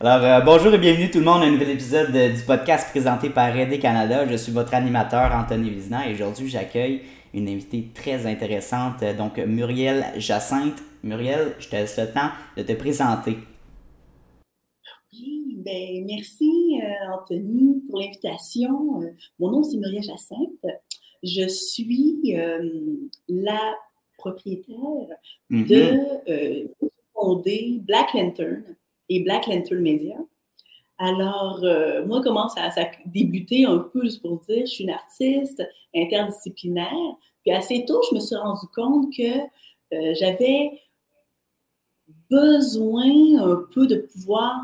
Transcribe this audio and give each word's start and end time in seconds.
Alors, 0.00 0.24
euh, 0.24 0.40
bonjour 0.44 0.72
et 0.72 0.78
bienvenue 0.78 1.10
tout 1.10 1.18
le 1.18 1.24
monde 1.24 1.42
à 1.42 1.46
un 1.46 1.50
nouvel 1.50 1.70
épisode 1.70 2.12
du 2.12 2.42
podcast 2.42 2.88
présenté 2.90 3.30
par 3.30 3.56
Aider 3.56 3.80
Canada. 3.80 4.28
Je 4.30 4.36
suis 4.36 4.52
votre 4.52 4.72
animateur 4.72 5.32
Anthony 5.34 5.70
Vizina 5.70 6.08
et 6.08 6.14
aujourd'hui 6.14 6.48
j'accueille 6.48 7.02
une 7.34 7.48
invitée 7.48 7.88
très 7.92 8.24
intéressante, 8.24 9.02
donc 9.16 9.38
Muriel 9.38 10.04
Jacinthe. 10.16 10.80
Muriel, 11.02 11.56
je 11.58 11.68
te 11.68 11.74
laisse 11.74 11.98
le 11.98 12.12
temps 12.12 12.30
de 12.56 12.62
te 12.62 12.74
présenter. 12.74 13.38
Oui, 15.12 15.56
ben, 15.64 16.06
merci 16.06 16.80
euh, 16.80 17.14
Anthony 17.20 17.82
pour 17.90 17.98
l'invitation. 17.98 19.02
Euh, 19.02 19.06
mon 19.40 19.50
nom 19.50 19.64
c'est 19.64 19.78
Muriel 19.78 20.04
Jacinthe. 20.04 20.76
Je 21.24 21.48
suis 21.48 22.36
la 23.28 23.74
propriétaire 24.16 24.76
mm-hmm. 25.50 25.66
de 25.66 26.70
fonder 27.12 27.80
Black 27.82 28.14
Lantern 28.14 28.62
et 29.08 29.20
Black 29.22 29.46
Lantern 29.46 29.80
Media. 29.80 30.16
Alors, 30.98 31.60
euh, 31.62 32.04
moi, 32.06 32.20
comment 32.22 32.48
ça, 32.48 32.70
a 32.74 32.90
débuté 33.06 33.64
un 33.64 33.78
peu, 33.78 34.02
juste 34.02 34.20
pour 34.20 34.40
dire, 34.40 34.66
je 34.66 34.72
suis 34.72 34.84
une 34.84 34.90
artiste 34.90 35.62
interdisciplinaire. 35.94 37.16
Puis 37.42 37.52
assez 37.52 37.84
tôt, 37.84 38.02
je 38.10 38.16
me 38.16 38.20
suis 38.20 38.34
rendu 38.34 38.66
compte 38.74 39.12
que 39.16 39.38
euh, 39.94 40.14
j'avais 40.18 40.80
besoin 42.28 43.40
un 43.40 43.64
peu 43.72 43.86
de 43.86 43.96
pouvoir 44.12 44.56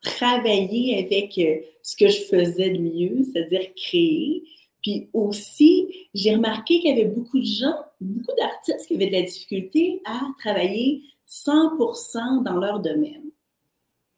travailler 0.00 1.04
avec 1.04 1.38
euh, 1.38 1.60
ce 1.82 1.96
que 1.96 2.08
je 2.08 2.22
faisais 2.22 2.70
de 2.70 2.78
mieux, 2.78 3.22
c'est-à-dire 3.24 3.72
créer. 3.76 4.44
Puis 4.82 5.10
aussi, 5.12 6.08
j'ai 6.14 6.34
remarqué 6.34 6.80
qu'il 6.80 6.90
y 6.90 7.00
avait 7.00 7.10
beaucoup 7.10 7.38
de 7.38 7.44
gens, 7.44 7.76
beaucoup 8.00 8.34
d'artistes 8.36 8.86
qui 8.88 8.94
avaient 8.94 9.06
de 9.06 9.12
la 9.12 9.22
difficulté 9.22 10.00
à 10.06 10.20
travailler 10.38 11.02
100% 11.28 12.42
dans 12.42 12.56
leur 12.56 12.80
domaine. 12.80 13.30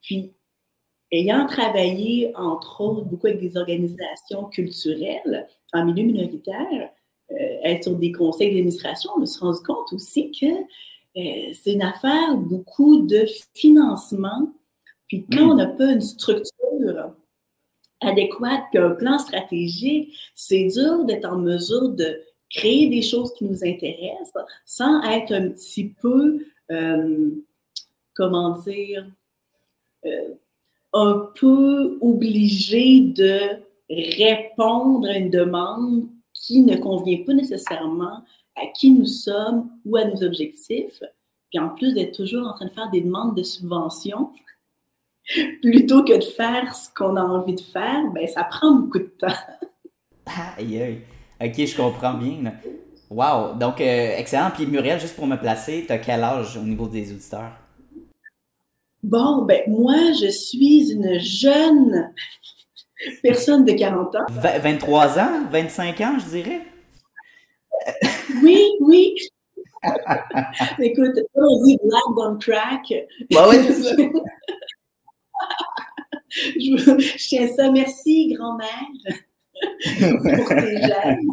Puis, 0.04 0.32
ayant 1.10 1.46
travaillé, 1.46 2.32
entre 2.36 2.80
autres, 2.80 3.04
beaucoup 3.04 3.26
avec 3.26 3.40
des 3.40 3.56
organisations 3.56 4.44
culturelles 4.44 5.48
en 5.72 5.84
milieu 5.86 6.04
minoritaire, 6.04 6.90
euh, 7.32 7.34
être 7.64 7.84
sur 7.84 7.96
des 7.96 8.12
conseils 8.12 8.48
d'administration, 8.48 9.10
on 9.16 9.24
se 9.24 9.40
rend 9.40 9.54
compte 9.66 9.92
aussi 9.92 10.30
que 10.30 10.46
euh, 11.16 11.52
c'est 11.54 11.72
une 11.72 11.82
affaire 11.82 12.36
beaucoup 12.36 13.02
de 13.02 13.24
financement. 13.54 14.52
Puis 15.08 15.26
quand 15.32 15.52
on 15.52 15.54
n'a 15.54 15.66
pas 15.66 15.92
une 15.92 16.02
structure 16.02 17.14
adéquate, 18.00 18.64
puis 18.70 18.78
un 18.78 18.90
plan 18.90 19.18
stratégique, 19.18 20.14
c'est 20.34 20.66
dur 20.66 21.04
d'être 21.04 21.24
en 21.24 21.38
mesure 21.38 21.88
de 21.90 22.20
créer 22.50 22.88
des 22.88 23.02
choses 23.02 23.32
qui 23.34 23.44
nous 23.44 23.64
intéressent 23.64 24.44
sans 24.66 25.02
être 25.02 25.32
un 25.32 25.48
petit 25.48 25.94
peu, 26.00 26.44
euh, 26.70 27.30
comment 28.14 28.58
dire, 28.58 29.06
un 30.92 31.28
peu 31.34 31.98
obligé 32.00 33.00
de 33.00 33.38
répondre 33.90 35.08
à 35.08 35.16
une 35.16 35.30
demande 35.30 36.08
qui 36.32 36.60
ne 36.60 36.76
convient 36.76 37.24
pas 37.24 37.34
nécessairement 37.34 38.22
à 38.56 38.66
qui 38.74 38.90
nous 38.90 39.06
sommes 39.06 39.70
ou 39.84 39.96
à 39.96 40.04
nos 40.04 40.22
objectifs. 40.22 41.02
Puis 41.50 41.58
en 41.58 41.70
plus 41.70 41.94
d'être 41.94 42.16
toujours 42.16 42.46
en 42.46 42.54
train 42.54 42.66
de 42.66 42.72
faire 42.72 42.90
des 42.90 43.00
demandes 43.00 43.36
de 43.36 43.42
subventions, 43.42 44.30
plutôt 45.62 46.04
que 46.04 46.16
de 46.16 46.24
faire 46.24 46.74
ce 46.74 46.88
qu'on 46.94 47.16
a 47.16 47.22
envie 47.22 47.54
de 47.54 47.60
faire, 47.60 48.10
ben 48.12 48.26
ça 48.26 48.44
prend 48.44 48.72
beaucoup 48.72 48.98
de 48.98 49.12
temps. 49.18 49.28
Aïe, 50.56 50.80
aïe. 50.80 51.00
Ok, 51.40 51.66
je 51.66 51.76
comprends 51.76 52.14
bien. 52.14 52.52
Wow. 53.10 53.54
Donc, 53.54 53.80
euh, 53.80 54.16
excellent. 54.16 54.50
Puis 54.54 54.66
Muriel, 54.66 55.00
juste 55.00 55.16
pour 55.16 55.26
me 55.26 55.36
placer, 55.36 55.84
tu 55.86 55.92
as 55.92 55.98
quel 55.98 56.22
âge 56.22 56.56
au 56.56 56.62
niveau 56.62 56.88
des 56.88 57.12
auditeurs? 57.12 57.52
Bon, 59.04 59.42
ben 59.42 59.60
moi, 59.68 60.12
je 60.18 60.30
suis 60.30 60.90
une 60.90 61.18
jeune 61.18 62.10
personne 63.22 63.66
de 63.66 63.72
40 63.72 64.16
ans. 64.16 64.24
23 64.30 65.18
ans, 65.18 65.46
25 65.50 66.00
ans, 66.00 66.18
je 66.18 66.30
dirais? 66.30 66.62
Oui, 68.42 68.58
oui. 68.80 69.14
Écoute, 70.80 71.20
on 71.34 71.64
dit 71.64 71.78
black 71.84 72.02
on 72.16 72.38
crack. 72.38 72.94
Bah 73.30 73.46
oui, 73.50 73.56
c'est 73.66 73.82
ça. 73.82 73.94
je, 76.56 77.28
tiens 77.28 77.48
ça. 77.48 77.70
Merci, 77.70 78.32
grand-mère, 78.32 78.88
pour 80.38 80.48
tes 80.48 80.80
jeunes. 80.82 81.28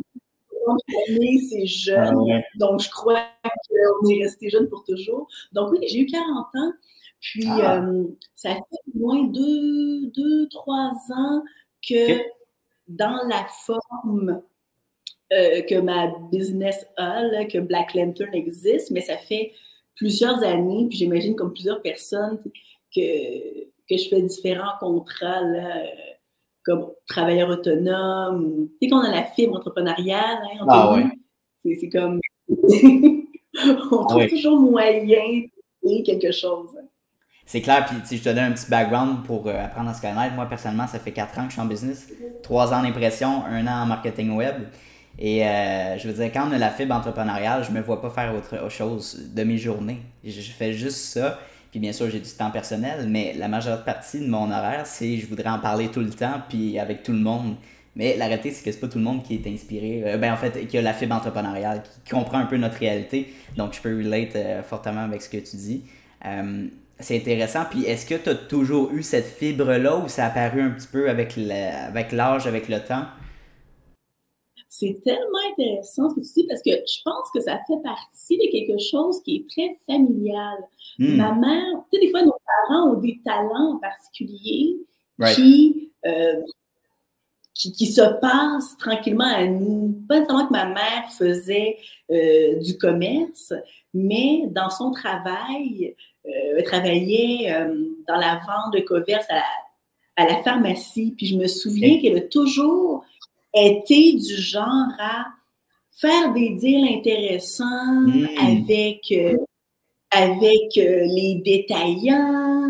C'est 1.50 1.66
jeune. 1.66 2.32
Ah 2.34 2.42
donc, 2.56 2.82
je 2.82 2.90
crois 2.90 3.22
qu'on 3.70 4.09
est 4.09 4.24
resté 4.24 4.50
jeune 4.50 4.68
pour 4.68 4.84
toujours. 4.84 5.30
Donc, 5.53 5.72
oui, 5.72 5.88
j'ai 5.88 6.00
eu 6.02 6.06
40 6.06 6.48
ans. 6.56 6.74
Puis, 7.22 7.46
ah. 7.48 7.84
euh, 7.84 8.08
ça 8.36 8.56
fait 8.56 8.92
au 8.94 9.00
moins 9.00 9.24
deux, 9.26 10.08
deux, 10.08 10.50
trois 10.50 10.92
ans 11.16 11.44
que 11.88 12.20
dans 12.88 13.28
la 13.28 13.46
forme 13.66 14.42
euh, 15.32 15.62
que 15.62 15.80
ma 15.80 16.08
business 16.32 16.86
a, 16.98 17.46
que 17.46 17.59
Black 17.59 17.94
Lantern 17.94 18.34
existe, 18.34 18.92
mais 18.92 19.02
ça 19.02 19.18
fait 19.18 19.54
plusieurs 19.96 20.44
années, 20.44 20.88
puis 20.90 20.98
j'imagine 20.98 21.36
comme 21.36 21.54
plusieurs 21.54 21.82
personnes, 21.82 22.40
que, 22.94 23.64
que 23.90 23.98
je 23.98 24.09
fais 24.09 24.22
différents 24.24 24.78
contrats, 24.80 25.42
là, 25.42 25.86
comme 26.66 26.92
travailleur 27.08 27.50
autonome. 27.50 28.68
Tu 28.82 28.88
sais 28.88 28.90
qu'on 28.90 29.00
a 29.00 29.12
la 29.12 29.24
fibre 29.24 29.56
entrepreneuriale, 29.56 30.40
hein, 30.44 30.66
ah, 30.68 30.96
ouais. 30.96 31.78
c'est 31.80 31.90
comme... 31.90 32.20
on 32.50 34.06
trouve 34.06 34.28
toujours 34.28 34.59
moyen 34.59 35.44
de 35.84 36.03
quelque 36.03 36.32
chose. 36.32 36.78
C'est 37.46 37.62
clair, 37.62 37.85
puis 37.85 37.97
si 38.06 38.18
je 38.18 38.24
te 38.24 38.29
donne 38.29 38.46
un 38.46 38.52
petit 38.52 38.69
background 38.69 39.24
pour 39.25 39.47
euh, 39.47 39.66
apprendre 39.66 39.90
à 39.90 39.94
se 39.94 40.02
connaître. 40.02 40.35
Moi, 40.35 40.47
personnellement, 40.47 40.88
ça 40.88 41.00
fait 41.00 41.12
4 41.12 41.40
ans 41.40 41.44
que 41.44 41.50
je 41.50 41.53
suis 41.53 41.62
en 41.62 41.66
business, 41.66 42.07
3 42.44 42.74
ans 42.74 42.81
d'impression, 42.81 43.44
1 43.46 43.68
an 43.68 43.84
en 43.84 43.85
marketing 43.85 44.31
web. 44.35 44.56
Et 45.19 45.46
euh, 45.46 45.97
je 45.97 46.07
veux 46.07 46.13
dire, 46.13 46.31
quand 46.34 46.47
on 46.50 46.52
a 46.52 46.57
la 46.57 46.69
fibre 46.69 46.96
entrepreneuriale, 46.96 47.63
je 47.63 47.72
me 47.72 47.81
vois 47.81 48.02
pas 48.02 48.09
faire 48.09 48.34
autre 48.34 48.69
chose 48.72 49.19
de 49.35 49.44
mes 49.44 49.57
journées. 49.57 50.00
Je, 50.24 50.41
fais 50.41 50.74
juste 50.74 50.97
ça. 50.97 51.40
Puis 51.72 51.79
bien 51.79 51.94
sûr, 51.94 52.09
j'ai 52.09 52.19
du 52.19 52.29
temps 52.29 52.52
personnel, 52.52 53.07
mais 53.07 53.34
la 53.38 53.47
majeure 53.47 53.84
partie 53.84 54.19
de 54.19 54.28
mon 54.28 54.52
horaire, 54.52 54.85
c'est 54.85 55.18
je 55.18 55.28
voudrais 55.28 55.50
en 55.50 55.59
parler 55.59 55.90
tout 55.90 56.02
le 56.02 56.09
temps, 56.09 56.41
puis 56.50 56.79
avec 56.79 57.03
tout 57.03 57.13
le 57.13 57.19
monde. 57.19 57.56
Mais 57.96 58.16
la 58.18 58.25
réalité, 58.25 58.52
c'est 58.52 58.63
que 58.63 58.72
c'est 58.72 58.79
pas 58.79 58.88
tout 58.88 58.97
le 58.97 59.03
monde 59.03 59.23
qui 59.23 59.35
est 59.35 59.47
inspiré. 59.47 60.03
Euh, 60.06 60.18
ben, 60.18 60.34
en 60.34 60.38
fait, 60.38 60.66
qui 60.68 60.78
a 60.78 60.81
la 60.81 60.94
fibre 60.94 61.16
entrepreneuriale, 61.16 61.84
qui, 62.06 62.12
comprend 62.12 62.38
un 62.38 62.46
peu 62.46 62.58
notre 62.58 62.78
réalité. 62.78 63.34
Donc, 63.58 63.73
je 63.73 63.81
peux 63.81 63.97
relate 63.97 64.38
fortement 64.63 65.03
avec 65.03 65.22
ce 65.22 65.29
que 65.29 65.38
tu 65.38 65.58
dis. 65.58 65.84
C'est 67.02 67.18
intéressant. 67.18 67.64
Puis 67.70 67.86
est-ce 67.86 68.06
que 68.06 68.16
tu 68.16 68.30
as 68.30 68.36
toujours 68.36 68.92
eu 68.92 69.04
cette 69.04 69.26
fibre-là 69.26 69.98
ou 69.98 70.08
ça 70.08 70.26
a 70.26 70.28
apparu 70.28 70.62
un 70.62 70.72
petit 70.72 70.88
peu 70.88 71.10
avec 71.10 71.36
l'âge, 71.36 72.48
avec, 72.48 72.70
le 72.70 72.80
temps? 72.80 73.06
C'est 74.70 75.02
tellement 75.04 75.40
intéressant 75.52 76.10
ce 76.10 76.16
que 76.16 76.22
tu 76.22 76.34
dis 76.34 76.48
parce 76.48 76.62
que 76.62 76.72
je 76.72 77.02
pense 77.04 77.30
que 77.34 77.42
ça 77.42 77.60
fait 77.68 77.82
partie 77.84 78.38
de 78.38 78.52
quelque 78.52 78.82
chose 78.82 79.22
qui 79.24 79.36
est 79.36 79.50
très 79.50 79.78
familial. 79.86 80.58
Hmm. 80.98 81.18
Ma 81.18 81.34
mère, 81.34 81.84
tu 81.92 82.00
sais, 82.00 82.06
des 82.06 82.12
fois, 82.12 82.24
nos 82.24 82.38
parents 82.68 82.92
ont 82.92 83.00
des 83.00 83.20
talents 83.26 83.76
en 83.76 83.80
particulier 83.80 84.78
euh, 85.22 86.42
qui, 87.54 87.72
qui, 87.74 87.88
se 87.88 88.02
passent 88.22 88.78
tranquillement 88.78 89.26
à 89.26 89.46
nous. 89.46 90.04
Pas 90.08 90.20
nécessairement 90.20 90.48
que 90.48 90.54
ma 90.54 90.66
mère 90.66 91.12
faisait 91.18 91.78
euh, 92.12 92.60
du 92.60 92.78
commerce, 92.78 93.54
mais 93.94 94.48
dans 94.48 94.70
son 94.70 94.92
travail, 94.92 95.96
euh, 96.28 96.62
travaillait 96.64 97.52
euh, 97.52 97.74
dans 98.08 98.18
la 98.18 98.36
vente 98.36 98.74
de 98.74 98.82
commerce 98.82 99.26
à, 99.30 100.23
la 100.23 100.44
pharmacie. 100.44 101.16
Puis 101.18 101.28
je 101.28 101.35
me 101.35 101.47
souviens 101.47 102.00
qu'elle 102.00 102.18
a 102.18 102.22
toujours 102.22 103.03
été 103.56 104.14
du 104.14 104.35
genre 104.35 104.88
à 105.00 105.26
faire 105.91 106.32
des 106.34 106.52
deals 106.52 106.88
intéressants 106.96 108.06
hmm. 108.06 108.28
avec, 108.40 109.12
euh, 109.12 109.38
avec 110.12 110.76
les 110.76 111.41
détaillants, 111.44 112.70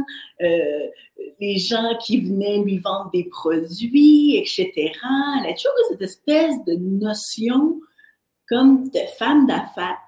les 1.39 1.57
gens 1.57 1.97
qui 1.99 2.21
venaient 2.21 2.59
lui 2.59 2.77
vendre 2.77 3.09
des 3.11 3.25
produits, 3.25 4.37
etc. 4.37 4.71
Elle 4.73 5.49
a 5.49 5.53
toujours 5.53 5.73
cette 5.89 6.01
espèce 6.01 6.55
de 6.65 6.75
notion 6.75 7.81
comme 8.47 8.89
de 8.89 8.99
femme 9.17 9.45
d'affaires. 9.45 9.99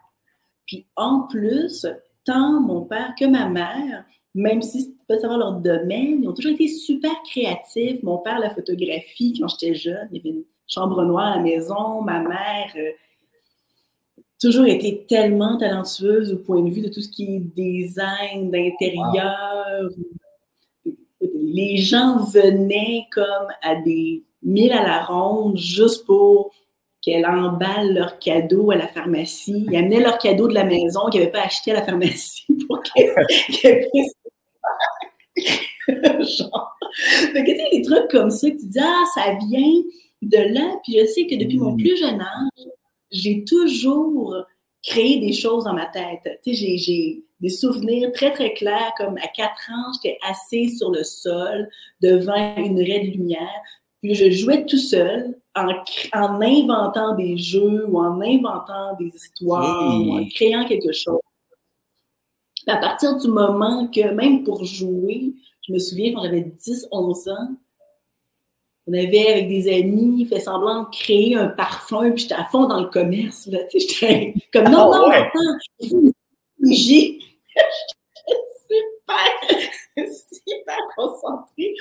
Puis 0.66 0.86
en 0.96 1.22
plus, 1.22 1.86
tant 2.26 2.62
mon 2.62 2.82
père 2.82 3.14
que 3.20 3.26
ma 3.26 3.48
mère, 3.48 4.06
même 4.36 4.62
si 4.62 4.82
c'est 4.82 5.08
pas 5.08 5.20
savoir 5.20 5.38
leur 5.38 5.54
domaine, 5.54 6.24
ils 6.24 6.28
ont 6.28 6.34
toujours 6.34 6.54
été 6.54 6.68
super 6.68 7.12
créatifs. 7.24 8.02
Mon 8.04 8.18
père, 8.18 8.40
la 8.40 8.50
photographie, 8.50 9.38
quand 9.40 9.48
j'étais 9.48 9.76
jeune, 9.76 10.08
il 10.12 10.18
y 10.18 10.20
avait 10.20 10.38
une 10.38 10.44
chambre 10.68 11.04
noire 11.04 11.34
à 11.34 11.38
la 11.38 11.44
maison. 11.44 12.02
Ma 12.02 12.20
mère, 12.20 12.72
euh, 12.76 12.92
toujours 14.40 14.66
été 14.66 15.06
tellement 15.08 15.58
talentueuse 15.58 16.34
au 16.34 16.38
point 16.38 16.62
de 16.62 16.70
vue 16.70 16.82
de 16.82 16.90
tout 16.90 17.02
ce 17.02 17.10
qui 17.10 17.36
est 17.36 17.40
design 17.40 18.52
d'intérieur. 18.52 19.90
Les 21.34 21.78
gens 21.78 22.18
venaient 22.26 23.06
comme 23.12 23.48
à 23.62 23.76
des 23.76 24.24
mille 24.42 24.74
à 24.74 24.84
la 24.84 25.04
ronde 25.04 25.58
juste 25.58 26.06
pour 26.06 26.52
qu'elles 27.04 27.26
emballent 27.26 27.94
leurs 27.94 28.18
cadeaux 28.18 28.72
à 28.72 28.76
la 28.76 28.88
pharmacie. 28.88 29.66
Ils 29.70 29.76
amenaient 29.76 30.00
leurs 30.00 30.18
cadeaux 30.18 30.48
de 30.48 30.54
la 30.54 30.64
maison 30.64 31.10
qu'ils 31.10 31.20
n'avaient 31.20 31.32
pas 31.32 31.44
acheté 31.44 31.72
à 31.72 31.76
la 31.76 31.84
pharmacie 31.84 32.46
pour 32.68 32.82
qu'elles 32.82 33.14
puissent. 33.92 34.14
Genre. 35.88 36.78
Tu 37.36 37.46
sais, 37.46 37.68
les 37.72 37.82
trucs 37.82 38.10
comme 38.10 38.30
ça, 38.30 38.50
que 38.50 38.56
tu 38.56 38.68
dis, 38.68 38.80
ah, 38.80 39.04
ça 39.14 39.36
vient 39.50 39.82
de 40.22 40.54
là. 40.54 40.80
Puis 40.84 40.98
je 40.98 41.06
sais 41.08 41.28
que 41.28 41.36
depuis 41.36 41.58
mon 41.58 41.74
mm. 41.74 41.78
plus 41.78 41.98
jeune 41.98 42.22
âge, 42.22 42.68
j'ai 43.12 43.44
toujours 43.44 44.36
créé 44.82 45.20
des 45.20 45.34
choses 45.34 45.66
dans 45.66 45.74
ma 45.74 45.88
tête. 45.88 46.40
Tu 46.44 46.56
sais, 46.56 46.78
j'ai 46.78 47.24
des 47.42 47.50
souvenirs 47.50 48.12
très, 48.14 48.32
très 48.32 48.54
clairs, 48.54 48.94
comme 48.98 49.18
à 49.18 49.28
quatre 49.28 49.70
ans, 49.72 49.92
j'étais 49.94 50.18
assise 50.30 50.78
sur 50.78 50.92
le 50.92 51.04
sol 51.04 51.70
devant 52.02 52.56
une 52.56 52.80
raie 52.80 53.00
de 53.00 53.12
lumière. 53.12 53.62
Puis 54.04 54.16
je 54.16 54.30
jouais 54.32 54.66
tout 54.66 54.78
seul 54.78 55.34
en, 55.56 55.70
en 56.14 56.42
inventant 56.42 57.16
des 57.16 57.38
jeux 57.38 57.86
ou 57.88 57.98
en 57.98 58.20
inventant 58.20 58.98
des 59.00 59.08
histoires 59.08 59.98
ou 59.98 60.18
en 60.18 60.28
créant 60.28 60.66
quelque 60.66 60.92
chose. 60.92 61.22
à 62.68 62.76
partir 62.78 63.16
du 63.18 63.30
moment 63.30 63.88
que, 63.88 64.12
même 64.12 64.44
pour 64.44 64.66
jouer, 64.66 65.34
je 65.66 65.72
me 65.72 65.80
souviens 65.80 66.14
quand 66.14 66.24
j'avais 66.24 66.42
10, 66.42 66.90
11 66.92 67.30
ans, 67.30 67.56
on 68.88 68.94
avait, 68.94 69.32
avec 69.32 69.48
des 69.48 69.74
amis, 69.74 70.26
fait 70.26 70.42
semblant 70.42 70.84
de 70.84 70.90
créer 70.90 71.38
un 71.38 71.48
parfum, 71.48 72.12
puis 72.12 72.24
j'étais 72.24 72.34
à 72.34 72.44
fond 72.44 72.66
dans 72.66 72.82
le 72.82 72.90
commerce, 72.90 73.48
là, 73.48 73.60
tu 73.72 73.80
sais, 73.80 73.88
j'étais 73.88 74.34
comme, 74.52 74.66
non, 74.66 74.92
ah 74.92 74.98
non, 74.98 75.10
attends, 75.10 76.12
j'ai, 76.70 77.20
super, 79.08 80.08
super 80.48 80.78
concentrée, 80.96 81.74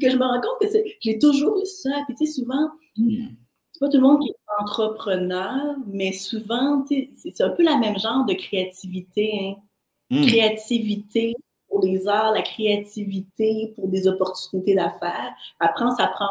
que 0.00 0.10
je 0.10 0.16
me 0.16 0.24
rends 0.24 0.40
compte 0.40 0.60
que 0.60 0.78
j'ai 1.00 1.18
toujours 1.18 1.58
eu 1.60 1.66
ça, 1.66 1.90
puis 2.06 2.14
tu 2.16 2.26
sais, 2.26 2.40
souvent, 2.40 2.70
hmm. 2.96 3.28
c'est 3.72 3.80
pas 3.80 3.88
tout 3.88 3.98
le 3.98 4.02
monde 4.02 4.20
qui 4.22 4.30
est 4.30 4.62
entrepreneur, 4.62 5.76
mais 5.86 6.12
souvent, 6.12 6.84
c'est 6.88 7.40
un 7.40 7.50
peu 7.50 7.62
la 7.62 7.76
même 7.76 7.98
genre 7.98 8.24
de 8.26 8.34
créativité, 8.34 9.32
hein. 9.40 9.62
Hmm. 10.10 10.24
Créativité, 10.26 11.34
pour 11.68 11.84
les 11.84 12.08
arts, 12.08 12.32
la 12.32 12.42
créativité 12.42 13.72
pour 13.76 13.88
des 13.88 14.08
opportunités 14.08 14.74
d'affaires. 14.74 15.34
Après, 15.60 15.84
ça 15.96 16.06
prend 16.06 16.30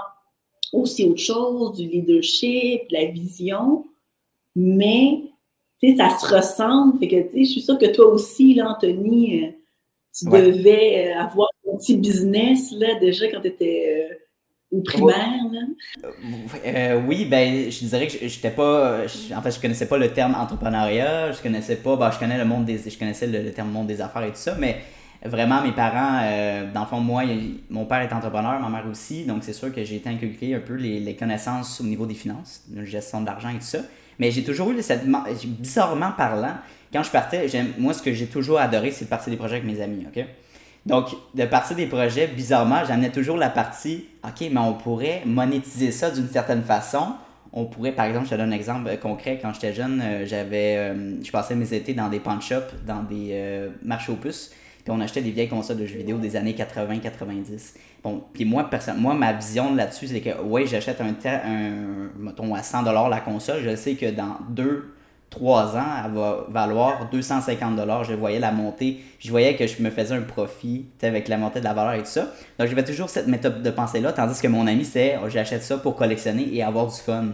aussi 0.74 1.06
autre 1.06 1.22
chose, 1.22 1.78
du 1.78 1.88
leadership, 1.88 2.90
de 2.90 2.94
la 2.94 3.06
vision, 3.06 3.86
mais 4.56 5.32
ça 5.98 6.18
se 6.18 6.34
ressemble. 6.34 7.00
Fait 7.00 7.08
que, 7.08 7.38
je 7.38 7.44
suis 7.44 7.62
sûre 7.62 7.78
que 7.78 7.86
toi 7.86 8.08
aussi, 8.08 8.56
là, 8.56 8.72
Anthony, 8.72 9.54
euh, 10.26 10.30
tu 10.30 10.58
devais 10.58 11.08
euh, 11.08 11.22
avoir 11.22 11.50
un 11.72 11.78
petit 11.78 11.98
business 11.98 12.72
là, 12.72 13.00
déjà 13.00 13.30
quand 13.30 13.42
tu 13.42 13.48
étais 13.48 14.10
euh, 14.12 14.16
au 14.78 14.82
primaire. 14.82 15.42
Là? 15.52 16.98
oui, 17.08 17.26
ben, 17.26 17.70
je 17.72 17.86
dirais 17.86 18.08
que 18.08 18.28
j'étais 18.28 18.52
pas. 18.52 19.04
en 19.06 19.42
fait, 19.42 19.52
je 19.52 19.60
connaissais 19.60 19.88
pas 19.88 19.98
le 19.98 20.12
terme 20.12 20.36
entrepreneuriat, 20.36 21.32
je 21.32 21.42
connaissais 21.42 21.78
pas. 21.78 21.96
Ben, 21.96 22.12
je 22.12 22.20
connais 22.20 22.38
le 22.38 22.46
monde 22.46 22.66
des. 22.66 22.78
Je 22.78 22.98
connaissais 22.98 23.28
le, 23.28 23.42
le 23.44 23.52
terme 23.52 23.72
monde 23.72 23.88
des 23.88 24.02
affaires 24.02 24.24
et 24.24 24.30
tout 24.30 24.36
ça, 24.36 24.56
mais 24.60 24.78
vraiment, 25.26 25.62
mes 25.62 25.72
parents, 25.72 26.22
euh, 26.24 26.72
dans 26.72 26.82
le 26.82 26.88
fond, 26.88 27.00
moi, 27.00 27.24
mon 27.70 27.86
père 27.86 28.02
est 28.02 28.14
entrepreneur, 28.14 28.60
ma 28.60 28.70
mère 28.70 28.90
aussi, 28.90 29.26
donc 29.26 29.44
c'est 29.44 29.54
sûr 29.54 29.74
que 29.74 29.84
j'ai 29.84 29.96
été 29.98 30.10
inculqué 30.10 30.56
un 30.56 30.60
peu 30.60 30.74
les, 30.74 31.16
connaissances 31.16 31.82
au 31.82 31.84
niveau 31.84 32.06
des 32.06 32.14
finances, 32.14 32.64
de 32.68 32.84
gestion 32.84 33.22
de 33.22 33.26
l'argent 33.26 33.50
et 33.50 33.56
tout 33.56 33.62
ça. 33.62 33.80
Mais 34.20 34.32
j'ai 34.32 34.44
toujours 34.44 34.72
eu 34.72 34.82
cette. 34.82 35.06
Bizarrement 35.46 36.12
parlant, 36.12 36.56
quand 36.92 37.04
je 37.04 37.12
partais, 37.12 37.48
moi, 37.78 37.94
ce 37.94 38.02
que 38.02 38.14
j'ai 38.14 38.28
toujours 38.28 38.60
adoré, 38.60 38.92
c'est 38.92 39.06
de 39.06 39.10
partir 39.10 39.32
des 39.32 39.38
projets 39.38 39.58
avec 39.58 39.66
mes 39.66 39.82
amis, 39.82 40.06
OK? 40.08 40.24
Donc, 40.86 41.10
de 41.36 41.46
partir 41.46 41.76
des 41.76 41.86
projets, 41.86 42.28
bizarrement, 42.28 42.84
j'amenais 42.88 43.12
toujours 43.12 43.36
la 43.36 43.50
partie, 43.50 44.06
OK, 44.24 44.48
mais 44.50 44.60
on 44.60 44.74
pourrait 44.74 45.22
monétiser 45.26 45.92
ça 45.92 46.10
d'une 46.12 46.30
certaine 46.30 46.64
façon. 46.64 47.14
On 47.52 47.66
pourrait, 47.66 47.92
par 47.92 48.06
exemple, 48.06 48.26
je 48.26 48.32
te 48.32 48.36
donne 48.36 48.54
un 48.54 48.56
exemple 48.56 48.96
concret. 48.98 49.40
Quand 49.42 49.54
j'étais 49.54 49.74
jeune, 49.74 50.02
euh, 50.02 50.26
j'avais, 50.26 50.78
euh, 50.78 51.22
je 51.24 51.32
passais 51.32 51.56
mes 51.56 51.74
étés 51.74 51.94
dans 51.94 52.08
des 52.08 52.20
pawn 52.20 52.42
shops, 52.42 52.74
dans 52.86 53.04
des 53.04 53.70
marchés 53.84 54.12
aux 54.12 54.16
puces 54.16 54.52
on 54.90 55.00
achetait 55.02 55.22
des 55.22 55.32
vieilles 55.32 55.50
consoles 55.50 55.78
de 55.78 55.86
jeux 55.86 55.98
vidéo 55.98 56.18
des 56.18 56.36
années 56.36 56.54
80-90. 56.54 57.76
Bon, 58.04 58.24
puis 58.34 58.46
moi, 58.46 58.70
moi, 58.98 59.14
ma 59.14 59.34
vision 59.34 59.74
là-dessus, 59.74 60.08
c'est 60.08 60.22
que, 60.22 60.42
oui, 60.44 60.68
j'achète 60.68 61.02
un, 61.02 61.16
un, 61.26 62.54
à 62.54 62.64
100 62.64 62.84
la 63.10 63.20
console, 63.22 63.62
je 63.64 63.76
sais 63.76 63.96
que 63.96 64.12
dans 64.12 64.38
2 64.50 64.94
3 65.30 65.76
ans, 65.76 65.84
elle 66.06 66.12
va 66.12 66.46
valoir 66.50 67.10
250 67.10 67.80
Je 68.08 68.14
voyais 68.14 68.40
la 68.40 68.52
montée, 68.52 69.00
je 69.20 69.30
voyais 69.30 69.56
que 69.56 69.68
je 69.68 69.82
me 69.82 69.90
faisais 69.90 70.16
un 70.16 70.22
profit 70.22 70.86
avec 71.02 71.28
la 71.28 71.38
montée 71.38 71.60
de 71.60 71.66
la 71.66 71.74
valeur 71.74 71.94
et 71.94 72.00
tout 72.00 72.06
ça. 72.06 72.32
Donc, 72.58 72.68
j'avais 72.68 72.84
toujours 72.84 73.10
cette 73.10 73.28
méthode 73.28 73.62
de 73.62 73.70
pensée-là, 73.70 74.14
tandis 74.14 74.40
que 74.40 74.48
mon 74.48 74.68
ami, 74.68 74.86
c'est 74.86 75.18
oh, 75.22 75.30
j'achète 75.30 75.64
ça 75.64 75.78
pour 75.78 75.96
collectionner 75.96 76.48
et 76.54 76.64
avoir 76.64 76.88
du 76.88 76.96
fun. 76.96 77.26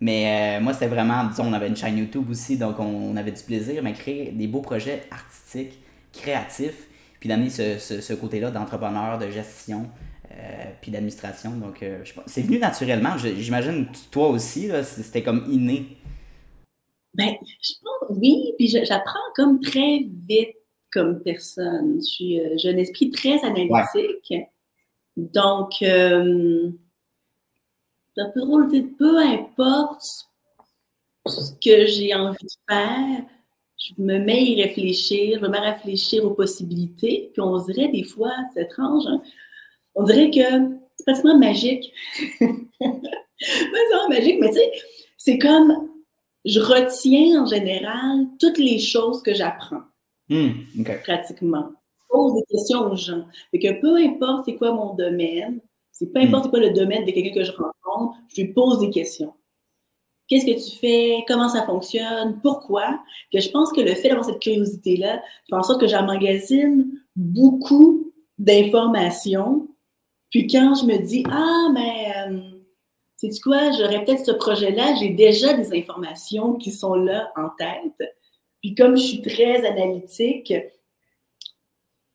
Mais 0.00 0.58
euh, 0.58 0.62
moi, 0.62 0.72
c'était 0.72 0.86
vraiment, 0.86 1.24
disons, 1.24 1.44
on 1.46 1.52
avait 1.52 1.68
une 1.68 1.76
chaîne 1.76 1.98
YouTube 1.98 2.24
aussi, 2.30 2.56
donc 2.56 2.80
on, 2.80 2.84
on 3.12 3.16
avait 3.16 3.32
du 3.32 3.42
plaisir, 3.42 3.82
mais 3.82 3.92
créer 3.92 4.32
des 4.32 4.46
beaux 4.46 4.62
projets 4.62 5.02
artistiques 5.10 5.78
créatif, 6.12 6.88
puis 7.18 7.28
d'amener 7.28 7.50
ce, 7.50 7.78
ce, 7.78 8.12
côté-là 8.14 8.50
d'entrepreneur, 8.50 9.18
de 9.18 9.30
gestion, 9.30 9.88
euh, 10.32 10.36
puis 10.80 10.90
d'administration. 10.90 11.52
Donc, 11.52 11.82
euh, 11.82 12.02
c'est 12.26 12.42
venu 12.42 12.58
naturellement. 12.58 13.16
J'imagine, 13.18 13.86
toi 14.10 14.28
aussi, 14.28 14.70
c'était 14.84 15.22
comme 15.22 15.44
inné. 15.50 15.96
Ben, 17.14 17.34
je 17.60 17.72
pense, 17.82 18.16
oui, 18.18 18.54
puis 18.56 18.68
j'apprends 18.68 19.18
comme 19.34 19.60
très 19.60 20.06
vite 20.28 20.56
comme 20.92 21.22
personne. 21.22 21.96
Je 21.96 22.04
suis, 22.04 22.40
euh, 22.40 22.54
j'ai 22.56 22.70
un 22.70 22.76
esprit 22.76 23.10
très 23.10 23.44
analytique. 23.44 24.34
Donc, 25.16 25.82
euh, 25.82 26.70
peu 28.14 29.18
importe 29.18 30.04
ce 31.26 31.52
que 31.52 31.86
j'ai 31.86 32.14
envie 32.14 32.36
de 32.44 32.50
faire, 32.68 33.24
je 33.80 33.94
me 33.98 34.18
mets 34.18 34.32
à 34.32 34.40
y 34.40 34.62
réfléchir, 34.62 35.38
je 35.38 35.44
me 35.44 35.48
mets 35.48 35.58
à 35.58 35.72
réfléchir 35.72 36.24
aux 36.24 36.34
possibilités, 36.34 37.30
puis 37.32 37.40
on 37.40 37.56
dirait 37.64 37.88
des 37.88 38.04
fois, 38.04 38.32
c'est 38.52 38.62
étrange, 38.62 39.04
hein, 39.06 39.22
on 39.94 40.04
dirait 40.04 40.30
que 40.30 40.76
c'est 40.96 41.04
pratiquement 41.06 41.38
magique. 41.38 41.92
c'est 42.40 44.08
magique, 44.08 44.38
mais 44.40 44.48
tu 44.48 44.56
sais, 44.56 44.72
c'est 45.16 45.38
comme 45.38 45.88
je 46.44 46.60
retiens 46.60 47.42
en 47.42 47.46
général 47.46 48.26
toutes 48.38 48.58
les 48.58 48.78
choses 48.78 49.22
que 49.22 49.34
j'apprends. 49.34 49.82
Hmm, 50.28 50.50
pratiquement. 51.02 51.70
Je 51.98 52.04
pose 52.10 52.34
des 52.34 52.44
questions 52.50 52.80
aux 52.90 52.96
gens. 52.96 53.24
Fait 53.50 53.58
que 53.58 53.80
peu 53.80 53.96
importe 53.96 54.44
c'est 54.44 54.56
quoi 54.56 54.72
mon 54.72 54.94
domaine, 54.94 55.60
c'est 55.90 56.12
peu 56.12 56.20
importe 56.20 56.44
c'est 56.44 56.50
quoi 56.50 56.60
le 56.60 56.70
domaine 56.70 57.04
de 57.04 57.10
quelqu'un 57.12 57.34
que 57.34 57.44
je 57.44 57.52
rencontre, 57.52 58.18
je 58.34 58.42
lui 58.42 58.52
pose 58.52 58.78
des 58.80 58.90
questions 58.90 59.32
qu'est-ce 60.30 60.46
que 60.46 60.70
tu 60.70 60.78
fais, 60.78 61.24
comment 61.26 61.48
ça 61.48 61.66
fonctionne, 61.66 62.38
pourquoi, 62.40 63.00
que 63.32 63.40
je 63.40 63.50
pense 63.50 63.72
que 63.72 63.80
le 63.80 63.94
fait 63.94 64.08
d'avoir 64.08 64.24
cette 64.24 64.38
curiosité-là 64.38 65.20
fait 65.48 65.56
en 65.56 65.62
sorte 65.62 65.80
que 65.80 65.88
j'emmagasine 65.88 66.88
beaucoup 67.16 68.12
d'informations. 68.38 69.68
Puis 70.30 70.46
quand 70.46 70.76
je 70.76 70.86
me 70.86 70.98
dis, 70.98 71.24
ah, 71.30 71.68
mais, 71.74 72.12
euh, 72.16 72.40
sais-tu 73.16 73.40
quoi, 73.40 73.72
j'aurais 73.72 74.04
peut-être 74.04 74.24
ce 74.24 74.32
projet-là, 74.32 74.94
j'ai 75.00 75.10
déjà 75.10 75.52
des 75.52 75.76
informations 75.76 76.54
qui 76.54 76.70
sont 76.70 76.94
là 76.94 77.32
en 77.36 77.48
tête. 77.58 78.14
Puis 78.62 78.74
comme 78.74 78.96
je 78.96 79.02
suis 79.02 79.22
très 79.22 79.66
analytique, 79.66 80.54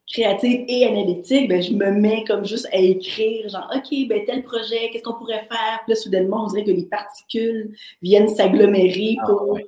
créative 0.07 0.65
et 0.67 0.85
analytique, 0.85 1.49
ben, 1.49 1.61
je 1.61 1.73
me 1.73 1.91
mets 1.91 2.23
comme 2.25 2.45
juste 2.45 2.67
à 2.71 2.77
écrire, 2.77 3.49
genre, 3.49 3.69
OK, 3.75 4.07
ben, 4.07 4.23
tel 4.25 4.43
projet, 4.43 4.89
qu'est-ce 4.91 5.03
qu'on 5.03 5.13
pourrait 5.15 5.45
faire? 5.49 5.81
Puis 5.83 5.93
là, 5.93 5.95
soudainement, 5.95 6.43
on 6.43 6.47
dirait 6.47 6.63
que 6.63 6.71
les 6.71 6.85
particules 6.85 7.75
viennent 8.01 8.27
s'agglomérer 8.27 9.17
ah, 9.21 9.25
pour 9.25 9.59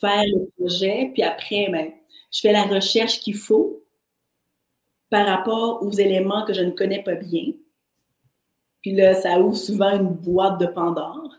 faire 0.00 0.22
le 0.24 0.48
projet. 0.56 1.10
Puis 1.12 1.22
après, 1.22 1.68
ben, 1.70 1.90
je 2.32 2.40
fais 2.40 2.52
la 2.52 2.64
recherche 2.64 3.20
qu'il 3.20 3.34
faut 3.34 3.82
par 5.10 5.26
rapport 5.26 5.82
aux 5.82 5.90
éléments 5.90 6.44
que 6.44 6.54
je 6.54 6.62
ne 6.62 6.70
connais 6.70 7.02
pas 7.02 7.16
bien. 7.16 7.52
Puis 8.80 8.92
là, 8.92 9.14
ça 9.14 9.38
ouvre 9.40 9.56
souvent 9.56 9.90
une 9.98 10.08
boîte 10.08 10.58
de 10.58 10.66
Pandore. 10.66 11.36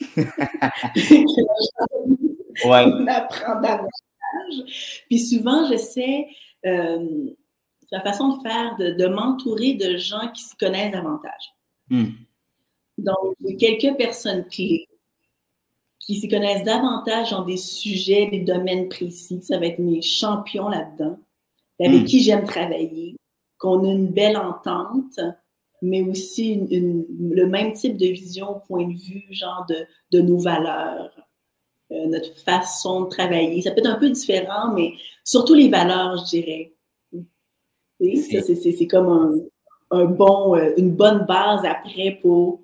ouais. 0.16 0.24
On 2.64 3.06
apprend 3.06 3.60
davantage. 3.60 3.88
Puis 5.08 5.20
souvent, 5.20 5.68
j'essaie 5.68 6.26
euh, 6.66 7.30
la 7.92 8.00
façon 8.00 8.36
de 8.36 8.42
faire, 8.42 8.76
de, 8.78 9.06
m'entourer 9.06 9.74
de 9.74 9.98
gens 9.98 10.28
qui 10.34 10.42
s'y 10.42 10.56
connaissent 10.56 10.92
davantage. 10.92 11.54
Hmm. 11.90 12.06
Donc, 12.96 13.36
j'ai 13.40 13.56
quelques 13.56 13.96
personnes 13.98 14.46
clés 14.46 14.88
qui 16.00 16.16
s'y 16.16 16.26
connaissent 16.26 16.64
davantage 16.64 17.30
dans 17.30 17.44
des 17.44 17.58
sujets, 17.58 18.26
des 18.26 18.40
domaines 18.40 18.88
précis. 18.88 19.40
Ça 19.42 19.58
va 19.58 19.66
être 19.66 19.78
mes 19.78 20.00
champions 20.00 20.70
là-dedans, 20.70 21.18
avec 21.78 22.02
hmm. 22.02 22.04
qui 22.06 22.22
j'aime 22.22 22.44
travailler, 22.44 23.16
qu'on 23.58 23.84
a 23.84 23.92
une 23.92 24.08
belle 24.08 24.38
entente, 24.38 25.20
mais 25.82 26.02
aussi 26.02 26.66
le 26.70 27.44
même 27.46 27.74
type 27.74 27.98
de 27.98 28.06
vision, 28.06 28.62
point 28.66 28.88
de 28.88 28.96
vue, 28.96 29.26
genre 29.30 29.66
de, 30.12 30.20
nos 30.20 30.38
valeurs, 30.38 31.10
euh, 31.90 32.06
notre 32.06 32.34
façon 32.40 33.02
de 33.02 33.08
travailler. 33.10 33.60
Ça 33.60 33.72
peut 33.72 33.80
être 33.80 33.86
un 33.86 33.98
peu 33.98 34.08
différent, 34.08 34.72
mais 34.74 34.94
surtout 35.24 35.54
les 35.54 35.68
valeurs, 35.68 36.16
je 36.16 36.30
dirais. 36.30 36.72
C'est 38.02 38.86
comme 38.86 39.48
un, 39.90 40.04
bon, 40.06 40.56
euh, 40.56 40.72
une 40.76 40.92
bonne 40.92 41.26
base 41.26 41.64
après 41.64 42.18
pour 42.22 42.62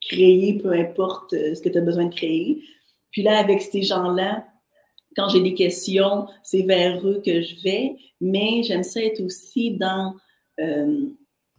créer 0.00 0.54
peu 0.58 0.72
importe 0.72 1.32
euh, 1.34 1.54
ce 1.54 1.60
que 1.60 1.68
tu 1.68 1.78
as 1.78 1.82
besoin 1.82 2.06
de 2.06 2.14
créer. 2.14 2.62
Puis 3.10 3.22
là, 3.22 3.38
avec 3.38 3.62
ces 3.62 3.82
gens-là, 3.82 4.46
quand 5.16 5.28
j'ai 5.28 5.40
des 5.40 5.54
questions, 5.54 6.26
c'est 6.42 6.62
vers 6.62 7.06
eux 7.06 7.20
que 7.24 7.42
je 7.42 7.60
vais, 7.62 7.96
mais 8.20 8.62
j'aime 8.62 8.84
ça 8.84 9.02
être 9.02 9.20
aussi 9.20 9.72
dans 9.72 10.14
euh, 10.60 11.06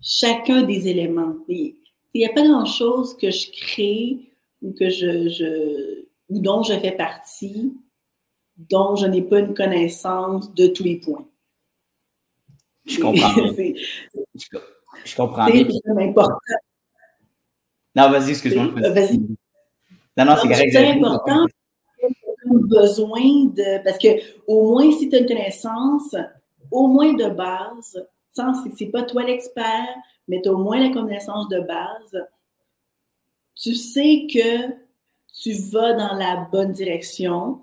chacun 0.02 0.64
des 0.64 0.88
éléments. 0.88 1.36
Il 1.50 1.76
n'y 2.16 2.26
a 2.26 2.30
pas 2.30 2.44
grand-chose 2.44 3.18
que 3.18 3.30
je 3.32 3.52
crée 3.52 4.18
ou 4.62 4.74
que 4.74 4.90
je, 4.90 6.06
ou 6.30 6.40
dont 6.40 6.64
je 6.64 6.74
fais 6.80 6.92
partie, 6.92 7.74
dont 8.58 8.96
je 8.96 9.08
n'ai 9.08 9.22
pas 9.22 9.40
une 9.40 9.54
connaissance 9.54 10.54
de 10.54 10.68
tous 10.68 10.84
les 10.84 10.98
points. 10.98 11.29
Je 12.90 13.00
comprends. 13.00 13.34
je, 15.06 15.16
comprends 15.16 15.46
bien. 15.46 15.68
C'est 15.70 16.02
important. 16.02 16.38
Non, 17.96 18.10
vas-y, 18.12 18.32
excuse-moi. 18.32 18.68
Vas-y. 18.92 19.20
Non, 20.18 20.26
non, 20.26 20.36
c'est 20.42 20.48
correct. 20.48 20.72
C'est 20.72 20.88
important 20.88 21.46
besoin 22.70 23.46
de. 23.46 23.84
Parce 23.84 23.98
que 23.98 24.08
au 24.48 24.72
moins, 24.72 24.92
si 24.92 25.10
tu 25.10 25.16
as 25.16 25.20
une 25.20 25.26
connaissance, 25.26 26.16
au 26.72 26.88
moins 26.88 27.14
de 27.14 27.30
base, 27.30 28.06
sans 28.32 28.64
que 28.64 28.70
c'est 28.78 28.88
pas 28.88 29.04
toi 29.04 29.24
l'expert, 29.24 29.96
mais 30.28 30.42
tu 30.42 30.50
as 30.50 30.54
au 30.54 30.58
moins 30.58 30.80
la 30.80 30.94
connaissance 30.94 31.50
de 31.50 31.60
base, 31.60 32.28
tu 33.56 33.76
sais 33.76 34.28
que 34.32 34.74
tu 35.42 35.54
vas 35.72 35.94
dans 35.94 36.16
la 36.16 36.48
bonne 36.52 36.72
direction. 36.72 37.62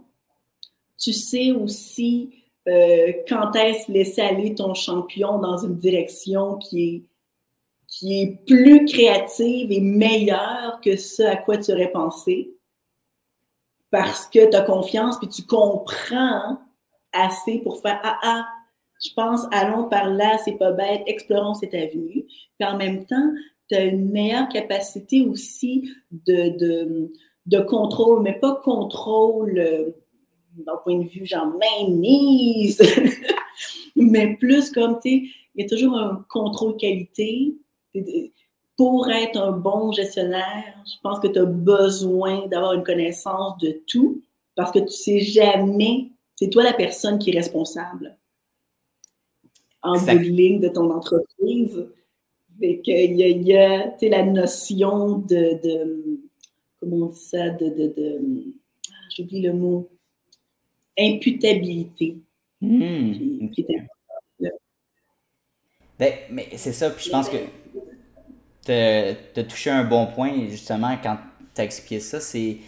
Tu 0.99 1.13
sais 1.13 1.53
aussi 1.53 2.45
euh, 2.69 3.13
quand 3.29 3.55
est-ce 3.55 3.91
laisser 3.91 4.23
aller 4.23 4.55
ton 4.55 4.75
champion 4.75 5.39
dans 5.39 5.59
une 5.59 5.77
direction 5.77 6.57
qui 6.57 6.83
est, 6.83 7.03
qui 7.87 8.21
est 8.21 8.45
plus 8.47 8.85
créative 8.85 9.71
et 9.71 9.81
meilleure 9.81 10.81
que 10.83 10.97
ce 10.97 11.23
à 11.23 11.37
quoi 11.37 11.59
tu 11.59 11.73
aurais 11.73 11.93
pensé? 11.93 12.53
Parce 13.91 14.27
que 14.27 14.51
tu 14.51 14.57
as 14.57 14.63
confiance 14.63 15.19
puis 15.19 15.29
tu 15.29 15.43
comprends 15.45 16.59
assez 17.13 17.59
pour 17.59 17.81
faire 17.81 18.01
Ah, 18.03 18.19
ah, 18.23 18.47
je 19.05 19.11
pense, 19.15 19.47
allons 19.53 19.89
par 19.89 20.09
là, 20.09 20.37
c'est 20.45 20.59
pas 20.59 20.73
bête, 20.73 21.03
explorons 21.07 21.55
cette 21.55 21.75
avenue. 21.75 22.25
Puis 22.59 22.69
en 22.69 22.77
même 22.77 23.07
temps, 23.07 23.33
tu 23.69 23.77
as 23.77 23.85
une 23.85 24.11
meilleure 24.11 24.49
capacité 24.49 25.25
aussi 25.25 25.89
de, 26.11 26.57
de, 26.59 27.13
de 27.47 27.61
contrôle, 27.61 28.23
mais 28.23 28.35
pas 28.35 28.61
contrôle 28.65 29.59
euh, 29.59 29.91
d'un 30.65 30.77
point 30.77 30.99
de 30.99 31.09
vue 31.09 31.27
genre 31.27 31.47
mainmise, 31.47 32.81
mais 33.97 34.37
plus 34.37 34.71
comme, 34.71 34.99
tu 35.03 35.11
sais, 35.11 35.31
il 35.55 35.63
y 35.63 35.65
a 35.65 35.69
toujours 35.69 35.97
un 35.97 36.25
contrôle 36.29 36.77
qualité. 36.77 37.55
Pour 38.77 39.09
être 39.09 39.39
un 39.39 39.53
bon 39.53 39.91
gestionnaire, 39.93 40.75
je 40.85 41.01
pense 41.03 41.19
que 41.21 41.29
tu 41.29 41.39
as 41.39 41.47
besoin 41.47 42.47
d'avoir 42.49 42.75
une 42.75 42.85
connaissance 42.85 43.57
de 43.59 43.81
tout 43.87 44.21
parce 44.55 44.71
que 44.71 44.81
tu 44.81 44.91
sais 44.91 45.21
jamais, 45.21 46.11
c'est 46.35 46.51
toi 46.51 46.63
la 46.63 46.75
personne 46.75 47.19
qui 47.19 47.31
est 47.31 47.39
responsable. 47.39 48.17
En 49.83 49.99
bout 49.99 50.07
de 50.07 50.19
ligne 50.19 50.61
de 50.61 50.69
ton 50.69 50.91
entreprise. 50.91 51.87
Il 52.61 52.81
y 52.87 53.55
a, 53.55 53.95
y 54.01 54.07
a 54.07 54.09
la 54.09 54.25
notion 54.25 55.19
de, 55.19 55.61
de, 55.63 56.21
comment 56.81 57.07
on 57.07 57.11
dit 57.11 57.19
ça, 57.19 57.51
de, 57.51 57.69
de, 57.69 57.87
de 57.95 58.21
j'oublie 59.15 59.43
le 59.43 59.53
mot, 59.53 59.89
imputabilité. 60.99 62.17
Hmm. 62.61 63.13
Ben, 65.99 66.13
mais 66.31 66.49
c'est 66.57 66.73
ça, 66.73 66.91
puis 66.91 67.07
je 67.07 67.11
pense 67.11 67.29
que 67.29 67.37
tu 68.65 69.41
as 69.41 69.45
touché 69.45 69.71
un 69.71 69.85
bon 69.85 70.07
point, 70.07 70.49
justement, 70.49 70.97
quand 71.03 71.17
tu 71.55 71.61
as 71.61 71.65
expliqué 71.65 72.01
ça, 72.01 72.21
c'est 72.21 72.59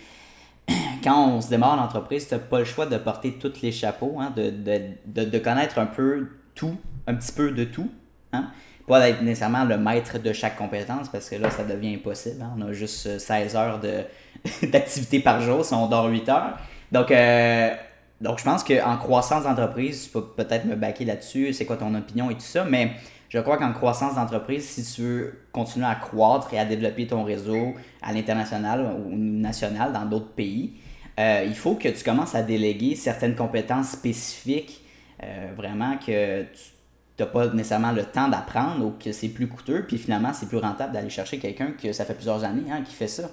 quand 1.05 1.29
on 1.29 1.41
se 1.41 1.49
démarre 1.49 1.79
en 1.79 1.85
entreprise, 1.85 2.29
tu 2.29 2.35
n'as 2.35 2.41
pas 2.41 2.59
le 2.59 2.65
choix 2.65 2.87
de 2.87 2.97
porter 2.97 3.33
tous 3.35 3.61
les 3.63 3.73
chapeaux, 3.73 4.17
hein, 4.19 4.33
de, 4.35 4.51
de, 4.51 5.25
de, 5.25 5.39
connaître 5.39 5.79
un 5.79 5.87
peu 5.87 6.29
tout, 6.55 6.77
un 7.07 7.15
petit 7.15 7.33
peu 7.33 7.51
de 7.51 7.65
tout. 7.65 7.91
Hein? 8.33 8.51
Pas 8.87 9.07
être 9.09 9.23
nécessairement 9.23 9.65
le 9.65 9.77
maître 9.77 10.19
de 10.19 10.33
chaque 10.33 10.57
compétence, 10.57 11.11
parce 11.11 11.29
que 11.29 11.37
là, 11.37 11.51
ça 11.51 11.65
devient 11.65 11.95
impossible. 11.95 12.43
Hein. 12.43 12.55
On 12.57 12.63
a 12.63 12.73
juste 12.73 13.19
16 13.19 13.57
heures 13.57 13.81
d'activité 14.63 15.21
par 15.21 15.43
jour 15.43 15.65
si 15.65 15.75
on 15.75 15.87
dort 15.89 16.07
8 16.07 16.29
heures. 16.31 16.59
Donc, 16.91 17.11
euh, 17.11 17.75
donc 18.21 18.39
je 18.39 18.45
pense 18.45 18.65
qu'en 18.65 18.97
croissance 18.97 19.45
d'entreprise, 19.45 20.05
tu 20.05 20.11
peux 20.11 20.25
peut-être 20.25 20.65
me 20.65 20.75
baquer 20.75 21.05
là-dessus, 21.05 21.53
c'est 21.53 21.65
quoi 21.65 21.77
ton 21.77 21.95
opinion 21.95 22.31
et 22.31 22.35
tout 22.35 22.41
ça, 22.41 22.65
mais 22.65 22.93
je 23.29 23.39
crois 23.39 23.59
qu'en 23.59 23.73
croissance 23.73 24.15
d'entreprise, 24.15 24.67
si 24.67 24.83
tu 24.83 25.03
veux 25.03 25.41
continuer 25.53 25.87
à 25.87 25.95
croître 25.95 26.53
et 26.55 26.59
à 26.59 26.65
développer 26.65 27.07
ton 27.07 27.25
réseau 27.25 27.75
à 28.03 28.13
l'international 28.13 28.97
ou 29.07 29.17
national 29.17 29.93
dans 29.93 30.07
d'autres 30.07 30.33
pays, 30.33 30.73
euh, 31.19 31.45
il 31.47 31.55
faut 31.55 31.75
que 31.75 31.89
tu 31.89 32.05
commences 32.05 32.35
à 32.35 32.43
déléguer 32.43 32.97
certaines 32.97 33.35
compétences 33.35 33.91
spécifiques, 33.91 34.83
euh, 35.23 35.53
vraiment 35.57 35.97
que 35.99 36.43
tu 36.43 37.23
n'as 37.23 37.27
pas 37.27 37.49
nécessairement 37.49 37.93
le 37.93 38.05
temps 38.05 38.29
d'apprendre 38.29 38.85
ou 38.85 38.91
que 38.93 39.13
c'est 39.13 39.29
plus 39.29 39.49
coûteux, 39.49 39.85
puis 39.87 39.99
finalement 39.99 40.33
c'est 40.33 40.49
plus 40.49 40.59
rentable 40.59 40.93
d'aller 40.93 41.11
chercher 41.11 41.39
quelqu'un 41.39 41.73
que 41.73 41.93
ça 41.93 42.05
fait 42.05 42.15
plusieurs 42.15 42.45
années 42.45 42.71
hein, 42.71 42.83
qui 42.83 42.95
fait 42.95 43.09
ça. 43.09 43.31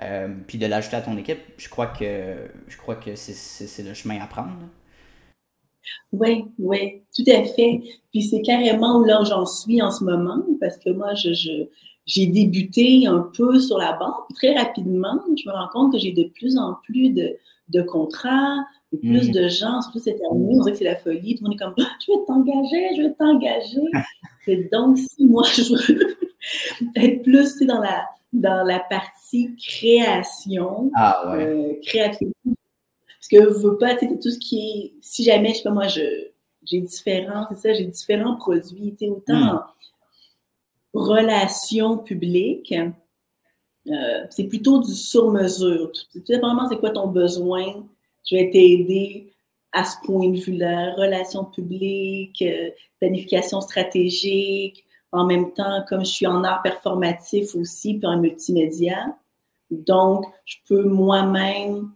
Euh, 0.00 0.28
puis 0.46 0.58
de 0.58 0.66
l'ajouter 0.66 0.96
à 0.96 1.00
ton 1.00 1.16
équipe, 1.16 1.40
je 1.56 1.68
crois 1.68 1.88
que 1.88 2.36
je 2.68 2.76
crois 2.76 2.94
que 2.94 3.16
c'est 3.16 3.82
le 3.82 3.94
chemin 3.94 4.20
à 4.20 4.26
prendre. 4.26 4.52
Oui, 6.12 6.44
oui, 6.58 7.02
tout 7.14 7.24
à 7.28 7.44
fait. 7.44 7.82
Puis 8.12 8.22
c'est 8.22 8.42
carrément 8.42 9.00
là 9.04 9.22
où 9.22 9.24
j'en 9.24 9.46
suis 9.46 9.82
en 9.82 9.90
ce 9.90 10.04
moment, 10.04 10.44
parce 10.60 10.76
que 10.78 10.90
moi, 10.90 11.14
je, 11.14 11.30
j'ai 12.06 12.26
débuté 12.26 13.06
un 13.06 13.30
peu 13.36 13.58
sur 13.58 13.78
la 13.78 13.94
banque. 13.94 14.28
Très 14.34 14.54
rapidement, 14.54 15.20
je 15.36 15.48
me 15.48 15.54
rends 15.54 15.68
compte 15.72 15.92
que 15.92 15.98
j'ai 15.98 16.12
de 16.12 16.24
plus 16.24 16.56
en 16.56 16.74
plus 16.84 17.10
de, 17.10 17.36
de 17.68 17.82
contrats, 17.82 18.64
de 18.92 18.98
plus 18.98 19.28
mm. 19.28 19.32
de 19.32 19.48
gens, 19.48 19.82
surtout 19.82 19.98
cette 19.98 20.20
année, 20.30 20.48
on 20.50 20.62
dirait 20.62 20.72
que 20.72 20.78
c'est 20.78 20.84
la 20.84 20.96
folie. 20.96 21.34
Tout 21.34 21.44
le 21.44 21.50
monde 21.50 21.60
est 21.60 21.64
comme 21.64 21.74
ah, 21.80 21.90
Je 22.06 22.12
vais 22.12 22.24
t'engager, 22.26 22.96
je 22.96 23.02
vais 23.02 23.14
t'engager. 23.14 24.68
donc, 24.72 24.98
si 24.98 25.24
moi, 25.26 25.44
je 25.54 25.74
veux 25.74 26.16
être 26.96 27.22
plus 27.22 27.58
dans 27.66 27.80
la, 27.80 28.06
dans 28.32 28.64
la 28.64 28.80
partie 28.80 29.17
création, 29.56 30.90
ah, 30.94 31.30
ouais. 31.30 31.44
euh, 31.44 31.72
créativité, 31.82 32.34
parce 32.44 33.28
que 33.30 33.52
je 33.52 33.58
veux 33.58 33.78
pas, 33.78 33.94
tu 33.94 34.06
tout 34.18 34.30
ce 34.30 34.38
qui 34.38 34.60
est, 34.60 34.92
si 35.02 35.24
jamais, 35.24 35.50
je 35.50 35.58
sais 35.58 35.62
pas, 35.62 35.70
moi, 35.70 35.88
j'ai 35.88 36.32
différents, 36.80 37.46
c'est 37.48 37.56
ça, 37.56 37.72
j'ai 37.74 37.84
différents 37.84 38.36
produits, 38.36 38.92
tu 38.92 39.06
sais, 39.06 39.08
autant 39.08 39.54
hmm. 39.54 39.60
relations 40.94 41.98
publiques, 41.98 42.74
euh, 43.90 44.26
c'est 44.30 44.44
plutôt 44.44 44.80
du 44.82 44.92
sur-mesure. 44.92 45.92
Tout 46.12 46.20
dépendamment 46.26 46.68
c'est 46.68 46.78
quoi 46.78 46.90
ton 46.90 47.08
besoin, 47.08 47.86
je 48.28 48.36
vais 48.36 48.50
t'aider 48.50 49.32
à 49.72 49.84
ce 49.84 49.96
point 50.04 50.28
de 50.28 50.38
vue-là, 50.38 50.94
relations 50.94 51.44
publiques, 51.44 52.42
euh, 52.42 52.70
planification 53.00 53.60
stratégique, 53.60 54.84
en 55.12 55.24
même 55.24 55.52
temps, 55.52 55.84
comme 55.88 56.00
je 56.00 56.10
suis 56.10 56.26
en 56.26 56.44
art 56.44 56.62
performatif 56.62 57.54
aussi, 57.54 57.94
puis 57.94 58.06
en 58.06 58.18
multimédia, 58.18 59.16
donc, 59.70 60.24
je 60.44 60.56
peux 60.66 60.84
moi-même 60.84 61.90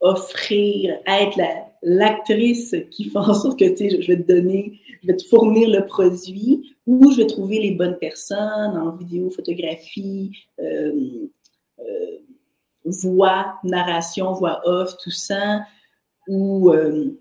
offrir, 0.00 0.98
être 1.06 1.38
l'actrice 1.82 2.74
qui 2.90 3.10
fait 3.10 3.18
en 3.18 3.34
sorte 3.34 3.58
que, 3.58 3.68
tu 3.68 3.88
sais, 3.88 4.02
je 4.02 4.06
vais 4.12 4.22
te 4.22 4.32
donner, 4.32 4.80
je 5.02 5.08
vais 5.08 5.16
te 5.16 5.24
fournir 5.24 5.68
le 5.68 5.86
produit 5.86 6.74
ou 6.86 7.12
je 7.12 7.18
vais 7.18 7.26
trouver 7.26 7.60
les 7.60 7.72
bonnes 7.72 7.98
personnes 7.98 8.76
en 8.76 8.90
vidéo, 8.96 9.30
photographie, 9.30 10.32
euh, 10.60 11.28
euh, 11.78 12.18
voix, 12.84 13.58
narration, 13.62 14.32
voix 14.32 14.60
off, 14.64 14.96
tout 15.02 15.10
ça, 15.10 15.60
ou 16.26 16.70
euh, 16.70 17.16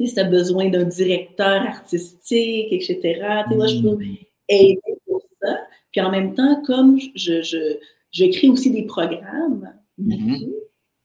si 0.00 0.14
tu 0.14 0.20
as 0.20 0.24
besoin 0.24 0.68
d'un 0.68 0.84
directeur 0.84 1.62
artistique, 1.62 2.72
etc. 2.72 3.44
Moi, 3.50 3.66
je 3.66 3.80
peux 3.80 3.96
mm. 3.96 4.16
Aider 4.50 4.98
pour 5.06 5.22
ça. 5.42 5.58
Puis 5.92 6.00
en 6.00 6.10
même 6.10 6.34
temps, 6.34 6.62
comme 6.62 6.98
je, 7.14 7.42
je, 7.42 7.78
je 8.12 8.24
crée 8.26 8.48
aussi 8.48 8.70
des 8.70 8.84
programmes, 8.84 9.72
mm-hmm. 10.00 10.52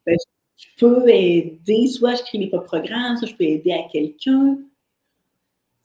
ben, 0.06 0.18
je 0.56 0.68
peux 0.78 1.08
aider, 1.10 1.88
soit 1.88 2.16
je 2.16 2.24
crée 2.24 2.38
mes 2.38 2.48
propres 2.48 2.66
programmes, 2.66 3.18
soit 3.18 3.28
je 3.28 3.36
peux 3.36 3.44
aider 3.44 3.72
à 3.72 3.84
quelqu'un. 3.92 4.58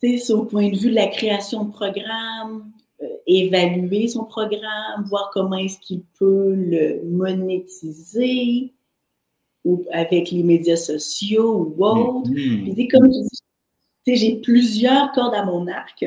C'est 0.02 0.32
au 0.32 0.44
point 0.44 0.70
de 0.70 0.76
vue 0.76 0.90
de 0.90 0.94
la 0.94 1.08
création 1.08 1.64
de 1.64 1.72
programme, 1.72 2.72
euh, 3.02 3.06
évaluer 3.26 4.08
son 4.08 4.24
programme, 4.24 5.04
voir 5.08 5.30
comment 5.32 5.56
est-ce 5.56 5.78
qu'il 5.78 6.02
peut 6.18 6.54
le 6.54 7.02
monétiser 7.04 8.72
ou 9.64 9.84
avec 9.92 10.30
les 10.30 10.42
médias 10.42 10.76
sociaux 10.76 11.74
ou 11.76 11.84
autres. 11.84 12.30
Mm-hmm. 12.30 12.90
comme 12.90 13.10
j'ai 14.06 14.36
plusieurs 14.36 15.12
cordes 15.12 15.34
à 15.34 15.44
mon 15.44 15.66
arc. 15.66 16.04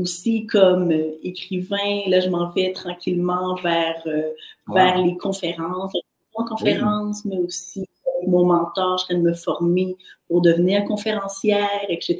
Aussi 0.00 0.46
comme 0.46 0.90
euh, 0.90 1.12
écrivain, 1.22 2.02
là, 2.08 2.20
je 2.20 2.28
m'en 2.28 2.50
vais 2.50 2.72
tranquillement 2.72 3.54
vers, 3.56 4.02
euh, 4.06 4.30
vers 4.68 4.98
les 4.98 5.16
conférences, 5.16 5.92
en 6.34 6.44
conférence, 6.44 7.24
mais 7.24 7.38
aussi 7.38 7.86
mon 8.26 8.44
mentor, 8.44 8.98
je 8.98 9.04
train 9.04 9.14
de 9.14 9.22
me 9.22 9.34
former 9.34 9.96
pour 10.28 10.40
devenir 10.40 10.84
conférencière, 10.84 11.84
etc. 11.88 12.18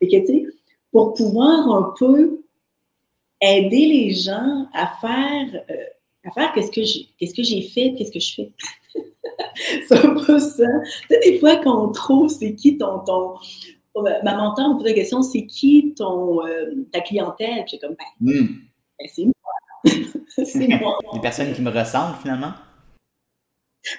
Et 0.00 0.08
que, 0.08 0.16
tu 0.20 0.26
sais, 0.26 0.46
pour 0.92 1.14
pouvoir 1.14 1.70
un 1.70 1.94
peu 1.98 2.40
aider 3.40 3.86
les 3.86 4.10
gens 4.12 4.66
à 4.72 4.86
faire, 5.00 5.64
euh, 5.70 5.84
à 6.24 6.30
faire 6.30 6.52
qu'est-ce 6.54 6.70
que 6.70 6.82
j'ai, 6.82 7.08
qu'est-ce 7.18 7.34
que 7.34 7.42
j'ai 7.42 7.62
fait, 7.62 7.94
qu'est-ce 7.96 8.12
que 8.12 8.20
je 8.20 8.34
fais. 8.34 8.52
c'est 9.88 10.04
un 10.04 10.14
peu 10.14 10.38
ça. 10.38 10.66
Tu 11.08 11.14
sais, 11.14 11.20
des 11.20 11.38
fois, 11.38 11.56
quand 11.56 11.88
on 11.88 11.92
trouve 11.92 12.28
c'est 12.28 12.54
qui 12.54 12.78
ton, 12.78 13.00
ton, 13.00 13.34
ma 14.02 14.36
mentor 14.36 14.70
me 14.70 14.74
pose 14.74 14.84
la 14.84 14.92
question 14.92 15.22
c'est 15.22 15.46
qui 15.46 15.94
ton, 15.96 16.40
ta 16.92 17.00
clientèle? 17.00 17.64
J'ai 17.66 17.78
comme, 17.78 17.94
ben, 17.94 18.32
hmm. 18.32 18.46
ben 18.98 19.08
c'est 19.08 19.24
moi. 19.24 19.34
c'est 20.28 20.68
moi. 20.68 20.98
Des 21.14 21.20
personnes 21.20 21.52
qui 21.52 21.62
me 21.62 21.70
ressemblent 21.70 22.16
finalement? 22.20 22.52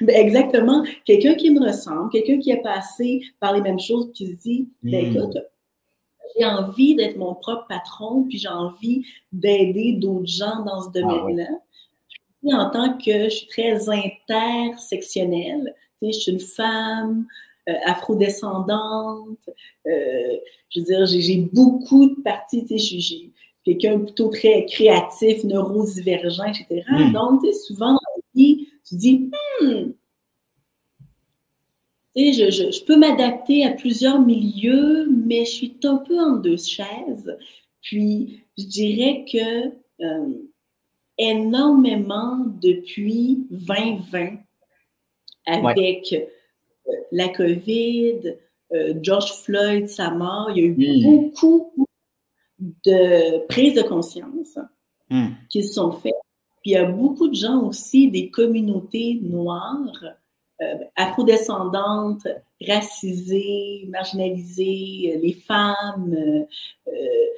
Ben 0.02 0.16
exactement. 0.16 0.84
Quelqu'un 1.06 1.36
qui 1.36 1.50
me 1.50 1.66
ressemble, 1.66 2.10
quelqu'un 2.10 2.40
qui 2.40 2.52
a 2.52 2.58
passé 2.58 3.22
par 3.40 3.54
les 3.54 3.62
mêmes 3.62 3.80
choses, 3.80 4.12
qui 4.14 4.28
se 4.28 4.42
dit, 4.42 4.70
ben 4.84 5.06
hmm. 5.06 5.16
écoute, 5.16 5.38
j'ai 6.38 6.46
envie 6.46 6.96
d'être 6.96 7.18
mon 7.18 7.36
propre 7.36 7.66
patron, 7.68 8.24
puis 8.24 8.38
j'ai 8.38 8.50
envie 8.50 9.06
d'aider 9.32 9.94
d'autres 9.94 10.28
gens 10.28 10.64
dans 10.64 10.82
ce 10.82 10.90
ah 10.96 11.02
domaine-là. 11.02 11.50
En 12.54 12.70
tant 12.70 12.98
que 12.98 13.26
je 13.26 13.30
suis 13.30 13.48
très 13.48 13.90
intersectionnelle, 13.90 15.74
tu 16.02 16.06
sais, 16.06 16.12
je 16.12 16.20
suis 16.20 16.32
une 16.32 16.40
femme 16.40 17.26
euh, 17.68 17.74
afrodescendante, 17.86 19.50
euh, 19.88 20.38
je 20.70 20.80
veux 20.80 20.86
dire, 20.86 21.06
j'ai 21.06 21.50
beaucoup 21.52 22.08
de 22.08 22.22
parties, 22.22 22.62
tu 22.62 22.78
sais, 22.80 22.98
je 22.98 23.02
suis 23.02 23.34
quelqu'un 23.66 24.00
plutôt 24.00 24.30
très 24.30 24.66
créatif, 24.66 25.44
neurodivergent, 25.44 26.46
etc. 26.46 26.84
Hmm. 26.90 27.12
Donc, 27.12 27.44
tu 27.44 27.52
sais, 27.52 27.60
souvent 27.60 27.92
dans 27.92 28.00
la 28.16 28.22
vie, 28.36 28.70
tu 28.88 28.96
dis, 28.96 29.30
hmm, 29.62 29.92
je, 32.16 32.86
peux 32.86 32.96
m'adapter 32.96 33.66
à 33.66 33.72
plusieurs 33.72 34.22
milieux, 34.22 35.10
mais 35.10 35.44
je 35.44 35.52
suis 35.52 35.78
un 35.84 35.98
peu 35.98 36.18
en 36.18 36.38
deux 36.38 36.58
chaises. 36.58 37.38
Puis, 37.82 38.44
je 38.58 38.64
dirais 38.64 39.26
que 39.30 39.74
euh, 40.06 40.34
énormément 41.18 42.46
depuis 42.62 43.46
2020, 43.52 44.38
avec 45.48 46.16
la 47.12 47.30
COVID, 47.30 48.36
euh, 48.74 48.94
George 49.02 49.34
Floyd, 49.44 49.88
sa 49.88 50.12
mort, 50.12 50.52
il 50.52 50.58
y 50.58 50.62
a 50.62 50.66
eu 50.66 51.04
beaucoup 51.04 51.88
de 52.86 53.46
prises 53.48 53.76
de 53.76 53.84
conscience 53.84 54.58
hmm. 55.10 55.28
qui 55.50 55.64
se 55.64 55.74
sont 55.74 55.92
faites. 55.92 56.14
Puis 56.62 56.72
il 56.72 56.74
y 56.74 56.78
a 56.78 56.86
beaucoup 56.86 57.28
de 57.28 57.36
gens 57.36 57.64
aussi, 57.64 58.10
des 58.10 58.30
communautés 58.30 59.20
noires, 59.22 60.04
euh, 60.60 60.74
afrodescendantes, 60.96 62.28
racisées, 62.68 63.88
marginalisées, 63.90 65.14
euh, 65.14 65.20
les 65.22 65.34
femmes, 65.34 66.16
euh, 66.18 66.92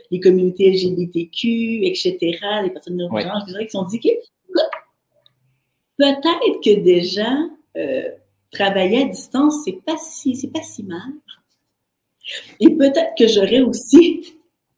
les 0.10 0.22
communautés 0.22 0.72
LGBTQ, 0.72 1.82
etc., 1.84 2.18
les 2.64 2.70
personnes 2.70 2.96
neurogenres, 2.96 3.46
ouais. 3.54 3.66
qui 3.66 3.72
sont 3.72 3.84
dit 3.84 4.00
que 4.00 4.08
peut-être 5.98 6.62
que 6.64 6.80
déjà 6.80 7.30
travailler 8.52 9.04
à 9.04 9.06
distance, 9.06 9.64
c'est 9.64 9.82
pas 9.86 9.98
si, 9.98 10.36
c'est 10.36 10.52
pas 10.52 10.64
si 10.64 10.84
mal. 10.84 11.14
Et 12.60 12.70
peut-être 12.76 13.14
que 13.18 13.28
j'aurais 13.28 13.62
aussi 13.62 14.36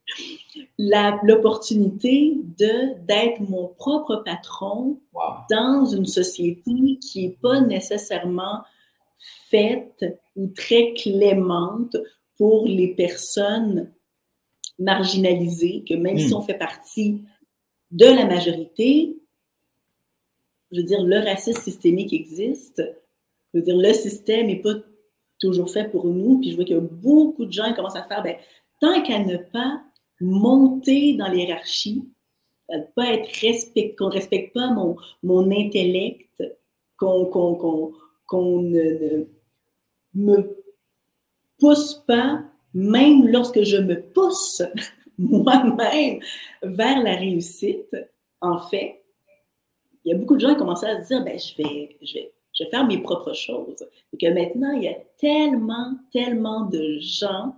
l'opportunité 0.77 2.37
de 2.57 2.99
d'être 3.05 3.41
mon 3.41 3.67
propre 3.67 4.23
patron 4.25 4.99
dans 5.49 5.85
une 5.85 6.05
société 6.05 6.99
qui 7.01 7.27
n'est 7.27 7.37
pas 7.41 7.61
nécessairement 7.61 8.61
faite 9.49 10.05
ou 10.35 10.47
très 10.47 10.93
clémente 10.93 11.95
pour 12.37 12.65
les 12.65 12.95
personnes 12.95 13.91
marginalisées, 14.79 15.83
que 15.87 15.93
même 15.93 16.17
si 16.17 16.33
hmm. 16.33 16.37
on 16.37 16.41
fait 16.41 16.57
partie 16.57 17.21
de 17.91 18.05
la 18.05 18.25
majorité, 18.25 19.17
je 20.71 20.77
veux 20.77 20.85
dire, 20.85 21.03
le 21.03 21.19
racisme 21.19 21.61
systémique 21.61 22.13
existe. 22.13 22.81
Je 23.53 23.59
veux 23.59 23.65
dire, 23.65 23.77
le 23.77 23.93
système 23.93 24.47
n'est 24.47 24.61
pas 24.61 24.75
toujours 25.39 25.69
fait 25.69 25.89
pour 25.91 26.05
nous. 26.05 26.39
Puis 26.39 26.51
je 26.51 26.55
vois 26.55 26.65
qu'il 26.65 26.75
y 26.75 26.79
a 26.79 26.81
beaucoup 26.81 27.45
de 27.45 27.51
gens 27.51 27.67
qui 27.67 27.73
commencent 27.75 27.95
à 27.95 28.03
faire, 28.03 28.23
ben, 28.23 28.35
tant 28.79 29.01
qu'à 29.01 29.19
ne 29.19 29.37
pas 29.37 29.81
monter 30.21 31.13
dans 31.13 31.27
l'hierarchie, 31.27 32.07
pas 32.95 33.13
être 33.13 33.29
respect, 33.41 33.95
qu'on 33.97 34.07
ne 34.07 34.13
respecte 34.13 34.53
pas 34.53 34.71
mon, 34.71 34.95
mon 35.23 35.51
intellect, 35.51 36.43
qu'on 36.97 38.61
ne, 38.61 39.25
me 40.13 40.57
pousse 41.59 41.95
pas, 42.07 42.43
même 42.73 43.27
lorsque 43.27 43.63
je 43.63 43.77
me 43.77 44.01
pousse 44.01 44.61
moi-même 45.17 46.19
vers 46.63 47.01
la 47.03 47.15
réussite, 47.15 47.95
en 48.39 48.59
fait, 48.69 49.03
il 50.03 50.11
y 50.11 50.15
a 50.15 50.17
beaucoup 50.17 50.35
de 50.35 50.41
gens 50.41 50.53
qui 50.53 50.57
commencent 50.57 50.83
à 50.83 51.03
se 51.03 51.07
dire, 51.07 51.23
ben, 51.23 51.37
je 51.37 51.55
vais, 51.57 51.97
je 52.01 52.13
vais, 52.13 52.33
je 52.61 52.65
vais 52.65 52.69
faire 52.69 52.85
mes 52.85 52.99
propres 52.99 53.33
choses. 53.33 53.85
Et 54.13 54.17
que 54.17 54.31
maintenant, 54.31 54.71
il 54.71 54.83
y 54.83 54.87
a 54.87 54.95
tellement, 55.17 55.97
tellement 56.11 56.65
de 56.65 56.99
gens 56.99 57.55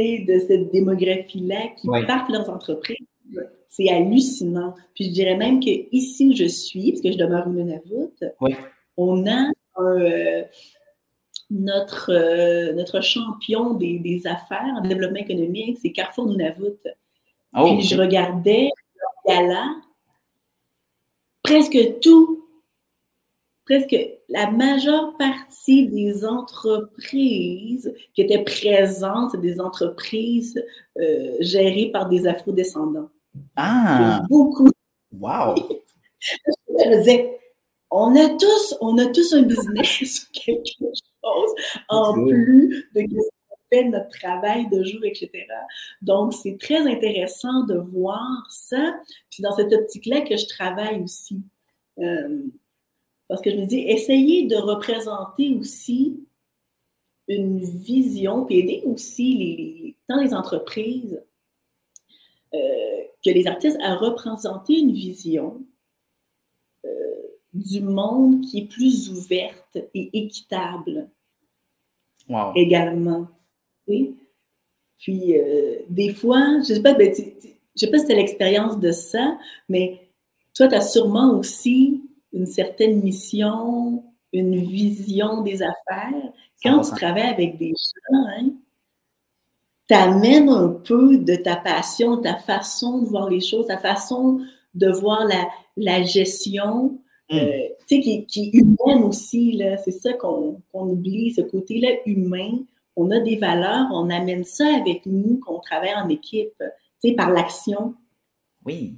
de 0.00 0.38
cette 0.38 0.70
démographie-là 0.72 1.68
qui 1.76 1.88
partent 2.06 2.30
leurs 2.30 2.48
entreprises. 2.48 2.96
C'est 3.68 3.88
hallucinant. 3.88 4.74
Puis 4.94 5.06
je 5.06 5.10
dirais 5.10 5.36
même 5.36 5.60
que 5.60 5.70
ici 5.92 6.28
où 6.28 6.36
je 6.36 6.44
suis, 6.44 6.92
parce 6.92 7.02
que 7.02 7.12
je 7.12 7.18
demeure 7.18 7.46
au 7.46 7.50
Nunavut, 7.50 8.12
on 8.96 9.26
a 9.26 9.50
euh, 9.78 10.42
notre, 11.50 12.12
euh, 12.12 12.72
notre 12.74 13.00
champion 13.00 13.74
des, 13.74 13.98
des, 13.98 14.26
affaires 14.26 14.74
en 14.76 14.82
développement 14.82 15.20
économique, 15.20 15.78
c'est 15.80 15.92
Carrefour 15.92 16.26
Nunavut. 16.26 16.78
Oh, 17.56 17.76
Puis 17.78 17.82
je 17.82 17.96
regardais 17.98 18.70
leur 19.26 19.36
gala, 19.36 19.66
presque 21.42 21.78
tout, 22.00 22.41
presque 23.64 23.96
la 24.28 24.50
majeure 24.50 25.16
partie 25.16 25.88
des 25.88 26.24
entreprises 26.24 27.92
qui 28.14 28.22
étaient 28.22 28.42
présentes, 28.44 29.36
des 29.36 29.60
entreprises 29.60 30.62
euh, 30.98 31.36
gérées 31.40 31.90
par 31.92 32.08
des 32.08 32.26
afro-descendants. 32.26 33.10
Ah! 33.56 34.22
Beaucoup. 34.28 34.68
Wow! 35.12 35.54
Je 36.20 36.98
disais, 36.98 37.38
on 37.90 38.16
a 38.16 38.28
tous, 38.30 38.76
on 38.80 38.98
a 38.98 39.06
tous 39.06 39.32
un 39.34 39.42
business 39.42 40.26
ou 40.28 40.32
quelque 40.32 40.70
chose 41.24 41.54
en 41.88 42.14
plus 42.14 42.88
de 42.94 43.00
ce 43.00 43.06
qu'on 43.06 43.56
fait 43.70 43.84
notre 43.84 44.08
travail 44.08 44.68
de 44.70 44.82
jour, 44.82 45.04
etc. 45.04 45.30
Donc, 46.00 46.32
c'est 46.32 46.58
très 46.58 46.80
intéressant 46.90 47.64
de 47.64 47.76
voir 47.76 48.46
ça. 48.50 48.94
Puis 49.30 49.42
dans 49.42 49.52
cette 49.52 49.72
optique-là 49.72 50.22
que 50.22 50.36
je 50.36 50.46
travaille 50.46 51.02
aussi. 51.02 51.42
Euh, 51.98 52.44
parce 53.32 53.40
que 53.40 53.50
je 53.50 53.56
me 53.56 53.64
dis, 53.64 53.78
essayez 53.78 54.46
de 54.46 54.56
représenter 54.56 55.54
aussi 55.54 56.22
une 57.28 57.60
vision, 57.60 58.44
puis 58.44 58.58
aider 58.58 58.82
aussi 58.84 59.34
les, 59.38 59.96
dans 60.06 60.20
les 60.20 60.34
entreprises 60.34 61.24
euh, 62.52 62.58
que 63.24 63.30
les 63.30 63.46
artistes 63.46 63.78
à 63.80 63.94
représenter 63.94 64.80
une 64.80 64.92
vision 64.92 65.64
euh, 66.84 66.90
du 67.54 67.80
monde 67.80 68.42
qui 68.42 68.58
est 68.58 68.66
plus 68.66 69.08
ouverte 69.08 69.78
et 69.94 70.10
équitable 70.12 71.08
également. 72.54 73.28
Oui. 73.86 74.14
Puis, 74.98 75.38
euh, 75.38 75.78
des 75.88 76.12
fois, 76.12 76.60
je 76.64 76.72
ne 76.72 76.74
sais 76.76 76.82
pas, 76.82 76.92
ben, 76.92 77.14
sais 77.14 77.90
pas 77.90 77.98
si 77.98 78.06
c'est 78.06 78.14
l'expérience 78.14 78.78
de 78.78 78.92
ça, 78.92 79.38
mais 79.70 80.10
toi, 80.54 80.68
tu 80.68 80.74
as 80.74 80.82
sûrement 80.82 81.38
aussi 81.38 82.02
une 82.32 82.46
certaine 82.46 83.02
mission, 83.02 84.04
une 84.32 84.56
vision 84.56 85.42
des 85.42 85.62
affaires. 85.62 86.32
Quand 86.62 86.80
tu 86.80 86.90
travailles 86.92 87.30
avec 87.30 87.58
des 87.58 87.68
gens, 87.70 88.26
hein, 88.38 88.50
tu 89.88 89.94
amènes 89.94 90.48
un 90.48 90.68
peu 90.68 91.18
de 91.18 91.34
ta 91.34 91.56
passion, 91.56 92.18
ta 92.18 92.36
façon 92.36 93.02
de 93.02 93.06
voir 93.06 93.28
les 93.28 93.40
choses, 93.40 93.66
ta 93.66 93.78
façon 93.78 94.40
de 94.74 94.88
voir 94.88 95.26
la, 95.26 95.48
la 95.76 96.02
gestion, 96.02 96.98
hmm. 97.30 97.36
euh, 97.36 97.68
tu 97.86 97.96
sais, 97.96 98.00
qui, 98.00 98.26
qui, 98.26 98.40
est 98.48 98.58
humaine 98.58 99.04
aussi. 99.04 99.60
C'est 99.84 99.90
ça 99.90 100.12
qu'on 100.14 100.62
oublie, 100.72 101.32
ce 101.32 101.42
côté-là 101.42 101.90
humain. 102.06 102.60
On 102.96 103.10
a 103.10 103.20
des 103.20 103.36
valeurs, 103.36 103.88
on 103.92 104.10
amène 104.10 104.44
ça 104.44 104.66
avec 104.76 105.06
nous, 105.06 105.40
qu'on 105.40 105.60
travaille 105.60 105.94
en 105.94 106.08
équipe, 106.08 106.52
tu 107.02 107.08
sais, 107.08 107.14
par 107.14 107.30
l'action. 107.30 107.94
Oui. 108.64 108.96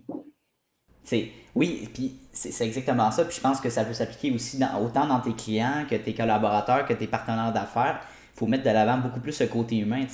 C'est 1.03 1.31
oui, 1.55 1.89
puis 1.93 2.17
c'est 2.33 2.65
exactement 2.65 3.11
ça. 3.11 3.25
Puis 3.25 3.37
je 3.37 3.41
pense 3.41 3.61
que 3.61 3.71
ça 3.71 3.85
peut 3.85 3.93
s'appliquer 3.93 4.33
aussi 4.33 4.59
dans, 4.59 4.83
autant 4.83 5.07
dans 5.07 5.21
tes 5.21 5.33
clients 5.33 5.85
que 5.89 5.95
tes 5.95 6.13
collaborateurs, 6.13 6.85
que 6.85 6.95
tes 6.95 7.07
partenaires 7.07 7.53
d'affaires. 7.53 8.01
Il 8.35 8.39
faut 8.39 8.47
mettre 8.47 8.65
de 8.65 8.71
l'avant 8.71 8.99
beaucoup 8.99 9.21
plus 9.21 9.33
ce 9.33 9.45
côté 9.45 9.77
humain. 9.77 10.07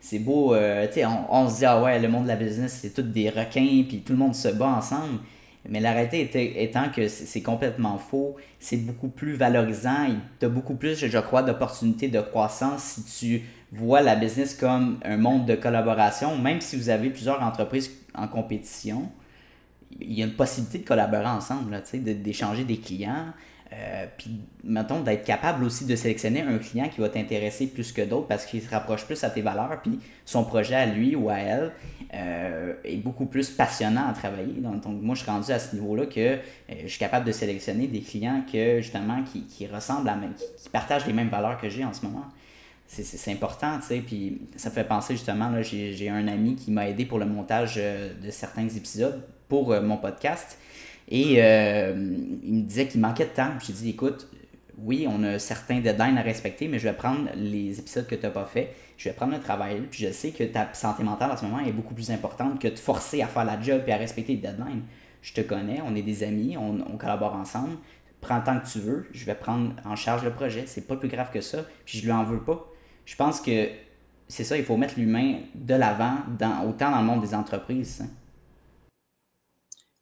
C'est 0.00 0.18
beau, 0.18 0.54
euh, 0.54 0.86
on, 1.04 1.36
on, 1.44 1.48
se 1.48 1.58
dit, 1.58 1.64
ah 1.64 1.80
ouais, 1.80 2.00
le 2.00 2.08
monde 2.08 2.24
de 2.24 2.28
la 2.28 2.36
business, 2.36 2.80
c'est 2.82 2.92
tous 2.92 3.02
des 3.02 3.30
requins, 3.30 3.84
puis 3.86 4.02
tout 4.04 4.12
le 4.12 4.18
monde 4.18 4.34
se 4.34 4.48
bat 4.48 4.66
ensemble. 4.66 5.20
Mais 5.68 5.80
la 5.80 5.92
réalité 5.92 6.62
étant 6.62 6.88
que 6.88 7.06
c'est 7.08 7.42
complètement 7.42 7.98
faux, 7.98 8.36
c'est 8.58 8.78
beaucoup 8.78 9.08
plus 9.08 9.34
valorisant. 9.34 10.06
Tu 10.40 10.46
as 10.46 10.48
beaucoup 10.48 10.74
plus, 10.74 11.06
je 11.06 11.18
crois, 11.18 11.42
d'opportunités 11.42 12.08
de 12.08 12.20
croissance 12.20 12.82
si 12.82 13.04
tu 13.04 13.42
vois 13.70 14.00
la 14.00 14.16
business 14.16 14.54
comme 14.54 14.98
un 15.04 15.18
monde 15.18 15.46
de 15.46 15.54
collaboration, 15.54 16.36
même 16.38 16.60
si 16.60 16.76
vous 16.76 16.88
avez 16.88 17.10
plusieurs 17.10 17.42
entreprises 17.42 17.90
en 18.14 18.26
compétition 18.26 19.10
il 20.00 20.12
y 20.12 20.22
a 20.22 20.26
une 20.26 20.34
possibilité 20.34 20.78
de 20.78 20.84
collaborer 20.84 21.26
ensemble, 21.26 21.82
d'échanger 21.92 22.64
des 22.64 22.78
clients. 22.78 23.26
Euh, 23.70 24.06
puis, 24.16 24.40
mettons, 24.64 25.00
d'être 25.00 25.24
capable 25.24 25.62
aussi 25.62 25.84
de 25.84 25.94
sélectionner 25.94 26.40
un 26.40 26.56
client 26.56 26.88
qui 26.88 27.02
va 27.02 27.10
t'intéresser 27.10 27.66
plus 27.66 27.92
que 27.92 28.00
d'autres 28.00 28.26
parce 28.26 28.46
qu'il 28.46 28.62
se 28.62 28.70
rapproche 28.70 29.04
plus 29.04 29.22
à 29.24 29.30
tes 29.30 29.42
valeurs, 29.42 29.80
puis 29.82 30.00
son 30.24 30.44
projet 30.44 30.74
à 30.74 30.86
lui 30.86 31.14
ou 31.14 31.28
à 31.28 31.36
elle 31.38 31.72
euh, 32.14 32.74
est 32.82 32.96
beaucoup 32.96 33.26
plus 33.26 33.50
passionnant 33.50 34.08
à 34.08 34.12
travailler. 34.14 34.54
Donc, 34.60 34.86
moi, 34.86 35.14
je 35.14 35.22
suis 35.22 35.30
rendu 35.30 35.52
à 35.52 35.58
ce 35.58 35.76
niveau-là 35.76 36.06
que 36.06 36.20
euh, 36.20 36.38
je 36.82 36.88
suis 36.88 36.98
capable 36.98 37.26
de 37.26 37.32
sélectionner 37.32 37.88
des 37.88 38.00
clients 38.00 38.42
que, 38.50 38.80
justement, 38.80 39.22
qui, 39.22 39.42
qui 39.42 39.66
ressemblent 39.66 40.08
à 40.08 40.16
qui, 40.34 40.44
qui 40.62 40.68
partagent 40.70 41.06
les 41.06 41.12
mêmes 41.12 41.28
valeurs 41.28 41.60
que 41.60 41.68
j'ai 41.68 41.84
en 41.84 41.92
ce 41.92 42.06
moment 42.06 42.24
c'est 42.90 43.30
important, 43.30 43.76
tu 43.80 43.88
sais. 43.88 43.98
Puis 44.00 44.40
ça 44.56 44.70
fait 44.70 44.82
penser 44.82 45.12
justement, 45.12 45.50
là, 45.50 45.60
j'ai 45.60 46.08
un 46.08 46.26
ami 46.26 46.56
qui 46.56 46.70
m'a 46.70 46.88
aidé 46.88 47.04
pour 47.04 47.18
le 47.18 47.26
montage 47.26 47.76
de 47.76 48.30
certains 48.30 48.66
épisodes 48.66 49.22
pour 49.48 49.80
mon 49.80 49.96
podcast. 49.96 50.58
Et 51.10 51.36
euh, 51.38 51.92
il 52.42 52.54
me 52.54 52.62
disait 52.62 52.86
qu'il 52.86 53.00
manquait 53.00 53.24
de 53.24 53.30
temps. 53.30 53.50
J'ai 53.64 53.72
dit, 53.72 53.90
écoute, 53.90 54.28
oui, 54.78 55.06
on 55.08 55.22
a 55.24 55.38
certains 55.38 55.80
deadlines 55.80 56.18
à 56.18 56.22
respecter, 56.22 56.68
mais 56.68 56.78
je 56.78 56.88
vais 56.88 56.94
prendre 56.94 57.28
les 57.34 57.78
épisodes 57.78 58.06
que 58.06 58.14
tu 58.14 58.22
n'as 58.22 58.30
pas 58.30 58.46
fait, 58.46 58.74
je 58.96 59.08
vais 59.08 59.14
prendre 59.14 59.32
le 59.32 59.40
travail, 59.40 59.82
puis 59.90 60.06
je 60.06 60.12
sais 60.12 60.30
que 60.30 60.44
ta 60.44 60.72
santé 60.72 61.02
mentale 61.02 61.32
en 61.32 61.36
ce 61.36 61.44
moment 61.44 61.60
est 61.60 61.72
beaucoup 61.72 61.94
plus 61.94 62.10
importante 62.10 62.60
que 62.60 62.68
de 62.68 62.78
forcer 62.78 63.22
à 63.22 63.26
faire 63.26 63.44
la 63.44 63.60
job 63.60 63.82
et 63.86 63.92
à 63.92 63.96
respecter 63.96 64.34
les 64.34 64.40
deadlines. 64.40 64.82
Je 65.22 65.32
te 65.32 65.40
connais, 65.40 65.80
on 65.84 65.96
est 65.96 66.02
des 66.02 66.22
amis, 66.22 66.56
on, 66.56 66.96
collabore 66.96 67.34
ensemble. 67.34 67.76
Prends 68.20 68.38
le 68.38 68.44
temps 68.44 68.58
que 68.58 68.68
tu 68.68 68.78
veux, 68.78 69.06
je 69.12 69.24
vais 69.24 69.34
prendre 69.34 69.72
en 69.84 69.96
charge 69.96 70.24
le 70.24 70.30
projet. 70.30 70.64
C'est 70.66 70.86
pas 70.86 70.96
plus 70.96 71.08
grave 71.08 71.30
que 71.32 71.40
ça, 71.40 71.64
puis 71.84 71.98
je 71.98 72.04
lui 72.04 72.12
en 72.12 72.24
veux 72.24 72.40
pas. 72.40 72.68
Je 73.04 73.16
pense 73.16 73.40
que 73.40 73.68
c'est 74.28 74.44
ça, 74.44 74.56
il 74.56 74.64
faut 74.64 74.76
mettre 74.76 74.94
l'humain 74.96 75.38
de 75.54 75.74
l'avant, 75.74 76.18
dans, 76.38 76.68
autant 76.68 76.90
dans 76.90 77.00
le 77.00 77.06
monde 77.06 77.22
des 77.22 77.34
entreprises. 77.34 78.02
Hein. 78.02 78.10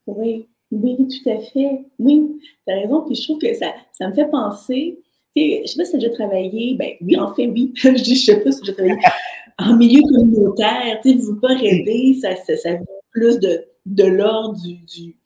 Oui, 0.07 0.49
oui, 0.71 0.97
tout 0.97 1.31
à 1.31 1.39
fait. 1.39 1.85
Oui, 1.99 2.39
tu 2.67 2.73
as 2.73 2.77
raison. 2.77 3.03
Puis 3.03 3.15
je 3.17 3.23
trouve 3.25 3.39
que 3.39 3.53
ça, 3.55 3.75
ça 3.93 4.09
me 4.09 4.15
fait 4.15 4.29
penser. 4.29 4.99
Je 5.35 5.63
ne 5.63 5.67
sais 5.67 5.77
pas 5.77 5.85
si 5.85 5.91
tu 5.91 5.97
as 5.97 6.01
déjà 6.01 6.13
travaillé. 6.13 6.75
Ben 6.75 6.93
oui, 7.01 7.17
en 7.17 7.35
fait, 7.35 7.47
oui. 7.47 7.73
je 7.77 7.91
dis, 7.91 8.17
je 8.17 8.25
sais 8.25 8.41
pas 8.41 8.53
si 8.53 8.61
tu 8.61 8.71
as 8.71 8.75
travaillé 8.75 8.97
en 9.59 9.77
milieu 9.77 10.03
communautaire. 10.03 10.99
Tu 11.03 11.15
ne 11.15 11.23
veux 11.23 11.41
pas 11.41 11.55
rêver. 11.55 12.15
Ça, 12.21 12.37
ça, 12.37 12.57
ça 12.57 12.71
plus 13.11 13.39
de, 13.39 13.65
de 13.87 14.05
l'ordre 14.05 14.61
du. 14.61 14.77
du 14.77 15.17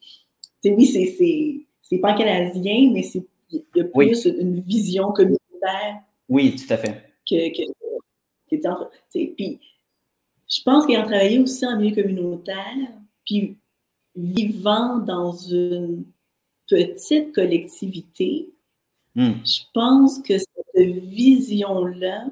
oui, 0.64 0.87
c'est, 0.87 1.66
c'est, 1.83 1.99
pas 1.99 2.14
canadien, 2.14 2.90
mais 2.93 3.03
c'est, 3.03 3.27
il 3.51 3.64
y 3.75 3.81
a 3.81 3.85
plus 3.85 4.27
une 4.27 4.61
vision 4.61 5.12
communautaire. 5.12 6.01
Oui, 6.29 6.55
tout 6.55 6.73
à 6.73 6.77
fait. 6.77 7.03
Que, 7.29 7.49
que, 7.51 7.73
que 8.51 9.35
puis 9.35 9.61
je 10.49 10.62
pense 10.62 10.87
qu'ayant 10.87 11.03
travaillé 11.03 11.38
aussi 11.38 11.64
en 11.64 11.79
milieu 11.79 11.95
communautaire, 11.95 12.77
puis 13.25 13.57
vivant 14.16 14.99
dans 14.99 15.33
une 15.33 16.05
petite 16.68 17.35
collectivité, 17.35 18.51
hmm. 19.14 19.33
je 19.44 19.61
pense 19.75 20.20
que 20.20 20.38
cette 20.38 20.49
vision-là, 20.77 22.27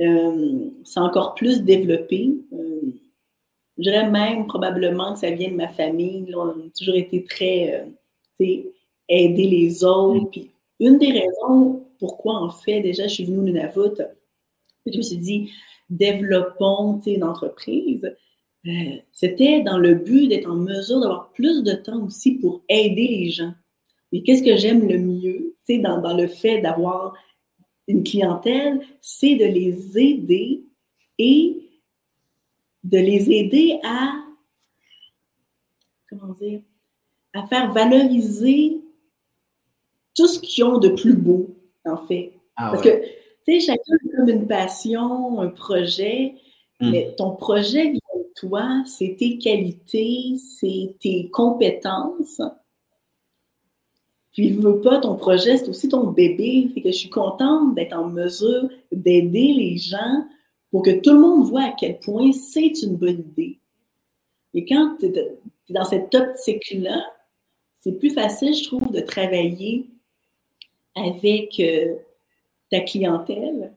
euh, 0.00 0.70
c'est 0.84 1.00
encore 1.00 1.34
plus 1.34 1.62
développé. 1.62 2.32
Euh, 2.52 2.80
je 3.78 3.82
dirais 3.82 4.10
même 4.10 4.46
probablement 4.46 5.14
que 5.14 5.20
ça 5.20 5.30
vient 5.30 5.50
de 5.50 5.56
ma 5.56 5.68
famille. 5.68 6.34
on 6.34 6.48
a 6.48 6.54
toujours 6.76 6.96
été 6.96 7.24
très 7.24 7.86
euh, 8.40 8.54
aider 9.08 9.46
les 9.46 9.84
autres. 9.84 10.24
Hmm. 10.24 10.30
Puis 10.30 10.50
une 10.80 10.98
des 10.98 11.12
raisons 11.12 11.82
pourquoi, 12.02 12.34
en 12.34 12.50
fait, 12.50 12.80
déjà, 12.80 13.06
je 13.06 13.14
suis 13.14 13.24
venue 13.24 13.38
au 13.38 13.42
Nunavut, 13.42 14.02
je 14.86 14.96
me 14.96 15.02
suis 15.02 15.18
dit, 15.18 15.52
développons 15.88 17.00
une 17.06 17.22
entreprise. 17.22 18.12
Euh, 18.66 18.96
c'était 19.12 19.60
dans 19.62 19.78
le 19.78 19.94
but 19.94 20.28
d'être 20.28 20.48
en 20.48 20.54
mesure 20.54 21.00
d'avoir 21.00 21.30
plus 21.32 21.62
de 21.62 21.72
temps 21.72 22.04
aussi 22.04 22.32
pour 22.34 22.62
aider 22.68 23.08
les 23.08 23.30
gens. 23.30 23.54
Et 24.12 24.22
qu'est-ce 24.22 24.42
que 24.42 24.56
j'aime 24.56 24.86
le 24.86 24.98
mieux, 24.98 25.54
dans, 25.68 26.00
dans 26.00 26.16
le 26.16 26.26
fait 26.26 26.60
d'avoir 26.60 27.14
une 27.88 28.04
clientèle, 28.04 28.80
c'est 29.00 29.36
de 29.36 29.44
les 29.44 29.98
aider 29.98 30.64
et 31.18 31.70
de 32.84 32.98
les 32.98 33.30
aider 33.30 33.78
à, 33.84 34.14
comment 36.08 36.32
dire, 36.34 36.60
à 37.32 37.46
faire 37.46 37.72
valoriser 37.72 38.80
tout 40.14 40.26
ce 40.26 40.38
qu'ils 40.40 40.64
ont 40.64 40.78
de 40.78 40.90
plus 40.90 41.14
beau, 41.14 41.56
en 41.84 41.96
fait. 41.96 42.34
Ah 42.56 42.70
Parce 42.70 42.82
que, 42.82 43.02
tu 43.46 43.60
sais, 43.60 43.60
chacun 43.60 43.94
a 43.94 44.16
comme 44.16 44.28
une 44.28 44.46
passion, 44.46 45.40
un 45.40 45.48
projet, 45.48 46.34
hmm. 46.80 46.90
mais 46.90 47.14
ton 47.16 47.34
projet 47.34 47.92
toi, 48.34 48.82
c'est 48.86 49.16
tes 49.18 49.38
qualités, 49.38 50.36
c'est 50.58 50.94
tes 51.00 51.28
compétences. 51.30 52.40
Puis, 54.32 54.52
veux 54.52 54.80
pas, 54.80 54.98
ton 54.98 55.16
projet, 55.16 55.58
c'est 55.58 55.68
aussi 55.68 55.88
ton 55.88 56.06
bébé. 56.06 56.70
Fait 56.74 56.80
que 56.80 56.90
je 56.90 56.96
suis 56.96 57.10
contente 57.10 57.74
d'être 57.74 57.92
en 57.92 58.08
mesure 58.08 58.68
d'aider 58.90 59.52
les 59.52 59.76
gens 59.76 60.24
pour 60.70 60.82
que 60.82 61.00
tout 61.00 61.12
le 61.12 61.20
monde 61.20 61.46
voit 61.46 61.64
à 61.64 61.74
quel 61.78 61.98
point 62.00 62.32
c'est 62.32 62.82
une 62.82 62.96
bonne 62.96 63.20
idée. 63.20 63.58
Et 64.54 64.64
quand 64.64 64.96
tu 64.98 65.06
es 65.06 65.38
dans 65.68 65.84
cette 65.84 66.14
optique-là, 66.14 67.04
c'est 67.80 67.98
plus 67.98 68.10
facile, 68.10 68.54
je 68.54 68.64
trouve, 68.64 68.90
de 68.90 69.00
travailler 69.00 69.86
avec 70.94 71.58
euh, 71.60 71.96
ta 72.70 72.80
clientèle 72.80 73.72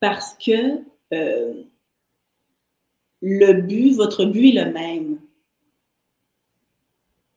parce 0.00 0.34
que 0.34 0.82
euh, 1.12 1.62
le 3.20 3.60
but, 3.62 3.92
votre 3.94 4.24
but 4.24 4.48
est 4.48 4.64
le 4.64 4.72
même. 4.72 5.18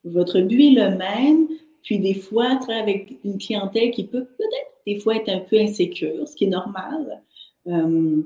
Votre 0.03 0.41
but 0.41 0.67
est 0.67 0.89
le 0.89 0.97
même, 0.97 1.47
puis 1.83 1.99
des 1.99 2.15
fois, 2.15 2.59
avec 2.69 3.17
une 3.23 3.37
clientèle 3.37 3.91
qui 3.91 4.05
peut 4.05 4.25
peut-être 4.25 4.71
des 4.85 4.99
fois 4.99 5.15
être 5.15 5.29
un 5.29 5.39
peu 5.39 5.59
insécure, 5.59 6.27
ce 6.27 6.35
qui 6.35 6.45
est 6.45 6.49
normal. 6.49 7.21
Euh, 7.67 8.21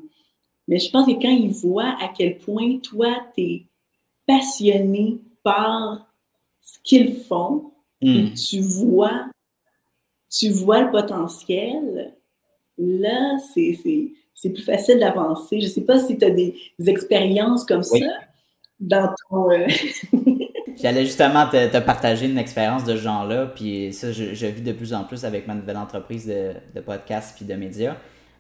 mais 0.68 0.80
je 0.80 0.90
pense 0.90 1.06
que 1.06 1.22
quand 1.22 1.30
ils 1.30 1.52
voient 1.52 1.96
à 2.00 2.08
quel 2.08 2.38
point 2.38 2.80
toi, 2.80 3.16
tu 3.36 3.42
es 3.42 3.66
passionné 4.26 5.20
par 5.44 6.12
ce 6.62 6.80
qu'ils 6.84 7.16
font, 7.16 7.72
hmm. 8.02 8.34
tu 8.34 8.60
vois, 8.62 9.28
tu 10.30 10.50
vois 10.50 10.82
le 10.82 10.92
potentiel, 10.92 12.16
là, 12.78 13.38
c'est 13.54 14.10
c'est 14.36 14.52
plus 14.52 14.64
facile 14.64 15.00
d'avancer. 15.00 15.60
Je 15.60 15.66
ne 15.66 15.72
sais 15.72 15.82
pas 15.82 15.98
si 15.98 16.18
tu 16.18 16.26
as 16.26 16.30
des, 16.30 16.56
expériences 16.86 17.66
comme 17.66 17.84
ça 17.84 18.06
dans 18.80 19.10
ton. 19.30 19.52
Euh, 19.52 19.66
J'allais 20.82 21.06
justement 21.06 21.48
te, 21.48 21.80
partager 21.80 22.26
une 22.26 22.38
expérience 22.38 22.84
de 22.84 22.98
ce 22.98 23.02
genre-là, 23.02 23.46
puis 23.48 23.94
ça, 23.94 24.12
je, 24.12 24.46
vis 24.46 24.62
de 24.62 24.74
plus 24.74 24.94
en 24.94 25.06
plus 25.06 25.24
avec 25.24 25.48
ma 25.48 25.56
nouvelle 25.56 25.78
entreprise 25.78 26.28
de, 26.28 26.52
de 26.76 26.82
podcast 26.82 27.34
puis 27.38 27.46
de 27.46 27.54
médias. 27.54 27.96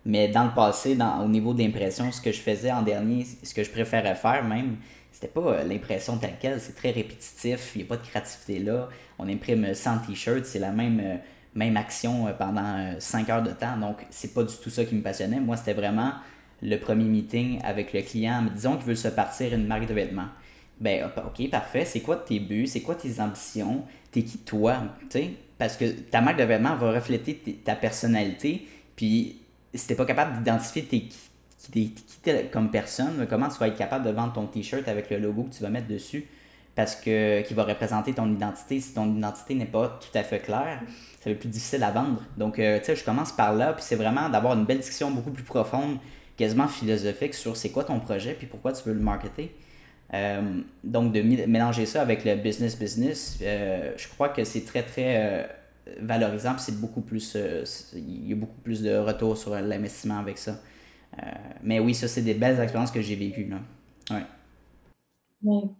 Mais 0.06 0.28
dans 0.28 0.44
le 0.44 0.52
passé, 0.54 0.96
dans, 0.96 1.24
au 1.24 1.28
niveau 1.28 1.54
d'impression, 1.54 2.12
ce 2.12 2.22
que 2.22 2.32
je 2.32 2.40
faisais 2.40 2.72
en 2.72 2.84
dernier, 2.84 3.26
ce 3.42 3.54
que 3.54 3.64
je 3.64 3.72
préférais 3.72 4.16
faire 4.16 4.44
même, 4.44 4.78
c'était 5.12 5.28
pas 5.28 5.42
euh, 5.42 5.64
l'impression 5.64 6.18
telle 6.18 6.36
quelle, 6.40 6.60
c'est 6.60 6.76
très 6.76 6.92
répétitif, 6.92 7.72
il 7.76 7.80
n'y 7.80 7.84
a 7.86 7.88
pas 7.88 7.98
de 7.98 8.06
créativité 8.06 8.60
là. 8.60 8.90
On 9.18 9.30
imprime 9.30 9.74
100 9.74 10.00
t-shirts, 10.08 10.46
c'est 10.46 10.60
la 10.60 10.72
même 10.72 11.02
euh, 11.04 11.16
même 11.56 11.78
action 11.78 12.28
euh, 12.28 12.34
pendant 12.34 13.00
5 13.00 13.30
euh, 13.30 13.34
heures 13.34 13.44
de 13.44 13.52
temps. 13.52 13.78
Donc, 13.78 14.06
c'est 14.10 14.34
pas 14.34 14.44
du 14.44 14.54
tout 14.56 14.70
ça 14.70 14.86
qui 14.86 14.94
me 14.94 15.02
passionnait. 15.02 15.39
Moi, 15.39 15.58
c'était 15.58 15.74
vraiment 15.74 16.13
le 16.62 16.78
premier 16.78 17.06
meeting 17.06 17.60
avec 17.63 17.94
le 17.94 18.02
client. 18.02 18.46
Disons 18.54 18.78
qu'il 18.78 18.88
veut 18.88 18.96
se 18.96 19.08
partir 19.08 19.54
une 19.54 19.65
marque 19.65 19.88
de 19.88 19.94
vêtements. 19.94 20.28
Ben, 20.80 21.10
ok, 21.18 21.50
parfait. 21.50 21.86
C'est 21.86 22.02
quoi 22.02 22.18
tes 22.18 22.39
buts? 22.39 22.68
C'est 22.68 22.82
quoi 22.82 22.96
tes 22.96 23.20
ambitions? 23.20 23.84
T'es 24.12 24.24
qui 24.24 24.39
toi? 24.39 24.78
Parce 25.58 25.78
que 25.78 25.86
ta 25.86 26.20
marque 26.20 26.38
de 26.38 26.44
vêtements 26.44 26.76
va 26.76 26.91
refléter 26.91 27.36
ta 27.63 27.76
personnalité. 27.76 28.68
Puis, 28.96 29.38
si 29.74 29.88
t'es 29.88 29.96
pas 29.96 30.06
capable 30.06 30.38
d'identifier 30.38 30.84
t'es 30.84 31.04
qui, 31.72 31.91
qui 31.94 32.50
comme 32.52 32.70
personne, 32.70 33.26
comment 33.30 33.50
tu 33.50 33.58
vas 33.58 33.70
être 33.70 33.78
capable 33.78 34.06
de 34.06 34.12
vendre 34.12 34.34
ton 34.34 34.46
t-shirt 34.46 34.88
avec 34.88 35.10
le 35.10 35.18
logo 35.18 35.44
que 35.44 35.56
tu 35.56 35.63
vas 35.63 35.70
mettre 35.70 35.88
dessus? 35.88 36.26
Parce 36.76 36.96
que 36.96 37.42
qui 37.42 37.54
va 37.54 37.64
représenter 37.64 38.14
ton 38.14 38.30
identité. 38.32 38.80
Si 38.82 38.94
ton 38.94 39.16
identité 39.16 39.56
n'est 39.56 39.66
pas 39.66 40.00
tout 40.02 40.18
à 40.18 40.24
fait 40.24 40.40
claire, 40.40 40.82
ça 41.26 41.32
va 41.32 41.32
être 41.32 41.40
plus 41.40 41.50
difficile 41.50 41.84
à 41.84 41.90
vendre. 41.90 42.22
Donc, 42.38 42.60
euh, 42.60 42.78
tu 42.78 42.86
sais, 42.86 42.96
je 42.96 43.04
commence 43.04 43.32
par 43.32 43.56
là, 43.56 43.74
puis 43.74 43.84
c'est 43.84 43.96
vraiment 43.96 44.30
d'avoir 44.30 44.54
une 44.54 44.66
belle 44.66 44.78
discussion 44.78 45.10
beaucoup 45.10 45.32
plus 45.32 45.44
profonde, 45.44 45.98
quasiment 46.38 46.68
philosophique 46.68 47.34
sur 47.34 47.58
c'est 47.58 47.72
quoi 47.72 47.84
ton 47.84 48.00
projet, 48.00 48.36
puis 48.36 48.46
pourquoi 48.46 48.74
tu 48.74 48.88
veux 48.88 48.94
le 48.94 49.00
marketer. 49.00 49.56
Euh, 50.14 50.62
donc, 50.84 51.14
de 51.14 51.22
mélanger 51.22 51.88
ça 51.88 52.04
avec 52.04 52.26
le 52.26 52.36
business-business, 52.36 53.40
euh, 53.42 53.94
je 53.98 54.08
crois 54.10 54.30
que 54.30 54.44
c'est 54.44 54.66
très, 54.66 54.84
très 54.84 55.50
valorisant, 56.00 56.54
puis 56.54 56.62
c'est 56.62 56.80
beaucoup 56.80 57.02
plus, 57.02 57.36
il 57.96 58.30
y 58.30 58.34
a 58.34 58.36
beaucoup 58.36 58.62
plus 58.62 58.84
de 58.84 58.96
retour 58.96 59.36
sur 59.36 59.56
l'investissement 59.56 60.20
avec 60.20 60.38
ça. 60.38 60.60
mais 61.64 61.80
oui, 61.80 61.96
ça, 61.96 62.08
c'est 62.08 62.22
des 62.22 62.36
belles 62.36 62.60
expériences 62.60 62.92
que 62.92 63.02
j'ai 63.02 63.16
vécues. 63.16 63.46
Là. 63.46 63.58
Ouais. 64.16 64.26
Oui, 65.44 65.76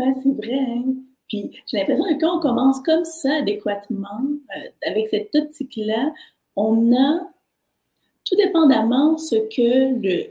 ouais, 0.00 0.14
c'est 0.22 0.46
vrai. 0.46 0.58
Hein? 0.58 0.84
Puis 1.28 1.62
j'ai 1.66 1.78
l'impression 1.78 2.04
que 2.04 2.20
quand 2.20 2.38
on 2.38 2.40
commence 2.40 2.80
comme 2.80 3.04
ça 3.04 3.36
adéquatement, 3.36 4.20
euh, 4.56 4.68
avec 4.86 5.08
cette 5.08 5.34
optique-là, 5.34 6.12
on 6.56 6.92
a, 6.92 7.30
tout 8.24 8.36
dépendamment 8.36 9.16
ce 9.16 9.36
que 9.36 10.00
le 10.00 10.30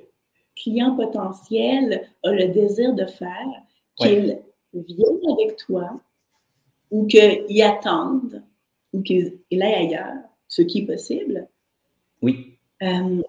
client 0.55 0.95
potentiel 0.95 2.10
a 2.23 2.32
le 2.32 2.49
désir 2.49 2.93
de 2.93 3.05
faire, 3.05 3.47
qu'il 3.95 4.39
vienne 4.73 5.19
avec 5.32 5.58
toi 5.58 5.99
ou 6.91 7.08
qu'il 7.08 7.62
attende 7.62 8.43
ou 8.93 9.01
qu'il 9.01 9.39
aille 9.51 9.88
ailleurs, 9.88 10.23
ce 10.47 10.62
qui 10.62 10.79
est 10.79 10.86
possible. 10.86 11.47
Oui. 12.21 12.58
Euh, 12.82 13.21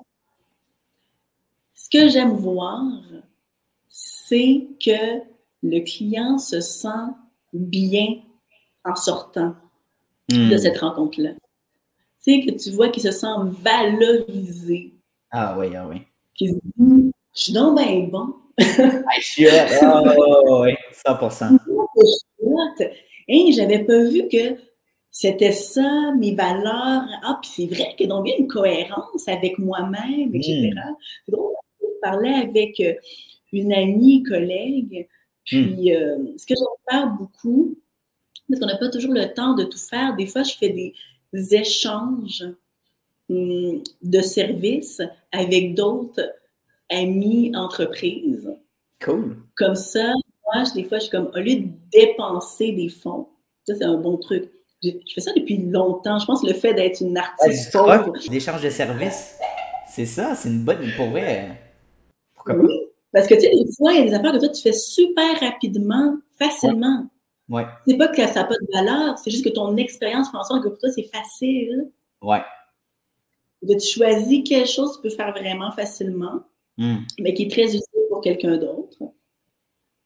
ce 1.75 1.89
que 1.89 2.09
j'aime 2.09 2.35
voir, 2.35 2.83
c'est 3.89 4.67
que 4.85 5.21
le 5.63 5.81
client 5.81 6.39
se 6.39 6.61
sent 6.61 6.89
bien 7.53 8.17
en 8.85 8.95
sortant 8.95 9.55
de 10.29 10.55
Hmm. 10.55 10.59
cette 10.59 10.79
rencontre-là. 10.79 11.31
Tu 12.25 12.35
sais, 12.35 12.41
que 12.47 12.53
tu 12.57 12.71
vois 12.71 12.89
qu'il 12.89 13.03
se 13.03 13.11
sent 13.11 13.27
valorisé, 13.45 14.95
Ah 15.33 15.57
oui, 15.59 15.75
ah 15.77 15.87
oui. 15.89 16.03
qu'il 16.35 16.51
se 16.51 16.55
dit 16.77 17.11
Je 17.35 17.43
suis 17.43 17.53
donc 17.53 17.79
bien 17.79 18.01
bon. 18.11 18.35
Ah, 18.59 18.65
je 19.21 19.25
suis. 19.27 19.47
Ah, 19.83 20.61
ouais, 20.61 20.77
100%. 20.93 21.59
Je 21.97 22.07
suis 22.07 22.25
hot. 22.43 22.85
Hein, 23.33 23.51
j'avais 23.57 23.85
pas 23.85 24.05
vu 24.05 24.29
que 24.29 24.57
c'était 25.11 25.53
ça, 25.53 26.13
mes 26.19 26.35
valeurs. 26.35 27.05
Ah, 27.25 27.39
puis 27.43 27.51
c'est 27.53 27.67
vrai 27.75 27.95
qu'il 27.97 28.07
y 28.07 28.11
a 28.11 28.15
donc 28.15 28.25
bien 28.25 28.35
une 28.39 28.47
cohérence 28.49 29.27
avec 29.29 29.59
moi-même, 29.59 30.35
etc. 30.35 30.71
C'est 31.27 31.33
drôle, 31.33 31.55
je 31.81 31.87
parlais 32.03 32.35
avec 32.35 32.79
euh, 32.81 32.95
une 33.53 33.73
amie, 33.73 34.23
collègue, 34.23 35.09
puis 35.51 35.95
euh, 35.95 36.17
ce 36.37 36.47
que 36.47 36.55
j'aime 36.55 36.67
faire 36.89 37.09
beaucoup, 37.19 37.77
parce 38.49 38.61
qu'on 38.61 38.67
n'a 38.67 38.79
pas 38.79 38.89
toujours 38.89 39.13
le 39.13 39.33
temps 39.35 39.55
de 39.55 39.65
tout 39.65 39.79
faire, 39.79 40.15
des 40.17 40.27
fois 40.27 40.43
je 40.43 40.55
fais 40.55 40.69
des 40.71 41.55
échanges 41.55 42.45
hum, 43.29 43.83
de 44.03 44.21
services 44.21 45.03
avec 45.33 45.75
d'autres 45.75 46.33
amis 46.91 47.53
entreprises. 47.55 48.51
Cool. 49.03 49.37
Comme 49.57 49.77
ça, 49.77 50.13
moi, 50.45 50.65
des 50.75 50.85
fois, 50.85 50.99
je 50.99 51.05
suis 51.05 51.11
comme, 51.11 51.31
au 51.35 51.39
lieu 51.39 51.57
de 51.57 51.69
dépenser 51.93 52.73
des 52.73 52.89
fonds, 52.89 53.29
ça, 53.67 53.75
c'est 53.75 53.85
un 53.85 53.97
bon 53.97 54.17
truc. 54.19 54.51
Je, 54.83 54.91
je 54.91 55.15
fais 55.15 55.21
ça 55.21 55.33
depuis 55.35 55.59
longtemps. 55.59 56.19
Je 56.19 56.27
pense 56.27 56.43
que 56.43 56.49
le 56.49 56.55
fait 56.55 56.75
d'être 56.75 57.01
une 57.01 57.17
artiste 57.17 57.77
L'échange 58.31 58.63
de 58.63 58.71
services, 58.71 59.37
c'est 59.89 60.07
ça, 60.07 60.35
c'est 60.35 60.49
une 60.49 60.65
bonne. 60.65 60.79
Pour 60.97 61.11
vrai. 61.11 61.61
Pourquoi 62.35 62.55
pas? 62.55 62.63
oui. 62.63 62.80
Parce 63.13 63.27
que, 63.27 63.35
tu 63.35 63.41
sais, 63.41 63.51
des 63.51 63.73
fois, 63.77 63.93
il 63.93 63.99
y 63.99 64.03
a 64.03 64.07
des 64.07 64.15
affaires 64.15 64.33
que 64.33 64.39
toi, 64.39 64.49
tu 64.49 64.63
fais 64.63 64.73
super 64.73 65.41
rapidement, 65.41 66.17
facilement. 66.39 67.07
Ouais. 67.49 67.65
C'est 67.87 67.97
pas 67.97 68.09
que 68.09 68.25
ça 68.27 68.35
n'a 68.35 68.45
pas 68.45 68.55
de 68.55 68.73
valeur, 68.73 69.19
c'est 69.19 69.31
juste 69.31 69.45
que 69.45 69.51
ton 69.51 69.77
expérience 69.77 70.31
fait 70.31 70.37
en 70.37 70.45
sorte 70.45 70.63
que 70.63 70.69
pour 70.69 70.79
toi, 70.79 70.91
c'est 70.91 71.11
facile. 71.13 71.91
Ouais. 72.23 72.43
Que 73.63 73.79
tu 73.79 73.99
choisis 73.99 74.49
quelque 74.49 74.69
chose 74.69 74.97
que 74.97 75.03
tu 75.03 75.09
peux 75.09 75.17
faire 75.17 75.33
vraiment 75.33 75.73
facilement, 75.73 76.45
Hmm. 76.81 77.01
mais 77.19 77.35
qui 77.35 77.43
est 77.43 77.51
très 77.51 77.67
utile 77.67 78.03
pour 78.09 78.23
quelqu'un 78.23 78.57
d'autre. 78.57 78.97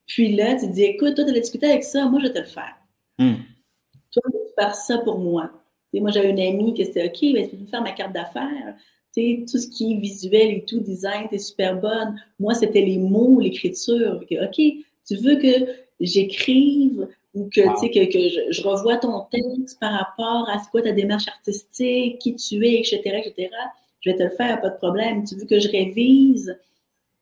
Puis 0.07 0.35
là, 0.35 0.57
tu 0.57 0.67
te 0.67 0.73
dis, 0.73 0.83
écoute, 0.83 1.14
toi, 1.14 1.25
tu 1.25 1.31
as 1.31 1.40
discuté 1.40 1.67
avec 1.67 1.85
ça, 1.85 2.07
moi, 2.07 2.19
je 2.21 2.27
vais 2.27 2.33
te 2.33 2.38
le 2.40 2.47
faire. 2.47 2.75
Hmm. 3.19 3.35
toi, 4.11 4.23
tu 4.27 4.33
peux 4.33 4.62
faire 4.62 4.75
ça 4.75 4.99
pour 4.99 5.19
moi. 5.19 5.53
Sais, 5.93 6.01
moi, 6.01 6.11
j'avais 6.11 6.31
une 6.31 6.40
amie 6.40 6.75
qui 6.75 6.85
c'était 6.85 7.07
OK, 7.07 7.33
ben, 7.33 7.49
tu 7.49 7.57
peux 7.57 7.62
me 7.62 7.67
faire 7.69 7.83
ma 7.83 7.93
carte 7.93 8.12
d'affaires. 8.12 8.75
Tout 9.14 9.59
ce 9.59 9.68
qui 9.68 9.92
est 9.92 9.96
visuel 9.96 10.50
et 10.55 10.64
tout, 10.64 10.81
design, 10.81 11.29
t'es 11.31 11.38
super 11.38 11.81
bonne. 11.81 12.20
Moi, 12.40 12.55
c'était 12.55 12.83
les 12.83 12.98
mots, 12.98 13.38
l'écriture. 13.40 14.20
OK, 14.31 14.62
tu 15.07 15.16
veux 15.16 15.37
que 15.37 15.66
j'écrive 16.00 17.07
ou 17.35 17.48
que, 17.55 17.61
Wow. 17.61 17.81
que, 17.88 18.12
que 18.12 18.29
je, 18.29 18.40
je 18.50 18.62
revoie 18.62 18.96
ton 18.96 19.22
texte 19.31 19.79
par 19.81 19.92
rapport 19.92 20.48
à 20.48 20.59
ce 20.62 20.68
quoi 20.70 20.83
ta 20.83 20.92
démarche 20.92 21.29
artistique, 21.29 22.18
qui 22.18 22.35
tu 22.35 22.64
es, 22.66 22.79
etc., 22.81 23.00
etc. 23.24 23.50
Je 24.00 24.11
vais 24.11 24.16
te 24.16 24.22
le 24.22 24.31
faire, 24.31 24.61
pas 24.61 24.70
de 24.70 24.77
problème. 24.77 25.24
Tu 25.24 25.35
veux 25.37 25.46
que 25.46 25.59
je 25.61 25.68
révise, 25.68 26.59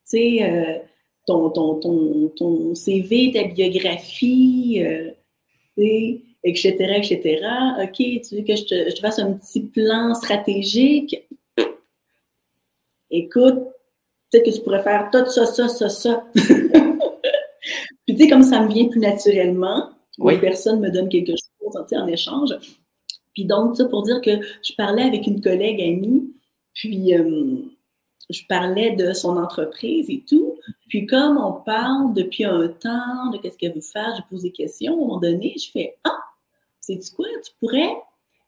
tu 0.05 0.19
sais, 0.19 0.43
euh, 0.43 0.79
ton, 1.27 1.51
ton, 1.51 1.75
ton, 1.81 2.29
ton 2.37 2.75
CV, 2.75 3.33
ta 3.33 3.45
biographie, 3.45 4.83
euh, 4.83 5.11
etc., 6.45 6.77
etc. 6.97 7.41
OK, 7.83 7.97
tu 7.97 8.37
veux 8.37 8.43
que 8.43 8.57
je 8.57 8.65
te, 8.65 8.91
je 8.91 8.95
te 8.95 9.01
fasse 9.01 9.19
un 9.19 9.33
petit 9.35 9.61
plan 9.61 10.15
stratégique? 10.15 11.23
Écoute, 13.13 13.55
peut-être 14.31 14.47
que 14.47 14.51
tu 14.57 14.61
pourrais 14.63 14.83
faire 14.83 15.09
tout 15.13 15.25
ça, 15.31 15.47
ça, 15.47 15.69
ça, 15.69 15.89
ça. 15.89 16.25
Puis, 18.07 18.17
tu 18.17 18.25
sais, 18.25 18.29
comme 18.29 18.43
ça 18.43 18.61
me 18.61 18.73
vient 18.73 18.89
plus 18.89 18.99
naturellement, 19.01 19.91
Oui. 20.19 20.39
personne 20.41 20.81
me 20.81 20.91
donne 20.91 21.09
quelque 21.09 21.31
chose 21.33 21.39
tu 21.63 21.89
sais, 21.89 21.97
en 21.97 22.07
échange. 22.09 22.51
Puis 23.35 23.45
donc, 23.47 23.77
ça 23.77 23.87
pour 23.87 24.03
dire 24.03 24.21
que 24.21 24.31
je 24.63 24.75
parlais 24.77 25.03
avec 25.05 25.27
une 25.27 25.41
collègue 25.41 25.81
amie, 25.81 26.35
puis 26.75 27.15
euh, 27.15 27.57
je 28.29 28.43
parlais 28.49 28.91
de 28.97 29.13
son 29.15 29.37
entreprise 29.39 30.11
et 30.11 30.23
tout. 30.29 30.59
Puis 30.89 31.07
comme 31.07 31.39
on 31.39 31.53
parle 31.53 32.13
depuis 32.15 32.45
un 32.45 32.69
temps 32.69 33.31
de 33.33 33.39
qu'est-ce 33.39 33.57
qu'elle 33.57 33.75
veut 33.75 33.81
faire, 33.81 34.15
je 34.17 34.23
pose 34.29 34.43
des 34.43 34.53
questions. 34.53 34.93
À 34.93 34.97
un 34.97 34.99
moment 35.01 35.19
donné, 35.21 35.55
je 35.57 35.71
fais 35.71 35.97
Ah, 36.05 36.19
sais-tu 36.81 37.15
quoi? 37.15 37.27
Tu 37.45 37.53
pourrais 37.61 37.95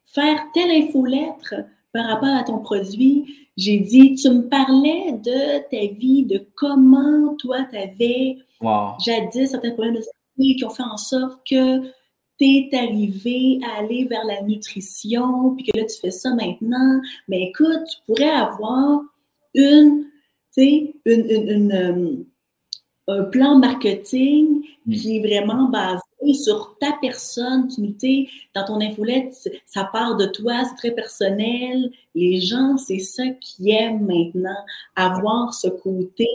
faire 0.05 0.39
telle 0.53 0.71
infolettre 0.71 1.55
par 1.95 2.07
rapport 2.07 2.29
à 2.35 2.43
ton 2.43 2.59
produit. 2.59 3.25
J'ai 3.57 3.79
dit, 3.79 4.17
tu 4.17 4.29
me 4.29 4.43
parlais 4.49 5.13
de 5.13 5.61
ta 5.71 5.95
vie, 5.95 6.25
de 6.27 6.45
comment 6.57 7.35
toi, 7.37 7.59
tu 7.71 7.77
avais 7.79 8.37
Wow. 8.61 8.95
jadis 9.05 9.51
certains 9.51 9.71
problèmes 9.73 9.95
de 9.97 10.01
santé 10.01 10.57
qui 10.57 10.65
ont 10.65 10.71
fait 10.71 10.83
en 10.83 10.97
sorte 10.97 11.41
que 11.49 11.81
tu 12.39 12.45
es 12.47 12.69
arrivé 12.77 13.61
à 13.65 13.79
aller 13.81 14.05
vers 14.07 14.25
la 14.25 14.43
nutrition, 14.43 15.55
puis 15.55 15.67
que 15.67 15.79
là, 15.79 15.85
tu 15.85 15.97
fais 16.01 16.11
ça 16.11 16.35
maintenant. 16.35 17.01
Mais 17.29 17.43
écoute, 17.51 17.85
tu 17.89 17.97
pourrais 18.07 18.31
avoir 18.31 19.03
une, 19.55 20.07
tu 20.53 20.63
sais, 20.63 20.95
une, 21.07 21.31
une- 21.31 21.49
une, 21.49 21.73
euh, 21.73 22.17
un 23.07 23.25
plan 23.25 23.57
marketing 23.59 24.63
Mm. 24.87 24.93
qui 24.95 25.17
est 25.17 25.21
vraiment 25.21 25.69
basé 25.69 26.01
sur 26.33 26.77
ta 26.81 26.97
personne. 27.03 27.69
Tu 27.69 27.83
tu 27.95 27.99
sais, 27.99 28.29
dans 28.55 28.65
ton 28.65 28.81
infolette, 28.81 29.35
ça 29.67 29.85
part 29.93 30.17
de 30.17 30.27
toi, 30.27 30.63
c'est 30.65 30.77
très 30.77 30.91
personnel. 30.93 31.91
Les 32.15 32.41
gens, 32.41 32.79
c'est 32.79 33.01
ça 33.01 33.25
qu'ils 33.41 33.71
aiment 33.71 34.07
maintenant, 34.07 34.57
avoir 34.97 35.53
ce 35.53 35.69
côté 35.69 36.27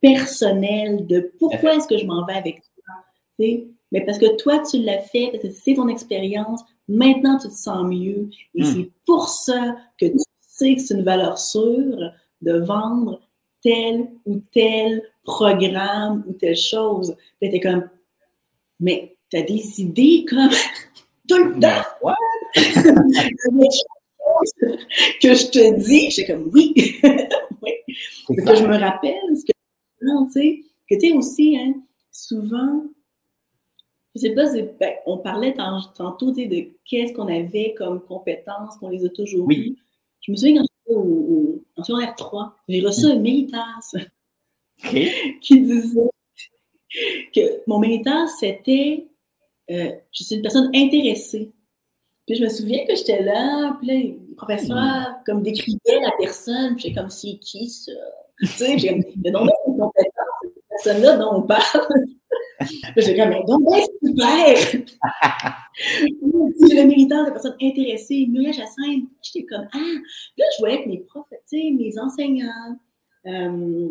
personnel 0.00 1.06
de 1.06 1.32
pourquoi 1.38 1.74
est-ce 1.76 1.88
que 1.88 1.96
je 1.98 2.06
m'en 2.06 2.24
vais 2.26 2.34
avec 2.34 2.56
toi. 2.62 2.94
tu. 3.38 3.64
Mais 3.90 4.04
parce 4.04 4.18
que 4.18 4.36
toi, 4.36 4.60
tu 4.60 4.78
l'as 4.78 5.00
fait, 5.00 5.28
parce 5.32 5.42
que 5.44 5.50
c'est 5.50 5.74
ton 5.74 5.88
expérience, 5.88 6.60
maintenant 6.88 7.36
tu 7.38 7.48
te 7.48 7.52
sens 7.54 7.84
mieux. 7.84 8.28
Et 8.54 8.62
Mm. 8.62 8.64
c'est 8.64 8.90
pour 9.06 9.28
ça 9.28 9.76
que 9.98 10.06
tu 10.06 10.18
sais 10.40 10.74
que 10.76 10.80
c'est 10.80 10.94
une 10.94 11.02
valeur 11.04 11.38
sûre 11.38 12.12
de 12.40 12.52
vendre 12.58 13.20
tel 13.62 14.08
ou 14.26 14.40
tel 14.52 15.02
programme 15.24 16.24
ou 16.26 16.32
telle 16.32 16.56
chose. 16.56 17.14
T'es 17.40 17.60
comme, 17.60 17.88
mais 18.80 19.14
t'as 19.32 19.42
des 19.42 19.80
idées 19.80 20.24
comme 20.28 20.48
tout 21.28 21.38
le 21.38 21.58
temps. 21.58 21.82
Choses 22.54 24.52
que 25.20 25.34
je 25.34 25.46
te 25.50 25.78
dis, 25.88 26.10
j'étais 26.10 26.32
comme 26.32 26.50
oui. 26.52 26.72
oui. 27.62 27.72
Que 28.28 28.54
je 28.56 28.66
me 28.66 28.78
rappelle 28.78 29.14
ce 29.36 29.44
que 29.44 29.52
non, 30.02 30.26
tu 30.26 30.32
sais, 30.32 30.62
que 30.88 30.94
tu 30.96 31.00
sais 31.08 31.12
aussi, 31.12 31.56
hein, 31.56 31.74
souvent, 32.10 32.84
je 34.14 34.20
sais 34.20 34.34
pas, 34.34 34.44
ben, 34.80 34.92
on 35.06 35.18
parlait 35.18 35.54
tant- 35.54 35.80
tantôt 35.96 36.32
tu 36.34 36.46
de 36.46 36.68
qu'est-ce 36.84 37.12
qu'on 37.14 37.28
avait 37.28 37.74
comme 37.78 38.00
compétences, 38.04 38.76
qu'on 38.78 38.90
les 38.90 39.04
a 39.04 39.08
toujours 39.08 39.46
Oui. 39.46 39.56
eues. 39.70 39.82
Je 40.20 40.32
me 40.32 40.36
souviens 40.36 40.56
quand 40.60 40.66
j'étais 40.86 40.96
au, 40.96 41.02
au, 41.02 41.64
en 41.76 41.84
secondaire 41.84 42.14
3, 42.16 42.56
j'ai 42.68 42.80
reçu 42.80 43.06
un 43.06 43.16
méritas 43.18 43.94
qui 45.40 45.60
disait 45.60 46.10
que 47.34 47.40
mon 47.66 47.78
méritas, 47.78 48.26
c'était 48.38 49.06
euh, 49.72 49.92
je 50.12 50.24
suis 50.24 50.34
une 50.34 50.42
personne 50.42 50.70
intéressée. 50.74 51.52
Puis 52.26 52.36
je 52.36 52.44
me 52.44 52.48
souviens 52.48 52.86
que 52.86 52.94
j'étais 52.94 53.22
là, 53.22 53.76
puis 53.78 53.88
là, 53.88 53.94
le 54.28 54.34
professeur 54.36 55.16
comme 55.26 55.42
décrivait 55.42 56.00
la 56.00 56.12
personne, 56.18 56.76
puis 56.76 56.84
j'étais 56.84 57.00
comme 57.00 57.10
c'est 57.10 57.38
qui 57.38 57.68
ça? 57.68 57.92
Tu 58.40 58.46
sais, 58.46 58.78
j'ai 58.78 58.90
le 58.90 59.30
nom 59.30 59.44
de 59.44 59.50
compétence, 59.64 60.42
cette 60.42 60.68
personne-là 60.68 61.16
dont 61.16 61.36
on 61.36 61.42
parle. 61.42 61.86
J'ai 62.96 63.16
comme, 63.16 63.30
mais 63.30 63.42
donc, 63.46 63.64
ben, 63.64 63.82
super! 64.04 64.56
Puis 65.74 66.76
le 66.76 66.86
méritant, 66.86 67.24
la 67.24 67.32
personne 67.32 67.56
intéressée, 67.60 68.26
Muriel 68.28 68.52
Jacinthe, 68.52 69.08
j'étais 69.22 69.46
comme, 69.46 69.66
ah! 69.72 69.78
Puis 69.78 70.38
Là, 70.38 70.44
je 70.56 70.58
voyais 70.60 70.82
que 70.84 70.88
mes 70.88 71.00
profs, 71.00 71.26
tu 71.30 71.58
sais, 71.58 71.70
mes 71.72 71.98
enseignants, 71.98 72.76
euh, 73.26 73.88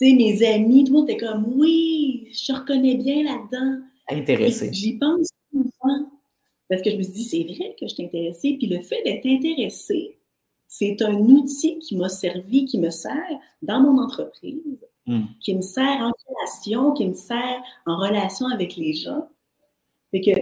tu 0.00 0.08
sais, 0.08 0.14
mes 0.14 0.46
amis, 0.46 0.84
tout 0.84 0.92
le 0.92 0.98
monde 0.98 1.10
était 1.10 1.24
comme, 1.24 1.52
oui, 1.56 2.28
je 2.32 2.52
te 2.52 2.58
reconnais 2.58 2.96
bien 2.96 3.24
là-dedans. 3.24 3.82
Intéressé. 4.08 4.72
J'y 4.72 4.98
pense 4.98 5.28
souvent 5.50 6.10
parce 6.68 6.82
que 6.82 6.90
je 6.90 6.96
me 6.96 7.02
suis 7.02 7.12
dit, 7.12 7.24
c'est 7.24 7.44
vrai 7.44 7.76
que 7.78 7.86
je 7.86 7.94
suis 7.94 8.04
intéressée. 8.04 8.56
Puis 8.58 8.66
le 8.66 8.80
fait 8.80 9.02
d'être 9.04 9.26
intéressée, 9.26 10.18
c'est 10.68 11.00
un 11.02 11.14
outil 11.14 11.78
qui 11.78 11.96
m'a 11.96 12.08
servi, 12.08 12.64
qui 12.64 12.78
me 12.78 12.90
sert 12.90 13.38
dans 13.62 13.80
mon 13.80 14.02
entreprise, 14.02 14.78
Hmm. 15.06 15.26
qui 15.40 15.54
me 15.54 15.62
sert 15.62 16.00
en 16.00 16.10
relation, 16.26 16.92
qui 16.92 17.06
me 17.06 17.14
sert 17.14 17.62
en 17.86 17.96
relation 17.96 18.46
avec 18.48 18.74
les 18.76 18.92
gens. 18.92 19.28
Fait 20.10 20.20
que, 20.20 20.32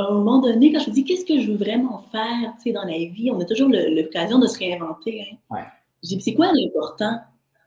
à 0.00 0.06
un 0.06 0.12
moment 0.12 0.38
donné, 0.38 0.72
quand 0.72 0.80
je 0.80 0.88
me 0.88 0.94
dis, 0.94 1.04
qu'est-ce 1.04 1.26
que 1.26 1.38
je 1.38 1.50
veux 1.50 1.58
vraiment 1.58 1.98
faire 2.10 2.54
dans 2.72 2.84
la 2.84 2.96
vie, 2.96 3.30
on 3.30 3.38
a 3.40 3.44
toujours 3.44 3.68
l'occasion 3.68 4.38
de 4.38 4.46
se 4.46 4.58
réinventer. 4.58 5.20
Hein? 5.20 5.36
Ouais. 5.50 5.64
Je 6.02 6.16
dis, 6.16 6.20
c'est 6.22 6.32
quoi 6.32 6.50
l'important? 6.54 7.20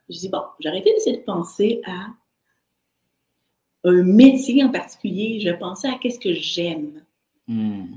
Je 0.09 0.17
dis, 0.17 0.29
bon, 0.29 0.41
j'ai 0.59 0.69
arrêté 0.69 0.91
d'essayer 0.91 1.17
de 1.17 1.21
penser 1.21 1.81
à 1.85 2.07
un 3.83 4.03
métier 4.03 4.63
en 4.63 4.69
particulier. 4.69 5.39
Je 5.39 5.51
pensais 5.51 5.87
à 5.87 5.97
qu'est-ce 6.01 6.19
que 6.19 6.33
j'aime. 6.33 7.03
Hmm. 7.47 7.95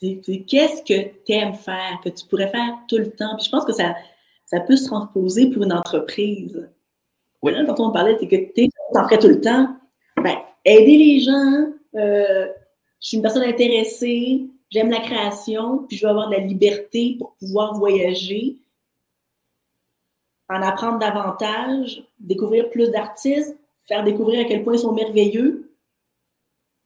Qu'est-ce 0.00 0.82
que 0.82 1.10
tu 1.24 1.32
aimes 1.32 1.54
faire, 1.54 2.00
que 2.02 2.08
tu 2.08 2.26
pourrais 2.26 2.50
faire 2.50 2.78
tout 2.88 2.98
le 2.98 3.10
temps? 3.10 3.36
Puis 3.36 3.46
je 3.46 3.50
pense 3.50 3.64
que 3.64 3.72
ça, 3.72 3.94
ça 4.46 4.60
peut 4.60 4.76
se 4.76 4.86
transposer 4.86 5.50
pour 5.50 5.62
une 5.62 5.72
entreprise. 5.72 6.68
Oui. 7.42 7.52
quand 7.66 7.80
on 7.80 7.92
parlait, 7.92 8.16
c'est 8.18 8.28
que 8.28 8.36
tu 8.52 8.68
en 8.94 9.04
ferais 9.04 9.18
tout 9.18 9.28
le 9.28 9.40
temps. 9.40 9.76
Ben, 10.16 10.36
aider 10.64 10.96
les 10.96 11.20
gens, 11.20 11.72
euh, 11.94 12.48
je 13.00 13.08
suis 13.08 13.16
une 13.16 13.22
personne 13.22 13.42
intéressée, 13.42 14.48
j'aime 14.70 14.90
la 14.90 15.00
création, 15.00 15.84
puis 15.88 15.96
je 15.96 16.04
veux 16.04 16.10
avoir 16.10 16.28
de 16.28 16.36
la 16.36 16.40
liberté 16.40 17.16
pour 17.18 17.34
pouvoir 17.36 17.74
voyager, 17.74 18.58
en 20.48 20.62
apprendre 20.62 20.98
davantage, 20.98 22.04
découvrir 22.18 22.70
plus 22.70 22.90
d'artistes, 22.90 23.56
faire 23.86 24.04
découvrir 24.04 24.40
à 24.40 24.44
quel 24.44 24.62
point 24.62 24.74
ils 24.74 24.80
sont 24.80 24.92
merveilleux, 24.92 25.72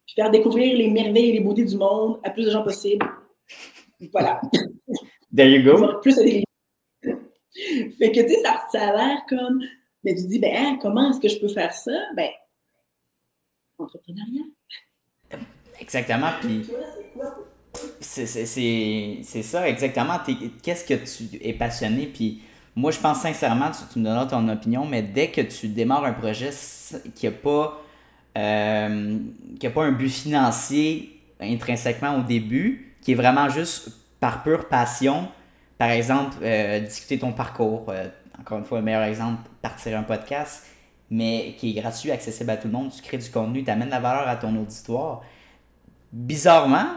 puis 0.07 0.15
faire 0.15 0.31
découvrir 0.31 0.77
les 0.77 0.89
merveilles 0.89 1.31
et 1.31 1.33
les 1.33 1.41
beautés 1.41 1.65
du 1.65 1.77
monde 1.77 2.21
à 2.23 2.31
plus 2.31 2.45
de 2.45 2.51
gens 2.51 2.63
possible. 2.63 3.07
Voilà. 4.13 4.41
There 5.35 5.49
you 5.49 5.63
go. 5.65 5.99
Plus 6.03 6.15
fait 7.99 8.13
que, 8.13 8.21
tu 8.21 8.29
sais, 8.29 8.43
ça, 8.43 8.67
ça, 8.71 8.89
a 8.89 8.93
l'air 8.93 9.19
comme. 9.29 9.63
Mais 10.05 10.15
tu 10.15 10.27
dis, 10.27 10.39
ben, 10.39 10.55
hein, 10.55 10.79
comment 10.81 11.11
est-ce 11.11 11.21
que 11.21 11.29
je 11.29 11.41
peux 11.41 11.49
faire 11.49 11.73
ça? 11.73 11.99
Ben, 12.15 12.31
entrepreneuriat. 13.79 14.45
Exactement. 15.81 16.31
Puis. 16.41 16.67
C'est 18.01 19.43
ça, 19.43 19.69
exactement. 19.69 20.19
Qu'est-ce 20.63 20.85
que 20.85 20.95
tu 20.95 21.37
es 21.43 21.53
passionné? 21.53 22.07
Puis 22.07 22.43
moi, 22.77 22.91
je 22.91 22.99
pense 23.01 23.23
sincèrement, 23.23 23.71
tu, 23.91 23.99
me 23.99 24.05
donneras 24.05 24.27
ton 24.27 24.47
opinion, 24.51 24.85
mais 24.85 25.01
dès 25.01 25.31
que 25.31 25.41
tu 25.41 25.69
démarres 25.69 26.05
un 26.05 26.13
projet 26.13 26.51
qui 27.15 27.27
n'a 27.27 27.33
pas, 27.33 27.83
euh, 28.37 29.19
pas 29.75 29.85
un 29.85 29.93
but 29.93 30.11
financier 30.11 31.23
intrinsèquement 31.41 32.19
au 32.19 32.23
début, 32.23 32.95
qui 33.01 33.13
est 33.13 33.15
vraiment 33.15 33.49
juste 33.49 33.91
par 34.21 34.43
pure 34.43 34.69
passion, 34.69 35.29
par 35.79 35.89
exemple, 35.89 36.37
euh, 36.43 36.81
discuter 36.81 37.19
ton 37.19 37.33
parcours, 37.33 37.87
euh, 37.89 38.09
encore 38.39 38.59
une 38.59 38.65
fois, 38.67 38.79
le 38.79 38.85
meilleur 38.85 39.05
exemple, 39.05 39.49
partir 39.63 39.99
un 39.99 40.03
podcast, 40.03 40.67
mais 41.11 41.55
qui 41.59 41.71
est 41.71 41.81
gratuit, 41.81 42.11
accessible 42.11 42.51
à 42.51 42.59
tout 42.59 42.69
le 42.69 42.75
monde, 42.75 42.91
tu 42.95 43.01
crées 43.01 43.19
du 43.19 43.31
contenu, 43.31 43.65
tu 43.65 43.71
amènes 43.71 43.89
la 43.89 44.01
valeur 44.01 44.29
à 44.29 44.37
ton 44.37 44.55
auditoire. 44.55 45.23
Bizarrement, 46.13 46.89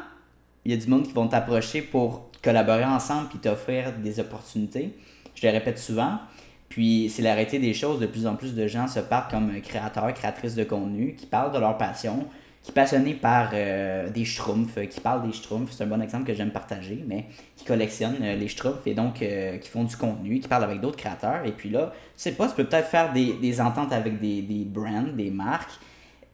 il 0.65 0.73
y 0.73 0.75
a 0.75 0.77
du 0.77 0.87
monde 0.87 1.03
qui 1.03 1.13
vont 1.13 1.27
t'approcher 1.27 1.81
pour 1.81 2.29
collaborer 2.43 2.83
ensemble 2.83 3.29
et 3.35 3.37
t'offrir 3.37 3.93
des 3.93 4.19
opportunités. 4.19 4.93
Je 5.39 5.47
le 5.47 5.53
répète 5.53 5.79
souvent. 5.79 6.19
Puis 6.67 7.11
c'est 7.13 7.21
l'arrêté 7.21 7.59
des 7.59 7.73
choses. 7.73 7.99
De 7.99 8.05
plus 8.05 8.27
en 8.27 8.35
plus 8.35 8.53
de 8.53 8.67
gens 8.67 8.87
se 8.87 8.99
parlent 8.99 9.29
comme 9.29 9.59
créateurs, 9.61 10.13
créatrices 10.13 10.55
de 10.55 10.63
contenu, 10.63 11.15
qui 11.15 11.25
parlent 11.25 11.51
de 11.51 11.59
leur 11.59 11.77
passion, 11.77 12.25
qui 12.61 12.67
sont 12.67 12.73
passionnés 12.73 13.13
par 13.13 13.51
euh, 13.53 14.09
des 14.09 14.25
schtroumpfs, 14.25 14.87
qui 14.89 14.99
parlent 14.99 15.25
des 15.25 15.33
schtroumpfs. 15.33 15.71
C'est 15.71 15.83
un 15.83 15.87
bon 15.87 16.01
exemple 16.01 16.25
que 16.25 16.33
j'aime 16.33 16.51
partager, 16.51 17.03
mais 17.07 17.25
qui 17.55 17.65
collectionnent 17.65 18.17
euh, 18.21 18.35
les 18.35 18.47
schtroumpfs 18.47 18.85
et 18.85 18.93
donc 18.93 19.21
euh, 19.21 19.57
qui 19.57 19.69
font 19.69 19.85
du 19.85 19.95
contenu, 19.95 20.39
qui 20.39 20.47
parlent 20.47 20.65
avec 20.65 20.81
d'autres 20.81 20.97
créateurs. 20.97 21.45
Et 21.45 21.51
puis 21.51 21.69
là, 21.69 21.93
tu 21.95 22.01
sais 22.17 22.33
pas, 22.33 22.47
tu 22.47 22.55
peux 22.55 22.65
peut-être 22.65 22.87
faire 22.87 23.13
des, 23.13 23.61
ententes 23.61 23.93
avec 23.93 24.19
des, 24.19 24.65
brands, 24.65 25.07
des 25.15 25.31
marques, 25.31 25.71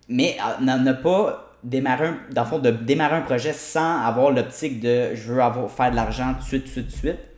mais 0.10 0.38
ne 0.62 0.94
pas 0.94 1.54
démarrer, 1.64 2.10
fond, 2.48 2.60
de 2.60 2.72
démarrer 2.72 3.16
un 3.16 3.22
projet 3.22 3.54
sans 3.54 4.02
avoir 4.02 4.32
l'optique 4.32 4.80
de 4.80 5.16
je 5.16 5.32
veux 5.32 5.42
faire 5.68 5.92
de 5.92 5.96
l'argent 5.96 6.34
tout 6.34 6.42
de 6.58 6.68
suite, 6.68 6.74
tout 6.74 6.82
de 6.82 6.92
suite 6.92 7.35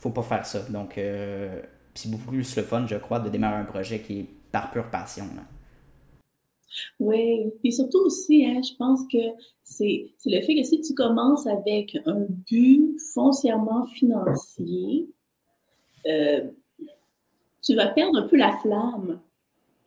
faut 0.00 0.10
pas 0.10 0.22
faire 0.22 0.46
ça. 0.46 0.60
Donc, 0.70 0.98
euh, 0.98 1.62
c'est 1.94 2.10
beaucoup 2.10 2.30
plus 2.30 2.56
le 2.56 2.62
fun, 2.62 2.86
je 2.86 2.96
crois, 2.96 3.20
de 3.20 3.28
démarrer 3.28 3.60
un 3.60 3.64
projet 3.64 4.00
qui 4.00 4.20
est 4.20 4.28
par 4.50 4.70
pure 4.70 4.90
passion. 4.90 5.26
Oui, 6.98 7.52
et 7.62 7.70
surtout 7.70 7.98
aussi, 7.98 8.44
hein, 8.46 8.60
je 8.62 8.74
pense 8.76 9.02
que 9.12 9.18
c'est 9.62 10.10
le 10.24 10.40
fait 10.40 10.54
que 10.54 10.62
si 10.62 10.80
tu 10.80 10.94
commences 10.94 11.46
avec 11.46 11.96
un 12.06 12.26
but 12.48 12.96
foncièrement 13.12 13.86
financier, 13.86 15.08
euh, 16.06 16.50
tu 17.62 17.74
vas 17.74 17.88
perdre 17.88 18.18
un 18.18 18.28
peu 18.28 18.36
la 18.36 18.56
flamme. 18.58 19.20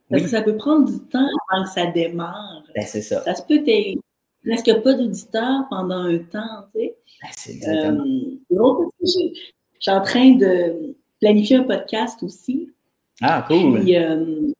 Parce 0.09 0.23
que 0.23 0.29
ça 0.29 0.41
peut 0.43 0.57
prendre 0.57 0.85
du 0.85 0.99
temps 1.07 1.27
avant 1.49 1.63
que 1.63 1.69
ça 1.71 1.87
démarre. 1.87 2.63
Ben, 2.75 2.85
c'est 2.85 3.01
ça. 3.01 3.21
Ça 3.21 3.33
se 3.33 3.43
peut 3.43 3.63
être 3.65 3.99
presque 4.45 4.83
pas 4.83 4.93
d'auditeurs 4.93 5.65
pendant 5.69 6.03
un 6.03 6.19
temps, 6.19 6.67
tu 6.71 6.81
sais? 6.81 6.97
Ben, 7.21 7.29
c'est 7.31 7.51
exactement. 7.53 8.03
Euh, 8.03 8.37
je 9.83 9.91
suis 9.91 9.99
en 9.99 10.01
train 10.01 10.31
de 10.31 10.95
planifier 11.19 11.57
un 11.57 11.63
podcast 11.63 12.23
aussi. 12.23 12.69
Ah, 13.21 13.43
cool. 13.47 13.81
Puis, 13.81 13.97
euh, 13.97 14.51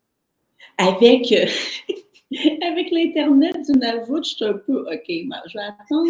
avec, 0.78 1.32
avec 1.32 2.92
l'Internet 2.92 3.56
du 3.66 3.80
Navout, 3.80 4.22
je 4.24 4.30
suis 4.30 4.46
un 4.46 4.54
peu 4.54 4.82
OK, 4.82 5.06
je 5.08 5.58
vais 5.58 5.64
attendre 5.64 6.10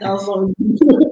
dans, 0.00 0.40
un 0.40 0.52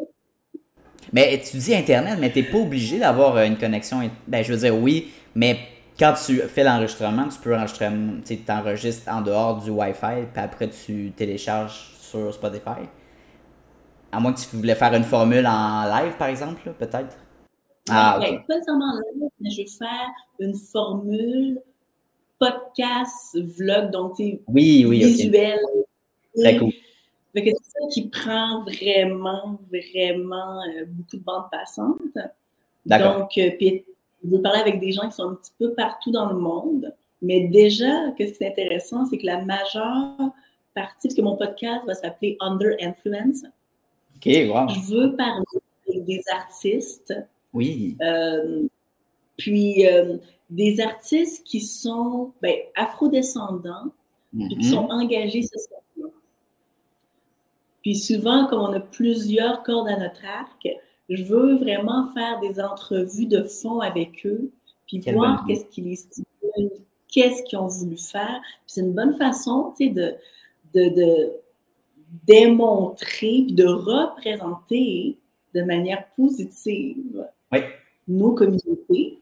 Mais 1.13 1.41
tu 1.41 1.57
dis 1.57 1.75
Internet, 1.75 2.19
mais 2.21 2.31
tu 2.31 2.41
n'es 2.41 2.45
pas 2.45 2.59
obligé 2.59 2.99
d'avoir 2.99 3.39
une 3.39 3.57
connexion. 3.57 4.09
Ben, 4.29 4.45
je 4.45 4.53
veux 4.53 4.59
dire, 4.59 4.77
oui, 4.77 5.09
mais 5.35 5.59
quand 5.99 6.15
tu 6.25 6.37
fais 6.37 6.63
l'enregistrement, 6.63 7.27
tu 7.29 7.39
peux 7.41 7.57
enregistrer, 7.57 7.89
tu 8.25 8.53
enregistres 8.53 9.11
en 9.11 9.21
dehors 9.21 9.61
du 9.61 9.71
Wi-Fi, 9.71 10.27
puis 10.33 10.43
après 10.43 10.69
tu 10.69 11.13
télécharges 11.17 11.91
sur 12.01 12.33
Spotify. 12.33 12.87
À 14.13 14.21
moins 14.21 14.33
que 14.33 14.41
tu 14.41 14.57
voulais 14.57 14.75
faire 14.75 14.95
une 14.95 15.05
formule 15.05 15.47
en 15.47 15.85
live, 15.85 16.17
par 16.17 16.29
exemple, 16.29 16.73
peut-être? 16.79 17.17
Ah, 17.89 18.19
okay. 18.19 18.39
Pas 18.47 18.55
nécessairement 18.55 18.95
en 18.95 18.99
live, 18.99 19.31
mais 19.41 19.51
je 19.51 19.57
vais 19.63 19.69
faire 19.69 20.11
une 20.41 20.55
formule 20.55 21.61
podcast, 22.39 23.37
vlog, 23.37 23.91
donc 23.91 24.17
oui, 24.19 24.85
oui, 24.87 24.99
visuel. 24.99 25.59
Très 26.37 26.59
cool. 26.59 26.73
c'est 27.35 27.45
ça 27.45 27.87
qui 27.91 28.09
prend 28.09 28.63
vraiment, 28.63 29.59
vraiment 29.71 30.61
euh, 30.63 30.85
beaucoup 30.87 31.17
de 31.17 31.23
bandes 31.23 31.51
passantes. 31.51 32.19
D'accord. 32.85 33.21
Donc, 33.21 33.39
euh, 33.39 33.51
puis, 33.59 33.85
je 34.25 34.31
veux 34.31 34.43
parler 34.43 34.61
avec 34.61 34.81
des 34.81 34.93
gens 34.93 35.09
qui 35.09 35.15
sont 35.15 35.31
un 35.31 35.35
petit 35.35 35.53
peu 35.59 35.73
partout 35.73 36.11
dans 36.11 36.31
le 36.31 36.39
monde. 36.39 36.93
Mais 37.23 37.49
déjà, 37.49 38.11
qu'est-ce 38.17 38.39
qui 38.39 38.45
est 38.45 38.49
intéressant, 38.49 39.07
c'est 39.07 39.19
que 39.19 39.27
la 39.27 39.43
majeure 39.43 40.31
partie, 40.75 41.09
parce 41.09 41.15
que 41.15 41.23
mon 41.23 41.37
podcast 41.37 41.85
va 41.87 41.95
s'appeler 41.95 42.37
Under 42.41 42.77
Influence, 42.81 43.45
Wow. 44.25 44.69
Je 44.69 44.95
veux 44.95 45.17
parler 45.17 45.45
avec 45.89 46.05
des 46.05 46.23
artistes. 46.33 47.15
Oui. 47.53 47.97
Euh, 48.03 48.67
puis 49.37 49.87
euh, 49.87 50.17
des 50.51 50.81
artistes 50.81 51.45
qui 51.45 51.61
sont 51.61 52.33
ben, 52.43 52.57
afrodescendants 52.75 53.93
et 54.39 54.49
qui 54.49 54.65
sont 54.65 54.87
mm-hmm. 54.87 55.05
engagés 55.05 55.43
socialement. 55.43 56.13
Puis 57.83 57.97
souvent, 57.97 58.47
comme 58.47 58.61
on 58.61 58.73
a 58.73 58.81
plusieurs 58.81 59.63
cordes 59.63 59.89
à 59.89 59.97
notre 59.97 60.25
arc, 60.25 60.69
je 61.09 61.23
veux 61.23 61.57
vraiment 61.57 62.13
faire 62.13 62.41
des 62.41 62.61
entrevues 62.61 63.27
de 63.27 63.45
fond 63.45 63.81
avec 63.81 64.27
eux, 64.27 64.51
puis 64.87 64.99
voir 65.13 65.45
qu'est-ce 65.47 65.67
qui 65.67 65.83
les 65.83 65.97
stimule, 65.97 66.71
qu'est-ce 67.09 67.43
qu'ils 67.45 67.59
ont 67.59 67.69
voulu 67.69 67.97
faire. 67.97 68.41
c'est 68.67 68.81
une 68.81 68.93
bonne 68.93 69.17
façon, 69.17 69.73
tu 69.77 69.87
sais, 69.87 69.91
de, 69.93 70.15
de, 70.75 70.89
de 70.95 71.33
démontrer, 72.27 73.47
de 73.51 73.67
représenter 73.67 75.19
de 75.55 75.63
manière 75.63 76.07
positive 76.17 77.27
nos 78.09 78.33
communautés, 78.33 79.19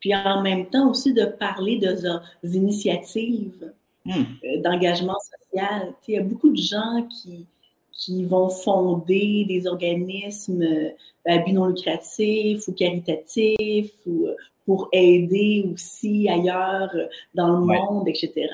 puis 0.00 0.14
en 0.14 0.42
même 0.42 0.66
temps 0.66 0.90
aussi 0.90 1.14
de 1.14 1.24
parler 1.24 1.78
de 1.78 2.02
leurs 2.02 2.22
initiatives 2.42 3.72
hmm. 4.04 4.10
euh, 4.44 4.60
d'engagement 4.60 5.16
social. 5.20 5.94
Il 6.08 6.14
y 6.14 6.18
a 6.18 6.22
beaucoup 6.22 6.50
de 6.50 6.60
gens 6.60 7.06
qui, 7.08 7.46
qui 7.92 8.24
vont 8.24 8.50
fonder 8.50 9.46
des 9.48 9.66
organismes 9.66 10.62
euh, 10.62 10.90
à 11.26 11.38
but 11.38 11.52
non 11.52 11.66
lucratif 11.66 12.68
ou 12.68 12.72
caritatifs 12.72 13.94
ou 14.06 14.26
euh, 14.26 14.36
pour 14.66 14.88
aider 14.92 15.70
aussi 15.72 16.28
ailleurs 16.28 16.90
dans 17.34 17.48
le 17.48 17.64
monde, 17.64 18.08
etc 18.08 18.48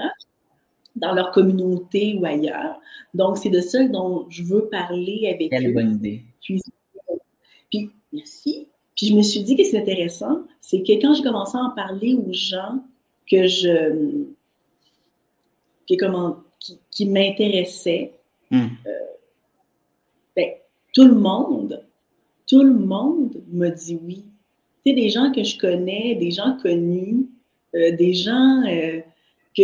dans 1.00 1.12
leur 1.12 1.30
communauté 1.30 2.18
ou 2.18 2.24
ailleurs. 2.24 2.80
Donc, 3.14 3.38
c'est 3.38 3.50
de 3.50 3.60
ça 3.60 3.86
dont 3.88 4.26
je 4.28 4.42
veux 4.42 4.68
parler 4.68 5.32
avec 5.34 5.50
Quelle 5.50 5.72
bonne 5.72 5.94
idée. 5.94 6.22
Puis, 6.42 6.60
puis, 7.70 7.90
merci. 8.12 8.68
Puis, 8.96 9.08
je 9.08 9.14
me 9.14 9.22
suis 9.22 9.42
dit 9.42 9.56
que 9.56 9.64
c'est 9.64 9.78
intéressant, 9.78 10.42
c'est 10.60 10.82
que 10.82 10.92
quand 11.00 11.14
j'ai 11.14 11.22
commencé 11.22 11.56
à 11.56 11.62
en 11.62 11.70
parler 11.70 12.14
aux 12.14 12.32
gens 12.32 12.82
que 13.30 13.46
je. 13.46 14.24
que 15.88 15.94
comment, 15.98 16.38
qui, 16.90 17.06
m'intéressaient, 17.06 18.12
hmm. 18.50 18.66
euh, 18.86 18.90
ben, 20.36 20.50
tout 20.92 21.06
le 21.06 21.14
monde, 21.14 21.84
tout 22.46 22.62
le 22.62 22.74
monde 22.74 23.42
me 23.50 23.68
dit 23.70 23.98
oui. 24.04 24.24
Tu 24.84 24.90
sais, 24.90 24.96
des 24.96 25.10
gens 25.10 25.32
que 25.32 25.42
je 25.42 25.58
connais, 25.58 26.14
des 26.16 26.30
gens 26.30 26.56
connus, 26.62 27.26
euh, 27.74 27.94
des 27.96 28.14
gens 28.14 28.62
euh, 28.66 29.00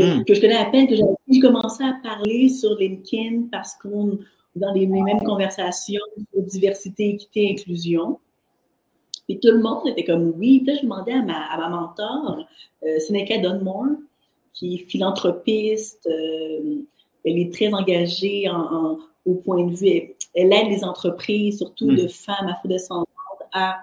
Hmm. 0.02 0.24
que, 0.24 0.34
je 0.34 0.40
connais 0.40 0.56
à 0.56 0.66
peine, 0.66 0.86
que 0.86 0.94
j'ai 0.94 1.40
commencé 1.40 1.84
à 1.84 1.96
parler 2.02 2.48
sur 2.48 2.76
LinkedIn 2.78 3.48
parce 3.50 3.74
qu'on 3.74 4.18
dans 4.56 4.72
les, 4.72 4.86
mêmes 4.86 5.22
conversations 5.24 6.00
sur 6.32 6.42
diversité, 6.42 7.10
équité, 7.10 7.50
inclusion. 7.50 8.18
Et 9.28 9.38
tout 9.38 9.50
le 9.50 9.60
monde 9.60 9.88
était 9.88 10.04
comme 10.04 10.32
oui. 10.36 10.60
Puis 10.60 10.66
là, 10.66 10.74
je 10.76 10.82
demandais 10.82 11.12
à 11.12 11.22
ma, 11.22 11.46
à 11.46 11.58
ma 11.58 11.68
mentor, 11.68 12.46
euh, 12.84 12.98
Seneca 13.00 13.38
Dunmore, 13.38 13.96
qui 14.52 14.74
est 14.74 14.90
philanthropiste. 14.90 16.06
Euh, 16.06 16.76
elle 17.24 17.38
est 17.38 17.52
très 17.52 17.72
engagée 17.72 18.48
en, 18.50 18.98
au 19.24 19.34
point 19.34 19.64
de 19.64 19.74
vue. 19.74 20.14
elle 20.34 20.52
aide 20.52 20.68
les 20.68 20.84
entreprises, 20.84 21.58
surtout 21.58 21.90
Mm. 21.90 21.96
de 21.96 22.06
femmes 22.08 22.48
afrodescendantes, 22.48 23.08
à 23.52 23.78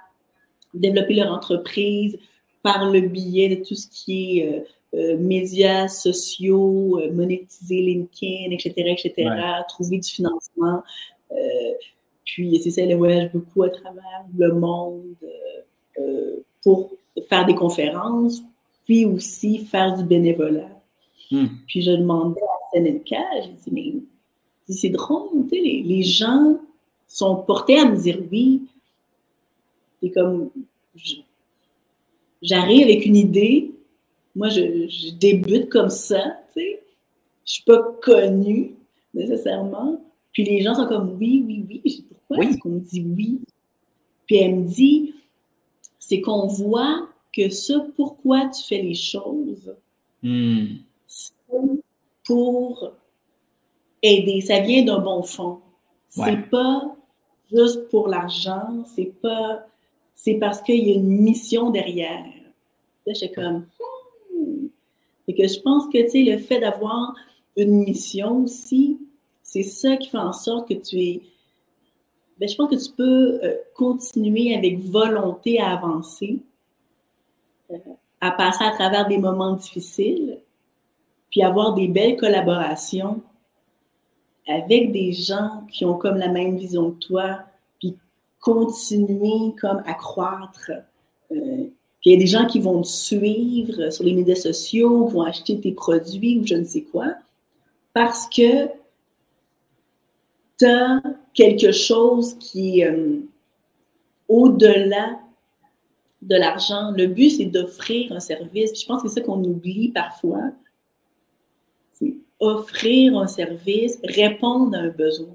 développer 0.74 1.16
leur 1.16 1.34
entreprise 1.34 2.18
par 2.62 2.89
le 2.89 3.01
biais 3.01 3.49
de 3.49 3.64
tout 3.64 3.76
ce 3.76 3.88
qui 3.88 4.39
est 4.39 4.64
euh, 4.94 5.18
médias 5.18 5.88
sociaux, 5.88 7.00
euh, 7.00 7.14
monétiser 7.14 7.82
LinkedIn, 7.82 8.52
etc., 8.52 8.74
etc., 8.92 9.30
trouver 9.70 10.00
du 10.00 10.10
financement. 10.10 10.84
Euh, 11.32 11.36
puis, 12.26 12.60
c'est 12.62 12.72
ça, 12.72 12.82
elle 12.82 12.98
voyage 12.98 13.32
beaucoup 13.32 13.64
à 13.64 13.70
travers 13.70 14.26
le 14.38 14.54
monde 14.54 15.16
pour 16.64 16.92
faire 17.30 17.46
des 17.46 17.56
conférences, 17.56 18.42
puis 18.86 19.06
aussi 19.06 19.60
faire 19.60 19.96
du 19.96 20.04
bénévolat. 20.04 20.70
Hmm. 21.32 21.48
Puis, 21.68 21.82
je 21.82 21.92
demandais 21.92 22.42
à 22.42 22.78
Seneca, 22.78 23.24
j'ai 23.44 23.72
dit, 23.72 24.04
mais 24.68 24.74
c'est 24.74 24.89
drôle, 24.89 25.48
tu 25.50 25.56
sais, 25.56 25.62
les, 25.62 25.84
les 25.84 26.04
gens 26.04 26.58
sont 27.08 27.38
portés 27.38 27.80
à 27.80 27.86
me 27.86 27.96
dire 27.96 28.20
oui. 28.32 28.62
C'est 30.02 30.12
comme, 30.12 30.50
j'arrive 32.42 32.84
avec 32.84 33.06
une 33.06 33.16
idée, 33.16 33.72
moi, 34.36 34.49
je, 34.49 34.88
je 34.88 35.11
débute 35.15 35.69
comme 35.69 35.89
ça, 35.89 36.38
tu 36.53 36.61
sais. 36.61 36.84
Je 37.45 37.53
suis 37.53 37.63
pas 37.63 37.82
connue 38.01 38.75
nécessairement. 39.13 40.01
Puis 40.32 40.43
les 40.43 40.61
gens 40.61 40.75
sont 40.75 40.88
comme 40.88 41.17
oui, 41.19 41.43
oui, 41.45 41.65
oui. 41.67 41.82
Je 41.86 41.89
dis 41.97 42.05
pourquoi 42.09 42.38
Oui. 42.38 42.47
est-ce 42.47 42.57
qu'on 42.59 42.69
me 42.69 42.79
dit 42.79 43.05
oui? 43.17 43.39
Puis 44.25 44.38
elle 44.38 44.55
me 44.55 44.67
dit, 44.67 45.13
c'est 45.99 46.21
qu'on 46.21 46.47
voit 46.47 47.07
que 47.36 47.49
ça, 47.49 47.86
pourquoi 47.97 48.47
tu 48.49 48.63
fais 48.63 48.82
les 48.82 48.93
choses, 48.95 49.73
Hmm. 50.23 50.65
c'est 51.07 51.34
pour 52.25 52.93
aider. 54.03 54.41
Ça 54.41 54.59
vient 54.59 54.84
d'un 54.84 54.99
bon 54.99 55.23
fond. 55.23 55.59
C'est 56.09 56.21
Ouais. 56.21 56.41
pas 56.51 56.95
juste 57.51 57.89
pour 57.89 58.07
l'argent, 58.07 58.84
c'est 58.86 59.11
pas. 59.21 59.65
C'est 60.13 60.36
parce 60.36 60.61
qu'il 60.61 60.88
y 60.88 60.91
a 60.91 60.95
une 60.95 61.21
mission 61.21 61.71
derrière. 61.71 62.23
Là, 63.07 63.13
j'étais 63.13 63.34
comme. 63.34 63.65
Fait 65.26 65.34
que 65.34 65.47
je 65.47 65.59
pense 65.61 65.86
que, 65.88 66.01
tu 66.03 66.09
sais, 66.09 66.24
le 66.24 66.38
fait 66.38 66.59
d'avoir 66.59 67.13
une 67.57 67.84
mission 67.84 68.43
aussi, 68.43 68.99
c'est 69.43 69.63
ça 69.63 69.97
qui 69.97 70.09
fait 70.09 70.17
en 70.17 70.34
sorte 70.34 70.69
que 70.69 70.74
tu 70.74 70.97
es. 70.97 71.22
Ben, 72.39 72.49
je 72.49 72.55
pense 72.55 72.69
que 72.69 72.84
tu 72.84 72.91
peux 72.95 73.39
euh, 73.43 73.55
continuer 73.76 74.55
avec 74.55 74.80
volonté 74.80 75.59
à 75.59 75.74
avancer, 75.74 76.39
euh, 77.72 77.78
à 78.19 78.32
passer 78.32 78.63
à 78.63 78.72
travers 78.72 79.07
des 79.07 79.17
moments 79.17 79.53
difficiles, 79.53 80.39
puis 81.30 81.43
avoir 81.43 81.74
des 81.74 81.88
belles 81.88 82.17
collaborations 82.17 83.22
avec 84.47 84.91
des 84.91 85.11
gens 85.11 85.65
qui 85.72 85.86
ont 85.86 85.97
comme 85.97 86.17
la 86.17 86.30
même 86.30 86.57
vision 86.57 86.91
que 86.91 86.99
toi, 87.05 87.39
puis 87.80 87.97
continuer 88.39 89.55
comme 89.59 89.84
à 89.86 89.93
croître. 89.93 90.72
Euh, 91.32 91.67
puis 92.02 92.10
il 92.10 92.14
y 92.14 92.16
a 92.16 92.20
des 92.20 92.28
gens 92.28 92.47
qui 92.47 92.60
vont 92.60 92.82
te 92.82 92.88
suivre 92.88 93.91
sur 93.91 94.04
les 94.04 94.14
médias 94.14 94.36
sociaux, 94.36 95.06
qui 95.06 95.14
vont 95.14 95.22
acheter 95.22 95.60
tes 95.60 95.72
produits 95.72 96.39
ou 96.39 96.47
je 96.47 96.56
ne 96.56 96.64
sais 96.64 96.82
quoi, 96.82 97.14
parce 97.93 98.28
que 98.28 98.68
tu 100.58 100.66
as 100.66 101.02
quelque 101.34 101.72
chose 101.72 102.36
qui 102.39 102.82
est 102.82 102.88
euh, 102.88 103.20
au-delà 104.28 105.20
de 106.24 106.36
l'argent. 106.36 106.91
Le 106.91 107.08
but, 107.08 107.30
c'est 107.30 107.45
d'offrir 107.45 108.12
un 108.12 108.20
service. 108.20 108.72
Puis 108.72 108.82
je 108.82 108.86
pense 108.86 109.04
que 109.04 109.08
c'est 109.08 109.16
ça 109.20 109.22
qu'on 109.22 109.43
oublie 109.43 109.89
parfois. 109.89 110.52
C'est 111.93 112.16
offrir 112.39 113.18
un 113.18 113.28
service, 113.28 113.99
répondre 114.04 114.76
à 114.76 114.82
un 114.82 114.89
besoin. 114.89 115.28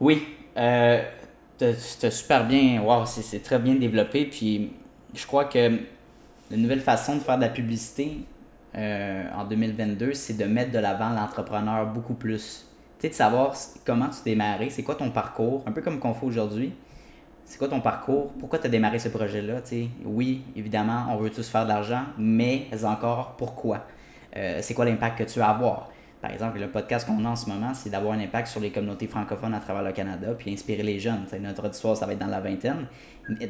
Oui, 0.00 0.22
euh, 0.56 1.02
t'as 1.58 1.72
t'as 2.00 2.10
super 2.10 2.46
bien, 2.46 2.82
wow, 2.82 3.04
c'est 3.06 3.42
très 3.42 3.58
bien 3.58 3.74
développé. 3.74 4.26
Puis 4.26 4.70
je 5.14 5.26
crois 5.26 5.44
que 5.46 5.78
la 6.50 6.56
nouvelle 6.56 6.80
façon 6.80 7.16
de 7.16 7.20
faire 7.20 7.36
de 7.36 7.42
la 7.42 7.48
publicité 7.48 8.18
euh, 8.74 9.24
en 9.34 9.44
2022, 9.44 10.14
c'est 10.14 10.36
de 10.36 10.44
mettre 10.44 10.72
de 10.72 10.78
l'avant 10.78 11.10
l'entrepreneur 11.10 11.86
beaucoup 11.86 12.14
plus. 12.14 12.66
Tu 12.98 13.02
sais, 13.02 13.08
de 13.10 13.14
savoir 13.14 13.54
comment 13.84 14.08
tu 14.08 14.22
démarrais, 14.24 14.70
c'est 14.70 14.82
quoi 14.82 14.94
ton 14.94 15.10
parcours, 15.10 15.62
un 15.66 15.72
peu 15.72 15.82
comme 15.82 15.98
qu'on 15.98 16.14
fait 16.14 16.26
aujourd'hui. 16.26 16.72
C'est 17.44 17.58
quoi 17.58 17.68
ton 17.68 17.80
parcours? 17.80 18.32
Pourquoi 18.38 18.58
tu 18.58 18.66
as 18.66 18.70
démarré 18.70 18.98
ce 18.98 19.08
projet-là? 19.08 19.62
Oui, 20.04 20.42
évidemment, 20.54 21.06
on 21.10 21.16
veut 21.16 21.30
tous 21.30 21.48
faire 21.48 21.64
de 21.64 21.68
l'argent, 21.70 22.02
mais 22.18 22.66
encore, 22.84 23.36
pourquoi? 23.38 23.86
Euh, 24.36 24.58
c'est 24.60 24.74
quoi 24.74 24.84
l'impact 24.84 25.18
que 25.18 25.24
tu 25.24 25.38
veux 25.38 25.44
avoir? 25.44 25.90
Par 26.20 26.32
exemple, 26.32 26.58
le 26.58 26.68
podcast 26.68 27.06
qu'on 27.06 27.24
a 27.24 27.28
en 27.28 27.36
ce 27.36 27.48
moment, 27.48 27.72
c'est 27.74 27.90
d'avoir 27.90 28.14
un 28.14 28.20
impact 28.20 28.48
sur 28.48 28.60
les 28.60 28.72
communautés 28.72 29.06
francophones 29.06 29.54
à 29.54 29.60
travers 29.60 29.84
le 29.84 29.92
Canada, 29.92 30.28
puis 30.36 30.52
inspirer 30.52 30.82
les 30.82 30.98
jeunes. 30.98 31.24
Notre 31.40 31.66
auditoire, 31.66 31.96
ça 31.96 32.06
va 32.06 32.12
être 32.12 32.18
dans 32.18 32.26
la 32.26 32.40
vingtaine. 32.40 32.86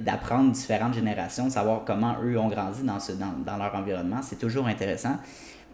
D'apprendre 0.00 0.52
différentes 0.52 0.94
générations, 0.94 1.46
de 1.46 1.52
savoir 1.52 1.84
comment 1.86 2.16
eux 2.22 2.38
ont 2.38 2.48
grandi 2.48 2.82
dans, 2.82 3.56
leur 3.56 3.74
environnement, 3.74 4.20
c'est 4.22 4.38
toujours 4.38 4.66
intéressant. 4.66 5.16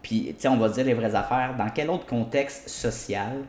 Puis, 0.01 0.35
on 0.45 0.57
va 0.57 0.69
dire 0.69 0.85
les 0.85 0.93
vraies 0.93 1.15
affaires. 1.15 1.55
Dans 1.57 1.69
quel 1.69 1.89
autre 1.89 2.05
contexte 2.05 2.69
social 2.69 3.43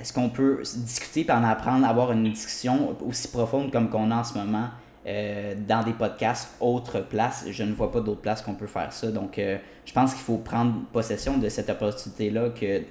est-ce 0.00 0.12
qu'on 0.12 0.28
peut 0.28 0.62
discuter 0.62 1.26
et 1.26 1.32
en 1.32 1.42
apprendre, 1.42 1.84
avoir 1.84 2.12
une 2.12 2.22
discussion 2.22 2.96
aussi 3.04 3.28
profonde 3.28 3.72
comme 3.72 3.90
qu'on 3.90 4.10
a 4.12 4.16
en 4.16 4.24
ce 4.24 4.38
moment 4.38 4.68
euh, 5.08 5.54
dans 5.66 5.82
des 5.82 5.92
podcasts 5.92 6.54
autres 6.60 7.00
places? 7.00 7.46
Je 7.50 7.62
ne 7.62 7.72
vois 7.72 7.90
pas 7.90 8.00
d'autres 8.00 8.20
places 8.20 8.42
qu'on 8.42 8.54
peut 8.54 8.66
faire 8.66 8.92
ça. 8.92 9.10
Donc, 9.10 9.38
euh, 9.38 9.56
je 9.86 9.92
pense 9.92 10.12
qu'il 10.12 10.22
faut 10.22 10.36
prendre 10.36 10.82
possession 10.92 11.38
de 11.38 11.48
cette 11.48 11.70
opportunité-là 11.70 12.50
que, 12.50 12.82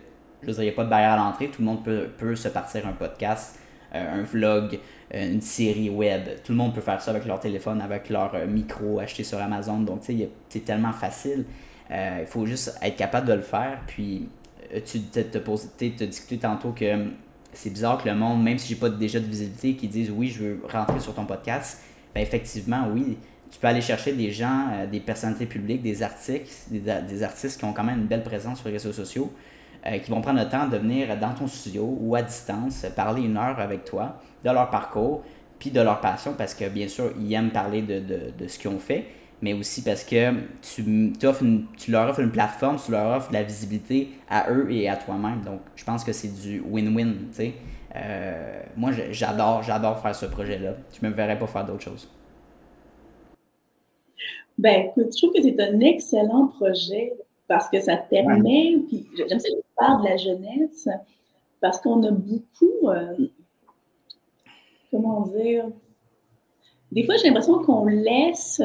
je 0.42 0.52
dire, 0.52 0.62
il 0.62 0.64
n'y 0.64 0.70
a 0.70 0.74
pas 0.74 0.84
de 0.84 0.90
barrière 0.90 1.12
à 1.12 1.18
l'entrée. 1.18 1.50
Tout 1.50 1.62
le 1.62 1.68
monde 1.68 1.84
peut, 1.84 2.36
se 2.36 2.48
partir 2.48 2.88
un 2.88 2.94
podcast, 2.94 3.60
euh, 3.94 4.22
un 4.22 4.24
vlog, 4.24 4.80
une 5.14 5.42
série 5.42 5.92
web. 5.92 6.24
Tout 6.44 6.54
le 6.54 6.58
monde 6.58 6.74
peut 6.74 6.82
faire 6.82 7.00
ça 7.00 7.12
avec 7.12 7.26
leur 7.26 7.40
téléphone, 7.40 7.82
avec 7.82 8.10
leur 8.10 8.34
micro 8.48 9.00
acheté 9.00 9.24
sur 9.24 9.38
Amazon. 9.38 9.80
Donc, 9.80 10.02
tu 10.02 10.18
sais, 10.18 10.30
c'est 10.50 10.66
tellement 10.66 10.94
facile. 10.94 11.46
Il 11.90 12.26
faut 12.26 12.46
juste 12.46 12.78
être 12.82 12.96
capable 12.98 13.28
de 13.28 13.34
le 13.34 13.42
faire. 13.42 13.80
Puis, 13.88 14.28
tu 14.86 15.02
te, 15.02 16.04
discuté 16.04 16.38
tantôt 16.40 16.72
que 16.72 16.94
hum, 16.94 17.12
c'est 17.54 17.70
bizarre 17.70 18.02
que 18.02 18.08
le 18.08 18.16
monde, 18.16 18.44
même 18.44 18.58
si 18.58 18.68
j'ai 18.68 18.80
pas 18.80 18.90
déjà 18.90 19.20
de 19.20 19.26
visibilité, 19.26 19.76
qui 19.76 19.88
disent 19.88 20.12
oui, 20.12 20.28
je 20.28 20.44
veux 20.44 20.62
rentrer 20.72 21.00
sur 21.00 21.14
ton 21.14 21.26
podcast, 21.26 21.82
ben 22.18 22.24
effectivement, 22.24 22.88
oui, 22.92 23.16
tu 23.52 23.60
peux 23.60 23.68
aller 23.68 23.82
chercher 23.82 24.12
des 24.12 24.32
gens, 24.32 24.70
euh, 24.72 24.88
des 24.88 25.00
personnalités 25.00 25.46
publiques, 25.46 25.84
des 25.84 26.02
artistes, 26.02 26.68
des, 26.72 27.22
artistes 27.24 27.60
qui 27.60 27.66
ont 27.66 27.74
quand 27.74 27.84
même 27.84 28.00
une 28.00 28.08
belle 28.08 28.24
présence 28.24 28.58
sur 28.58 28.70
les 28.70 28.74
réseaux 28.74 28.92
sociaux, 28.92 29.32
euh, 29.86 30.00
qui 30.00 30.10
vont 30.10 30.22
prendre 30.22 30.40
le 30.40 30.50
temps 30.50 30.68
de 30.68 30.78
venir 30.78 31.16
dans 31.20 31.36
ton 31.36 31.46
studio 31.46 31.96
ou 32.02 32.16
à 32.16 32.24
distance, 32.24 32.88
parler 32.96 33.22
une 33.22 33.38
heure 33.38 33.60
avec 33.60 33.86
toi 33.86 34.20
de 34.44 34.50
leur 34.50 34.72
parcours, 34.72 35.24
puis 35.60 35.70
de 35.70 35.80
leur 35.80 36.02
passion, 36.02 36.34
parce 36.36 36.56
que 36.56 36.68
bien 36.68 36.88
sûr, 36.88 37.12
ils 37.20 37.32
aiment 37.34 37.52
parler 37.52 37.84
de, 37.84 38.48
ce 38.48 38.58
qu'ils 38.58 38.72
ont 38.72 38.80
fait, 38.80 39.06
mais 39.44 39.54
aussi 39.54 39.84
parce 39.84 40.04
que 40.04 40.34
tu, 40.64 41.14
tu 41.78 41.92
leur 41.92 42.10
offres 42.10 42.22
une 42.22 42.32
plateforme, 42.32 42.78
tu 42.84 42.92
leur 42.92 43.16
offres 43.16 43.30
de 43.30 43.34
la 43.36 43.44
visibilité 43.44 44.10
à 44.28 44.52
eux 44.52 44.72
et 44.72 44.90
à 44.90 44.96
toi-même. 44.96 45.42
Donc, 45.46 45.62
je 45.76 45.84
pense 45.84 46.04
que 46.04 46.14
c'est 46.14 46.42
du 46.42 46.62
win-win, 46.62 47.14
tu 47.30 47.36
sais. 47.36 47.54
Euh, 47.96 48.62
moi, 48.76 48.92
j'adore, 49.12 49.64
j'adore 49.64 50.00
faire 50.00 50.16
ce 50.16 50.26
projet-là. 50.26 50.76
Je 51.00 51.06
me 51.06 51.12
verrais 51.14 51.38
pas 51.38 51.48
faire 51.48 51.66
d'autre 51.66 51.82
chose. 51.82 52.10
Ben, 54.58 54.88
écoute, 54.88 55.14
je 55.14 55.18
trouve 55.18 55.34
que 55.34 55.42
c'est 55.42 55.60
un 55.60 55.80
excellent 55.80 56.48
projet 56.48 57.14
parce 57.48 57.70
que 57.70 57.80
ça 57.80 57.96
te 57.98 58.10
permet, 58.10 58.78
puis 58.88 59.08
j'aime 59.16 59.40
ça 59.40 59.48
parles 59.78 60.04
de 60.04 60.10
la 60.10 60.18
jeunesse, 60.18 60.90
parce 61.62 61.80
qu'on 61.80 62.04
a 62.04 62.12
beaucoup, 62.12 62.90
euh, 62.90 63.16
comment 64.92 65.28
dire, 65.28 65.66
des 66.92 67.04
fois 67.04 67.16
j'ai 67.18 67.28
l'impression 67.28 67.64
qu'on 67.64 67.86
laisse 67.86 68.62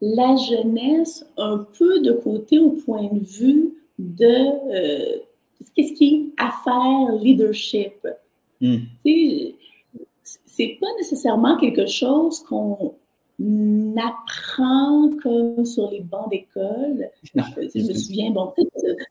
la 0.00 0.36
jeunesse 0.36 1.26
un 1.36 1.66
peu 1.78 2.00
de 2.00 2.12
côté 2.12 2.58
au 2.58 2.70
point 2.70 3.08
de 3.12 3.24
vue 3.24 3.74
de 3.98 4.26
euh, 4.26 5.18
qu'est-ce 5.74 5.92
qui 5.92 6.32
est 6.38 6.42
affaire 6.42 7.12
leadership? 7.20 8.06
Mm. 8.60 8.76
Sais, 9.04 9.54
c'est 10.46 10.78
pas 10.80 10.86
nécessairement 10.98 11.56
quelque 11.58 11.86
chose 11.86 12.40
qu'on 12.40 12.94
apprend 13.96 15.10
comme 15.22 15.64
sur 15.64 15.90
les 15.90 16.00
bancs 16.00 16.30
d'école. 16.30 17.10
Non. 17.34 17.44
Euh, 17.58 17.68
Je 17.74 17.80
me 17.88 17.94
souviens, 17.94 18.30
bon, 18.30 18.52
peut-être 18.56 18.70
que- 18.74 19.02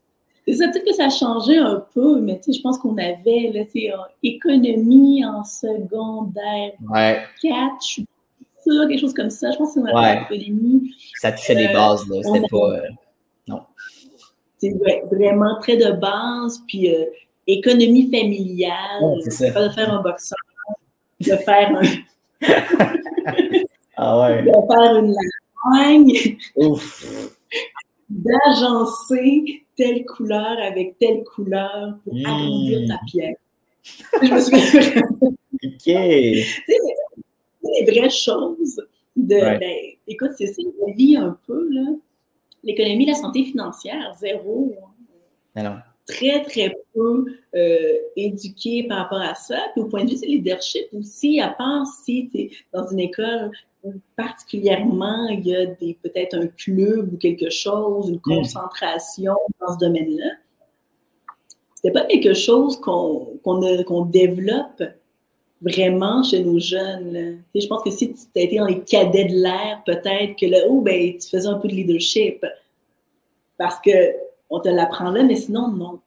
c'est 0.46 0.54
ça, 0.54 0.68
peut-être 0.68 0.84
que 0.86 0.92
ça 0.94 1.06
a 1.06 1.10
changé 1.10 1.56
un 1.58 1.84
peu, 1.94 2.20
mais 2.20 2.38
tu 2.38 2.52
sais, 2.52 2.58
je 2.58 2.62
pense 2.62 2.78
qu'on 2.78 2.96
avait 2.98 3.50
là, 3.54 3.64
tu 3.64 3.80
sais, 3.82 3.92
en 3.94 3.98
économie 4.22 5.24
en 5.24 5.44
secondaire 5.44 6.72
Ouais, 6.90 7.22
4, 7.42 7.74
je 7.80 7.86
suis 7.86 8.06
sûre, 8.62 8.88
quelque 8.88 9.00
chose 9.00 9.14
comme 9.14 9.30
ça. 9.30 9.50
Je 9.50 9.56
pense 9.58 9.74
qu'on 9.74 9.84
avait 9.84 9.94
Ouais. 9.94 10.26
l'économie. 10.38 10.94
ça 11.20 11.32
touchait 11.32 11.54
les 11.54 11.66
Euh, 11.68 11.72
bases, 11.74 12.08
là. 12.08 12.16
C'était 12.22 12.46
pas. 12.50 12.70
euh, 12.72 12.80
C'est 14.64 14.72
ouais, 14.74 15.04
vraiment 15.12 15.58
très 15.60 15.76
de 15.76 15.90
base, 15.92 16.62
puis 16.66 16.94
euh, 16.94 17.04
économie 17.46 18.10
familiale, 18.10 19.02
Ouais, 19.02 19.52
pas 19.52 19.68
de 19.68 19.72
faire 19.74 19.92
un 19.92 20.00
boxeur, 20.02 20.38
de 21.20 21.36
faire, 21.36 21.70
un, 21.76 21.82
Ah 23.96 24.20
ouais. 24.20 24.42
de 24.46 24.50
faire 24.50 24.96
une 24.96 25.14
lasagne, 25.14 26.36
Ouf. 26.56 27.30
d'agencer 28.08 29.64
telle 29.76 30.04
couleur 30.06 30.56
avec 30.62 30.98
telle 30.98 31.22
couleur 31.24 31.96
pour 32.04 32.14
Mm. 32.14 32.24
agrandir 32.26 32.88
ta 32.88 33.00
pièce. 33.06 33.36
je 34.22 34.32
me 34.34 34.40
souviens. 34.40 35.02
OK. 35.64 35.86
les 35.86 36.44
vraies 37.86 38.10
choses. 38.10 38.80
De, 39.16 39.38
ben, 39.58 39.76
écoute, 40.08 40.30
c'est 40.36 40.46
ça, 40.48 40.62
la 40.86 40.92
vie 40.94 41.16
un 41.16 41.36
peu, 41.46 41.68
là. 41.70 41.82
L'économie, 42.64 43.06
la 43.06 43.14
santé 43.14 43.44
financière, 43.44 44.14
zéro. 44.18 44.74
Alors. 45.54 45.76
Très, 46.06 46.42
très 46.42 46.76
peu 46.94 47.24
euh, 47.54 47.92
éduqué 48.14 48.84
par 48.84 48.98
rapport 48.98 49.22
à 49.22 49.34
ça. 49.34 49.58
Puis 49.72 49.82
au 49.82 49.86
point 49.86 50.04
de 50.04 50.10
vue 50.10 50.16
du 50.16 50.26
leadership 50.26 50.86
aussi, 50.92 51.40
à 51.40 51.48
part 51.48 51.86
si 51.86 52.28
tu 52.30 52.40
es 52.40 52.50
dans 52.74 52.86
une 52.88 53.00
école 53.00 53.50
particulièrement, 54.16 55.28
il 55.28 55.46
y 55.46 55.54
a 55.54 55.66
des 55.66 55.98
peut-être 56.02 56.34
un 56.34 56.46
club 56.46 57.12
ou 57.12 57.16
quelque 57.16 57.50
chose, 57.50 58.08
une 58.08 58.16
hmm. 58.16 58.20
concentration 58.20 59.34
dans 59.60 59.74
ce 59.74 59.78
domaine-là. 59.78 60.30
C'était 61.74 61.92
pas 61.92 62.04
quelque 62.06 62.34
chose 62.34 62.80
qu'on 62.80 63.38
qu'on 63.42 64.04
développe 64.06 64.82
vraiment 65.60 66.22
chez 66.22 66.42
nos 66.42 66.58
jeunes. 66.58 67.38
Je 67.54 67.66
pense 67.66 67.82
que 67.82 67.90
si 67.90 68.12
tu 68.12 68.20
étais 68.34 68.58
dans 68.58 68.66
les 68.66 68.80
cadets 68.80 69.26
de 69.26 69.34
l'air, 69.34 69.82
peut-être 69.86 70.38
que 70.38 70.46
là, 70.46 70.58
oh, 70.68 70.80
ben, 70.80 71.16
tu 71.16 71.28
faisais 71.28 71.48
un 71.48 71.58
peu 71.58 71.68
de 71.68 71.74
leadership 71.74 72.44
parce 73.56 73.76
qu'on 73.80 74.60
te 74.60 74.68
l'apprend 74.68 75.10
là, 75.10 75.22
mais 75.22 75.36
sinon, 75.36 75.68
non. 75.68 76.00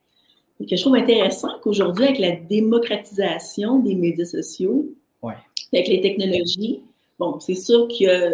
Que 0.60 0.76
je 0.76 0.82
trouve 0.82 0.96
intéressant 0.96 1.60
qu'aujourd'hui, 1.62 2.06
avec 2.06 2.20
la 2.20 2.32
démocratisation 2.32 3.80
des 3.80 3.96
médias 3.96 4.26
sociaux, 4.26 4.88
avec 5.74 5.88
les 5.88 6.02
technologies, 6.02 6.82
bon, 7.20 7.40
c'est 7.40 7.56
sûr 7.56 7.88
qu'il 7.88 8.08
y, 8.08 8.10
a, 8.10 8.32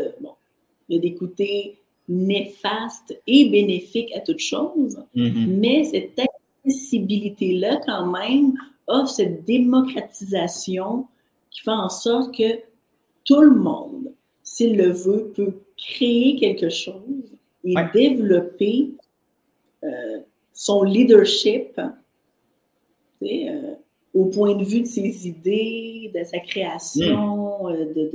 il 0.88 0.96
y 0.96 0.98
a 0.98 1.02
des 1.02 1.16
côtés 1.16 1.78
néfastes 2.08 3.18
et 3.28 3.50
bénéfiques 3.50 4.16
à 4.16 4.20
toute 4.20 4.40
chose, 4.40 5.00
mm-hmm. 5.16 5.48
mais 5.48 5.84
cette 5.86 6.20
accessibilité-là, 6.66 7.82
quand 7.86 8.06
même, 8.06 8.54
offre 8.88 9.10
cette 9.10 9.46
démocratisation 9.46 11.08
qui 11.52 11.62
fait 11.62 11.72
en 11.72 11.90
sorte 11.90 12.36
que 12.36 12.60
tout 13.26 13.42
le 13.42 13.56
monde, 13.56 14.12
s'il 14.44 14.78
le 14.78 14.92
veut, 14.92 15.32
peut 15.36 15.54
créer 15.78 16.36
quelque 16.36 16.70
chose 16.70 17.34
et 17.64 17.76
développer 17.94 18.92
euh, 19.84 20.20
son 20.54 20.84
leadership 20.84 21.80
euh, 23.22 23.74
au 24.14 24.26
point 24.26 24.56
de 24.56 24.64
vue 24.64 24.82
de 24.82 24.86
ses 24.86 25.28
idées, 25.28 26.12
de 26.14 26.24
sa 26.24 26.40
création, 26.40 27.70
mm. 27.70 27.72
euh, 27.72 28.12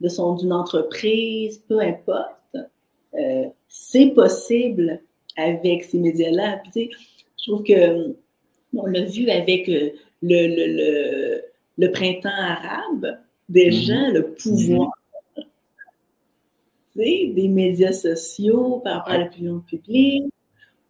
de, 0.00 0.08
son 0.08 0.34
d'une 0.34 0.52
entreprise, 0.52 1.62
peu 1.68 1.80
importe. 1.80 2.56
c'est 3.68 4.10
possible 4.10 5.00
avec 5.36 5.84
ces 5.84 5.98
médias-là. 5.98 6.62
je 6.74 6.90
trouve 7.46 7.62
que 7.62 8.14
on 8.74 8.86
l'a 8.86 9.04
vu 9.04 9.28
avec 9.30 9.70
le, 10.22 10.46
le 10.48 11.42
le 11.78 11.90
printemps 11.90 12.28
arabe, 12.28 13.18
déjà 13.48 14.08
mhm. 14.08 14.14
le 14.14 14.34
pouvoir 14.34 14.90
des 16.94 17.48
médias 17.48 17.92
sociaux 17.92 18.80
par 18.84 18.98
rapport 18.98 19.14
à 19.14 19.18
l'opinion 19.18 19.60
publique. 19.60 20.32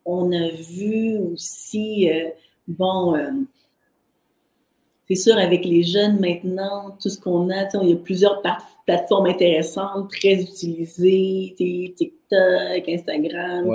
On 0.04 0.32
a 0.32 0.48
vu 0.48 1.16
aussi, 1.18 2.10
euh, 2.10 2.28
bon, 2.66 3.14
euh, 3.14 3.30
c'est 5.08 5.14
sûr, 5.14 5.38
avec 5.38 5.64
les 5.64 5.84
jeunes 5.84 6.18
maintenant, 6.18 6.96
tout 7.00 7.08
ce 7.08 7.20
qu'on 7.20 7.50
a, 7.50 7.68
il 7.82 7.88
y 7.88 7.92
a 7.92 7.96
plusieurs 7.96 8.42
plateformes 8.84 9.26
intéressantes, 9.26 10.10
très 10.10 10.42
utilisées, 10.42 11.54
TikTok, 11.56 12.88
Instagram. 12.88 13.70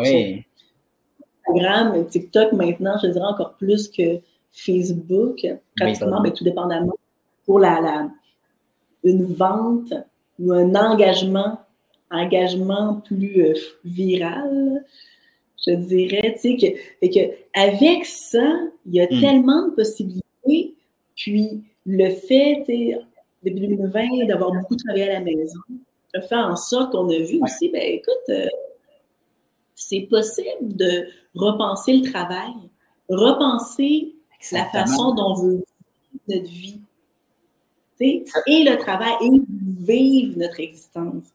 Instagram, 1.47 2.07
TikTok 2.09 2.51
maintenant, 2.51 2.97
je 3.01 3.07
dirais 3.07 3.25
encore 3.25 3.55
plus 3.55 3.87
que 3.87 4.19
Facebook, 4.57 5.47
pratiquement, 5.75 6.21
mais 6.21 6.31
tout 6.31 6.43
dépendamment, 6.43 6.97
pour 7.45 7.59
la, 7.59 7.79
la, 7.79 8.09
une 9.03 9.23
vente 9.23 9.93
ou 10.39 10.51
un 10.51 10.73
engagement, 10.75 11.59
engagement 12.11 13.01
plus 13.05 13.45
euh, 13.45 13.53
viral, 13.85 14.83
je 15.65 15.73
dirais, 15.73 16.37
tu 16.41 16.57
sais, 16.57 16.77
que, 17.01 17.07
que 17.07 17.33
avec 17.53 18.05
ça, 18.05 18.59
il 18.85 18.95
y 18.95 19.01
a 19.01 19.05
hmm. 19.05 19.19
tellement 19.19 19.67
de 19.67 19.75
possibilités, 19.75 20.75
puis 21.15 21.63
le 21.85 22.09
fait, 22.09 22.65
depuis 23.43 23.67
2020, 23.67 24.25
d'avoir 24.27 24.51
beaucoup 24.53 24.75
travaillé 24.75 25.09
à 25.09 25.13
la 25.13 25.21
maison, 25.21 25.59
a 26.13 26.21
fait 26.21 26.35
en 26.35 26.55
sorte 26.55 26.91
qu'on 26.91 27.09
a 27.09 27.19
vu 27.19 27.39
aussi, 27.41 27.69
ben 27.69 27.81
écoute, 27.81 28.29
euh, 28.29 28.47
c'est 29.75 30.07
possible 30.09 30.75
de 30.75 31.05
repenser 31.35 31.93
le 31.93 32.11
travail, 32.11 32.53
repenser 33.09 34.15
la 34.51 34.65
façon 34.65 35.13
dont 35.13 35.31
on 35.31 35.41
veut 35.41 35.51
vivre 35.51 36.27
notre 36.27 36.51
vie. 36.51 36.81
Et 37.99 38.23
le 38.63 38.77
travail 38.77 39.13
et 39.21 39.41
vivre 39.49 40.37
notre 40.37 40.59
existence. 40.59 41.25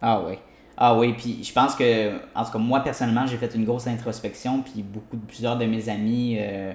Ah 0.00 0.22
oui. 0.26 0.36
Ah 0.76 0.98
oui, 0.98 1.14
puis 1.16 1.44
je 1.44 1.52
pense 1.52 1.76
que, 1.76 2.16
en 2.34 2.44
tout 2.44 2.50
cas, 2.52 2.58
moi 2.58 2.80
personnellement, 2.80 3.26
j'ai 3.26 3.36
fait 3.36 3.54
une 3.54 3.64
grosse 3.64 3.86
introspection, 3.86 4.62
puis 4.62 4.82
beaucoup, 4.82 5.16
plusieurs 5.16 5.56
de 5.56 5.66
mes 5.66 5.88
amis, 5.88 6.36
euh, 6.38 6.72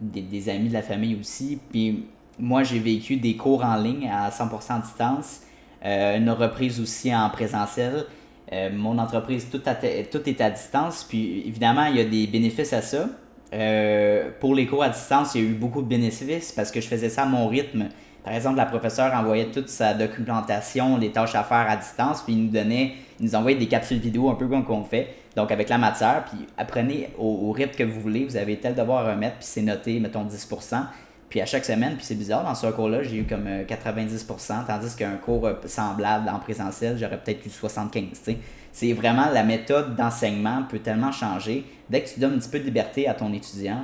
des, 0.00 0.48
amis 0.48 0.68
de 0.68 0.72
la 0.72 0.82
famille 0.82 1.18
aussi. 1.20 1.58
Puis 1.70 2.06
moi, 2.38 2.62
j'ai 2.62 2.78
vécu 2.78 3.16
des 3.16 3.36
cours 3.36 3.64
en 3.64 3.76
ligne 3.76 4.08
à 4.08 4.30
100% 4.30 4.76
à 4.76 4.78
distance, 4.78 5.42
euh, 5.84 6.16
une 6.16 6.30
reprise 6.30 6.80
aussi 6.80 7.14
en 7.14 7.28
présentiel. 7.28 8.06
Euh, 8.50 8.70
mon 8.72 8.96
entreprise, 8.98 9.50
tout, 9.50 9.58
tout 9.58 10.28
est 10.28 10.40
à 10.40 10.50
distance, 10.50 11.04
puis 11.04 11.42
évidemment, 11.46 11.84
il 11.84 11.96
y 11.96 12.00
a 12.00 12.04
des 12.04 12.26
bénéfices 12.26 12.72
à 12.72 12.80
ça. 12.80 13.08
Euh, 13.52 14.30
pour 14.40 14.54
les 14.54 14.66
cours 14.66 14.82
à 14.82 14.90
distance, 14.90 15.34
il 15.34 15.42
y 15.42 15.46
a 15.46 15.50
eu 15.50 15.54
beaucoup 15.54 15.82
de 15.82 15.88
bénéfices 15.88 16.52
parce 16.52 16.70
que 16.70 16.80
je 16.80 16.86
faisais 16.86 17.08
ça 17.08 17.22
à 17.22 17.26
mon 17.26 17.48
rythme. 17.48 17.88
Par 18.24 18.34
exemple, 18.34 18.56
la 18.56 18.66
professeure 18.66 19.14
envoyait 19.14 19.46
toute 19.46 19.68
sa 19.68 19.94
documentation, 19.94 20.98
les 20.98 21.10
tâches 21.10 21.34
à 21.34 21.44
faire 21.44 21.66
à 21.68 21.76
distance, 21.76 22.22
puis 22.22 22.34
il 22.34 22.44
nous 22.44 22.50
donnait, 22.50 22.92
il 23.18 23.26
nous 23.26 23.34
envoyait 23.34 23.56
des 23.56 23.68
capsules 23.68 23.98
vidéo 23.98 24.28
un 24.28 24.34
peu 24.34 24.46
comme 24.48 24.64
qu'on 24.64 24.84
fait, 24.84 25.14
donc 25.34 25.50
avec 25.50 25.70
la 25.70 25.78
matière, 25.78 26.24
puis 26.26 26.46
apprenez 26.58 27.08
au, 27.16 27.50
rythme 27.52 27.74
que 27.74 27.84
vous 27.84 28.00
voulez, 28.00 28.24
vous 28.24 28.36
avez 28.36 28.56
tel 28.56 28.74
devoir 28.74 29.06
à 29.06 29.12
remettre, 29.12 29.36
puis 29.36 29.46
c'est 29.46 29.62
noté, 29.62 29.98
mettons 29.98 30.24
10%. 30.24 30.82
Puis 31.30 31.40
à 31.40 31.46
chaque 31.46 31.64
semaine, 31.64 31.94
puis 31.96 32.04
c'est 32.04 32.16
bizarre, 32.16 32.44
dans 32.44 32.54
ce 32.54 32.66
cours-là, 32.66 33.02
j'ai 33.02 33.18
eu 33.18 33.24
comme 33.24 33.46
90%, 33.46 33.46
euh, 33.48 34.54
tandis 34.66 34.96
qu'un 34.96 35.16
cours 35.16 35.46
euh, 35.46 35.54
semblable 35.66 36.28
en 36.28 36.38
présentiel, 36.38 36.98
j'aurais 36.98 37.18
peut-être 37.18 37.46
eu 37.46 37.50
75%. 37.50 38.36
C'est 38.72 38.92
vraiment 38.92 39.30
la 39.32 39.42
méthode 39.42 39.96
d'enseignement 39.96 40.62
peut 40.68 40.78
tellement 40.78 41.12
changer. 41.12 41.64
Dès 41.90 42.02
que 42.02 42.08
tu 42.08 42.20
donnes 42.20 42.34
un 42.34 42.38
petit 42.38 42.50
peu 42.50 42.60
de 42.60 42.64
liberté 42.64 43.08
à 43.08 43.14
ton 43.14 43.32
étudiant, 43.32 43.82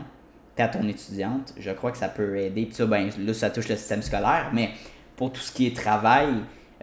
à 0.62 0.68
ton 0.68 0.87
étudiante, 0.87 1.53
je 1.59 1.70
crois 1.72 1.91
que 1.91 1.99
ça 1.99 2.09
peut 2.09 2.37
aider. 2.37 2.66
Puis 2.66 2.74
ça, 2.74 2.87
ben, 2.87 3.11
là, 3.18 3.35
ça 3.35 3.51
touche 3.51 3.68
le 3.68 3.76
système 3.76 4.03
scolaire, 4.03 4.51
mais 4.53 4.70
pour 5.16 5.32
tout 5.32 5.41
ce 5.41 5.53
qui 5.53 5.66
est 5.66 5.76
travail, 5.76 6.28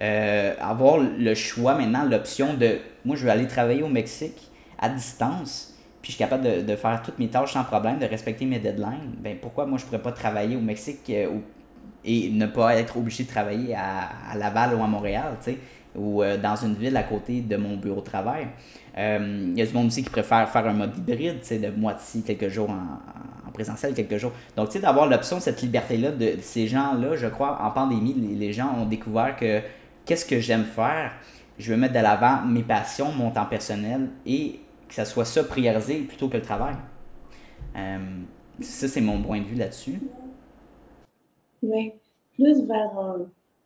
euh, 0.02 0.54
avoir 0.60 0.98
le 0.98 1.34
choix 1.36 1.76
maintenant, 1.76 2.04
l'option 2.04 2.54
de 2.54 2.80
moi, 3.06 3.16
je 3.16 3.26
vais 3.26 3.32
aller 3.32 3.48
travailler 3.48 3.84
au 3.84 3.88
Mexique 3.88 4.50
à 4.80 4.90
distance, 4.90 5.76
puis 6.02 6.12
je 6.12 6.16
suis 6.18 6.24
capable 6.24 6.66
de, 6.66 6.76
faire 6.76 7.02
toutes 7.04 7.20
mes 7.20 7.28
tâches 7.28 7.54
sans 7.54 7.64
problème, 7.64 8.00
de 8.00 8.06
respecter 8.06 8.46
mes 8.46 8.60
deadlines. 8.60 9.16
Ben, 9.20 9.38
pourquoi 9.40 9.66
moi, 9.66 9.78
je 9.78 9.86
pourrais 9.86 10.02
pas 10.02 10.12
travailler 10.12 10.56
au 10.56 10.62
Mexique 10.62 11.10
euh, 11.10 11.38
et 12.04 12.30
ne 12.32 12.48
pas 12.48 12.76
être 12.76 12.98
obligé 12.98 13.24
de 13.24 13.30
travailler 13.30 13.76
à, 13.76 14.10
à 14.32 14.36
Laval 14.36 14.74
ou 14.76 14.84
à 14.84 14.88
Montréal, 14.88 15.38
tu 15.44 15.52
sais? 15.52 15.58
Ou 15.96 16.24
euh, 16.24 16.38
dans 16.38 16.56
une 16.56 16.76
ville 16.76 16.96
à 16.96 17.04
côté 17.04 17.42
de 17.42 17.56
mon 17.58 17.76
bureau 17.76 18.02
de 18.02 18.06
travail. 18.06 18.48
Euh, 18.98 19.48
il 19.52 19.58
y 19.58 19.62
a 19.62 19.66
du 19.66 19.74
monde 19.74 19.88
aussi 19.88 20.04
qui 20.04 20.10
préfère 20.10 20.50
faire 20.50 20.68
un 20.68 20.74
mode 20.74 20.98
hybride, 20.98 21.40
de 21.40 21.70
moitié 21.70 22.22
quelques 22.22 22.50
jours 22.50 22.70
en, 22.70 23.52
présentiel, 23.52 23.94
quelques 23.94 24.18
jours. 24.18 24.32
Donc, 24.56 24.68
tu 24.70 24.74
sais, 24.74 24.80
d'avoir 24.80 25.08
l'option, 25.08 25.42
cette 25.42 25.62
liberté-là, 25.62 26.12
de, 26.12 26.36
ces 26.40 26.68
gens-là, 26.68 27.18
je 27.18 27.28
crois, 27.28 27.62
en 27.62 27.72
pandémie, 27.72 28.14
les, 28.14 28.54
gens 28.54 28.74
ont 28.78 28.86
découvert 28.86 29.36
que 29.36 29.60
qu'est-ce 30.06 30.26
que 30.26 30.40
j'aime 30.40 30.64
faire, 30.64 31.12
je 31.60 31.74
veux 31.74 31.78
mettre 31.78 31.94
de 31.94 32.00
l'avant 32.00 32.46
mes 32.46 32.64
passions, 32.64 33.12
mon 33.12 33.30
temps 33.30 33.46
personnel 33.46 34.08
et 34.26 34.62
que 34.88 34.94
ça 34.94 35.04
soit 35.04 35.26
ça 35.26 35.44
priorisé 35.44 36.00
plutôt 36.00 36.30
que 36.30 36.38
le 36.38 36.44
travail. 36.44 36.76
Euh, 37.76 37.98
ça, 38.62 38.88
c'est 38.88 39.02
mon 39.02 39.22
point 39.22 39.42
de 39.42 39.46
vue 39.46 39.56
là-dessus. 39.56 40.00
Oui, 41.62 41.92
plus 42.36 42.66
vers 42.66 42.92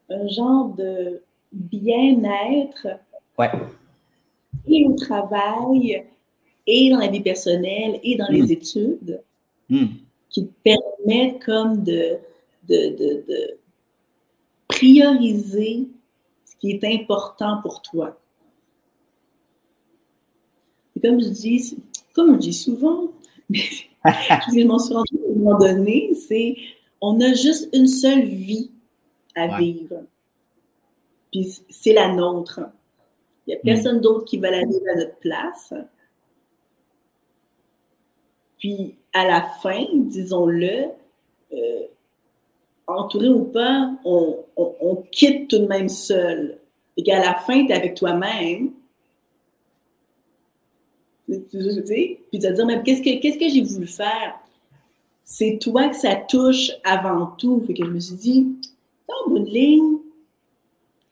un 0.10 0.28
genre 0.28 0.70
de 0.76 1.22
bien-être 1.56 2.88
et 4.68 4.86
au 4.86 4.94
travail, 4.94 6.06
et 6.68 6.90
dans 6.90 7.00
la 7.00 7.08
vie 7.08 7.22
personnelle, 7.22 8.00
et 8.04 8.16
dans 8.16 8.28
les 8.30 8.44
hmm. 8.44 8.52
études, 8.52 9.22
hmm. 9.70 9.86
qui 10.30 10.48
te 10.48 10.54
permettent 10.64 11.44
comme 11.44 11.84
de, 11.84 12.18
de, 12.68 13.58
prioriser 14.68 15.88
ce 16.44 16.56
qui 16.58 16.72
est 16.72 16.84
important 16.84 17.62
pour 17.62 17.82
toi. 17.82 18.20
Et 20.96 21.00
comme 21.00 21.22
je 21.22 21.30
dis, 21.30 21.78
comme 22.14 22.34
je 22.36 22.40
dis 22.40 22.54
souvent, 22.54 23.12
mais 23.50 23.60
je 24.04 24.66
m'en 24.66 24.80
suis 24.80 24.94
rendu 24.94 25.16
à 25.16 25.32
un 25.32 25.36
moment 25.36 25.60
donné, 25.60 26.14
c'est 26.14 26.56
on 27.02 27.20
a 27.22 27.34
juste 27.34 27.70
une 27.74 27.88
seule 27.88 28.26
vie 28.26 28.72
à 29.36 29.60
vivre 29.60 30.04
c'est 31.44 31.94
la 31.94 32.14
nôtre. 32.14 32.62
Il 33.46 33.52
n'y 33.52 33.56
a 33.56 33.60
personne 33.64 34.02
d'autre 34.02 34.26
qui 34.26 34.38
va 34.38 34.52
la 34.52 34.62
vivre 34.62 34.86
à 34.94 34.98
notre 34.98 35.18
place. 35.18 35.74
Puis 38.58 38.96
à 39.14 39.28
la 39.28 39.44
fin, 39.62 39.86
disons-le, 39.94 40.86
euh, 41.54 41.88
entouré 42.88 43.30
ou 43.30 43.46
pas, 43.46 43.92
on, 44.04 44.38
on, 44.56 44.96
quitte 45.12 45.50
tout 45.50 45.60
de 45.60 45.68
même 45.68 45.90
seul. 45.90 46.60
Et 46.98 47.04
qu'à 47.04 47.20
la 47.20 47.36
fin, 47.36 47.66
tu 47.66 47.72
es 47.72 47.76
avec 47.76 47.96
toi-même. 47.96 48.72
Puis 51.28 51.44
tu 51.50 51.58
vas 51.58 51.82
te 51.82 52.56
dire, 52.56 52.66
mais 52.66 52.84
qu'est-ce 52.84 53.02
que, 53.02 53.20
qu'est-ce 53.20 53.38
que 53.38 53.50
j'ai 53.50 53.62
voulu 53.62 53.88
faire? 53.88 54.40
C'est 55.24 55.58
toi 55.60 55.90
que 55.90 55.96
ça 55.96 56.16
touche 56.16 56.72
avant 56.84 57.28
tout. 57.38 57.64
Fait 57.66 57.74
que 57.74 57.86
je 57.86 57.90
me 57.90 58.00
suis 58.00 58.16
dit, 58.16 58.48
bout 59.28 59.40
de 59.40 59.50
ligne, 59.50 59.98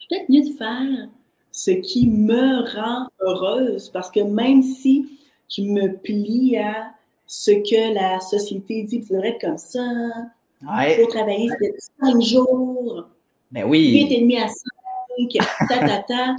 peut-être 0.09 0.29
mieux 0.29 0.41
de 0.41 0.55
faire 0.57 1.09
ce 1.51 1.71
qui 1.71 2.07
me 2.07 2.61
rend 2.75 3.07
heureuse. 3.21 3.89
Parce 3.89 4.11
que 4.11 4.19
même 4.19 4.63
si 4.63 5.19
je 5.49 5.61
me 5.61 5.95
plie 5.97 6.57
à 6.57 6.91
ce 7.27 7.51
que 7.51 7.93
la 7.93 8.19
société 8.19 8.83
dit, 8.83 9.01
tu 9.01 9.13
devrais 9.13 9.29
être 9.29 9.41
comme 9.41 9.57
ça, 9.57 9.81
il 10.61 10.95
faut 10.99 11.11
travailler 11.11 11.49
cinq 11.99 12.21
jours, 12.21 13.05
ben 13.51 13.65
oui. 13.65 13.91
8 13.91 14.11
et 14.11 14.21
demi 14.21 14.37
à 14.37 14.47
5, 14.47 14.57
ta, 15.69 15.87
ta, 15.87 15.97
ta. 15.99 16.35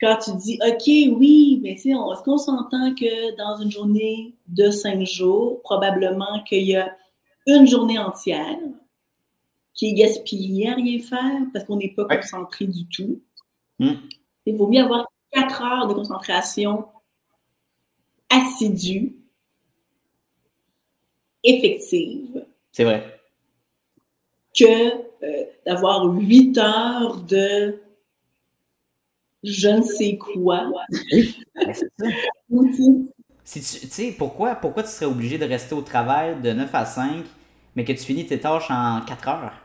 Quand 0.00 0.18
tu 0.24 0.36
dis, 0.36 0.58
OK, 0.66 1.16
oui, 1.18 1.60
mais 1.62 1.72
est-ce 1.72 2.22
qu'on 2.22 2.38
s'entend 2.38 2.94
que 2.94 3.36
dans 3.36 3.60
une 3.62 3.70
journée 3.70 4.34
de 4.48 4.70
cinq 4.70 5.04
jours, 5.04 5.60
probablement 5.62 6.42
qu'il 6.46 6.64
y 6.64 6.76
a 6.76 6.96
une 7.46 7.66
journée 7.66 7.98
entière 7.98 8.58
qui 9.74 9.90
est 9.90 9.94
gaspillée 9.94 10.68
à 10.68 10.74
rien 10.74 10.98
faire 10.98 11.40
parce 11.52 11.64
qu'on 11.64 11.76
n'est 11.76 11.94
pas 11.94 12.04
concentré 12.04 12.66
du 12.66 12.86
tout. 12.86 13.20
Hmm. 13.78 13.94
Il 14.46 14.56
vaut 14.56 14.68
mieux 14.68 14.82
avoir 14.82 15.06
quatre 15.30 15.62
heures 15.62 15.88
de 15.88 15.94
concentration 15.94 16.86
assidue, 18.28 19.16
effective. 21.42 22.44
C'est 22.72 22.84
vrai 22.84 23.18
que 24.54 24.64
euh, 24.64 25.44
d'avoir 25.64 26.04
huit 26.04 26.58
heures 26.58 27.22
de 27.22 27.80
je 29.42 29.68
ne 29.68 29.82
sais 29.82 30.18
quoi. 30.18 30.70
si 33.44 33.60
tu 33.60 33.88
sais, 33.88 34.14
pourquoi, 34.16 34.54
pourquoi 34.54 34.84
tu 34.84 34.90
serais 34.90 35.06
obligé 35.06 35.38
de 35.38 35.44
rester 35.44 35.74
au 35.74 35.82
travail 35.82 36.40
de 36.40 36.52
9 36.52 36.72
à 36.74 36.84
5, 36.84 37.24
mais 37.74 37.84
que 37.84 37.92
tu 37.92 38.04
finis 38.04 38.26
tes 38.26 38.38
tâches 38.38 38.70
en 38.70 39.00
4 39.04 39.28
heures? 39.28 39.61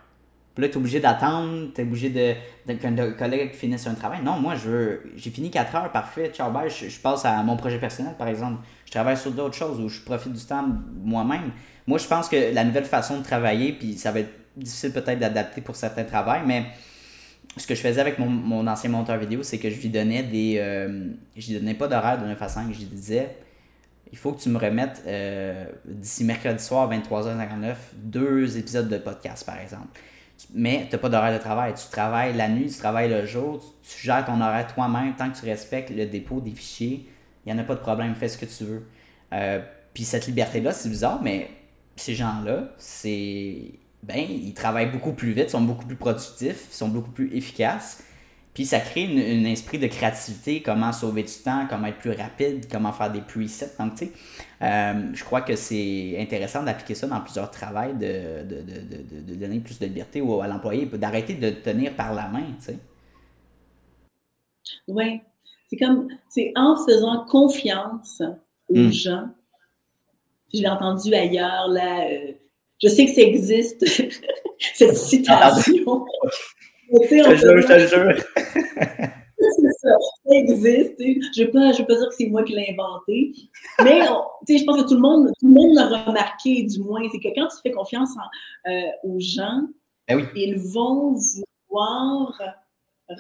Puis 0.58 0.64
là, 0.64 0.70
tu 0.70 0.74
es 0.74 0.78
obligé 0.78 1.00
d'attendre, 1.00 1.68
tu 1.76 1.82
es 1.82 1.84
obligé 1.84 2.10
de, 2.10 2.74
qu'un 2.74 3.12
collègue 3.12 3.54
finisse 3.54 3.86
un 3.86 3.94
travail. 3.94 4.24
Non, 4.24 4.40
moi, 4.40 4.56
je 4.56 4.98
j'ai 5.16 5.30
fini 5.30 5.52
4 5.52 5.76
heures, 5.76 5.92
parfait, 5.92 6.32
ciao, 6.34 6.50
bye, 6.50 6.68
je, 6.68 7.00
passe 7.00 7.26
à 7.26 7.44
mon 7.44 7.56
projet 7.56 7.78
personnel, 7.78 8.16
par 8.18 8.28
exemple. 8.28 8.64
Je 8.88 8.90
travaille 8.90 9.18
sur 9.18 9.30
d'autres 9.30 9.54
choses 9.54 9.80
où 9.80 9.88
je 9.88 10.02
profite 10.02 10.34
du 10.34 10.44
temps 10.44 10.68
moi-même. 11.04 11.52
Moi, 11.86 12.00
je 12.00 12.08
pense 12.08 12.28
que 12.28 12.56
la 12.56 12.64
nouvelle 12.64 12.86
façon 12.86 13.20
de 13.20 13.24
travailler, 13.24 13.72
puis 13.72 14.00
ça 14.00 14.12
va 14.12 14.22
être 14.22 14.34
difficile 14.56 14.94
peut-être 14.94 15.20
d'adapter 15.20 15.62
pour 15.62 15.76
certains 15.76 16.06
travails, 16.06 16.42
mais 16.44 16.66
ce 17.56 17.68
que 17.68 17.76
je 17.76 17.82
faisais 17.82 18.02
avec 18.02 18.18
mon, 18.18 18.66
ancien 18.66 18.90
monteur 18.90 19.20
vidéo, 19.20 19.44
c'est 19.44 19.60
que 19.60 19.70
je 19.70 19.80
lui 19.80 19.90
donnais 19.90 20.24
des. 20.24 20.56
Euh, 20.58 21.12
je 21.36 21.52
lui 21.52 21.60
donnais 21.60 21.76
pas 21.76 21.88
d'horaire 21.88 22.20
de 22.20 22.26
9 22.26 22.42
à 22.42 22.50
5. 22.50 22.74
Je 22.74 22.80
lui 22.80 22.86
disais 22.86 23.30
il 24.12 24.18
faut 24.18 24.32
que 24.32 24.42
tu 24.42 24.50
me 24.50 24.58
remettes 24.58 25.04
euh, 25.06 25.66
d'ici 25.86 26.24
mercredi 26.24 26.64
soir, 26.64 26.92
23h59, 26.92 27.76
deux 27.96 28.58
épisodes 28.58 28.90
de 28.90 28.98
podcast, 28.98 29.46
par 29.46 29.60
exemple. 29.60 30.00
Mais 30.54 30.86
tu 30.90 30.96
n'as 30.96 31.00
pas 31.00 31.10
d'horaire 31.10 31.34
de 31.34 31.44
travail. 31.44 31.74
Tu 31.74 31.90
travailles 31.90 32.36
la 32.36 32.48
nuit, 32.48 32.70
tu 32.70 32.78
travailles 32.78 33.10
le 33.10 33.26
jour, 33.26 33.64
tu, 33.82 34.06
gères 34.06 34.26
ton 34.26 34.40
horaire 34.40 34.68
toi-même 34.74 35.16
tant 35.16 35.30
que 35.32 35.38
tu 35.38 35.46
respectes 35.46 35.90
le 35.90 36.06
dépôt 36.06 36.42
des 36.42 36.52
fichiers. 36.52 37.10
Il 37.46 37.54
n'y 37.54 37.60
en 37.60 37.62
a 37.62 37.66
pas 37.66 37.76
de 37.76 37.80
problème, 37.80 38.14
fais 38.16 38.28
ce 38.28 38.38
que 38.38 38.46
tu 38.46 38.64
veux. 38.66 38.88
Euh, 39.34 39.60
puis 39.94 40.04
cette 40.04 40.28
liberté-là, 40.28 40.72
c'est 40.74 40.90
bizarre, 40.90 41.22
mais 41.24 41.50
ces 41.96 42.14
gens-là, 42.14 42.70
c'est 42.78 43.72
ben, 44.04 44.20
ils 44.20 44.54
travaillent 44.54 44.92
beaucoup 44.92 45.14
plus 45.14 45.34
vite, 45.34 45.50
sont 45.50 45.62
beaucoup 45.62 45.86
plus 45.86 45.96
productifs, 45.96 46.72
sont 46.72 46.88
beaucoup 46.88 47.12
plus 47.12 47.36
efficaces. 47.36 48.04
Puis 48.58 48.66
ça 48.66 48.80
crée 48.80 49.04
un 49.06 49.46
esprit 49.46 49.78
de 49.78 49.86
créativité, 49.86 50.64
comment 50.64 50.92
sauver 50.92 51.22
du 51.22 51.32
temps, 51.46 51.68
comment 51.70 51.86
être 51.86 52.00
plus 52.00 52.14
rapide, 52.14 52.66
comment 52.72 52.92
faire 52.92 53.12
des 53.12 53.22
presets. 53.22 53.70
Donc, 53.78 53.94
tu 53.94 54.08
sais, 54.08 54.12
euh, 54.64 55.12
je 55.14 55.24
crois 55.24 55.42
que 55.42 55.56
c'est 55.56 56.16
intéressant 56.20 56.64
d'appliquer 56.64 56.96
ça 56.96 57.06
dans 57.06 57.22
plusieurs 57.22 57.52
travails, 57.52 57.94
de, 57.94 58.42
de, 58.50 58.62
de, 58.64 59.32
de 59.32 59.36
donner 59.36 59.60
plus 59.60 59.78
de 59.78 59.86
liberté 59.86 60.22
à 60.22 60.48
l'employé, 60.48 60.88
d'arrêter 60.88 61.36
de 61.36 61.52
tenir 61.52 61.96
par 61.96 62.16
la 62.16 62.30
main, 62.30 62.46
tu 62.58 62.66
sais. 62.66 62.80
Oui, 64.88 65.22
c'est 65.70 65.78
comme, 65.78 66.08
c'est 66.28 66.52
en 66.56 66.84
faisant 66.84 67.26
confiance 67.26 68.24
aux 68.70 68.76
hmm. 68.76 68.92
gens. 68.92 69.30
Je 70.52 70.62
l'ai 70.62 70.68
entendu 70.68 71.14
ailleurs, 71.14 71.68
là. 71.68 72.08
Euh, 72.10 72.32
je 72.82 72.88
sais 72.88 73.06
que 73.06 73.14
ça 73.14 73.22
existe, 73.22 73.86
cette 74.74 74.98
citation. 74.98 76.08
Je 76.92 77.08
te 77.08 77.16
jure, 77.16 77.62
je 77.62 77.68
te 77.68 77.88
jure. 77.88 78.26
c'est 79.38 79.72
ça, 79.80 79.90
ça 80.26 80.36
existe. 80.36 80.96
Je 81.00 81.42
ne 81.42 81.46
vais, 81.46 81.52
pas 81.52 81.72
dire 81.74 81.86
que 81.86 82.16
c'est 82.16 82.28
moi 82.28 82.44
qui 82.44 82.54
l'ai 82.54 82.70
inventé, 82.72 83.34
mais 83.84 84.02
je 84.48 84.64
pense 84.66 84.82
que 84.82 84.88
tout 84.88 84.96
le 84.96 85.02
monde, 85.02 85.32
tout 85.40 85.48
le 85.48 85.54
monde 85.54 85.76
l'a 85.76 86.04
remarqué, 86.04 86.64
du 86.64 86.80
moins. 86.80 87.02
C'est 87.12 87.20
que 87.20 87.34
quand 87.36 87.48
tu 87.48 87.58
fais 87.62 87.72
confiance 87.72 88.12
euh, 88.68 88.72
aux 89.04 89.20
gens, 89.20 89.68
ben 90.08 90.28
ils 90.36 90.58
vont 90.58 91.16
vouloir 91.70 92.42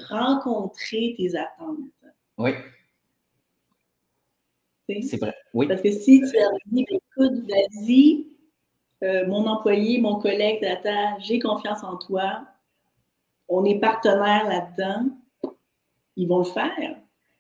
rencontrer 0.10 1.16
tes 1.18 1.36
attentes. 1.36 1.78
Oui. 2.38 2.52
C'est 5.02 5.20
vrai. 5.20 5.36
Oui. 5.54 5.68
Parce 5.68 5.82
que 5.82 5.92
si 5.92 6.22
tu 6.22 6.38
leur 6.38 6.52
dis, 6.68 6.86
écoute, 6.90 7.44
vas-y, 7.50 8.28
euh, 9.04 9.28
mon 9.28 9.46
employé, 9.46 10.00
mon 10.00 10.20
collègue, 10.20 10.62
tata, 10.62 11.20
j'ai 11.20 11.40
confiance 11.40 11.84
en 11.84 11.98
toi, 11.98 12.48
on 13.50 13.66
est 13.66 13.80
partenaire 13.80 14.48
là-dedans, 14.48 15.06
ils 16.16 16.28
vont 16.28 16.40
le 16.40 16.44
faire. 16.44 16.98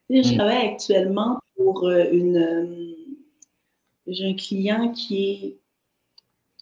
je 0.09 0.33
mm. 0.33 0.35
travaille 0.35 0.67
actuellement 0.67 1.39
pour 1.55 1.85
euh, 1.87 2.05
une. 2.11 2.37
Euh, 2.37 2.93
j'ai 4.07 4.29
un 4.29 4.35
client 4.35 4.91
qui 4.93 5.59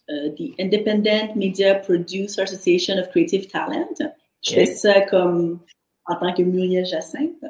est 0.07 0.35
The 0.35 0.59
Independent 0.59 1.35
Media 1.35 1.75
Producer 1.75 2.41
Association 2.41 2.97
of 2.97 3.09
Creative 3.09 3.47
Talent. 3.47 3.93
Je 4.41 4.53
fais 4.53 4.65
ça 4.65 5.01
comme 5.01 5.59
en 6.05 6.15
tant 6.15 6.33
que 6.33 6.41
Muriel 6.41 6.85
Jacinthe. 6.85 7.45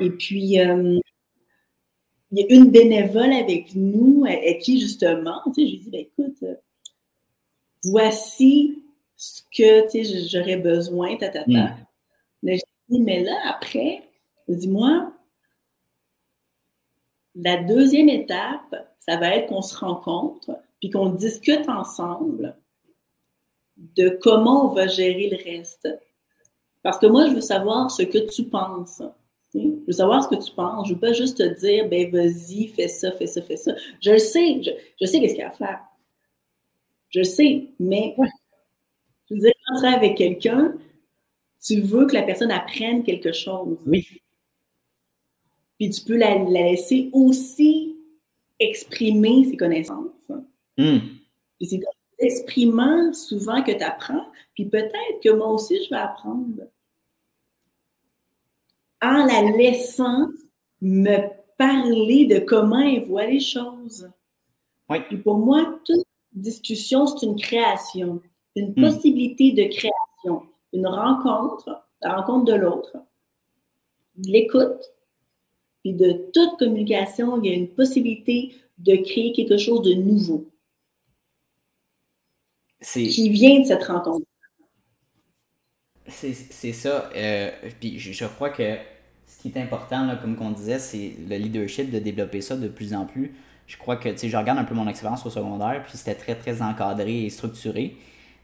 Et 0.00 0.10
puis, 0.10 0.40
il 0.40 0.50
y 0.50 0.60
a 0.60 2.46
une 2.48 2.70
bénévole 2.70 3.32
avec 3.32 3.74
nous, 3.74 4.26
et 4.26 4.58
qui 4.58 4.80
justement, 4.80 5.40
tu 5.46 5.54
sais, 5.54 5.66
je 5.66 5.72
lui 5.72 5.78
dis, 5.78 5.90
ben, 5.90 6.00
écoute, 6.00 6.44
voici 7.84 8.82
ce 9.18 9.42
que 9.54 9.84
j'aurais 10.30 10.56
besoin, 10.56 11.16
ta, 11.16 11.28
ta, 11.28 11.42
ta. 11.44 11.76
Mais, 12.42 12.58
mais 12.88 13.24
là, 13.24 13.36
après, 13.46 14.04
dis-moi, 14.46 15.12
la 17.34 17.62
deuxième 17.64 18.08
étape, 18.08 18.94
ça 19.00 19.16
va 19.16 19.34
être 19.34 19.48
qu'on 19.48 19.60
se 19.60 19.76
rencontre, 19.76 20.56
puis 20.80 20.90
qu'on 20.90 21.10
discute 21.10 21.68
ensemble 21.68 22.56
de 23.76 24.08
comment 24.22 24.70
on 24.70 24.74
va 24.74 24.86
gérer 24.86 25.28
le 25.28 25.36
reste. 25.36 25.88
Parce 26.82 26.98
que 26.98 27.06
moi, 27.06 27.26
je 27.26 27.34
veux 27.34 27.40
savoir 27.40 27.90
ce 27.90 28.04
que 28.04 28.18
tu 28.18 28.44
penses. 28.44 29.02
Je 29.52 29.84
veux 29.86 29.92
savoir 29.92 30.22
ce 30.22 30.28
que 30.28 30.40
tu 30.40 30.52
penses. 30.52 30.86
Je 30.86 30.92
ne 30.92 30.94
veux 30.94 31.00
pas 31.00 31.12
juste 31.12 31.38
te 31.38 31.58
dire, 31.58 31.88
ben 31.88 32.08
vas-y, 32.12 32.68
fais 32.68 32.86
ça, 32.86 33.10
fais 33.12 33.26
ça, 33.26 33.42
fais 33.42 33.56
ça. 33.56 33.72
Je 34.00 34.12
le 34.12 34.18
sais, 34.18 34.62
je, 34.62 34.70
je 35.00 35.06
sais 35.06 35.20
qu'est-ce 35.20 35.34
qu'il 35.34 35.42
y 35.42 35.44
a 35.44 35.48
à 35.48 35.52
faire. 35.52 35.80
Je 37.08 37.22
sais, 37.24 37.68
mais 37.80 38.14
je 39.28 39.34
veux 39.34 39.40
dire, 39.40 39.52
quand 39.66 39.80
tu 39.80 39.86
avec 39.86 40.16
quelqu'un, 40.16 40.74
tu 41.62 41.80
veux 41.80 42.06
que 42.06 42.14
la 42.14 42.22
personne 42.22 42.50
apprenne 42.50 43.02
quelque 43.02 43.32
chose. 43.32 43.78
Oui. 43.86 44.06
Puis 45.78 45.90
tu 45.90 46.04
peux 46.04 46.16
la, 46.16 46.36
laisser 46.44 47.10
aussi 47.12 47.96
exprimer 48.58 49.44
ses 49.44 49.56
connaissances. 49.56 50.30
Hmm. 50.76 50.98
Puis 51.58 51.66
c'est 51.68 51.76
en 51.76 52.24
exprimant 52.24 53.12
souvent 53.12 53.62
que 53.62 53.72
tu 53.72 53.82
apprends, 53.82 54.26
puis 54.54 54.66
peut-être 54.66 55.20
que 55.22 55.30
moi 55.30 55.48
aussi 55.48 55.84
je 55.84 55.90
vais 55.90 56.00
apprendre. 56.00 56.62
En 59.00 59.24
la 59.26 59.42
laissant 59.56 60.28
me 60.80 61.18
parler 61.56 62.26
de 62.26 62.40
comment 62.40 62.80
elle 62.80 63.04
voit 63.04 63.26
les 63.26 63.40
choses. 63.40 64.10
Oui. 64.88 64.98
Puis 65.08 65.18
pour 65.18 65.38
moi, 65.38 65.78
tout 65.84 66.02
discussion, 66.32 67.06
c'est 67.06 67.26
une 67.26 67.40
création, 67.40 68.20
une 68.58 68.72
hmm. 68.72 68.80
possibilité 68.80 69.52
de 69.52 69.64
création, 69.64 70.42
une 70.72 70.86
rencontre, 70.86 71.84
la 72.02 72.16
rencontre 72.16 72.44
de 72.46 72.54
l'autre, 72.54 72.96
de 74.16 74.30
l'écoute, 74.30 74.92
puis 75.82 75.94
de 75.94 76.30
toute 76.32 76.58
communication, 76.58 77.40
il 77.42 77.50
y 77.50 77.52
a 77.52 77.56
une 77.56 77.68
possibilité 77.68 78.54
de 78.78 78.96
créer 78.96 79.32
quelque 79.32 79.56
chose 79.56 79.82
de 79.82 79.94
nouveau 79.94 80.46
qui 82.80 83.28
vient 83.30 83.60
de 83.60 83.64
cette 83.64 83.82
rencontre. 83.84 84.24
C'est 86.06 86.72
ça. 86.72 87.10
Euh, 87.14 87.50
puis 87.80 87.98
je, 87.98 88.24
crois 88.24 88.50
que 88.50 88.76
ce 89.26 89.42
qui 89.42 89.48
est 89.48 89.60
important, 89.60 90.06
là, 90.06 90.16
comme 90.16 90.36
on 90.40 90.52
disait, 90.52 90.78
c'est 90.78 91.14
le 91.28 91.36
leadership, 91.36 91.90
de 91.90 91.98
développer 91.98 92.40
ça 92.40 92.56
de 92.56 92.68
plus 92.68 92.94
en 92.94 93.04
plus 93.04 93.34
je 93.68 93.76
crois 93.76 93.96
que, 93.96 94.08
tu 94.08 94.18
sais, 94.18 94.28
je 94.28 94.36
regarde 94.36 94.58
un 94.58 94.64
peu 94.64 94.74
mon 94.74 94.88
expérience 94.88 95.24
au 95.26 95.30
secondaire, 95.30 95.84
puis 95.86 95.96
c'était 95.96 96.14
très, 96.14 96.34
très 96.34 96.62
encadré 96.62 97.26
et 97.26 97.30
structuré. 97.30 97.96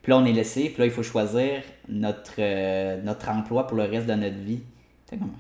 Puis 0.05 0.11
là, 0.11 0.18
on 0.18 0.24
est 0.26 0.32
laissé, 0.32 0.68
puis 0.68 0.80
là, 0.80 0.84
il 0.84 0.92
faut 0.92 1.02
choisir 1.02 1.62
notre, 1.88 2.34
euh, 2.38 3.00
notre 3.02 3.30
emploi 3.30 3.66
pour 3.66 3.78
le 3.78 3.84
reste 3.84 4.07
de 4.07 4.12
notre 4.12 4.36
vie. 4.36 4.61
Comme... 5.09 5.30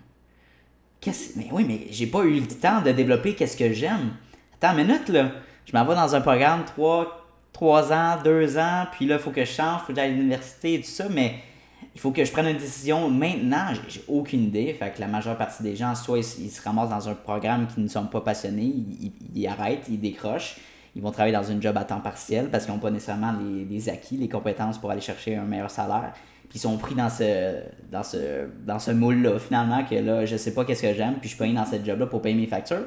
Mais 1.36 1.48
oui, 1.52 1.66
mais 1.68 1.86
j'ai 1.90 2.06
pas 2.06 2.22
eu 2.22 2.40
le 2.40 2.48
temps 2.48 2.80
de 2.80 2.90
développer 2.90 3.34
qu'est-ce 3.34 3.58
que 3.58 3.74
j'aime. 3.74 4.14
Attends 4.54 4.76
une 4.76 4.86
minute, 4.86 5.10
là. 5.10 5.32
Je 5.66 5.76
m'en 5.76 5.84
vais 5.84 5.94
dans 5.94 6.14
un 6.14 6.20
programme 6.22 6.64
3, 6.64 7.26
3 7.52 7.92
ans, 7.92 8.18
2 8.24 8.56
ans, 8.56 8.86
puis 8.90 9.04
là, 9.04 9.16
il 9.16 9.20
faut 9.20 9.30
que 9.30 9.44
je 9.44 9.50
change, 9.50 9.80
il 9.82 9.86
faut 9.86 9.92
que 9.92 9.96
j'aille 9.96 10.12
à 10.12 10.14
l'université 10.14 10.74
et 10.74 10.80
tout 10.80 10.88
ça, 10.88 11.08
mais 11.10 11.34
il 11.94 12.00
faut 12.00 12.10
que 12.10 12.24
je 12.24 12.32
prenne 12.32 12.46
une 12.46 12.56
décision 12.56 13.10
maintenant. 13.10 13.66
J'ai 13.86 14.02
aucune 14.08 14.44
idée. 14.44 14.72
Fait 14.72 14.90
que 14.92 15.00
la 15.00 15.08
majeure 15.08 15.36
partie 15.36 15.62
des 15.62 15.76
gens, 15.76 15.94
soit 15.94 16.18
ils, 16.18 16.50
se 16.50 16.62
ramassent 16.62 16.88
dans 16.88 17.08
un 17.08 17.14
programme 17.14 17.66
qui 17.66 17.80
ne 17.80 17.88
sont 17.88 18.06
pas 18.06 18.22
passionnés, 18.22 18.72
ils, 19.34 19.46
arrêtent, 19.46 19.84
ils 19.90 20.00
décrochent. 20.00 20.56
Ils 20.96 21.02
vont 21.02 21.10
travailler 21.10 21.34
dans 21.34 21.42
une 21.42 21.60
job 21.60 21.76
à 21.76 21.84
temps 21.84 22.00
partiel 22.00 22.48
parce 22.50 22.64
qu'ils 22.64 22.74
n'ont 22.74 22.80
pas 22.80 22.90
nécessairement 22.90 23.34
les, 23.68 23.88
acquis, 23.88 24.16
les 24.16 24.28
compétences 24.28 24.78
pour 24.78 24.90
aller 24.90 25.00
chercher 25.00 25.36
un 25.36 25.44
meilleur 25.44 25.70
salaire. 25.70 26.12
Puis 26.48 26.58
ils 26.58 26.60
sont 26.60 26.76
pris 26.76 26.94
dans 26.94 27.10
ce, 27.10 27.62
dans 27.90 28.04
ce, 28.04 28.46
dans 28.64 28.78
ce 28.78 28.92
moule-là, 28.92 29.38
finalement, 29.38 29.84
que 29.84 29.96
là, 29.96 30.24
je 30.24 30.36
sais 30.36 30.54
pas 30.54 30.64
qu'est-ce 30.64 30.82
que 30.82 30.94
j'aime, 30.94 31.14
puis 31.14 31.24
je 31.24 31.34
suis 31.34 31.38
payé 31.38 31.52
dans 31.52 31.64
cette 31.64 31.84
job-là 31.84 32.06
pour 32.06 32.22
payer 32.22 32.36
mes 32.36 32.46
factures. 32.46 32.84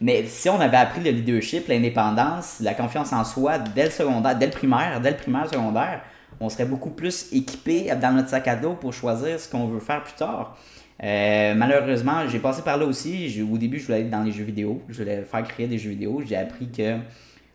Mais 0.00 0.24
si 0.26 0.48
on 0.48 0.58
avait 0.60 0.76
appris 0.76 1.02
le 1.02 1.10
leadership, 1.10 1.68
l'indépendance, 1.68 2.60
la 2.60 2.72
confiance 2.72 3.12
en 3.12 3.24
soi 3.24 3.58
dès 3.58 3.84
le 3.84 3.90
secondaire, 3.90 4.38
dès 4.38 4.46
le 4.46 4.52
primaire, 4.52 5.00
dès 5.02 5.10
le 5.10 5.16
primaire, 5.16 5.48
secondaire, 5.50 6.00
on 6.40 6.48
serait 6.48 6.64
beaucoup 6.64 6.90
plus 6.90 7.32
équipé 7.32 7.92
dans 8.00 8.12
notre 8.12 8.28
sac 8.28 8.48
à 8.48 8.56
dos 8.56 8.74
pour 8.74 8.92
choisir 8.92 9.38
ce 9.38 9.48
qu'on 9.48 9.66
veut 9.66 9.80
faire 9.80 10.02
plus 10.02 10.14
tard. 10.14 10.56
Euh, 11.02 11.54
malheureusement, 11.54 12.26
j'ai 12.28 12.38
passé 12.38 12.62
par 12.62 12.76
là 12.76 12.86
aussi. 12.86 13.42
Au 13.50 13.58
début, 13.58 13.78
je 13.78 13.86
voulais 13.86 14.00
être 14.00 14.10
dans 14.10 14.22
les 14.22 14.32
jeux 14.32 14.44
vidéo. 14.44 14.82
Je 14.88 15.02
voulais 15.02 15.22
faire 15.22 15.46
créer 15.46 15.66
des 15.66 15.78
jeux 15.78 15.90
vidéo. 15.90 16.22
J'ai 16.26 16.36
appris 16.36 16.70
que 16.70 16.98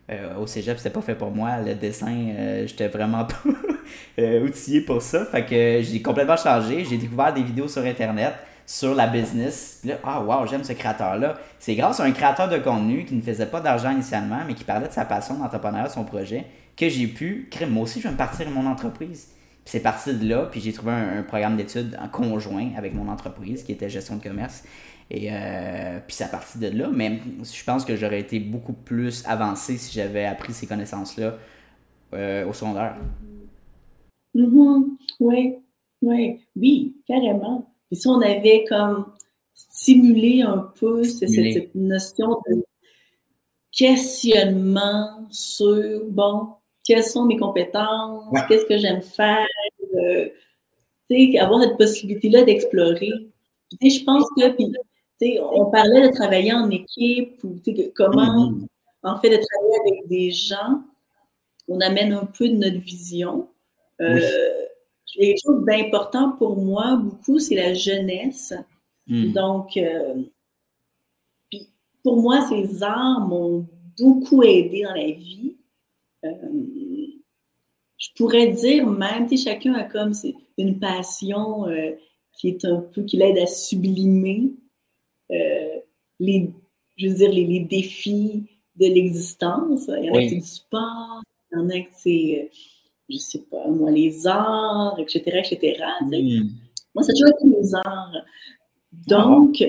euh, 0.09 0.35
au 0.37 0.47
cégep, 0.47 0.77
c'était 0.77 0.89
pas 0.89 1.01
fait 1.01 1.15
pour 1.15 1.31
moi. 1.31 1.61
Le 1.65 1.75
dessin, 1.75 2.13
euh, 2.13 2.67
j'étais 2.67 2.87
vraiment 2.87 3.25
pas 4.15 4.23
outillé 4.43 4.81
pour 4.81 5.01
ça. 5.01 5.25
Fait 5.25 5.45
que 5.45 5.81
j'ai 5.81 6.01
complètement 6.01 6.37
changé. 6.37 6.85
J'ai 6.85 6.97
découvert 6.97 7.33
des 7.33 7.43
vidéos 7.43 7.67
sur 7.67 7.83
Internet 7.83 8.33
sur 8.69 8.93
la 8.93 9.07
business. 9.07 9.81
Là, 9.83 9.95
ah, 10.03 10.21
wow, 10.21 10.45
j'aime 10.45 10.63
ce 10.63 10.73
créateur-là. 10.73 11.39
C'est 11.57 11.73
grâce 11.73 11.99
à 11.99 12.03
un 12.03 12.11
créateur 12.11 12.47
de 12.47 12.59
contenu 12.59 13.03
qui 13.03 13.15
ne 13.15 13.21
faisait 13.21 13.47
pas 13.47 13.61
d'argent 13.61 13.89
initialement, 13.89 14.41
mais 14.45 14.53
qui 14.53 14.63
parlait 14.63 14.87
de 14.87 14.93
sa 14.93 15.05
passion 15.05 15.39
d'entrepreneuriat, 15.39 15.89
son 15.89 16.03
projet, 16.03 16.45
que 16.77 16.87
j'ai 16.87 17.07
pu 17.07 17.47
créer. 17.49 17.67
Moi 17.67 17.83
aussi, 17.83 17.99
je 17.99 18.07
vais 18.07 18.13
me 18.13 18.17
partir 18.17 18.45
de 18.45 18.51
mon 18.51 18.67
entreprise. 18.67 19.29
c'est 19.65 19.79
parti 19.79 20.13
de 20.13 20.29
là, 20.29 20.47
puis 20.51 20.61
j'ai 20.61 20.71
trouvé 20.71 20.91
un, 20.91 21.23
programme 21.23 21.57
d'études 21.57 21.97
en 21.99 22.07
conjoint 22.09 22.69
avec 22.77 22.93
mon 22.93 23.07
entreprise 23.09 23.63
qui 23.63 23.71
était 23.71 23.89
gestion 23.89 24.17
de 24.17 24.23
commerce. 24.23 24.63
Et 25.11 25.29
euh, 25.31 25.99
puis 26.05 26.15
ça 26.15 26.25
a 26.25 26.27
parti 26.29 26.59
de 26.59 26.67
là, 26.67 26.89
mais 26.93 27.19
je 27.43 27.63
pense 27.63 27.83
que 27.83 27.95
j'aurais 27.95 28.19
été 28.19 28.39
beaucoup 28.39 28.73
plus 28.73 29.25
avancé 29.25 29.77
si 29.77 29.93
j'avais 29.93 30.25
appris 30.25 30.53
ces 30.53 30.67
connaissances-là 30.67 31.35
euh, 32.13 32.47
au 32.47 32.53
secondaire. 32.53 32.95
Mm-hmm. 34.35 34.83
Oui, 35.19 35.55
oui, 36.03 36.39
oui, 36.55 36.95
carrément. 37.07 37.73
Et 37.91 37.95
si 37.95 38.07
on 38.07 38.21
avait 38.21 38.65
comme 38.69 39.13
stimulé 39.55 40.43
un 40.43 40.71
peu 40.79 41.03
cette, 41.03 41.73
notion 41.73 42.39
de 42.47 42.63
questionnement 43.71 45.27
sur, 45.31 46.05
bon, 46.09 46.49
quelles 46.83 47.03
sont 47.03 47.25
mes 47.25 47.37
compétences, 47.37 48.25
qu'est-ce 48.47 48.65
que 48.65 48.77
j'aime 48.77 49.01
faire, 49.01 49.47
euh, 49.95 50.29
avoir 51.39 51.63
cette 51.63 51.77
possibilité-là 51.77 52.43
d'explorer. 52.43 53.11
Je 53.81 54.03
pense 54.03 54.25
que, 54.37 54.49
puis, 54.55 54.71
on 55.21 55.65
parlait 55.65 56.07
de 56.07 56.13
travailler 56.13 56.53
en 56.53 56.69
équipe, 56.69 57.43
ou 57.43 57.59
comment, 57.95 58.51
mm-hmm. 58.51 58.67
en 59.03 59.19
fait, 59.19 59.29
de 59.29 59.43
travailler 59.43 59.79
avec 59.81 60.07
des 60.07 60.31
gens, 60.31 60.83
on 61.67 61.79
amène 61.81 62.13
un 62.13 62.25
peu 62.25 62.49
de 62.49 62.55
notre 62.55 62.79
vision. 62.79 63.49
Euh, 64.01 64.19
quelque 65.13 65.39
chose 65.43 65.65
d'important 65.65 66.31
pour 66.31 66.57
moi, 66.57 66.95
beaucoup, 66.95 67.39
c'est 67.39 67.55
la 67.55 67.73
jeunesse. 67.73 68.53
Mm. 69.07 69.33
Donc, 69.33 69.77
euh, 69.77 70.15
pour 72.03 72.21
moi, 72.21 72.41
ces 72.47 72.83
arts 72.83 73.27
m'ont 73.27 73.67
beaucoup 73.97 74.43
aidé 74.43 74.83
dans 74.83 74.93
la 74.93 75.11
vie. 75.11 75.57
Euh, 76.23 76.29
je 77.97 78.07
pourrais 78.15 78.47
dire 78.47 78.87
même, 78.87 79.27
tu 79.27 79.37
chacun 79.37 79.73
a 79.73 79.83
comme 79.83 80.13
une 80.57 80.79
passion 80.79 81.67
euh, 81.67 81.91
qui 82.33 82.49
est 82.49 82.65
un 82.65 82.77
peu, 82.77 83.03
qui 83.03 83.17
l'aide 83.17 83.37
à 83.37 83.47
sublimer 83.47 84.53
les, 85.29 86.49
je 86.97 87.07
veux 87.07 87.13
dire, 87.13 87.31
les, 87.31 87.59
défis 87.61 88.43
de 88.75 88.85
l'existence. 88.85 89.89
Il 89.97 90.05
y 90.05 90.09
en 90.09 90.15
a 90.15 90.21
qui 90.21 90.29
c'est 90.29 90.35
du 90.35 90.41
sport, 90.41 91.21
il 91.51 91.57
y 91.57 91.61
en 91.61 91.69
a 91.69 91.79
qui 91.79 91.87
c'est, 91.93 92.51
je 93.09 93.17
sais 93.17 93.43
pas, 93.49 93.67
moi, 93.67 93.91
les 93.91 94.27
arts, 94.27 94.99
etc., 94.99 95.41
etc. 95.43 95.83
Hmm. 96.01 96.49
Moi, 96.95 97.03
c'est 97.03 97.13
toujours 97.13 97.29
été 97.29 97.47
les 97.59 97.75
arts. 97.75 98.13
Donc, 99.07 99.63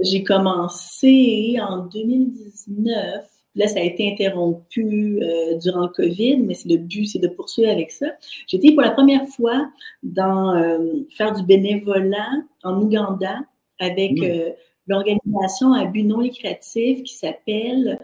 j'ai 0.00 0.22
commencé 0.24 1.56
en 1.60 1.86
2019 1.86 3.26
Là, 3.54 3.68
ça 3.68 3.80
a 3.80 3.82
été 3.82 4.10
interrompu 4.10 5.18
euh, 5.22 5.58
durant 5.58 5.82
le 5.82 5.88
COVID, 5.88 6.38
mais 6.38 6.54
le 6.64 6.76
but, 6.76 7.06
c'est 7.06 7.18
de 7.18 7.28
poursuivre 7.28 7.70
avec 7.70 7.90
ça. 7.90 8.06
J'étais 8.46 8.72
pour 8.72 8.80
la 8.80 8.90
première 8.90 9.26
fois 9.28 9.70
dans 10.02 10.56
euh, 10.56 10.78
faire 11.10 11.34
du 11.34 11.42
bénévolat 11.44 12.30
en 12.62 12.80
Ouganda 12.80 13.40
avec 13.82 14.12
mmh. 14.12 14.24
euh, 14.24 14.50
l'organisation 14.86 15.72
à 15.72 15.84
but 15.84 16.04
non 16.04 16.20
lucratif 16.20 17.02
qui 17.02 17.14
s'appelle 17.14 18.00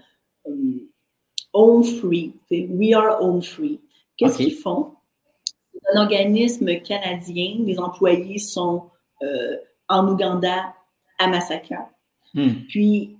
Home 1.53 1.85
Free. 1.85 2.35
We 2.51 2.95
are 2.95 3.23
Home 3.23 3.43
Free. 3.43 3.81
Qu'est-ce 4.17 4.39
qu'ils 4.39 4.55
font? 4.55 4.93
C'est 5.45 5.97
un 5.97 6.03
organisme 6.03 6.81
canadien. 6.81 7.57
Les 7.61 7.79
employés 7.79 8.39
sont 8.39 8.85
en 9.89 10.09
Ouganda, 10.09 10.75
à 11.19 11.27
Masaka. 11.27 11.91
Mmh. 12.35 12.49
Puis, 12.69 13.19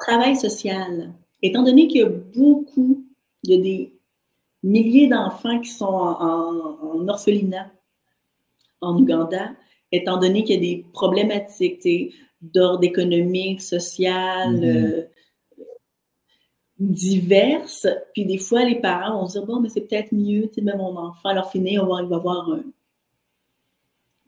travail 0.00 0.36
social, 0.36 1.12
étant 1.42 1.62
donné 1.62 1.88
qu'il 1.88 2.00
y 2.00 2.04
a 2.04 2.08
beaucoup, 2.08 3.04
il 3.42 3.50
y 3.50 3.58
a 3.58 3.62
des 3.62 3.92
milliers 4.62 5.08
d'enfants 5.08 5.60
qui 5.60 5.70
sont 5.70 5.86
en, 5.86 7.08
orphelinat 7.08 7.70
en 8.80 8.96
Ouganda, 8.96 9.50
étant 9.92 10.18
donné 10.18 10.44
qu'il 10.44 10.56
y 10.56 10.58
a 10.58 10.76
des 10.76 10.84
problématiques 10.92 11.86
d'ordre 12.40 12.84
économique, 12.84 13.60
social, 13.62 14.54
mm-hmm. 14.54 14.86
euh, 14.86 15.02
diverses. 16.78 17.86
Puis 18.14 18.24
des 18.24 18.38
fois, 18.38 18.64
les 18.64 18.80
parents 18.80 19.20
vont 19.20 19.26
se 19.26 19.38
dire 19.38 19.46
Bon, 19.46 19.60
mais 19.60 19.68
c'est 19.68 19.82
peut-être 19.82 20.12
mieux, 20.12 20.48
tu 20.48 20.54
sais, 20.54 20.76
mon 20.76 20.96
enfant, 20.96 21.30
alors 21.30 21.50
finir, 21.50 21.86
il 22.00 22.08
va 22.08 22.16
avoir 22.16 22.58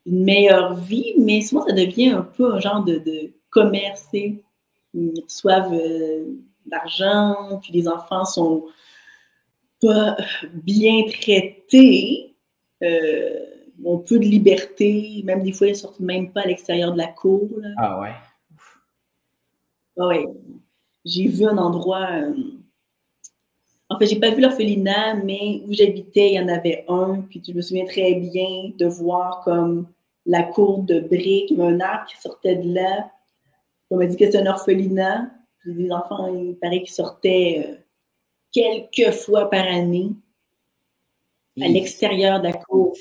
une 0.07 0.25
meilleure 0.25 0.75
vie, 0.75 1.15
mais 1.19 1.41
souvent, 1.43 1.67
ça 1.67 1.73
devient 1.73 2.11
un 2.11 2.23
peu 2.23 2.53
un 2.53 2.61
genre 2.61 2.85
de, 2.85 2.99
de 2.99 3.33
commerce 3.51 4.09
ils 4.95 5.23
reçoivent 5.23 5.73
euh, 5.73 6.25
l'argent, 6.71 7.61
puis 7.63 7.73
les 7.73 7.89
enfants 7.89 8.25
sont 8.25 8.67
pas 9.81 10.17
bien 10.53 11.05
traités, 11.05 12.35
euh, 12.83 13.50
ont 13.85 13.99
peu 13.99 14.19
de 14.19 14.25
liberté, 14.25 15.23
même 15.25 15.43
des 15.43 15.53
fois, 15.53 15.69
ils 15.69 15.77
sortent 15.77 16.01
même 16.01 16.33
pas 16.33 16.43
à 16.43 16.47
l'extérieur 16.47 16.93
de 16.93 16.99
la 16.99 17.09
cour. 17.09 17.49
Ah 17.77 18.01
ouais? 18.01 18.13
Ah 19.99 20.07
ouais. 20.09 20.27
J'ai 21.05 21.29
vu 21.29 21.47
un 21.47 21.59
endroit... 21.59 22.09
Euh, 22.13 22.35
en 23.89 23.99
fait, 23.99 24.07
j'ai 24.07 24.21
pas 24.21 24.31
vu 24.31 24.41
l'orphelinat, 24.41 25.15
mais 25.15 25.63
où 25.67 25.73
j'habitais, 25.73 26.29
il 26.31 26.35
y 26.35 26.41
en 26.41 26.49
avait 26.49 26.85
un, 26.89 27.23
puis 27.29 27.43
je 27.47 27.53
me 27.53 27.61
souviens 27.61 27.87
très 27.87 28.15
bien 28.15 28.71
de 28.79 28.87
voir 28.87 29.43
comme 29.45 29.89
la 30.27 30.45
cour 30.45 30.85
de 30.85 31.01
briques, 31.01 31.51
il 31.51 31.59
y 31.59 31.61
avait 31.61 31.73
un 31.73 31.81
arbre 31.81 32.07
qui 32.09 32.21
sortait 32.21 32.57
de 32.57 32.75
là, 32.75 33.11
on 33.91 33.97
m'a 33.97 34.07
dit 34.07 34.17
que 34.17 34.31
c'est 34.31 34.39
un 34.39 34.47
orphelinat. 34.47 35.31
Des 35.67 35.91
enfants, 35.91 36.33
il 36.33 36.57
paraît 36.57 36.81
qu'ils 36.81 36.95
sortaient 36.95 37.67
euh, 37.69 37.75
quelques 38.51 39.13
fois 39.13 39.51
par 39.51 39.67
année 39.67 40.11
à 41.61 41.69
l'extérieur 41.69 42.39
de 42.39 42.45
la 42.45 42.53
cour. 42.55 42.97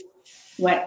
Ouais. 0.59 0.81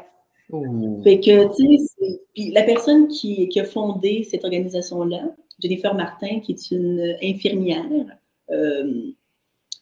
Fait 1.03 1.19
que, 1.21 1.57
tu 1.57 1.79
sais, 1.79 2.21
puis 2.35 2.51
la 2.51 2.63
personne 2.63 3.09
qui, 3.09 3.49
a 3.59 3.65
fondé 3.65 4.27
cette 4.31 4.45
organisation-là, 4.45 5.35
Jennifer 5.63 5.95
Martin, 5.95 6.41
qui 6.41 6.53
est 6.53 6.71
une 6.71 7.17
infirmière, 7.23 8.19
euh, 8.51 9.03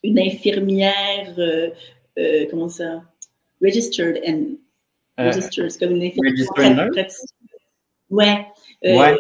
une 0.05 0.19
infirmière, 0.19 1.35
euh, 1.39 1.71
comment 2.51 2.69
ça, 2.69 3.03
registered 3.61 4.21
and 4.27 4.59
registered, 5.19 5.71
c'est 5.71 5.81
comme 5.81 5.97
une 5.97 6.05
infirmière. 6.05 6.91
Ouais. 8.11 8.47
ouais 8.85 9.17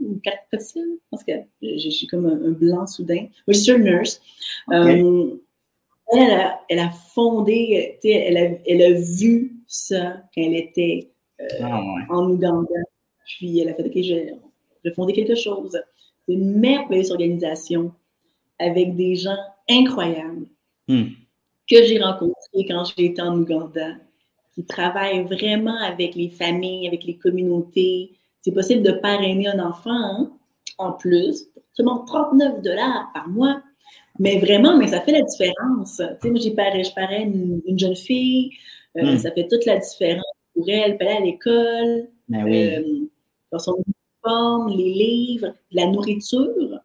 ou 0.00 0.20
praticienne, 0.50 0.98
parce 1.10 1.24
que 1.24 1.32
j'ai 1.60 2.06
comme 2.08 2.26
un, 2.26 2.50
blanc 2.50 2.86
soudain. 2.86 3.26
Registered 3.46 3.82
nurse. 3.82 4.20
Euh, 4.72 5.36
elle, 6.12 6.78
a, 6.78 6.90
fondé, 7.14 7.98
elle 8.04 8.36
a, 8.36 8.50
elle 8.66 8.82
a 8.82 8.92
vu 8.92 9.56
ça 9.66 10.22
quand 10.34 10.42
elle 10.42 10.56
était 10.56 11.10
euh, 11.40 11.46
ah, 11.62 11.82
en 12.10 12.30
Ouganda. 12.30 12.80
Puis 13.26 13.58
elle 13.58 13.70
a 13.70 13.74
fait, 13.74 13.84
OK, 13.84 13.92
je 13.96 14.14
vais 14.84 14.94
fonder 14.94 15.12
quelque 15.12 15.34
chose. 15.34 15.78
C'est 16.26 16.34
une 16.34 16.58
merveilleuse 16.58 17.10
organisation 17.10 17.92
avec 18.58 18.94
des 18.96 19.16
gens 19.16 19.36
incroyables. 19.68 20.46
Hmm. 20.86 21.04
que 21.70 21.82
j'ai 21.82 21.98
rencontrés 21.98 22.66
quand 22.68 22.84
j'étais 22.84 23.22
en 23.22 23.38
Ouganda, 23.38 23.94
qui 24.54 24.66
travaillent 24.66 25.24
vraiment 25.24 25.78
avec 25.80 26.14
les 26.14 26.28
familles, 26.28 26.86
avec 26.86 27.04
les 27.04 27.16
communautés. 27.16 28.18
C'est 28.42 28.52
possible 28.52 28.82
de 28.82 28.92
parrainer 28.92 29.48
un 29.48 29.58
enfant 29.66 29.90
hein, 29.90 30.30
en 30.76 30.92
plus, 30.92 31.46
seulement 31.72 32.04
39 32.04 32.60
dollars 32.60 33.10
par 33.14 33.28
mois. 33.28 33.62
Mais 34.18 34.38
vraiment, 34.38 34.76
mais 34.76 34.88
ça 34.88 35.00
fait 35.00 35.12
la 35.12 35.22
différence. 35.22 35.96
Tu 35.96 36.04
sais, 36.22 36.30
moi, 36.30 36.40
j'ai 36.40 36.52
parrainé, 36.52 36.84
je 36.84 36.94
parraine 36.94 37.60
une, 37.66 37.78
jeune 37.78 37.96
fille, 37.96 38.50
euh, 38.96 39.14
hmm. 39.14 39.18
ça 39.18 39.32
fait 39.32 39.48
toute 39.48 39.64
la 39.66 39.78
différence 39.78 40.24
pour 40.54 40.68
elle, 40.68 40.96
elle 41.00 41.08
à 41.08 41.20
l'école, 41.20 42.08
ben 42.28 42.44
oui. 42.44 42.66
euh, 42.66 43.08
dans 43.50 43.58
son 43.58 43.74
uniforme, 43.74 44.68
les 44.68 44.92
livres, 44.92 45.54
la 45.72 45.86
nourriture 45.86 46.80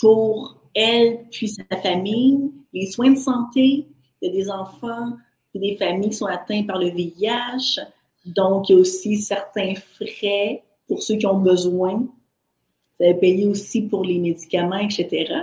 pour 0.00 0.60
elle 0.74 1.26
puis 1.30 1.48
sa 1.48 1.64
famille, 1.82 2.50
les 2.72 2.86
soins 2.90 3.10
de 3.10 3.18
santé. 3.18 3.86
Il 4.20 4.28
y 4.28 4.28
a 4.28 4.32
des 4.32 4.50
enfants 4.50 5.16
et 5.54 5.58
des 5.58 5.76
familles 5.76 6.10
qui 6.10 6.16
sont 6.16 6.26
atteints 6.26 6.62
par 6.64 6.78
le 6.78 6.90
VIH. 6.90 7.80
Donc, 8.26 8.68
il 8.68 8.74
y 8.74 8.76
a 8.76 8.80
aussi 8.80 9.16
certains 9.16 9.74
frais 9.74 10.62
pour 10.86 11.02
ceux 11.02 11.16
qui 11.16 11.26
ont 11.26 11.38
besoin. 11.38 12.06
Ça 12.98 13.06
va 13.06 13.14
payer 13.14 13.46
aussi 13.46 13.82
pour 13.82 14.04
les 14.04 14.18
médicaments, 14.18 14.78
etc. 14.78 15.34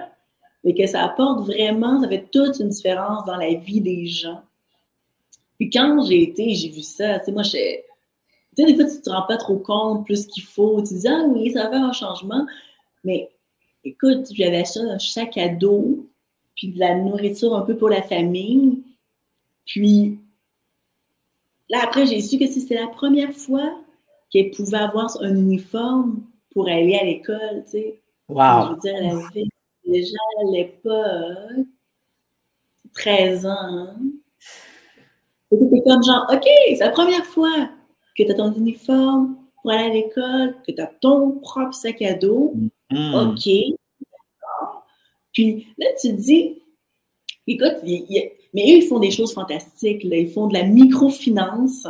Mais 0.65 0.73
que 0.73 0.87
ça 0.87 1.03
apporte 1.03 1.45
vraiment, 1.45 2.01
ça 2.01 2.09
fait 2.09 2.27
toute 2.31 2.59
une 2.59 2.69
différence 2.69 3.23
dans 3.25 3.37
la 3.37 3.53
vie 3.53 3.81
des 3.81 4.05
gens. 4.07 4.41
Puis 5.57 5.69
quand 5.69 6.03
j'ai 6.05 6.23
été, 6.23 6.53
j'ai 6.53 6.69
vu 6.69 6.81
ça, 6.81 7.19
tu 7.19 7.25
sais, 7.25 7.31
moi, 7.31 7.43
je, 7.43 7.51
tu 7.51 8.63
sais, 8.63 8.65
des 8.65 8.75
fois, 8.75 8.85
tu 8.85 9.01
te 9.01 9.09
rends 9.09 9.27
pas 9.27 9.37
trop 9.37 9.57
compte 9.57 10.05
plus 10.05 10.25
qu'il 10.25 10.43
faut. 10.43 10.81
Tu 10.81 10.95
dis, 10.95 11.07
ah 11.07 11.23
oui, 11.27 11.51
ça 11.51 11.63
va 11.63 11.69
faire 11.71 11.83
un 11.83 11.93
changement. 11.93 12.45
Mais 13.03 13.29
écoute, 13.83 14.27
j'avais 14.33 14.65
ça 14.65 14.81
un 14.81 14.99
sac 14.99 15.37
à 15.37 15.49
dos, 15.49 16.07
puis 16.55 16.69
de 16.69 16.79
la 16.79 16.95
nourriture 16.95 17.55
un 17.55 17.61
peu 17.61 17.77
pour 17.77 17.89
la 17.89 18.01
famille. 18.01 18.81
Puis 19.65 20.19
là, 21.69 21.79
après, 21.83 22.05
j'ai 22.05 22.21
su 22.21 22.37
que 22.37 22.47
c'était 22.47 22.75
la 22.75 22.87
première 22.87 23.33
fois 23.33 23.77
qu'elle 24.29 24.51
pouvait 24.51 24.77
avoir 24.77 25.15
un 25.21 25.35
uniforme 25.35 26.23
pour 26.51 26.67
aller 26.67 26.95
à 26.95 27.03
l'école, 27.03 27.63
tu 27.65 27.71
sais. 27.71 28.01
Wow. 28.27 28.37
Je 28.39 28.69
veux 28.69 28.79
dire, 28.79 28.95
elle 28.97 29.05
avait 29.09 29.47
déjà 29.87 30.17
à 30.41 30.51
l'époque 30.51 31.67
13 32.95 33.45
ans. 33.45 33.95
C'était 35.51 35.81
comme 35.85 36.03
genre, 36.03 36.27
OK, 36.31 36.47
c'est 36.69 36.79
la 36.79 36.89
première 36.89 37.25
fois 37.25 37.69
que 38.17 38.23
tu 38.23 38.31
as 38.31 38.35
ton 38.35 38.53
uniforme 38.53 39.37
pour 39.61 39.71
aller 39.71 39.83
à 39.83 39.89
l'école, 39.89 40.55
que 40.65 40.71
tu 40.71 40.81
as 40.81 40.87
ton 41.01 41.39
propre 41.39 41.73
sac 41.73 42.01
à 42.01 42.13
dos. 42.13 42.53
Mm. 42.91 43.15
OK. 43.15 43.49
Puis 45.33 45.67
là, 45.77 45.87
tu 45.99 46.09
te 46.09 46.13
dis, 46.13 46.61
écoute, 47.47 47.75
mais 47.83 48.63
eux, 48.63 48.77
ils 48.77 48.87
font 48.87 48.99
des 48.99 49.11
choses 49.11 49.33
fantastiques. 49.33 50.03
Ils 50.03 50.31
font 50.31 50.47
de 50.47 50.53
la 50.53 50.63
microfinance 50.63 51.87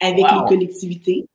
avec 0.00 0.24
les 0.24 0.48
collectivités. 0.48 1.26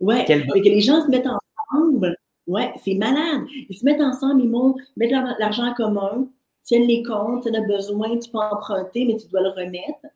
Ouais. 0.00 0.24
que 0.24 0.68
les 0.68 0.80
gens 0.80 1.02
se 1.04 1.08
mettent 1.08 1.26
ensemble. 1.26 2.15
Ouais, 2.46 2.72
c'est 2.84 2.94
malade. 2.94 3.42
Ils 3.68 3.76
se 3.76 3.84
mettent 3.84 4.00
ensemble, 4.00 4.42
ils 4.42 4.74
mettre 4.96 5.36
l'argent 5.38 5.68
en 5.68 5.74
commun, 5.74 6.28
tiennent 6.62 6.86
les 6.86 7.02
comptes, 7.02 7.44
tu 7.44 7.54
as 7.54 7.60
besoin, 7.62 8.18
tu 8.18 8.30
peux 8.30 8.38
emprunter, 8.38 9.04
mais 9.04 9.16
tu 9.16 9.26
dois 9.28 9.40
le 9.40 9.50
remettre. 9.50 10.06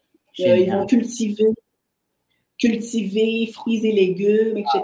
Euh, 0.40 0.56
ils 0.56 0.70
vont 0.70 0.86
cultiver, 0.86 1.52
cultiver 2.58 3.46
fruits 3.52 3.84
et 3.84 3.92
légumes, 3.92 4.58
etc. 4.58 4.82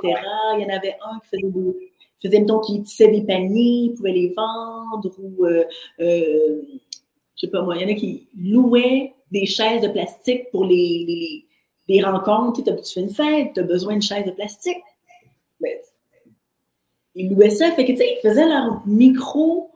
Il 0.58 0.62
y 0.62 0.64
en 0.64 0.76
avait 0.76 0.96
un 1.04 1.20
qui 1.20 1.28
faisait 1.28 1.52
des, 1.52 1.92
faisait, 2.22 2.40
mettons, 2.40 2.60
qui 2.60 2.82
tissait 2.82 3.08
des 3.08 3.22
paniers, 3.22 3.92
pouvait 3.96 4.12
les 4.12 4.34
vendre, 4.36 5.10
ou, 5.18 5.46
euh, 5.46 5.64
euh, 6.00 6.62
je 7.36 7.40
sais 7.40 7.48
pas 7.48 7.62
moi, 7.62 7.76
il 7.76 7.82
y 7.82 7.84
en 7.84 7.94
a 7.94 7.94
qui 7.94 8.28
louaient 8.36 9.14
des 9.30 9.46
chaises 9.46 9.82
de 9.82 9.88
plastique 9.88 10.50
pour 10.50 10.64
les, 10.64 11.04
les, 11.06 11.44
les 11.88 12.02
rencontres. 12.02 12.62
Tu 12.62 12.92
fais 12.92 13.00
une 13.00 13.10
fête, 13.10 13.52
tu 13.54 13.60
as 13.60 13.64
besoin 13.64 13.92
d'une 13.92 14.02
chaise 14.02 14.24
de 14.24 14.32
plastique. 14.32 14.78
Mais, 15.60 15.80
ils 17.16 17.30
louaient 17.30 17.50
ça, 17.50 17.72
fait 17.72 17.84
que, 17.84 17.92
tu 17.92 17.98
sais, 17.98 18.18
ils 18.18 18.28
faisaient 18.28 18.46
leur 18.46 18.86
micro 18.86 19.70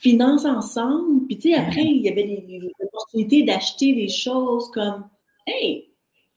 finance 0.00 0.44
ensemble. 0.44 1.26
Puis, 1.26 1.38
tu 1.38 1.50
sais, 1.50 1.54
après, 1.54 1.84
il 1.84 2.02
y 2.02 2.08
avait 2.08 2.24
des, 2.24 2.60
opportunités 2.84 3.44
d'acheter 3.44 3.94
des 3.94 4.08
choses 4.08 4.70
comme, 4.72 5.08
hey, 5.46 5.88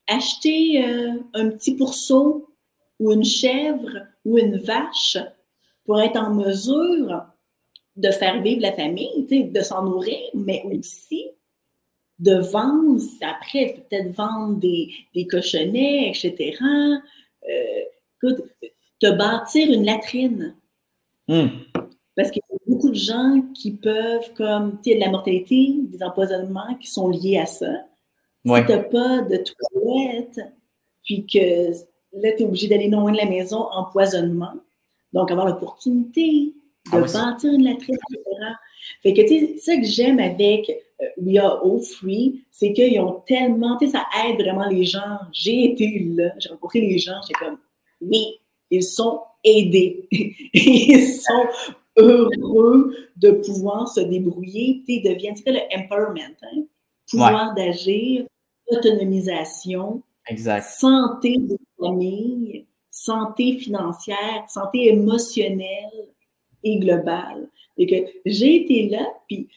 acheter 0.07 0.85
euh, 0.85 1.13
un 1.33 1.49
petit 1.49 1.75
pourceau 1.75 2.53
ou 2.99 3.11
une 3.11 3.23
chèvre 3.23 4.07
ou 4.25 4.37
une 4.37 4.57
vache 4.57 5.17
pour 5.85 5.99
être 5.99 6.17
en 6.17 6.35
mesure 6.35 7.23
de 7.95 8.11
faire 8.11 8.41
vivre 8.41 8.61
la 8.61 8.73
famille, 8.73 9.25
de 9.27 9.61
s'en 9.61 9.83
nourrir, 9.83 10.19
mais 10.35 10.63
aussi 10.65 11.25
de 12.19 12.35
vendre, 12.35 13.01
après, 13.21 13.85
peut-être 13.89 14.11
vendre 14.11 14.57
des, 14.57 14.89
des, 15.15 15.25
cochonnets, 15.25 16.09
etc. 16.09 16.57
Euh, 16.61 17.81
écoute, 18.21 18.43
te 18.99 19.11
bâtir 19.11 19.71
une 19.71 19.85
latrine. 19.85 20.55
Hmm. 21.27 21.47
Parce 22.15 22.31
qu'il 22.31 22.41
y 22.49 22.53
a 22.53 22.57
beaucoup 22.67 22.89
de 22.89 22.95
gens 22.95 23.41
qui 23.53 23.71
peuvent, 23.71 24.33
comme, 24.35 24.79
tu 24.81 24.91
sais, 24.91 24.95
de 24.95 24.99
la 24.99 25.09
mortalité, 25.09 25.75
des 25.77 26.03
empoisonnements 26.03 26.75
qui 26.79 26.87
sont 26.87 27.09
liés 27.09 27.37
à 27.37 27.45
ça. 27.45 27.71
Si 28.45 28.51
tu 28.51 28.71
n'as 28.71 28.83
pas 28.83 29.21
de 29.21 29.43
toilette, 29.71 30.39
puis 31.03 31.25
que 31.25 31.71
là, 32.13 32.31
tu 32.33 32.43
es 32.43 32.45
obligé 32.45 32.67
d'aller 32.67 32.89
non 32.89 33.01
loin 33.01 33.11
de 33.11 33.17
la 33.17 33.25
maison, 33.25 33.67
empoisonnement. 33.71 34.53
Donc, 35.13 35.31
avoir 35.31 35.47
l'opportunité 35.47 36.53
de 36.91 36.97
ah 36.97 37.01
bâtir 37.01 37.53
une 37.53 37.63
latrine, 37.63 37.95
etc. 37.95 38.23
Fait 39.03 39.13
que, 39.13 39.21
tu 39.21 39.27
sais, 39.27 39.57
ça 39.57 39.75
que 39.77 39.85
j'aime 39.85 40.19
avec 40.19 40.69
euh, 41.01 41.05
We 41.21 41.37
Are 41.37 41.63
All 41.63 41.81
Free, 41.81 42.43
c'est 42.51 42.73
qu'ils 42.73 42.99
ont 42.99 43.21
tellement, 43.27 43.77
tu 43.77 43.85
sais, 43.85 43.93
ça 43.93 44.05
aide 44.25 44.41
vraiment 44.41 44.67
les 44.67 44.83
gens. 44.83 45.19
J'ai 45.31 45.71
été 45.71 45.99
là, 46.15 46.31
j'ai 46.39 46.49
rencontré 46.49 46.81
les 46.81 46.97
gens, 46.97 47.19
j'étais 47.21 47.45
comme, 47.45 47.57
oui, 48.01 48.39
ils 48.71 48.83
sont 48.83 49.21
aidés. 49.43 50.07
ils 50.11 51.07
sont 51.07 51.47
heureux 51.97 52.95
de 53.17 53.31
pouvoir 53.31 53.87
se 53.87 54.01
débrouiller. 54.01 54.83
Tu 54.87 55.01
tu 55.01 55.43
le 55.47 55.59
empowerment, 55.77 56.35
hein? 56.41 56.63
pouvoir 57.09 57.53
d'agir, 57.55 58.25
autonomisation, 58.67 60.03
exact. 60.27 60.63
santé 60.63 61.37
de 61.37 61.57
famille, 61.79 62.65
santé 62.89 63.57
financière, 63.57 64.45
santé 64.47 64.87
émotionnelle 64.89 66.07
et 66.63 66.77
globale. 66.79 67.49
Et 67.77 67.87
que 67.87 68.11
j'ai 68.25 68.63
été 68.63 68.89
là, 68.89 69.05
puis 69.27 69.47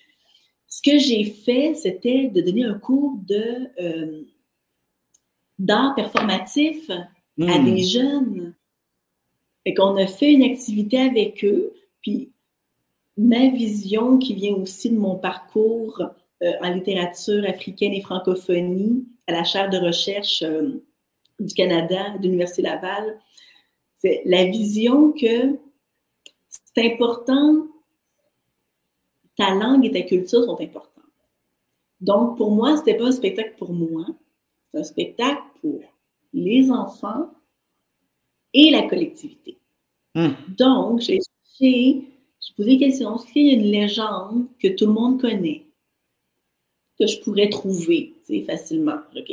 ce 0.68 0.80
que 0.80 0.98
j'ai 0.98 1.24
fait, 1.24 1.74
c'était 1.74 2.28
de 2.28 2.40
donner 2.40 2.64
un 2.64 2.78
cours 2.78 3.16
de 3.26 3.68
euh, 3.80 4.22
d'art 5.58 5.94
performatif 5.94 6.88
à 6.90 7.58
hmm. 7.58 7.64
des 7.64 7.82
jeunes. 7.82 8.54
Et 9.64 9.74
qu'on 9.74 9.96
a 9.96 10.06
fait 10.06 10.32
une 10.32 10.42
activité 10.42 10.98
avec 10.98 11.44
eux, 11.44 11.72
puis 12.00 12.32
ma 13.16 13.48
vision 13.48 14.18
qui 14.18 14.34
vient 14.34 14.54
aussi 14.54 14.90
de 14.90 14.98
mon 14.98 15.16
parcours 15.16 16.02
euh, 16.42 16.52
en 16.60 16.70
littérature 16.70 17.44
africaine 17.48 17.92
et 17.92 18.00
francophonie 18.00 19.06
à 19.26 19.32
la 19.32 19.44
chaire 19.44 19.70
de 19.70 19.78
recherche 19.78 20.42
euh, 20.42 20.82
du 21.38 21.54
Canada, 21.54 22.16
de 22.18 22.24
l'Université 22.24 22.62
Laval, 22.62 23.20
c'est 23.96 24.22
la 24.24 24.44
vision 24.46 25.12
que 25.12 25.56
c'est 26.48 26.92
important, 26.92 27.66
ta 29.36 29.54
langue 29.54 29.84
et 29.86 29.92
ta 29.92 30.02
culture 30.02 30.44
sont 30.44 30.60
importantes. 30.60 30.88
Donc, 32.00 32.36
pour 32.36 32.50
moi, 32.50 32.76
ce 32.76 32.82
n'était 32.82 32.96
pas 32.96 33.06
un 33.06 33.12
spectacle 33.12 33.54
pour 33.58 33.72
moi, 33.72 34.04
c'est 34.70 34.78
un 34.78 34.84
spectacle 34.84 35.42
pour 35.60 35.80
les 36.32 36.70
enfants 36.70 37.30
et 38.54 38.70
la 38.70 38.82
collectivité. 38.82 39.58
Hmm. 40.14 40.32
Donc, 40.48 41.00
j'ai 41.00 41.18
cherché, 41.18 42.04
j'ai 42.40 42.54
posé 42.56 42.70
des 42.70 42.78
questions. 42.78 43.16
Est-ce 43.16 43.32
qu'il 43.32 43.46
y 43.46 43.50
a 43.50 43.54
une 43.54 43.70
légende 43.70 44.46
que 44.60 44.68
tout 44.68 44.86
le 44.86 44.92
monde 44.92 45.20
connaît, 45.20 45.66
que 46.98 47.06
je 47.06 47.20
pourrais 47.20 47.48
trouver 47.48 48.14
facilement? 48.46 48.98
OK. 49.16 49.32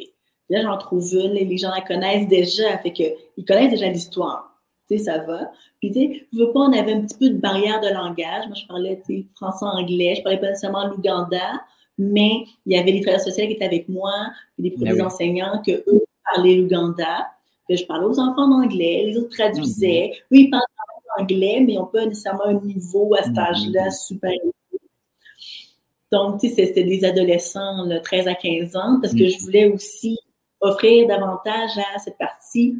Là, 0.49 0.63
j'en 0.63 0.78
trouve 0.78 1.13
une, 1.13 1.34
les 1.34 1.57
gens 1.57 1.70
la 1.70 1.82
connaissent 1.82 2.28
déjà, 2.28 2.78
fait 2.80 2.91
que, 2.91 3.03
ils 3.38 3.45
connaissent 3.45 3.72
déjà 3.72 3.88
l'histoire. 3.88 4.59
Tu 4.89 4.97
sais, 4.97 5.03
ça 5.03 5.20
va. 5.20 5.51
Puis, 5.80 5.91
tu 5.91 5.99
sais, 5.99 6.28
veux 6.34 6.51
pas, 6.51 6.61
on 6.61 6.74
avait 6.74 6.93
un 6.93 7.01
petit 7.01 7.17
peu 7.17 7.30
de 7.30 7.38
barrière 7.38 7.80
de 7.82 7.89
langage. 7.89 8.47
Moi, 8.47 8.55
je 8.55 8.65
parlais, 8.65 8.99
tu 9.05 9.17
sais, 9.17 9.26
français-anglais. 9.36 10.15
Je 10.17 10.24
parlais 10.24 10.39
pas 10.39 10.47
nécessairement 10.47 10.88
l'Ouganda, 10.88 11.61
mais 11.99 12.45
il 12.65 12.76
y 12.76 12.80
avait 12.80 12.91
des 12.93 13.01
travailleurs 13.01 13.24
sociaux 13.24 13.45
qui 13.45 13.53
étaient 13.53 13.65
avec 13.65 13.88
moi, 13.89 14.11
puis 14.57 14.72
des, 14.72 14.76
ben 14.78 15.01
enseignants 15.01 15.61
que 15.63 15.72
eux 15.72 16.03
parlaient 16.34 16.55
l'Ouganda. 16.55 17.28
Que 17.70 17.76
je 17.76 17.86
parlais 17.86 18.05
aux 18.05 18.20
enfants 18.20 18.51
en 18.51 18.63
anglais, 18.63 19.03
les 19.05 19.17
autres 19.17 19.30
traduisaient. 19.30 20.11
Mm-hmm. 20.11 20.24
Oui, 20.32 20.39
ils 20.45 20.49
parlent 20.49 20.63
anglais, 21.20 21.61
mais 21.65 21.74
ils 21.74 21.78
n'ont 21.78 21.86
pas 21.86 22.05
nécessairement 22.05 22.45
un 22.45 22.53
niveau 22.53 23.13
à 23.15 23.24
cet 23.24 23.34
mm-hmm. 23.34 23.39
âge-là 23.39 23.91
super 23.91 24.32
donc, 26.11 26.39
tu 26.39 26.49
sais, 26.49 26.65
c'était 26.65 26.84
des 26.84 27.05
adolescents, 27.05 27.86
là, 27.86 27.99
13 27.99 28.28
à 28.28 28.34
15 28.34 28.76
ans, 28.76 28.99
parce 28.99 29.13
que 29.13 29.20
mm-hmm. 29.20 29.39
je 29.39 29.45
voulais 29.45 29.65
aussi 29.72 30.17
offrir 30.59 31.07
davantage 31.07 31.72
à 31.93 31.99
cette 31.99 32.17
partie 32.17 32.76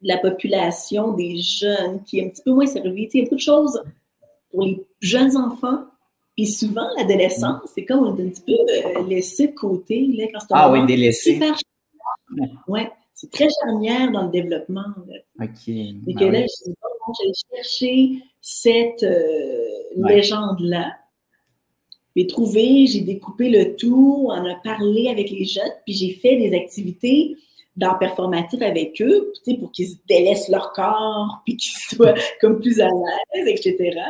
de 0.00 0.08
la 0.08 0.18
population, 0.18 1.12
des 1.12 1.36
jeunes, 1.36 2.02
qui 2.04 2.18
est 2.18 2.26
un 2.26 2.30
petit 2.30 2.42
peu 2.42 2.52
moins 2.52 2.66
servie. 2.66 3.08
il 3.12 3.18
y 3.18 3.20
a 3.20 3.24
beaucoup 3.24 3.36
de 3.36 3.40
choses 3.40 3.82
pour 4.50 4.62
les 4.64 4.84
jeunes 5.00 5.36
enfants, 5.36 5.84
Puis 6.34 6.46
souvent, 6.46 6.88
l'adolescence, 6.96 7.60
c'est 7.74 7.84
comme 7.84 8.00
on 8.00 8.16
est 8.16 8.22
un 8.22 8.28
petit 8.28 8.42
peu 8.42 8.52
euh, 8.52 9.06
laissé 9.06 9.48
de 9.48 9.54
côté. 9.54 10.06
Là, 10.16 10.26
quand 10.32 10.46
ah 10.50 10.72
oui, 10.72 10.84
délaissé. 10.86 11.34
Super 11.34 11.54
ouais, 12.68 12.90
c'est 13.22 13.30
très 13.30 13.48
charnière 13.62 14.10
dans 14.10 14.24
le 14.24 14.30
développement. 14.30 14.86
OK. 15.40 15.68
Et 15.68 15.94
ben 16.06 16.16
que 16.16 16.24
là, 16.24 16.40
j'ai 16.40 17.56
cherché 17.56 18.18
cette 18.40 19.04
euh, 19.04 19.64
légende-là. 19.94 20.96
J'ai 22.16 22.26
trouvé, 22.26 22.86
j'ai 22.88 23.02
découpé 23.02 23.48
le 23.48 23.76
tout, 23.76 24.26
on 24.28 24.44
a 24.44 24.56
parlé 24.56 25.08
avec 25.08 25.30
les 25.30 25.44
jeunes, 25.44 25.70
puis 25.84 25.94
j'ai 25.94 26.14
fait 26.14 26.36
des 26.36 26.52
activités 26.54 27.36
dans 27.76 27.96
performatif 27.96 28.60
avec 28.60 29.00
eux, 29.00 29.32
pour 29.60 29.70
qu'ils 29.70 29.90
se 29.90 29.96
délaissent 30.08 30.48
leur 30.48 30.72
corps, 30.72 31.42
puis 31.44 31.56
qu'ils 31.56 31.96
soient 31.96 32.14
comme 32.40 32.58
plus 32.58 32.80
à 32.80 32.88
l'aise, 32.88 33.46
etc. 33.46 34.00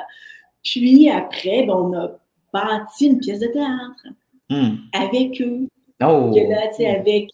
Puis 0.64 1.10
après, 1.10 1.66
ben, 1.66 1.74
on 1.74 1.92
a 1.92 2.18
bâti 2.50 3.08
une 3.08 3.18
pièce 3.18 3.40
de 3.40 3.48
théâtre 3.48 4.06
hmm. 4.48 4.76
avec 4.94 5.38
eux. 5.42 5.68
Oh. 6.00 6.34
là, 6.34 6.96
avec 6.96 7.30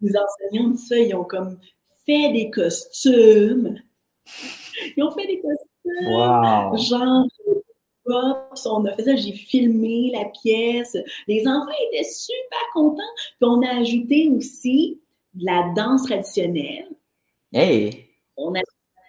les 0.00 0.12
enseignants, 0.16 0.72
tout 0.72 0.78
ça, 0.78 0.98
ils 0.98 1.14
ont 1.14 1.24
comme 1.24 1.58
fait 2.04 2.32
des 2.32 2.50
costumes. 2.50 3.80
Ils 4.96 5.02
ont 5.02 5.10
fait 5.12 5.26
des 5.26 5.40
costumes. 5.40 6.06
Wow. 6.06 6.76
Genre, 6.76 7.26
on 8.66 8.84
a 8.84 8.92
fait 8.94 9.04
ça, 9.04 9.16
j'ai 9.16 9.32
filmé 9.32 10.12
la 10.12 10.26
pièce. 10.26 10.96
Les 11.26 11.46
enfants 11.46 11.72
étaient 11.90 12.08
super 12.08 12.58
contents. 12.72 13.02
Puis 13.40 13.48
on 13.48 13.62
a 13.62 13.80
ajouté 13.80 14.30
aussi 14.30 15.00
de 15.34 15.44
la 15.44 15.72
danse 15.74 16.04
traditionnelle. 16.04 16.88
Hey! 17.52 18.04
On 18.36 18.54
a 18.54 18.60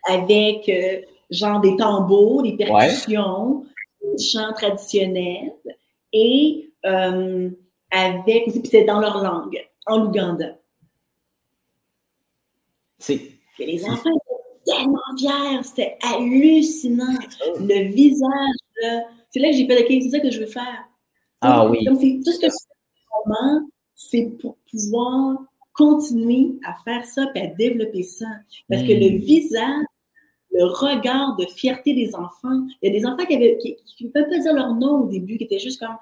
avec 0.10 0.70
euh, 0.70 1.02
genre 1.30 1.60
des 1.60 1.76
tambours, 1.76 2.44
des 2.44 2.56
percussions, 2.56 3.66
des 4.02 4.24
chants 4.24 4.54
traditionnels 4.54 5.54
et 6.14 6.70
euh, 6.86 7.50
avec 7.92 8.46
puis 8.46 8.62
c'est 8.66 8.86
dans 8.86 9.00
leur 9.00 9.22
langue, 9.22 9.60
en 9.86 10.06
Ouganda. 10.06 10.57
C'est. 13.00 13.32
Les 13.60 13.84
enfants 13.86 14.10
étaient 14.10 14.78
tellement 14.78 15.00
fiers, 15.18 15.64
c'était 15.64 15.98
hallucinant. 16.02 17.18
Le 17.60 17.92
visage, 17.92 19.04
c'est 19.30 19.40
là 19.40 19.50
que 19.50 19.56
j'ai 19.56 19.66
fait, 19.66 19.84
OK, 19.84 20.04
c'est 20.04 20.10
ça 20.10 20.20
que 20.20 20.32
je 20.32 20.40
veux 20.40 20.48
faire. 20.48 20.88
Ah 21.42 21.68
oui. 21.68 21.84
Comme 21.86 21.98
tout 21.98 22.32
ce 22.32 22.40
que 22.40 22.48
je 22.48 22.52
fais 22.52 22.78
c'est 23.96 24.32
pour 24.40 24.58
pouvoir 24.70 25.38
continuer 25.74 26.54
à 26.66 26.76
faire 26.84 27.06
ça 27.06 27.26
et 27.36 27.42
à 27.42 27.48
développer 27.48 28.04
ça. 28.04 28.26
Parce 28.70 28.84
que 28.84 28.94
le 28.94 29.18
hmm. 29.18 29.22
visage, 29.22 29.86
le 30.52 30.66
regard 30.66 31.36
de 31.36 31.46
fierté 31.46 31.94
des 31.94 32.16
enfants, 32.16 32.66
il 32.82 32.88
y 32.88 32.96
a 32.96 33.00
des 33.00 33.06
enfants 33.06 33.26
qui 33.26 33.38
ne 33.38 34.10
peuvent 34.10 34.30
pas 34.30 34.40
dire 34.40 34.54
leur 34.54 34.74
nom 34.74 35.04
au 35.04 35.08
début, 35.08 35.38
qui 35.38 35.44
étaient 35.44 35.60
juste 35.60 35.80
comme 35.80 35.98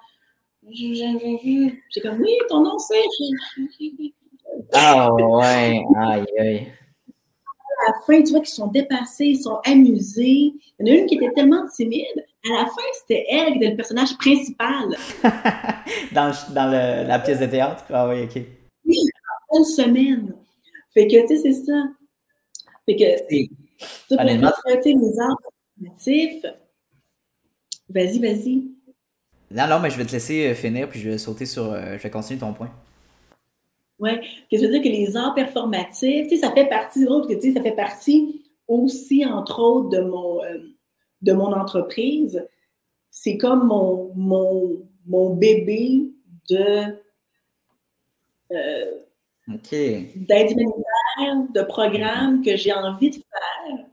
J'ai 0.69 2.01
comme 2.01 2.21
oui, 2.21 2.37
ton 2.49 2.61
nom 2.61 2.77
c'est. 2.79 3.01
Ah 4.73 5.13
ouais, 5.13 5.83
aïe, 5.97 6.25
aïe. 6.37 6.67
À 7.87 7.91
la 7.91 7.99
fin, 8.05 8.23
tu 8.23 8.31
vois 8.31 8.39
qu'ils 8.39 8.49
sont 8.49 8.67
dépassés, 8.67 9.25
ils 9.25 9.41
sont 9.41 9.59
amusés. 9.65 10.53
Il 10.79 10.87
y 10.87 10.91
en 10.91 10.93
a 10.93 10.97
une 10.99 11.05
qui 11.05 11.15
était 11.15 11.31
tellement 11.33 11.67
timide. 11.67 12.25
À 12.45 12.61
la 12.61 12.65
fin, 12.65 12.81
c'était 13.01 13.25
elle 13.29 13.53
qui 13.53 13.57
était 13.57 13.71
le 13.71 13.75
personnage 13.75 14.17
principal. 14.17 14.95
dans 16.13 16.33
dans 16.53 16.71
le, 16.71 17.07
la 17.07 17.19
pièce 17.19 17.39
de 17.39 17.47
théâtre? 17.47 17.83
Ah 17.89 18.07
oui, 18.07 18.23
OK. 18.23 18.41
Oui, 18.85 18.97
une 19.53 19.65
semaine. 19.65 20.35
Fait 20.93 21.07
que, 21.07 21.21
tu 21.21 21.27
sais, 21.27 21.37
c'est 21.37 21.65
ça. 21.65 21.83
Fait 22.85 22.95
que, 22.95 24.39
pour 24.39 24.53
traiter 24.63 24.93
les 24.93 25.19
arbres 25.19 25.51
vas-y, 27.89 28.19
vas-y. 28.19 28.63
Non, 29.51 29.67
non, 29.67 29.79
mais 29.79 29.89
je 29.89 29.97
vais 29.97 30.05
te 30.05 30.11
laisser 30.11 30.47
euh, 30.47 30.55
finir, 30.55 30.89
puis 30.89 30.99
je 30.99 31.09
vais 31.09 31.17
sauter 31.17 31.45
sur. 31.45 31.71
Euh, 31.71 31.97
je 31.97 32.03
vais 32.03 32.09
continuer 32.09 32.39
ton 32.39 32.53
point. 32.53 32.71
Oui, 33.99 34.11
je 34.51 34.57
veux 34.57 34.67
dire 34.67 34.81
que 34.81 34.89
les 34.89 35.15
arts 35.15 35.33
performatifs, 35.33 36.27
tu 36.27 36.35
sais, 36.35 36.41
ça 36.41 36.51
fait 36.51 36.67
partie, 36.67 37.05
tu 37.05 37.39
sais, 37.39 37.53
ça 37.53 37.61
fait 37.61 37.75
partie 37.75 38.43
aussi, 38.67 39.25
entre 39.25 39.59
autres, 39.59 39.89
de 39.89 40.01
mon, 40.01 40.43
euh, 40.43 40.57
de 41.21 41.31
mon 41.33 41.53
entreprise. 41.53 42.45
C'est 43.09 43.37
comme 43.37 43.67
mon, 43.67 44.11
mon, 44.15 44.85
mon 45.05 45.35
bébé 45.35 46.11
de 46.49 47.05
d'aide 50.15 50.51
humanitaire, 50.51 51.53
de 51.53 51.61
programmes 51.63 52.41
que 52.43 52.55
j'ai 52.55 52.73
envie 52.73 53.11
de 53.11 53.15
faire. 53.15 53.85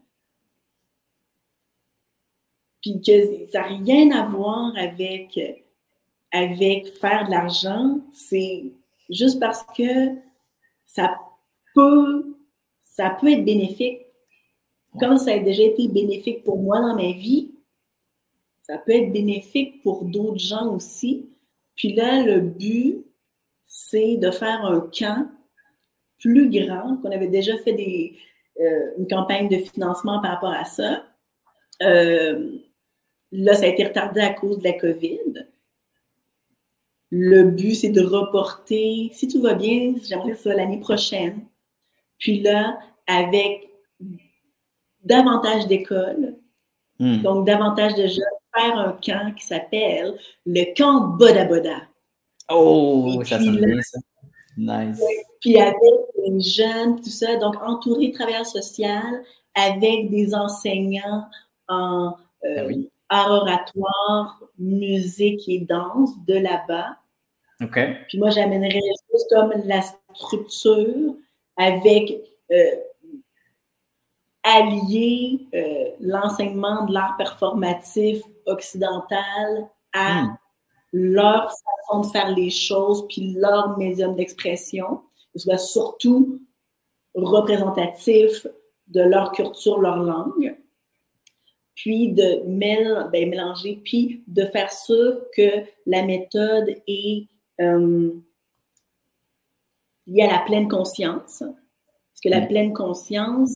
Puis 2.83 3.01
que 3.01 3.51
ça 3.51 3.61
n'a 3.61 3.67
rien 3.67 4.11
à 4.11 4.27
voir 4.27 4.73
avec, 4.77 5.39
avec 6.33 6.89
faire 6.99 7.27
de 7.27 7.31
l'argent. 7.31 8.01
C'est 8.13 8.73
juste 9.11 9.41
parce 9.41 9.65
que 9.77 10.17
ça 10.87 11.17
peut, 11.75 12.37
être 12.99 13.45
bénéfique. 13.45 14.01
Comme 15.01 15.17
ça 15.17 15.33
a 15.33 15.39
déjà 15.39 15.63
été 15.63 15.89
bénéfique 15.89 16.45
pour 16.45 16.59
moi 16.59 16.81
dans 16.81 16.95
ma 16.95 17.13
vie, 17.13 17.55
ça 18.63 18.79
peut 18.79 18.93
être 18.93 19.13
bénéfique 19.13 19.83
pour 19.83 20.05
d'autres 20.05 20.39
gens 20.39 20.75
aussi. 20.75 21.31
Puis 21.77 21.95
là, 21.95 22.23
le 22.23 22.41
but, 22.41 23.07
c'est 23.67 24.19
de 24.19 24.31
faire 24.31 24.65
un 24.65 24.81
camp 24.81 25.29
plus 26.21 26.51
grand, 26.51 26.99
qu'on 26.99 27.11
avait 27.11 27.29
déjà 27.29 27.57
fait 27.59 27.73
des, 27.73 28.17
euh, 28.61 28.91
une 28.99 29.09
campagne 29.09 29.49
de 29.49 29.57
financement 29.57 30.21
par 30.21 30.33
rapport 30.33 30.53
à 30.53 30.65
ça. 30.65 31.05
Euh, 31.83 32.59
là, 33.33 33.55
ça 33.55 33.65
a 33.65 33.69
été 33.69 33.85
retardé 33.85 34.21
à 34.21 34.35
cause 34.35 34.59
de 34.59 34.65
la 34.65 34.75
COVID. 34.75 35.47
Le 37.15 37.43
but, 37.43 37.75
c'est 37.75 37.91
de 37.91 38.01
reporter, 38.01 39.11
si 39.13 39.29
tout 39.29 39.43
va 39.43 39.53
bien, 39.53 39.95
j'aimerais 40.03 40.35
ça 40.35 40.55
l'année 40.55 40.81
prochaine. 40.81 41.45
Puis 42.19 42.41
là, 42.41 42.79
avec 43.07 43.69
davantage 45.05 45.67
d'écoles, 45.67 46.39
hmm. 46.99 47.21
donc 47.21 47.47
davantage 47.47 47.97
de 47.97 48.07
jeunes, 48.07 48.25
faire 48.57 48.79
un 48.79 48.93
camp 48.93 49.35
qui 49.35 49.45
s'appelle 49.45 50.15
le 50.47 50.75
camp 50.75 51.09
Boda 51.19 51.45
Boda. 51.45 51.83
Oh, 52.51 53.21
ça 53.27 53.39
sent 53.39 53.51
bien 53.51 53.81
ça. 53.83 53.99
Nice. 54.57 55.03
Puis 55.43 55.59
avec 55.59 55.77
les 56.27 56.41
jeunes, 56.41 56.97
tout 56.97 57.11
ça, 57.11 57.37
donc 57.37 57.57
entouré 57.63 58.09
de 58.09 58.15
travailleurs 58.15 58.47
sociaux, 58.47 58.87
avec 59.55 60.09
des 60.09 60.35
enseignants 60.35 61.27
en 61.69 62.15
euh, 62.45 62.73
ah 63.11 63.21
art 63.21 63.43
oratoire, 63.43 64.43
musique 64.59 65.47
et 65.47 65.61
danse 65.61 66.13
de 66.27 66.35
là-bas. 66.35 66.97
Puis 68.09 68.19
moi, 68.19 68.31
j'amènerais 68.31 68.81
juste 69.13 69.29
comme 69.31 69.53
la 69.65 69.83
structure 70.15 71.15
avec 71.57 72.13
euh, 72.51 72.77
allier 74.43 75.47
euh, 75.55 75.91
l'enseignement 76.01 76.85
de 76.87 76.93
l'art 76.93 77.17
performatif 77.17 78.23
occidental 78.47 79.69
à 79.93 80.23
hmm. 80.23 80.37
leur 80.93 81.51
façon 81.51 82.01
de 82.01 82.07
faire 82.07 82.31
les 82.35 82.51
choses, 82.51 83.07
puis 83.09 83.35
leur 83.35 83.77
médium 83.79 84.15
d'expression. 84.17 85.03
Soit 85.35 85.59
surtout 85.59 86.41
représentatif 87.15 88.47
de 88.89 89.01
leur 89.01 89.33
culture, 89.33 89.81
leur 89.81 89.97
langue, 89.97 90.57
puis 91.75 92.13
de 92.13 92.43
ben, 92.47 93.31
mélanger, 93.31 93.81
puis 93.83 94.23
de 94.27 94.45
faire 94.47 94.73
sûr 94.73 95.23
que 95.35 95.65
la 95.87 96.03
méthode 96.03 96.75
est 96.87 97.27
euh, 97.63 98.11
liée 100.07 100.23
à 100.23 100.33
la 100.33 100.39
pleine 100.41 100.69
conscience. 100.69 101.39
Parce 101.41 102.21
que 102.23 102.29
la 102.29 102.41
mm. 102.41 102.49
pleine 102.49 102.73
conscience, 102.73 103.55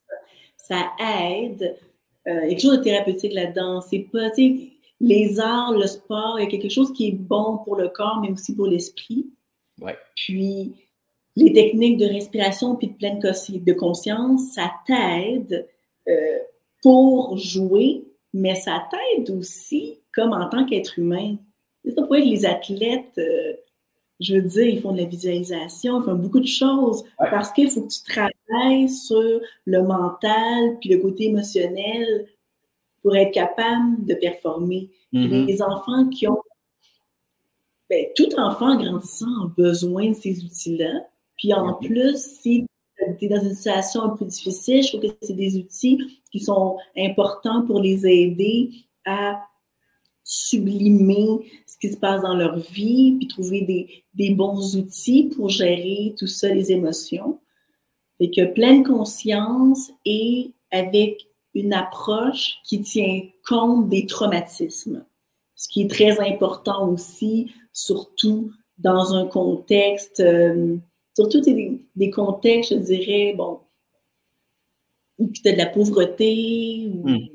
ça 0.57 0.93
aide. 1.01 1.77
Euh, 2.27 2.41
il 2.45 2.45
y 2.45 2.47
a 2.47 2.49
quelque 2.49 2.63
chose 2.63 2.79
de 2.79 2.83
thérapeutique 2.83 3.33
là-dedans. 3.33 3.81
C'est 3.81 4.09
pas, 4.13 4.31
les 5.01 5.41
arts, 5.41 5.73
le 5.73 5.87
sport, 5.87 6.39
il 6.39 6.45
y 6.45 6.47
a 6.47 6.51
quelque 6.51 6.69
chose 6.69 6.93
qui 6.93 7.09
est 7.09 7.13
bon 7.13 7.59
pour 7.59 7.77
le 7.77 7.89
corps, 7.89 8.21
mais 8.21 8.31
aussi 8.31 8.55
pour 8.55 8.67
l'esprit. 8.67 9.27
Ouais. 9.81 9.97
Puis, 10.15 10.75
les 11.37 11.53
techniques 11.53 11.99
de 11.99 12.07
respiration 12.07 12.77
puis 12.77 12.89
de 12.89 12.95
pleine 12.95 13.19
de 13.19 13.73
conscience, 13.75 14.55
ça 14.55 14.73
t'aide 14.87 15.69
euh, 16.09 16.39
pour 16.83 17.37
jouer, 17.37 18.05
mais 18.33 18.55
ça 18.55 18.89
t'aide 18.91 19.31
aussi 19.31 20.01
comme 20.15 20.33
en 20.33 20.49
tant 20.49 20.65
qu'être 20.65 20.99
humain. 20.99 21.37
C'est 21.85 21.95
pas 21.95 22.03
pour 22.03 22.17
être 22.17 22.25
les 22.25 22.47
athlètes, 22.47 23.19
euh, 23.19 23.53
je 24.21 24.35
veux 24.35 24.43
dire, 24.43 24.67
ils 24.67 24.81
font 24.81 24.93
de 24.93 24.99
la 24.99 25.05
visualisation, 25.05 26.01
ils 26.01 26.05
font 26.05 26.15
beaucoup 26.15 26.41
de 26.41 26.47
choses 26.47 27.05
parce 27.19 27.53
qu'il 27.53 27.71
faut 27.71 27.83
que 27.83 27.93
tu 27.93 28.03
travailles 28.03 28.89
sur 28.89 29.41
le 29.67 29.83
mental 29.83 30.79
puis 30.81 30.91
le 30.91 30.99
côté 30.99 31.25
émotionnel 31.25 32.27
pour 33.03 33.15
être 33.15 33.33
capable 33.33 34.05
de 34.07 34.15
performer. 34.15 34.91
Mm-hmm. 35.13 35.47
Les 35.47 35.63
enfants 35.63 36.09
qui 36.09 36.27
ont 36.27 36.43
ben, 37.89 38.05
tout 38.17 38.29
enfant 38.37 38.77
grandissant 38.77 39.45
a 39.45 39.49
besoin 39.57 40.09
de 40.09 40.15
ces 40.15 40.45
outils-là. 40.45 41.07
Puis 41.37 41.53
en 41.53 41.75
plus, 41.75 42.17
si 42.17 42.67
tu 43.19 43.27
es 43.27 43.29
dans 43.29 43.43
une 43.43 43.55
situation 43.55 44.03
un 44.03 44.17
peu 44.17 44.25
difficile, 44.25 44.83
je 44.83 44.89
trouve 44.89 45.03
que 45.03 45.17
c'est 45.23 45.35
des 45.35 45.57
outils 45.57 46.01
qui 46.33 46.41
sont 46.41 46.79
importants 46.97 47.65
pour 47.67 47.81
les 47.81 48.07
aider 48.07 48.71
à 49.05 49.41
sublimer 50.29 51.49
ce 51.67 51.79
qui 51.79 51.93
se 51.93 51.99
passe 51.99 52.21
dans 52.21 52.35
leur 52.35 52.59
vie, 52.59 53.17
puis 53.17 53.29
trouver 53.29 53.61
des, 53.63 54.05
des 54.15 54.35
bons 54.35 54.77
outils 54.77 55.31
pour 55.35 55.49
gérer 55.49 56.15
tout 56.19 56.27
ça, 56.27 56.53
les 56.53 56.73
émotions. 56.73 57.39
Fait 58.19 58.31
que 58.31 58.53
pleine 58.53 58.83
conscience 58.83 59.93
et 60.05 60.51
avec 60.73 61.29
une 61.55 61.73
approche 61.73 62.57
qui 62.65 62.83
tient 62.83 63.23
compte 63.49 63.89
des 63.89 64.07
traumatismes, 64.07 65.07
ce 65.55 65.69
qui 65.69 65.83
est 65.83 65.91
très 65.91 66.19
important 66.21 66.91
aussi, 66.91 67.53
surtout 67.73 68.51
dans 68.79 69.15
un 69.15 69.27
contexte, 69.27 70.19
euh, 70.21 70.77
surtout 71.15 71.41
des, 71.41 71.81
des, 71.95 72.11
contextes, 72.11 72.73
je 72.73 72.79
dirais, 72.79 73.35
bon, 73.37 73.61
où 75.19 75.29
tu 75.29 75.49
as 75.49 75.53
de 75.53 75.59
la 75.59 75.67
pauvreté, 75.67 76.91
ou 76.93 77.09
mm. 77.09 77.29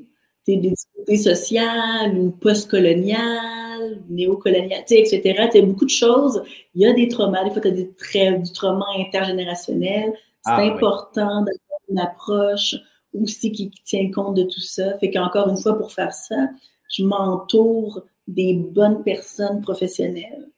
des 0.46 0.56
difficultés 1.04 1.16
sociales, 1.16 2.18
ou 2.18 2.30
post-coloniales, 2.30 4.02
néocoloniales, 4.08 4.84
etc. 4.88 5.48
Tu 5.50 5.58
as 5.58 5.62
beaucoup 5.62 5.84
de 5.84 5.90
choses. 5.90 6.42
Il 6.74 6.82
y 6.82 6.86
a 6.86 6.92
des 6.92 7.08
traumas, 7.08 7.44
des 7.44 7.50
fois, 7.50 7.62
tu 7.62 7.68
as 7.68 7.70
des 7.70 8.38
du 8.38 8.52
trauma 8.52 8.86
intergénérationnel. 8.98 10.12
C'est 10.44 10.52
ah, 10.52 10.62
important 10.62 11.42
d'avoir 11.42 11.80
une 11.88 11.98
approche 11.98 12.74
aussi 13.14 13.52
qui, 13.52 13.70
tient 13.84 14.10
compte 14.10 14.36
de 14.36 14.44
tout 14.44 14.60
ça. 14.60 14.98
Fait 14.98 15.10
qu'encore 15.10 15.48
une 15.48 15.56
fois, 15.56 15.76
pour 15.76 15.92
faire 15.92 16.12
ça, 16.12 16.48
je 16.90 17.04
m'entoure 17.04 18.02
des 18.26 18.54
bonnes 18.54 19.02
personnes 19.02 19.60
professionnelles 19.60 20.48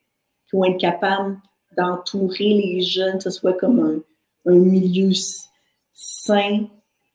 qui 0.48 0.56
vont 0.56 0.64
être 0.64 0.80
capables 0.80 1.38
d'entourer 1.76 2.54
les 2.54 2.80
jeunes, 2.80 3.18
que 3.18 3.24
ce 3.24 3.30
soit 3.30 3.54
comme 3.54 3.80
un, 3.80 4.52
un 4.52 4.58
milieu 4.58 5.10
sain, 5.92 6.66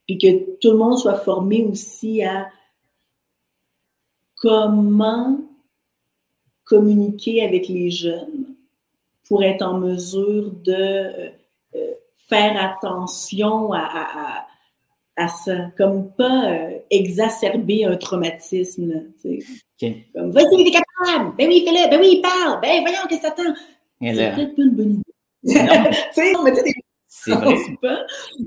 puis 0.06 0.18
que 0.18 0.56
tout 0.58 0.72
le 0.72 0.78
monde 0.78 0.98
soit 0.98 1.16
formé 1.16 1.64
aussi 1.64 2.22
à 2.22 2.48
comment 4.40 5.38
communiquer 6.64 7.44
avec 7.44 7.68
les 7.68 7.90
jeunes 7.90 8.54
pour 9.28 9.44
être 9.44 9.62
en 9.62 9.78
mesure 9.78 10.50
de 10.64 10.72
euh, 10.72 11.30
euh, 11.76 11.92
faire 12.28 12.56
attention 12.60 13.72
à, 13.72 14.46
à, 15.16 15.28
ça, 15.28 15.70
comme 15.76 16.12
pas 16.12 16.50
euh, 16.50 16.78
exacerber 16.90 17.84
un 17.84 17.96
traumatisme. 17.96 19.12
Comme, 19.80 20.30
vas-y, 20.30 20.64
t'es 20.64 20.70
capable! 20.70 21.36
Ben 21.36 21.48
oui, 21.48 21.62
fais-le! 21.64 21.90
Ben 21.90 22.00
oui, 22.00 22.14
il 22.14 22.22
parle! 22.22 22.60
Ben 22.60 22.80
voyons, 22.80 22.98
qu'est-ce 23.08 23.22
que 23.22 23.26
t'attends? 23.26 23.54
C'est 24.00 24.34
peut-être 24.34 24.56
pas 24.56 24.62
une 24.62 24.70
bonne 24.70 24.92
idée. 24.94 25.04
Tu 26.14 26.22
sais, 26.22 27.32
c'est 27.32 27.32
vrai. 27.82 27.96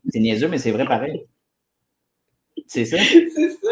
C'est 0.09 0.19
niaiseux, 0.19 0.47
mais 0.47 0.57
c'est 0.57 0.71
vrai 0.71 0.85
pareil. 0.85 1.25
C'est 2.65 2.85
ça? 2.85 2.97
c'est 3.35 3.49
ça. 3.49 3.69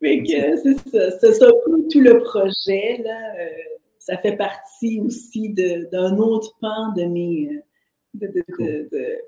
Fait 0.00 0.22
que 0.22 0.56
c'est 0.56 0.90
ça. 0.90 1.18
C'est 1.18 1.32
ça 1.32 1.46
tout 1.90 2.00
le 2.00 2.18
projet, 2.18 3.02
là. 3.04 3.34
Euh, 3.38 3.48
ça 3.98 4.18
fait 4.18 4.36
partie 4.36 5.00
aussi 5.00 5.50
d'un 5.50 6.18
autre 6.18 6.56
pan 6.60 6.92
de 6.96 7.04
mes. 7.04 7.48
Euh, 8.20 8.82
de, 8.90 9.18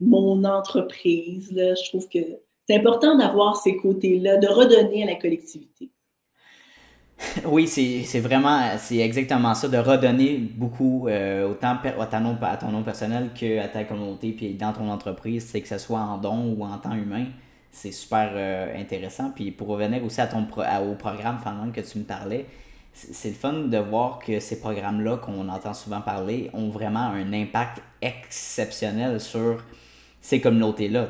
mon 0.00 0.44
entreprise. 0.44 1.50
Là. 1.52 1.74
Je 1.74 1.88
trouve 1.88 2.08
que 2.08 2.18
c'est 2.68 2.76
important 2.76 3.16
d'avoir 3.16 3.56
ces 3.56 3.76
côtés-là, 3.76 4.36
de 4.36 4.46
redonner 4.46 5.04
à 5.04 5.06
la 5.06 5.14
collectivité. 5.14 5.90
Oui, 7.46 7.66
c'est 7.66 8.20
vraiment, 8.20 8.76
c'est 8.78 8.98
exactement 8.98 9.54
ça, 9.54 9.68
de 9.68 9.78
redonner 9.78 10.36
beaucoup, 10.36 11.08
euh, 11.08 11.50
autant 11.50 11.78
à 11.82 12.06
ton, 12.06 12.20
nom, 12.20 12.36
à 12.42 12.58
ton 12.58 12.70
nom 12.70 12.82
personnel 12.82 13.30
qu'à 13.34 13.68
ta 13.68 13.84
communauté, 13.84 14.32
puis 14.32 14.52
dans 14.52 14.74
ton 14.74 14.90
entreprise, 14.90 15.46
c'est 15.46 15.62
que 15.62 15.68
ce 15.68 15.78
soit 15.78 16.00
en 16.00 16.18
don 16.18 16.54
ou 16.54 16.62
en 16.62 16.76
temps 16.76 16.94
humain. 16.94 17.24
C'est 17.76 17.92
super 17.92 18.30
euh, 18.32 18.80
intéressant. 18.80 19.32
Puis 19.34 19.50
pour 19.50 19.68
revenir 19.68 20.02
aussi 20.02 20.22
à 20.22 20.26
ton 20.26 20.46
au 20.48 20.94
programme 20.94 21.38
finalement 21.38 21.70
que 21.70 21.82
tu 21.82 21.98
me 21.98 22.04
parlais, 22.04 22.46
c'est 22.94 23.28
le 23.28 23.34
fun 23.34 23.52
de 23.52 23.76
voir 23.76 24.18
que 24.18 24.40
ces 24.40 24.60
programmes-là 24.60 25.18
qu'on 25.18 25.46
entend 25.50 25.74
souvent 25.74 26.00
parler 26.00 26.48
ont 26.54 26.70
vraiment 26.70 27.10
un 27.10 27.34
impact 27.34 27.82
exceptionnel 28.00 29.20
sur 29.20 29.62
ces 30.22 30.40
communautés-là. 30.40 31.08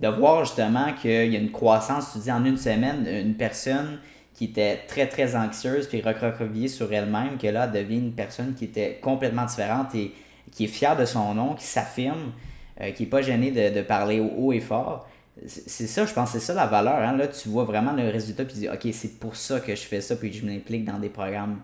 De 0.00 0.08
voir 0.08 0.46
justement 0.46 0.94
qu'il 0.94 1.30
y 1.30 1.36
a 1.36 1.38
une 1.38 1.52
croissance, 1.52 2.12
tu 2.14 2.20
dis 2.20 2.32
en 2.32 2.42
une 2.46 2.56
semaine, 2.56 3.06
une 3.06 3.34
personne 3.34 3.98
qui 4.32 4.44
était 4.46 4.78
très 4.88 5.08
très 5.08 5.36
anxieuse 5.36 5.88
puis 5.88 6.00
recroquevillée 6.00 6.68
sur 6.68 6.90
elle-même, 6.90 7.36
que 7.36 7.48
là 7.48 7.66
devient 7.66 7.98
une 7.98 8.14
personne 8.14 8.54
qui 8.54 8.64
était 8.64 8.98
complètement 9.02 9.44
différente 9.44 9.94
et 9.94 10.14
qui 10.52 10.64
est 10.64 10.68
fière 10.68 10.96
de 10.96 11.04
son 11.04 11.34
nom, 11.34 11.52
qui 11.52 11.66
s'affirme, 11.66 12.32
euh, 12.80 12.92
qui 12.92 13.02
n'est 13.02 13.10
pas 13.10 13.20
gênée 13.20 13.50
de, 13.50 13.74
de, 13.74 13.82
parler 13.82 14.20
haut 14.20 14.52
et 14.54 14.60
fort. 14.60 15.06
C'est 15.46 15.86
ça, 15.86 16.04
je 16.04 16.12
pense, 16.12 16.30
c'est 16.30 16.40
ça 16.40 16.54
la 16.54 16.66
valeur. 16.66 16.96
Hein. 16.96 17.16
Là, 17.16 17.28
tu 17.28 17.48
vois 17.48 17.64
vraiment 17.64 17.92
le 17.92 18.08
résultat 18.08 18.44
puis 18.44 18.54
tu 18.54 18.60
dis, 18.60 18.68
OK, 18.68 18.88
c'est 18.92 19.20
pour 19.20 19.36
ça 19.36 19.60
que 19.60 19.74
je 19.74 19.82
fais 19.82 20.00
ça 20.00 20.16
puis 20.16 20.32
je 20.32 20.44
m'implique 20.44 20.84
dans 20.84 20.98
des 20.98 21.08
programmes 21.08 21.60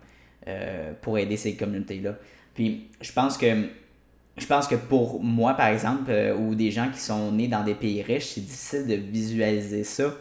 euh, 0.46 0.92
pour 1.00 1.18
aider 1.18 1.36
ces 1.36 1.56
communautés-là. 1.56 2.16
Puis 2.54 2.88
je 3.00 3.12
pense 3.12 3.36
que 3.36 3.46
je 4.36 4.46
pense 4.46 4.66
que 4.66 4.74
pour 4.74 5.22
moi, 5.22 5.54
par 5.54 5.68
exemple, 5.68 6.10
euh, 6.10 6.36
ou 6.36 6.54
des 6.54 6.70
gens 6.72 6.90
qui 6.90 6.98
sont 6.98 7.30
nés 7.32 7.46
dans 7.46 7.62
des 7.62 7.74
pays 7.74 8.02
riches, 8.02 8.32
c'est 8.34 8.40
difficile 8.40 8.86
de 8.86 8.94
visualiser 8.94 9.84
ça 9.84 10.12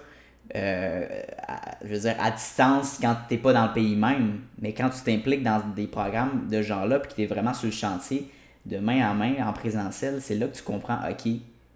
euh, 0.56 1.06
à, 1.48 1.78
je 1.84 1.96
veux 1.96 2.10
à 2.10 2.32
distance 2.32 3.00
quand 3.02 3.16
tu 3.28 3.34
n'es 3.34 3.42
pas 3.42 3.54
dans 3.54 3.68
le 3.68 3.74
pays 3.74 3.96
même. 3.96 4.42
Mais 4.60 4.74
quand 4.74 4.90
tu 4.90 5.02
t'impliques 5.02 5.44
dans 5.44 5.62
des 5.76 5.88
programmes 5.88 6.48
de 6.50 6.62
genre-là, 6.62 7.00
puis 7.00 7.10
que 7.10 7.16
tu 7.16 7.22
es 7.24 7.26
vraiment 7.26 7.54
sur 7.54 7.66
le 7.66 7.72
chantier, 7.72 8.30
de 8.66 8.78
main 8.78 9.12
en 9.12 9.16
main, 9.16 9.36
en 9.46 9.52
présentiel, 9.54 10.22
c'est 10.22 10.36
là 10.36 10.48
que 10.48 10.56
tu 10.56 10.64
comprends, 10.64 11.00
OK, 11.10 11.32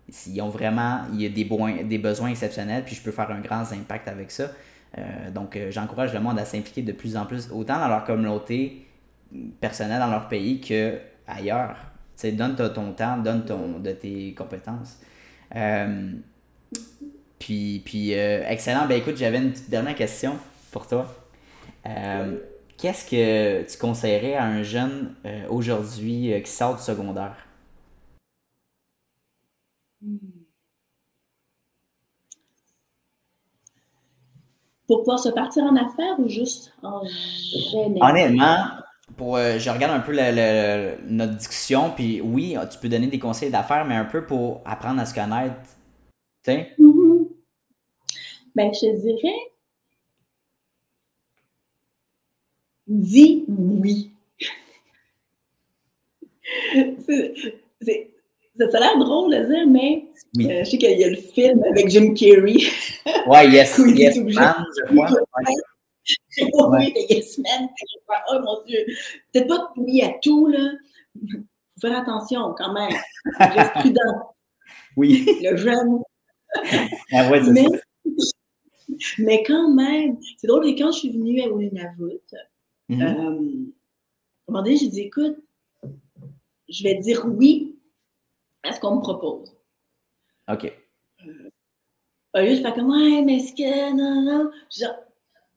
s'ils 0.10 0.42
ont 0.42 0.50
vraiment, 0.50 1.02
il 1.14 1.22
y 1.22 1.26
a 1.26 1.30
des, 1.30 1.44
besoins, 1.44 1.84
des 1.84 1.98
besoins 1.98 2.30
exceptionnels, 2.30 2.84
puis 2.84 2.96
je 2.96 3.02
peux 3.02 3.12
faire 3.12 3.30
un 3.32 3.40
grand 3.40 3.72
impact 3.72 4.08
avec 4.08 4.32
ça. 4.32 4.52
Euh, 4.98 5.32
donc, 5.32 5.56
euh, 5.56 5.70
j'encourage 5.70 6.14
le 6.14 6.20
monde 6.20 6.40
à 6.40 6.46
s'impliquer 6.46 6.82
de 6.82 6.94
plus 6.94 7.18
en 7.18 7.26
plus, 7.26 7.50
autant 7.52 7.78
dans 7.80 7.88
leur 7.88 8.06
communauté 8.06 8.86
personnelle, 9.60 10.00
dans 10.00 10.12
leur 10.12 10.28
pays, 10.28 10.62
que 10.62 10.98
ailleurs. 11.28 11.76
Tu 12.16 12.22
sais, 12.22 12.32
donne 12.32 12.56
ton 12.56 12.94
temps, 12.94 13.18
donne 13.18 13.46
ton, 13.46 13.80
de 13.80 13.92
tes 13.92 14.34
compétences. 14.34 15.00
Puis, 17.40 17.82
puis 17.86 18.14
euh, 18.14 18.44
excellent. 18.48 18.88
Ben 18.88 18.98
écoute, 18.98 19.18
j'avais 19.18 19.38
une 19.38 19.54
dernière 19.70 19.96
question 19.96 20.38
pour 20.72 20.88
toi. 20.88 21.14
Euh, 21.86 22.38
qu'est-ce 22.78 23.10
que 23.10 23.70
tu 23.70 23.78
conseillerais 23.78 24.36
à 24.36 24.46
un 24.46 24.64
jeune 24.64 25.14
euh, 25.26 25.48
aujourd'hui 25.50 26.34
qui 26.44 26.52
sort 26.52 26.76
du 26.76 26.82
secondaire? 26.82 27.36
Pour 34.88 35.00
pouvoir 35.00 35.20
se 35.20 35.30
partir 35.30 35.64
en 35.64 35.76
affaires 35.76 36.20
ou 36.20 36.30
juste 36.30 36.74
en 36.82 37.04
général? 37.06 38.12
Honnêtement, 38.12 38.66
pour, 39.18 39.38
je 39.38 39.70
regarde 39.70 39.94
un 39.94 40.00
peu 40.00 40.14
notre 41.10 41.36
discussion, 41.36 41.92
puis 41.92 42.22
oui, 42.22 42.56
tu 42.72 42.80
peux 42.80 42.90
donner 42.90 43.08
des 43.08 43.20
conseils 43.20 43.52
d'affaires, 43.52 43.86
mais 43.86 43.96
un 43.96 44.06
peu 44.06 44.26
pour 44.26 44.62
apprendre 44.66 45.02
à 45.02 45.06
se 45.06 45.14
connaître. 45.14 45.56
Tu 46.44 46.52
sais? 46.52 46.76
Ben, 48.56 48.74
je 48.74 48.96
dirais, 49.00 49.52
dis 52.88 53.46
oui. 53.48 54.12
ça 58.58 58.78
a 58.78 58.80
l'air 58.80 58.98
drôle 58.98 59.32
de 59.32 59.46
dire, 59.46 59.68
mais 59.68 60.06
euh, 60.40 60.64
je 60.64 60.70
sais 60.70 60.78
qu'il 60.78 61.00
y 61.00 61.04
a 61.04 61.10
le 61.10 61.16
film 61.16 61.64
avec 61.70 61.90
Jim 61.90 62.14
Carrey. 62.14 62.58
Ouais, 63.28 63.50
Yes, 63.50 63.80
yes 63.96 64.18
Man, 64.18 64.66
je 64.76 64.96
crois. 64.96 66.78
oui, 66.80 66.94
le 66.96 67.14
Yes 67.14 67.38
Man. 67.40 67.70
Oh 68.32 68.40
mon 68.44 68.64
Dieu. 68.66 68.86
Peut-être 69.32 69.48
pas 69.48 69.72
oui 69.78 70.02
à 70.02 70.14
tout, 70.22 70.48
là. 70.48 70.72
Faut 71.16 71.88
faire 71.88 72.00
attention 72.00 72.54
quand 72.58 72.74
même. 72.74 72.92
Reste 73.40 73.74
prudent. 73.76 74.34
Oui. 74.96 75.26
Le 75.44 75.56
jeune. 75.56 76.00
Ah 77.14 77.30
ouais, 77.30 77.44
ça. 77.44 77.52
Mais 79.20 79.44
quand 79.44 79.70
même, 79.74 80.18
c'est 80.38 80.48
drôle, 80.48 80.66
quand 80.78 80.92
je 80.94 81.00
suis 81.00 81.12
venue 81.12 81.42
à 81.42 81.50
Oulinavout, 81.50 82.22
mm 82.90 82.96
-hmm. 82.96 83.04
euh, 83.04 83.06
à 83.06 83.10
un 83.10 83.38
moment 84.48 84.64
donné, 84.64 84.78
j'ai 84.78 84.88
dit, 84.88 85.02
écoute, 85.02 85.38
je 86.70 86.84
vais 86.84 86.96
dire 86.96 87.26
oui 87.26 87.77
à 88.64 88.74
ce 88.74 88.80
qu'on 88.80 88.96
me 88.96 89.02
propose. 89.02 89.56
OK. 90.50 90.72
Euh, 91.26 91.50
au 92.36 92.40
lieu 92.40 92.56
de 92.56 92.62
faire 92.62 92.74
comme, 92.76 92.90
ouais, 92.90 93.22
mais 93.24 93.38
est-ce 93.38 93.54
que, 93.54 93.92
non, 93.96 94.22
non, 94.22 94.52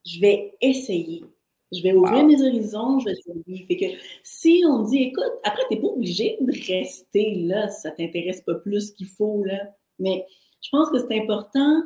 je 0.05 0.21
vais 0.21 0.57
essayer. 0.61 1.25
Je 1.73 1.83
vais 1.83 1.93
ouvrir 1.93 2.25
mes 2.25 2.41
horizons, 2.43 2.99
je 2.99 3.11
vais 3.11 3.17
oui. 3.47 3.65
Fait 3.67 3.77
que 3.77 3.87
si 4.25 4.65
on 4.67 4.83
dit, 4.83 5.05
écoute, 5.05 5.25
après, 5.45 5.63
tu 5.69 5.75
n'es 5.75 5.81
pas 5.81 5.89
obligé 5.89 6.37
de 6.41 6.53
rester 6.67 7.37
là 7.37 7.69
si 7.69 7.83
ça 7.83 7.91
ne 7.91 7.97
t'intéresse 7.97 8.41
pas 8.41 8.57
plus 8.57 8.91
qu'il 8.93 9.07
faut, 9.07 9.45
là. 9.45 9.73
Mais 10.01 10.27
je 10.61 10.69
pense 10.71 10.91
que 10.91 10.99
c'est 10.99 11.21
important 11.21 11.83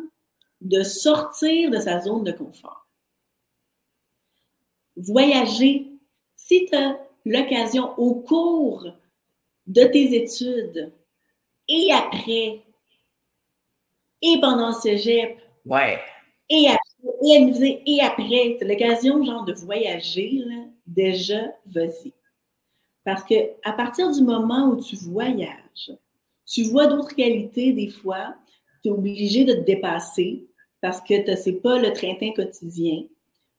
de 0.63 0.83
sortir 0.83 1.71
de 1.71 1.79
sa 1.79 2.01
zone 2.01 2.25
de 2.25 2.33
confort. 2.33 2.89
Voyager. 4.97 5.91
Si 6.37 6.67
tu 6.67 6.75
as 6.75 6.99
l'occasion 7.27 7.99
au 7.99 8.15
cours 8.15 8.87
de 9.67 9.85
tes 9.85 10.15
études 10.15 10.93
et 11.69 11.93
après, 11.93 12.63
et 14.23 14.41
pendant 14.41 14.73
ce 14.73 14.89
ouais. 15.67 15.99
et 16.49 16.69
après, 16.69 16.85
Et 17.27 17.99
elle 17.99 18.07
après, 18.07 18.57
c'est 18.59 18.65
l'occasion, 18.67 19.25
genre, 19.25 19.45
de 19.45 19.53
voyager, 19.53 20.43
là, 20.47 20.65
déjà, 20.87 21.53
vas-y. 21.67 22.13
Parce 23.05 23.23
que 23.23 23.35
à 23.65 23.73
partir 23.73 24.11
du 24.11 24.23
moment 24.23 24.69
où 24.71 24.83
tu 24.83 24.97
voyages, 24.97 25.93
tu 26.47 26.65
vois 26.65 26.87
d'autres 26.87 27.15
qualités 27.15 27.73
des 27.73 27.89
fois, 27.89 28.35
tu 28.83 28.89
es 28.89 28.93
obligé 28.93 29.45
de 29.45 29.55
te 29.55 29.61
dépasser 29.61 30.47
parce 30.81 31.01
que 31.01 31.15
ce 31.15 31.51
n'est 31.51 31.57
pas 31.57 31.79
le 31.79 31.93
train-train 31.93 32.33
quotidien. 32.33 33.05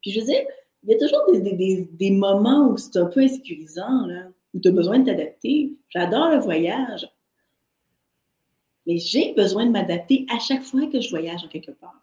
Puis 0.02 0.12
je 0.12 0.20
veux 0.20 0.26
dire, 0.26 0.44
il 0.84 0.92
y 0.92 0.96
a 0.96 1.00
toujours 1.00 1.26
des, 1.32 2.12
moments 2.12 2.70
où 2.70 2.78
c'est 2.78 2.98
un 2.98 3.06
peu 3.06 3.22
insécurisant, 3.22 4.06
là, 4.06 4.28
où 4.54 4.60
tu 4.60 4.68
as 4.68 4.72
besoin 4.72 5.00
de 5.00 5.06
t'adapter. 5.06 5.74
J'adore 5.90 6.30
le 6.30 6.40
voyage. 6.40 7.08
Mais 8.86 8.98
j'ai 8.98 9.34
besoin 9.34 9.66
de 9.66 9.72
m'adapter 9.72 10.26
à 10.34 10.40
chaque 10.40 10.64
fois 10.64 10.88
que 10.88 11.02
je 11.02 11.10
voyage 11.10 11.44
en 11.44 11.48
quelque 11.48 11.72
part. 11.72 12.02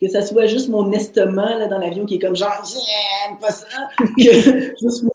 Que 0.00 0.08
ça 0.08 0.22
soit 0.22 0.46
juste 0.46 0.68
mon 0.68 0.92
estomac 0.92 1.58
là, 1.58 1.66
dans 1.66 1.78
l'avion 1.78 2.06
qui 2.06 2.16
est 2.16 2.18
comme 2.18 2.36
genre, 2.36 2.64
j'aime 2.64 3.38
pas 3.38 3.50
ça. 3.50 3.66
Que 4.16 4.76
juste 4.80 5.02
moi 5.02 5.12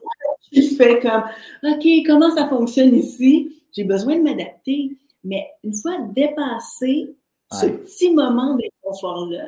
qui 0.51 0.75
fait 0.75 0.99
comme, 0.99 1.23
OK, 1.63 1.85
comment 2.05 2.33
ça 2.35 2.47
fonctionne 2.47 2.93
ici? 2.95 3.61
J'ai 3.71 3.83
besoin 3.83 4.17
de 4.17 4.21
m'adapter. 4.21 4.97
Mais 5.23 5.47
une 5.63 5.73
fois 5.73 5.97
dépassé 6.13 7.15
ce 7.51 7.67
petit 7.67 8.11
moment 8.11 8.55
d'inconfort-là, 8.55 9.47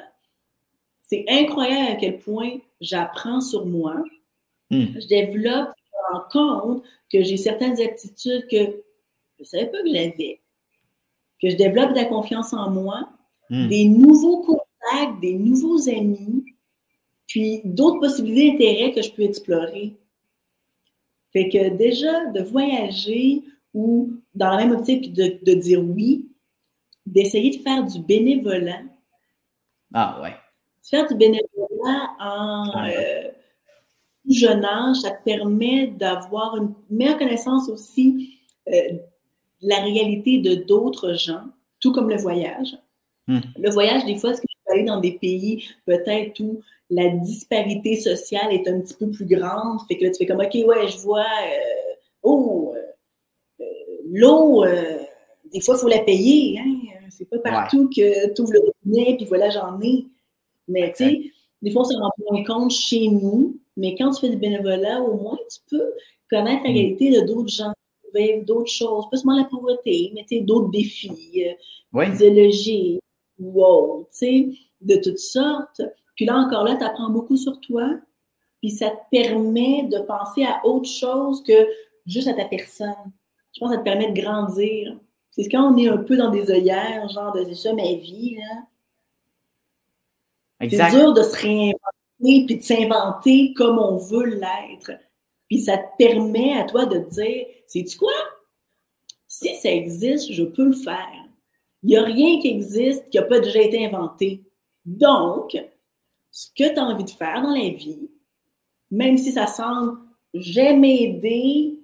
c'est 1.04 1.26
incroyable 1.28 1.92
à 1.92 1.96
quel 1.96 2.20
point 2.20 2.58
j'apprends 2.82 3.42
sur 3.42 3.66
moi. 3.66 3.96
Hmm. 4.72 4.86
Je 4.96 5.08
développe, 5.08 5.70
je 5.76 5.92
me 5.92 6.18
rends 6.18 6.30
compte 6.32 6.84
que 7.12 7.22
j'ai 7.24 7.38
certaines 7.38 7.80
aptitudes 7.82 8.48
que 8.50 8.84
je 9.46 9.58
ne 9.58 9.62
savais 9.62 9.72
pas 9.72 9.82
que 9.82 9.90
j'avais. 9.90 10.42
Que 11.42 11.50
je 11.50 11.56
développe 11.56 11.92
de 11.92 11.96
la 11.96 12.06
confiance 12.06 12.54
en 12.54 12.72
moi, 12.72 13.10
hmm. 13.50 13.68
des 13.68 13.86
nouveaux 13.86 14.42
contacts, 14.42 15.20
des 15.22 15.34
nouveaux 15.34 15.90
amis, 15.90 16.46
puis 17.28 17.62
d'autres 17.64 18.00
possibilités 18.00 18.52
d'intérêt 18.52 18.94
que 18.94 19.02
je 19.02 19.12
peux 19.12 19.24
explorer. 19.24 19.98
Fait 21.34 21.50
que 21.50 21.70
déjà, 21.70 22.28
de 22.28 22.42
voyager 22.42 23.44
ou 23.74 24.14
dans 24.34 24.50
la 24.52 24.58
même 24.58 24.72
optique 24.72 25.12
de, 25.12 25.38
de 25.44 25.54
dire 25.54 25.84
oui, 25.84 26.30
d'essayer 27.06 27.58
de 27.58 27.62
faire 27.62 27.84
du 27.84 28.00
bénévolat. 28.00 28.84
Ah 29.94 30.22
ouais. 30.22 30.34
Faire 30.90 31.08
du 31.08 31.16
bénévolat 31.16 32.16
en 32.20 32.86
euh, 32.88 33.30
jeune 34.30 34.64
âge, 34.64 34.98
ça 34.98 35.12
te 35.12 35.24
permet 35.24 35.88
d'avoir 35.88 36.56
une 36.58 36.74
meilleure 36.90 37.18
connaissance 37.18 37.70
aussi 37.70 38.40
euh, 38.68 38.98
la 39.66 39.80
réalité 39.82 40.40
de 40.40 40.56
d'autres 40.56 41.14
gens, 41.14 41.44
tout 41.80 41.92
comme 41.92 42.10
le 42.10 42.18
voyage. 42.18 42.78
Hmm. 43.28 43.40
Le 43.58 43.70
voyage, 43.72 44.06
des 44.06 44.16
fois, 44.16 44.34
c'est 44.34 44.42
que 44.42 44.48
tu 44.48 44.58
peux 44.66 44.74
aller 44.74 44.84
dans 44.84 45.00
des 45.00 45.14
pays 45.14 45.66
peut-être 45.86 46.40
où 46.40 46.62
la 46.90 47.10
disparité 47.10 47.96
sociale 47.96 48.54
est 48.54 48.68
un 48.68 48.80
petit 48.80 48.94
peu 48.94 49.10
plus 49.10 49.26
grande? 49.26 49.80
Fait 49.88 49.98
que 49.98 50.06
là, 50.06 50.12
tu 50.12 50.18
fais 50.18 50.26
comme, 50.26 50.40
OK, 50.40 50.54
ouais, 50.54 50.88
je 50.88 50.98
vois, 51.00 51.22
euh, 51.22 51.94
oh, 52.22 52.76
l'eau, 54.12 54.64
des 55.52 55.62
fois, 55.62 55.76
il 55.76 55.80
faut 55.80 55.88
la 55.88 56.00
payer. 56.00 56.60
Hein? 56.60 56.86
C'est 57.10 57.30
pas 57.30 57.40
partout 57.40 57.90
que 57.90 58.34
tu 58.34 58.42
ouvres 58.42 58.54
le 58.54 58.60
robinet 58.60 59.16
puis 59.16 59.26
voilà, 59.26 59.50
j'en 59.50 59.80
ai. 59.82 60.06
Mais 60.68 60.92
tu 60.96 61.06
sais, 61.06 61.32
des 61.62 61.72
fois, 61.72 61.82
on 61.82 61.86
se 61.86 61.98
rend 61.98 62.12
moins 62.30 62.44
compte 62.44 62.72
chez 62.72 63.08
nous. 63.08 63.58
Mais 63.78 63.96
quand 63.96 64.12
tu 64.12 64.22
fais 64.22 64.30
du 64.30 64.38
bénévolat, 64.38 65.02
au 65.02 65.16
moins, 65.16 65.38
tu 65.50 65.60
peux 65.70 65.94
connaître 66.30 66.64
la 66.64 66.72
mm. 66.72 66.74
réalité 66.74 67.10
de 67.12 67.26
d'autres 67.26 67.50
gens 67.50 67.74
vivre 68.16 68.46
d'autres 68.46 68.72
choses, 68.72 69.10
pas 69.10 69.18
seulement 69.18 69.38
la 69.38 69.46
pauvreté, 69.46 70.12
mais 70.14 70.26
d'autres 70.42 70.70
défis, 70.70 71.46
euh, 71.94 72.06
idéologiques, 72.06 73.02
wow, 73.40 74.08
de 74.82 74.96
toutes 74.98 75.20
sortes. 75.20 75.82
Puis 76.16 76.26
là, 76.26 76.38
encore 76.38 76.64
là, 76.64 76.76
tu 76.76 76.84
apprends 76.84 77.10
beaucoup 77.10 77.38
sur 77.38 77.60
toi, 77.60 77.90
puis 78.62 78.72
ça 78.72 78.90
te 78.90 79.10
permet 79.12 79.84
de 79.84 80.00
penser 80.00 80.44
à 80.44 80.66
autre 80.66 80.90
chose 80.90 81.44
que 81.44 81.68
juste 82.06 82.28
à 82.28 82.34
ta 82.34 82.46
personne. 82.46 83.12
Je 83.54 83.60
pense 83.60 83.70
que 83.70 83.76
ça 83.76 83.80
te 83.80 83.84
permet 83.84 84.12
de 84.12 84.22
grandir. 84.22 84.98
C'est 85.32 85.50
quand 85.50 85.74
on 85.74 85.78
est 85.78 85.90
un 85.90 85.98
peu 85.98 86.16
dans 86.16 86.30
des 86.30 86.50
œillères, 86.50 87.08
genre 87.10 87.34
de 87.34 87.44
c'est 87.46 87.56
ça 87.56 87.74
ma 87.74 87.84
vie, 87.84 88.38
là. 88.38 88.64
C'est 90.62 90.98
dur 90.98 91.14
de 91.14 91.22
se 91.22 91.36
réinventer 91.36 92.46
puis 92.46 92.56
de 92.58 92.62
s'inventer 92.62 93.54
comme 93.54 93.78
on 93.78 93.98
veut 93.98 94.26
l'être. 94.26 94.92
Puis 95.48 95.60
ça 95.60 95.78
te 95.78 95.98
permet 95.98 96.58
à 96.58 96.64
toi 96.64 96.86
de 96.86 97.00
te 97.00 97.10
dire, 97.10 97.46
sais-tu 97.68 97.98
quoi? 97.98 98.14
Si 99.28 99.56
ça 99.56 99.72
existe, 99.72 100.32
je 100.32 100.44
peux 100.44 100.66
le 100.66 100.74
faire. 100.74 101.26
Il 101.84 101.90
n'y 101.90 101.98
a 101.98 102.04
rien 102.04 102.40
qui 102.40 102.48
existe 102.48 103.10
qui 103.10 103.18
n'a 103.18 103.24
pas 103.24 103.40
déjà 103.40 103.62
été 103.62 103.86
inventé. 103.86 104.44
Donc, 104.86 105.58
ce 106.32 106.48
que 106.50 106.74
tu 106.74 106.80
as 106.80 106.84
envie 106.84 107.04
de 107.04 107.10
faire 107.10 107.42
dans 107.42 107.54
la 107.54 107.70
vie, 107.70 108.10
même 108.92 109.18
si 109.18 109.32
ça 109.32 109.48
semble 109.48 110.00
j'aime 110.34 110.84
aider, 110.84 111.80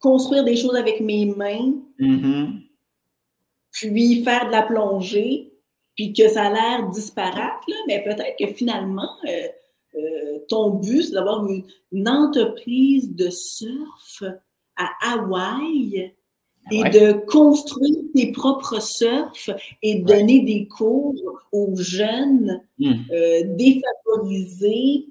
construire 0.00 0.44
des 0.44 0.56
choses 0.56 0.74
avec 0.74 1.00
mes 1.00 1.26
mains, 1.26 1.74
mm-hmm 1.98 2.68
puis 3.86 4.24
faire 4.24 4.46
de 4.46 4.52
la 4.52 4.62
plongée, 4.62 5.52
puis 5.94 6.12
que 6.12 6.28
ça 6.28 6.46
a 6.46 6.50
l'air 6.50 6.88
disparate, 6.90 7.62
mais 7.86 8.02
peut-être 8.02 8.36
que 8.38 8.52
finalement, 8.54 9.10
euh, 9.28 9.48
euh, 9.94 10.38
ton 10.48 10.70
but, 10.70 11.02
c'est 11.02 11.14
d'avoir 11.14 11.46
une, 11.46 12.08
entreprise 12.08 13.14
de 13.14 13.30
surf 13.30 14.22
à 14.76 14.90
Hawaï 15.12 16.12
et 16.70 16.82
de 16.90 17.12
construire 17.26 17.96
tes 18.14 18.30
propres 18.32 18.82
surfs 18.82 19.50
et 19.82 20.00
donner 20.00 20.40
des 20.40 20.68
cours 20.68 21.14
aux 21.50 21.74
jeunes 21.76 22.62
hmm. 22.78 22.92
euh, 23.10 23.40
défavorisés 23.56 25.06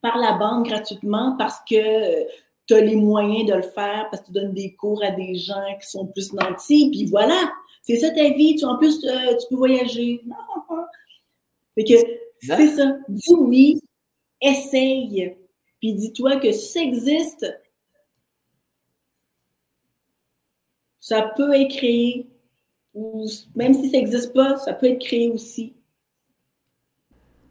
par 0.00 0.16
la 0.16 0.38
banque 0.38 0.68
gratuitement 0.68 1.36
parce 1.38 1.58
que 1.68 2.24
tu 2.68 2.74
as 2.74 2.80
les 2.82 2.96
moyens 2.96 3.48
de 3.48 3.54
le 3.54 3.62
faire, 3.62 4.08
parce 4.10 4.22
que 4.22 4.26
tu 4.26 4.32
donnes 4.32 4.52
des 4.52 4.74
cours 4.74 5.02
à 5.02 5.10
des 5.10 5.34
gens 5.36 5.64
qui 5.80 5.88
sont 5.88 6.06
plus 6.06 6.32
nantis, 6.34 6.90
puis 6.90 7.06
voilà. 7.06 7.50
C'est 7.82 7.96
ça 7.96 8.10
ta 8.10 8.28
vie. 8.30 8.56
Tu, 8.56 8.64
en 8.66 8.76
plus, 8.76 9.02
euh, 9.04 9.34
tu 9.40 9.46
peux 9.48 9.56
voyager. 9.56 10.20
Fait 11.74 11.84
que 11.84 11.94
c'est 12.40 12.66
ça. 12.66 12.98
Dis 13.08 13.34
oui, 13.38 13.80
essaye. 14.40 15.36
Puis 15.80 15.94
dis-toi 15.94 16.36
que 16.36 16.52
si 16.52 16.72
ça 16.72 16.80
existe, 16.80 17.46
ça 21.00 21.22
peut 21.36 21.54
être 21.54 21.76
créé. 21.76 22.26
Ou 22.94 23.26
même 23.54 23.74
si 23.74 23.90
ça 23.90 23.98
n'existe 23.98 24.32
pas, 24.34 24.56
ça 24.56 24.72
peut 24.72 24.86
être 24.86 25.00
créé 25.00 25.30
aussi. 25.30 25.74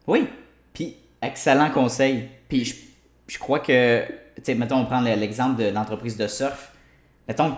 Oui. 0.06 0.26
Puis, 0.72 0.96
excellent 1.22 1.70
conseil. 1.70 2.28
Puis, 2.48 2.74
je, 3.26 3.38
crois 3.38 3.60
que, 3.60 4.04
tu 4.36 4.42
sais, 4.42 4.54
mettons, 4.54 4.78
on 4.78 4.86
prend 4.86 5.00
l'exemple 5.00 5.62
de 5.62 5.68
l'entreprise 5.70 6.16
de 6.16 6.26
surf. 6.26 6.72
Mettons, 7.26 7.56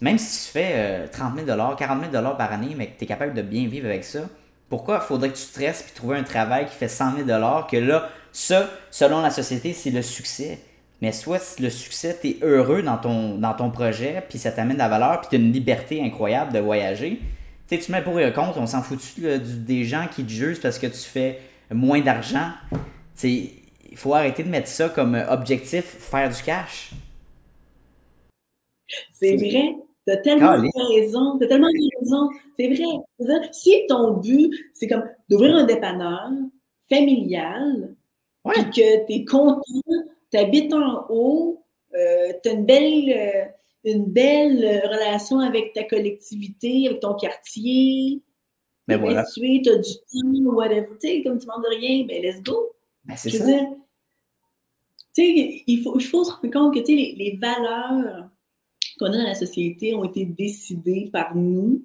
même 0.00 0.18
si 0.18 0.46
tu 0.46 0.52
fais 0.52 1.08
30 1.08 1.36
000 1.44 1.46
40 1.76 2.10
000 2.10 2.22
par 2.36 2.52
année, 2.52 2.74
mais 2.76 2.88
que 2.88 2.98
tu 2.98 3.04
es 3.04 3.06
capable 3.06 3.34
de 3.34 3.42
bien 3.42 3.68
vivre 3.68 3.86
avec 3.86 4.04
ça, 4.04 4.28
pourquoi 4.68 5.00
faudrait 5.00 5.30
que 5.30 5.36
tu 5.36 5.42
stresses 5.42 5.82
puis 5.82 5.92
trouver 5.94 6.18
un 6.18 6.24
travail 6.24 6.66
qui 6.66 6.74
fait 6.74 6.88
100 6.88 7.24
000 7.24 7.28
que 7.70 7.76
là, 7.76 8.08
ça, 8.36 8.68
selon 8.90 9.22
la 9.22 9.30
société, 9.30 9.72
c'est 9.72 9.90
le 9.90 10.02
succès. 10.02 10.58
Mais 11.00 11.12
soit 11.12 11.58
le 11.58 11.70
succès, 11.70 12.18
tu 12.20 12.28
es 12.28 12.38
heureux 12.42 12.82
dans 12.82 12.98
ton, 12.98 13.38
dans 13.38 13.54
ton 13.54 13.70
projet, 13.70 14.22
puis 14.28 14.38
ça 14.38 14.52
t'amène 14.52 14.74
de 14.74 14.78
la 14.78 14.88
valeur, 14.88 15.20
puis 15.20 15.30
tu 15.30 15.36
as 15.36 15.38
une 15.38 15.52
liberté 15.52 16.02
incroyable 16.02 16.52
de 16.52 16.58
voyager. 16.58 17.20
Tu 17.66 17.76
sais, 17.76 17.82
tu 17.82 17.92
mets 17.92 18.02
pour 18.02 18.20
et 18.20 18.30
contre, 18.34 18.58
on 18.58 18.66
s'en 18.66 18.82
fout 18.82 18.98
des 19.18 19.84
gens 19.84 20.06
qui 20.14 20.22
te 20.22 20.28
jugent 20.30 20.60
parce 20.60 20.78
que 20.78 20.86
tu 20.86 20.98
fais 20.98 21.40
moins 21.70 22.00
d'argent? 22.00 22.50
Il 23.24 23.50
faut 23.94 24.14
arrêter 24.14 24.42
de 24.42 24.50
mettre 24.50 24.68
ça 24.68 24.90
comme 24.90 25.18
objectif, 25.30 25.84
faire 25.84 26.28
du 26.28 26.42
cash. 26.42 26.92
C'est 29.12 29.36
vrai. 29.36 29.76
T'as 30.06 30.18
tellement 30.18 30.56
raison, 30.94 31.38
t'as 31.38 31.46
tellement 31.46 31.68
raison. 31.68 32.28
C'est 32.58 32.68
vrai. 32.68 33.48
Si 33.52 33.86
ton 33.88 34.18
but, 34.18 34.52
c'est 34.74 34.86
comme 34.86 35.04
d'ouvrir 35.28 35.56
un 35.56 35.64
dépanneur 35.64 36.30
familial, 36.88 37.95
puis 38.52 38.64
que 38.70 39.06
tu 39.06 39.12
es 39.12 39.24
content, 39.24 39.62
tu 40.30 40.38
habites 40.38 40.72
en 40.72 41.06
haut, 41.08 41.64
euh, 41.94 42.32
tu 42.42 42.48
as 42.48 42.52
une 42.52 42.66
belle, 42.66 43.10
euh, 43.10 43.44
une 43.84 44.06
belle 44.06 44.82
relation 44.84 45.40
avec 45.40 45.72
ta 45.72 45.84
collectivité, 45.84 46.88
avec 46.88 47.00
ton 47.00 47.14
quartier. 47.14 48.22
Mais 48.88 48.96
ben 48.96 49.02
voilà. 49.02 49.24
Tu 49.34 49.68
as 49.68 49.76
du 49.76 49.92
temps, 49.92 50.52
whatever. 50.52 50.88
Tu 51.00 51.08
sais, 51.08 51.22
comme 51.22 51.38
tu 51.38 51.46
demandes 51.46 51.66
rien, 51.68 52.04
ben 52.06 52.22
let's 52.22 52.42
go. 52.42 52.72
Ben 53.04 53.16
c'est 53.16 53.30
ça. 53.30 53.44
tu 53.44 53.52
sais, 55.12 55.62
il 55.66 55.82
faut, 55.82 55.98
il 55.98 56.04
faut 56.04 56.24
se 56.24 56.32
rendre 56.32 56.50
compte 56.50 56.74
que 56.74 56.86
les, 56.86 57.14
les 57.16 57.38
valeurs 57.40 58.28
qu'on 58.98 59.06
a 59.06 59.10
dans 59.10 59.22
la 59.22 59.34
société 59.34 59.94
ont 59.94 60.04
été 60.04 60.24
décidées 60.24 61.10
par 61.12 61.34
nous. 61.34 61.84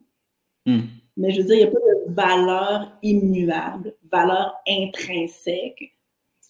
Hmm. 0.65 0.81
Mais 1.17 1.31
je 1.31 1.41
veux 1.41 1.47
dire, 1.47 1.55
il 1.55 1.59
n'y 1.59 1.63
a 1.63 1.71
pas 1.71 1.79
de 1.79 2.13
valeur 2.13 2.97
immuable, 3.01 3.95
valeur 4.11 4.55
intrinsèque. 4.67 5.93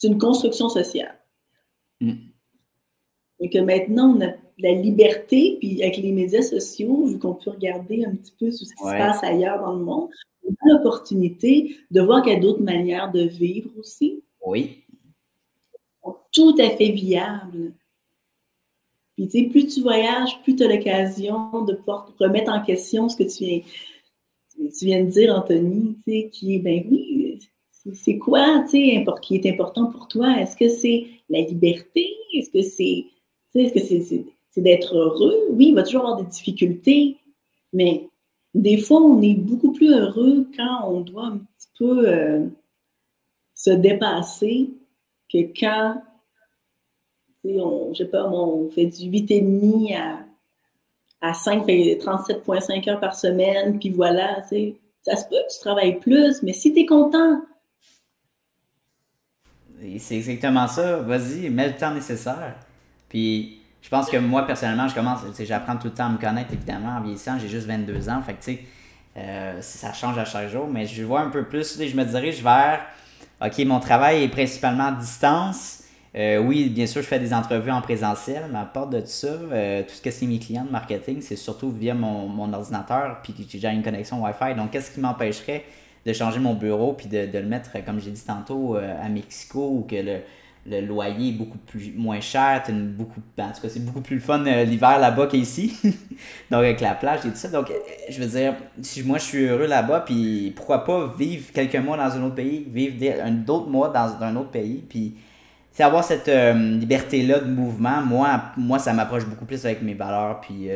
C'est 0.01 0.07
une 0.07 0.17
construction 0.17 0.67
sociale. 0.67 1.15
Hmm. 1.99 2.15
Et 3.39 3.51
que 3.51 3.59
maintenant, 3.59 4.15
on 4.17 4.21
a 4.21 4.31
la 4.57 4.71
liberté, 4.71 5.57
puis 5.59 5.83
avec 5.83 5.97
les 5.97 6.11
médias 6.11 6.41
sociaux, 6.41 7.05
vu 7.05 7.19
qu'on 7.19 7.35
peut 7.35 7.51
regarder 7.51 8.03
un 8.05 8.15
petit 8.15 8.33
peu 8.39 8.49
ce 8.49 8.63
qui 8.63 8.65
se 8.65 8.97
passe 8.97 9.23
ailleurs 9.23 9.61
dans 9.61 9.75
le 9.75 9.85
monde, 9.85 10.09
l'opportunité 10.65 11.75
de 11.91 12.01
voir 12.01 12.23
qu'il 12.23 12.33
y 12.33 12.35
a 12.35 12.39
d'autres 12.39 12.63
manières 12.63 13.11
de 13.11 13.21
vivre 13.21 13.69
aussi. 13.77 14.23
Oui. 14.43 14.79
Tout 16.31 16.55
à 16.57 16.71
fait 16.71 16.89
viable. 16.89 17.73
Puis, 19.15 19.27
tu 19.27 19.39
sais, 19.39 19.43
plus 19.49 19.67
tu 19.67 19.81
voyages, 19.81 20.41
plus 20.41 20.55
tu 20.55 20.63
as 20.63 20.67
l'occasion 20.67 21.63
de 21.63 21.75
pouvoir 21.75 22.11
remettre 22.19 22.51
en 22.51 22.63
question 22.63 23.07
ce 23.07 23.17
que 23.17 23.23
tu 23.23 23.45
viens, 23.45 23.61
tu 24.55 24.85
viens 24.85 25.03
de 25.03 25.11
dire, 25.11 25.35
Anthony, 25.35 25.95
tu 25.97 26.11
sais, 26.11 26.29
qui 26.31 26.55
est, 26.55 26.59
ben 26.59 26.87
oui, 26.89 27.20
c'est 27.93 28.17
quoi, 28.17 28.63
tu 28.69 28.71
sais, 28.71 29.05
qui 29.21 29.35
est 29.35 29.51
important 29.51 29.87
pour 29.87 30.07
toi? 30.07 30.39
Est-ce 30.39 30.55
que 30.55 30.69
c'est 30.69 31.07
la 31.29 31.41
liberté? 31.41 32.15
Est-ce 32.33 32.49
que 32.49 32.61
c'est, 32.61 33.05
est-ce 33.55 33.73
que 33.73 34.25
c'est 34.51 34.61
d'être 34.61 34.95
heureux? 34.95 35.47
Oui, 35.51 35.69
il 35.69 35.75
va 35.75 35.83
toujours 35.83 36.01
avoir 36.01 36.17
des 36.17 36.29
difficultés, 36.29 37.17
mais 37.73 38.07
des 38.53 38.77
fois, 38.77 39.01
on 39.01 39.21
est 39.21 39.35
beaucoup 39.35 39.71
plus 39.71 39.91
heureux 39.93 40.47
quand 40.55 40.89
on 40.89 41.01
doit 41.01 41.25
un 41.25 41.37
petit 41.37 41.69
peu 41.77 42.07
euh, 42.07 42.45
se 43.55 43.71
dépasser 43.71 44.69
que 45.31 45.39
quand, 45.59 46.01
on, 47.45 47.93
je 47.93 47.99
sais 47.99 48.09
pas, 48.09 48.29
on 48.29 48.69
fait 48.69 48.87
du 48.87 49.09
8,5 49.09 49.95
à, 49.95 50.25
à 51.21 51.33
5, 51.33 51.65
37,5 51.65 52.89
heures 52.89 52.99
par 52.99 53.15
semaine, 53.15 53.79
puis 53.79 53.89
voilà, 53.89 54.43
ça 54.43 55.15
se 55.15 55.27
peut 55.29 55.35
que 55.35 55.53
tu 55.53 55.59
travailles 55.59 55.99
plus, 55.99 56.43
mais 56.43 56.53
si 56.53 56.73
tu 56.73 56.81
es 56.81 56.85
content. 56.85 57.41
C'est 59.99 60.17
exactement 60.17 60.67
ça. 60.67 60.97
Vas-y, 60.97 61.49
mets 61.49 61.67
le 61.67 61.75
temps 61.75 61.93
nécessaire. 61.93 62.55
Puis 63.09 63.61
je 63.81 63.89
pense 63.89 64.09
que 64.09 64.17
moi, 64.17 64.45
personnellement, 64.45 64.87
je 64.87 64.93
commence, 64.93 65.21
j'apprends 65.39 65.75
tout 65.75 65.87
le 65.87 65.93
temps 65.93 66.05
à 66.05 66.09
me 66.09 66.17
connaître, 66.17 66.53
évidemment, 66.53 66.97
en 66.97 67.01
vieillissant. 67.01 67.39
J'ai 67.39 67.47
juste 67.47 67.67
22 67.67 68.09
ans. 68.09 68.21
Fait 68.21 68.33
que, 68.33 68.43
tu 68.43 68.53
sais, 68.53 68.59
euh, 69.17 69.61
ça 69.61 69.91
change 69.91 70.17
à 70.17 70.25
chaque 70.25 70.49
jour. 70.49 70.67
Mais 70.67 70.85
je 70.85 71.03
vois 71.03 71.21
un 71.21 71.29
peu 71.29 71.43
plus, 71.43 71.79
je 71.81 71.95
me 71.95 72.03
dirige 72.03 72.43
vers, 72.43 72.81
OK, 73.43 73.57
mon 73.65 73.79
travail 73.79 74.23
est 74.23 74.29
principalement 74.29 74.87
à 74.87 74.91
distance. 74.91 75.79
Euh, 76.13 76.37
oui, 76.39 76.69
bien 76.69 76.85
sûr, 76.85 77.01
je 77.01 77.07
fais 77.07 77.19
des 77.19 77.33
entrevues 77.33 77.71
en 77.71 77.81
présentiel, 77.81 78.43
mais 78.51 78.59
à 78.59 78.65
part 78.65 78.87
de 78.87 79.01
ça, 79.05 79.27
euh, 79.27 79.81
tout 79.83 79.95
ce 79.95 80.01
que 80.01 80.11
c'est 80.11 80.25
mes 80.25 80.39
clients 80.39 80.65
de 80.65 80.71
marketing, 80.71 81.21
c'est 81.21 81.37
surtout 81.37 81.71
via 81.71 81.93
mon, 81.93 82.27
mon 82.27 82.51
ordinateur, 82.51 83.21
puis 83.23 83.33
j'ai 83.49 83.69
une 83.69 83.81
connexion 83.81 84.21
Wi-Fi. 84.21 84.55
Donc, 84.55 84.71
qu'est-ce 84.71 84.91
qui 84.91 84.99
m'empêcherait 84.99 85.63
de 86.05 86.13
changer 86.13 86.39
mon 86.39 86.53
bureau, 86.53 86.93
puis 86.93 87.07
de, 87.07 87.27
le 87.31 87.45
mettre, 87.45 87.71
comme 87.85 87.99
j'ai 87.99 88.11
dit 88.11 88.23
tantôt, 88.25 88.75
à 88.75 89.07
Mexico, 89.09 89.69
ou 89.69 89.85
que 89.87 89.95
le, 89.95 90.19
le 90.65 90.81
loyer 90.81 91.29
est 91.29 91.33
beaucoup 91.33 91.57
plus 91.57 91.91
moins 91.95 92.19
cher, 92.19 92.63
beaucoup, 92.69 93.21
ben, 93.35 93.47
en 93.47 93.51
tout 93.51 93.61
cas, 93.61 93.69
c'est 93.69 93.83
beaucoup 93.83 94.01
plus 94.01 94.19
fun 94.19 94.45
euh, 94.45 94.63
l'hiver 94.63 94.99
là-bas 94.99 95.27
qu'ici. 95.27 95.75
Donc, 96.51 96.59
avec 96.59 96.81
la 96.81 96.93
plage 96.93 97.25
et 97.25 97.29
tout 97.29 97.35
ça. 97.35 97.49
Donc, 97.49 97.71
euh, 97.71 97.73
je 98.09 98.21
veux 98.21 98.27
dire, 98.27 98.53
si 98.81 99.01
moi 99.03 99.17
je 99.17 99.23
suis 99.23 99.45
heureux 99.45 99.65
là-bas, 99.65 100.01
puis 100.01 100.53
pourquoi 100.55 100.83
pas 100.83 101.13
vivre 101.17 101.51
quelques 101.51 101.77
mois 101.77 101.97
dans 101.97 102.15
un 102.15 102.23
autre 102.23 102.35
pays, 102.35 102.67
vivre 102.71 102.95
d'autres 103.45 103.69
mois 103.69 103.89
dans 103.89 104.21
un 104.21 104.35
autre 104.35 104.51
pays, 104.51 104.83
puis 104.87 105.15
c'est 105.71 105.83
avoir 105.83 106.03
cette 106.03 106.27
euh, 106.27 106.53
liberté-là 106.53 107.39
de 107.39 107.49
mouvement. 107.49 108.01
Moi, 108.01 108.41
moi 108.55 108.77
ça 108.77 108.93
m'approche 108.93 109.25
beaucoup 109.25 109.45
plus 109.45 109.65
avec 109.65 109.81
mes 109.81 109.95
valeurs, 109.95 110.41
puis 110.41 110.69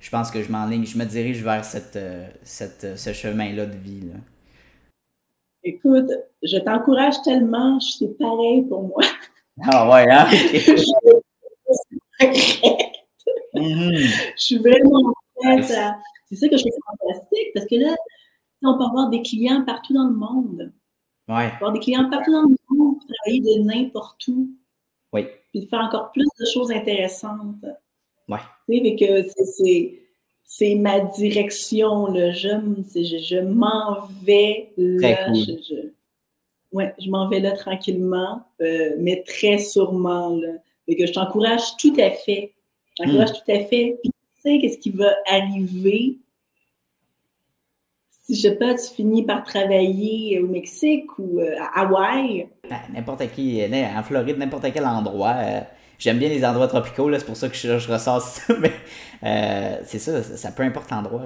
je 0.00 0.10
pense 0.10 0.30
que 0.30 0.42
je 0.42 0.50
m'enligne, 0.50 0.84
je 0.86 0.98
me 0.98 1.04
dirige 1.04 1.42
vers 1.42 1.64
cette, 1.64 1.98
cette 2.42 2.98
ce 2.98 3.12
chemin-là 3.12 3.66
de 3.66 3.76
vie. 3.76 4.08
Écoute, 5.62 6.10
je 6.42 6.58
t'encourage 6.58 7.20
tellement, 7.22 7.78
c'est 7.80 8.16
pareil 8.18 8.62
pour 8.62 8.82
moi. 8.82 9.02
Ah 9.62 9.88
ouais, 9.90 10.10
hein? 10.10 10.26
Mhm. 13.54 13.92
Je 14.36 14.36
suis 14.36 14.58
vraiment 14.58 15.12
prête 15.34 15.70
à. 15.72 15.98
C'est 16.28 16.36
ça 16.36 16.48
que 16.48 16.56
je 16.56 16.62
trouve 16.62 16.78
fantastique 17.00 17.48
parce 17.52 17.66
que 17.66 17.74
là, 17.74 17.96
on 18.62 18.78
peut 18.78 18.84
avoir 18.84 19.10
des 19.10 19.22
clients 19.22 19.64
partout 19.64 19.92
dans 19.92 20.06
le 20.06 20.14
monde. 20.14 20.72
Ouais. 21.28 21.46
On 21.46 21.48
peut 21.48 21.54
avoir 21.56 21.72
des 21.72 21.80
clients 21.80 22.08
partout 22.08 22.32
dans 22.32 22.42
le 22.42 22.56
monde, 22.70 22.96
travailler 23.24 23.40
de 23.40 23.64
n'importe 23.64 24.26
où. 24.28 24.48
Oui. 25.12 25.26
Puis 25.52 25.66
faire 25.66 25.80
encore 25.80 26.12
plus 26.12 26.28
de 26.38 26.46
choses 26.46 26.70
intéressantes. 26.70 27.64
Ouais. 28.28 28.38
Tu 28.68 28.78
sais, 28.78 28.96
que 28.96 29.28
c'est 29.44 29.99
c'est 30.52 30.74
ma 30.74 30.98
direction, 30.98 32.06
là. 32.06 32.32
Je, 32.32 32.48
je, 32.48 33.40
m'en 33.40 34.08
vais 34.24 34.72
là. 34.76 35.32
Je, 35.32 35.90
ouais, 36.72 36.92
je 36.98 37.08
m'en 37.08 37.28
vais 37.28 37.38
là 37.38 37.52
tranquillement, 37.52 38.42
euh, 38.60 38.96
mais 38.98 39.22
très 39.22 39.58
sûrement, 39.58 40.36
là. 40.36 40.48
Que 40.88 41.06
je 41.06 41.12
t'encourage 41.12 41.76
tout 41.78 41.94
à 42.00 42.10
fait. 42.10 42.52
Je 42.98 43.04
t'encourage 43.04 43.30
hmm. 43.30 43.42
tout 43.44 43.52
à 43.52 43.58
fait. 43.60 43.98
Puis 44.02 44.10
tu 44.10 44.40
sais 44.42 44.58
qu'est-ce 44.58 44.78
qui 44.78 44.90
va 44.90 45.14
arriver 45.26 46.18
si, 48.10 48.34
je 48.34 48.40
sais 48.40 48.56
pas, 48.56 48.74
tu 48.74 48.92
finis 48.92 49.22
par 49.22 49.44
travailler 49.44 50.40
au 50.40 50.48
Mexique 50.48 51.16
ou 51.18 51.38
euh, 51.38 51.54
à 51.60 51.82
Hawaï? 51.82 52.48
Ben, 52.68 52.80
n'importe 52.92 53.30
qui, 53.30 53.62
en 53.64 54.02
Floride, 54.02 54.36
n'importe 54.36 54.66
quel 54.72 54.84
endroit. 54.84 55.36
J'aime 56.00 56.18
bien 56.18 56.30
les 56.30 56.42
endroits 56.46 56.66
tropicaux, 56.66 57.12
c'est 57.12 57.26
pour 57.26 57.36
ça 57.36 57.50
que 57.50 57.54
je, 57.54 57.92
ressors 57.92 58.22
ça, 58.22 58.54
mais 58.60 58.72
euh, 59.22 59.76
c'est 59.84 59.98
ça, 59.98 60.22
ça, 60.22 60.50
peu 60.50 60.62
importe 60.62 60.90
l'endroit. 60.90 61.24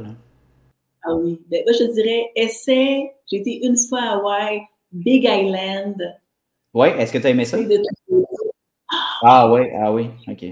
Ah 1.05 1.15
oui, 1.15 1.41
ben, 1.49 1.63
moi 1.65 1.73
je 1.79 1.93
dirais, 1.93 2.33
essaie, 2.35 3.13
j'ai 3.31 3.37
été 3.37 3.65
une 3.65 3.77
fois 3.77 4.01
à 4.01 4.17
Hawaii, 4.17 4.63
Big 4.91 5.23
Island. 5.23 5.97
Oui, 6.75 6.89
est-ce 6.99 7.13
que 7.13 7.19
tu 7.19 7.27
as 7.29 7.31
aimé 7.31 7.45
ça? 7.45 7.57
Ah 9.23 9.49
oui, 9.53 9.61
ah 9.81 9.93
oui, 9.93 10.11
ok. 10.27 10.45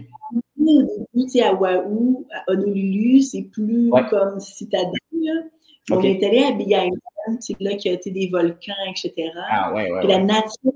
Au 0.61 1.15
début, 1.15 1.41
à 1.41 1.55
Oahu, 1.55 2.25
à 2.33 2.53
Honolulu, 2.53 3.23
c'est 3.23 3.43
plus 3.43 3.91
comme 4.09 4.39
citadelle. 4.39 4.93
On 5.91 6.01
est 6.01 6.25
allé 6.25 6.45
à 6.45 6.53
Big 6.53 6.69
Island, 6.69 7.39
c'est 7.41 7.61
là 7.61 7.75
qu'il 7.75 7.91
y 7.91 7.95
a 7.95 7.97
été 7.97 8.13
des 8.13 8.29
volcans, 8.29 8.73
etc. 8.89 9.33
Ah 9.51 9.73
ouais, 9.75 9.91
ouais. 9.91 10.07
la 10.07 10.19
nature 10.21 10.73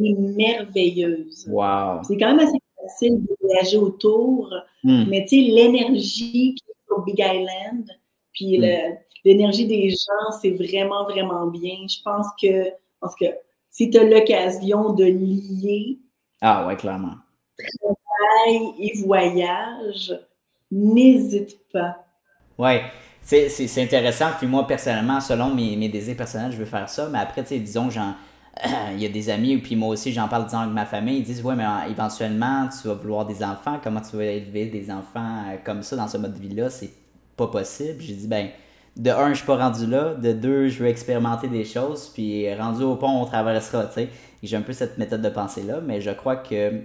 est 0.00 0.14
merveilleuse. 0.14 1.46
Wow. 1.50 2.00
C'est 2.04 2.16
quand 2.16 2.34
même 2.34 2.38
assez 2.38 2.58
facile 2.86 3.22
de 3.22 3.36
voyager 3.40 3.78
autour, 3.78 4.52
hmm. 4.84 5.04
mais 5.08 5.24
tu 5.28 5.36
sais, 5.36 5.52
l'énergie 5.52 6.54
qui 6.54 6.64
est 6.70 6.86
sur 6.86 7.02
Big 7.04 7.18
Island, 7.18 7.88
puis 8.32 8.58
hmm. 8.58 8.96
l'énergie 9.24 9.66
des 9.66 9.90
gens, 9.90 10.30
c'est 10.40 10.50
vraiment, 10.50 11.04
vraiment 11.04 11.46
bien. 11.46 11.86
Je 11.88 12.02
pense 12.02 12.26
que, 12.40 12.70
parce 13.00 13.14
que 13.16 13.26
si 13.70 13.90
tu 13.90 13.98
as 13.98 14.04
l'occasion 14.04 14.92
de 14.92 15.04
lier 15.04 15.98
ah, 16.40 16.66
ouais, 16.66 16.76
clairement. 16.76 17.14
travail 17.58 18.74
et 18.78 19.02
voyage, 19.02 20.18
n'hésite 20.70 21.58
pas. 21.72 22.04
Ouais. 22.58 22.82
C'est 23.22 23.82
intéressant. 23.82 24.26
Puis 24.38 24.46
moi, 24.46 24.66
personnellement, 24.66 25.20
selon 25.20 25.52
mes, 25.52 25.76
mes 25.76 25.88
désirs 25.88 26.16
personnels, 26.16 26.52
je 26.52 26.58
veux 26.58 26.64
faire 26.64 26.88
ça. 26.88 27.08
Mais 27.08 27.18
après, 27.18 27.42
tu 27.42 27.48
sais, 27.48 27.58
disons, 27.58 27.90
j'en 27.90 28.14
il 28.92 29.00
y 29.00 29.06
a 29.06 29.08
des 29.08 29.30
amis, 29.30 29.56
puis 29.58 29.76
moi 29.76 29.88
aussi 29.88 30.12
j'en 30.12 30.28
parle 30.28 30.46
disant 30.46 30.60
avec 30.60 30.74
ma 30.74 30.86
famille, 30.86 31.18
ils 31.18 31.24
disent 31.24 31.42
Ouais, 31.44 31.54
mais 31.54 31.64
éventuellement 31.90 32.68
tu 32.68 32.88
vas 32.88 32.94
vouloir 32.94 33.26
des 33.26 33.42
enfants, 33.42 33.78
comment 33.82 34.00
tu 34.00 34.16
vas 34.16 34.24
élever 34.24 34.66
des 34.66 34.90
enfants 34.90 35.44
euh, 35.48 35.56
comme 35.64 35.82
ça 35.82 35.96
dans 35.96 36.08
ce 36.08 36.16
mode 36.16 36.34
de 36.34 36.40
vie-là 36.40 36.70
C'est 36.70 36.90
pas 37.36 37.48
possible. 37.48 38.00
J'ai 38.00 38.14
dit 38.14 38.26
Ben, 38.26 38.48
de 38.96 39.10
un, 39.10 39.30
je 39.30 39.38
suis 39.38 39.46
pas 39.46 39.56
rendu 39.56 39.86
là, 39.86 40.14
de 40.14 40.32
deux, 40.32 40.68
je 40.68 40.82
veux 40.82 40.88
expérimenter 40.88 41.48
des 41.48 41.64
choses, 41.64 42.10
puis 42.14 42.52
rendu 42.54 42.82
au 42.82 42.96
pont, 42.96 43.20
on 43.22 43.26
traversera, 43.26 43.84
tu 43.86 43.94
sais. 43.94 44.08
J'ai 44.42 44.56
un 44.56 44.62
peu 44.62 44.72
cette 44.72 44.96
méthode 44.96 45.22
de 45.22 45.28
pensée-là, 45.28 45.80
mais 45.84 46.00
je 46.00 46.10
crois 46.10 46.36
que 46.36 46.82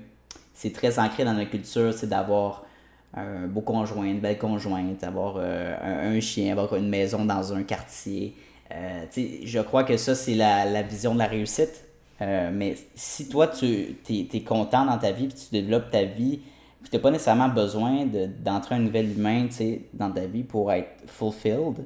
c'est 0.54 0.74
très 0.74 1.00
ancré 1.00 1.24
dans 1.24 1.34
notre 1.34 1.52
culture, 1.52 1.94
c'est 1.94 2.10
d'avoir 2.10 2.66
un 3.14 3.48
beau 3.48 3.62
conjoint, 3.62 4.06
une 4.06 4.20
belle 4.20 4.38
conjointe, 4.38 5.04
avoir 5.04 5.36
euh, 5.38 6.16
un, 6.16 6.20
chien, 6.20 6.52
avoir 6.52 6.76
une 6.76 6.90
maison 6.90 7.26
dans 7.26 7.54
un 7.54 7.64
quartier. 7.64 8.36
Euh, 8.72 9.06
je 9.44 9.60
crois 9.60 9.84
que 9.84 9.98
ça, 9.98 10.16
c'est 10.16 10.36
la, 10.36 10.82
vision 10.82 11.14
de 11.14 11.20
la 11.20 11.28
réussite. 11.28 11.86
Euh, 12.22 12.52
mais 12.54 12.76
si 12.96 13.28
toi, 13.28 13.48
tu 13.48 13.98
es, 14.10 14.44
content 14.44 14.86
dans 14.86 14.98
ta 14.98 15.12
vie, 15.12 15.28
puis 15.28 15.38
tu 15.38 15.52
développes 15.52 15.90
ta 15.90 16.04
vie, 16.04 16.40
puis 16.82 16.90
tu 16.90 16.96
n'as 16.96 17.02
pas 17.02 17.12
nécessairement 17.12 17.50
besoin 17.50 18.06
d'entrer 18.06 18.76
un 18.76 18.80
nouvel 18.80 19.12
humain 19.12 19.48
dans 19.94 20.12
ta 20.12 20.26
vie 20.26 20.44
pour 20.44 20.72
être 20.72 20.90
fulfilled, 21.08 21.86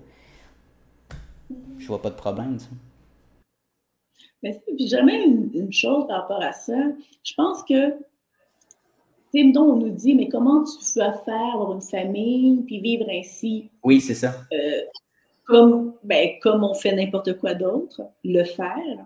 je 1.78 1.88
vois 1.88 2.02
pas 2.02 2.10
de 2.10 2.16
problème. 2.16 2.58
Mais 4.44 4.60
puis 4.68 4.88
jamais 4.88 5.26
une, 5.26 5.72
chose 5.72 6.06
par 6.08 6.22
rapport 6.22 6.42
à 6.42 6.54
ça. 6.54 6.78
Je 7.24 7.34
pense 7.36 7.64
que, 7.64 7.92
tu 9.34 9.54
sais, 9.54 9.58
on 9.58 9.76
nous 9.78 9.90
dit, 9.90 10.16
mais 10.16 10.28
comment 10.28 10.64
tu 10.64 11.00
vas 11.00 11.14
faire 11.14 11.54
avoir 11.54 11.74
une 11.74 11.82
famille, 11.82 12.62
puis 12.64 12.80
vivre 12.80 13.06
ainsi? 13.10 13.70
Oui, 13.84 14.02
c'est 14.02 14.14
ça. 14.14 14.36
Euh, 14.54 14.82
comme, 15.46 15.94
ben, 16.04 16.32
comme 16.42 16.64
on 16.64 16.74
fait 16.74 16.94
n'importe 16.94 17.38
quoi 17.38 17.54
d'autre, 17.54 18.02
le 18.24 18.44
faire. 18.44 19.06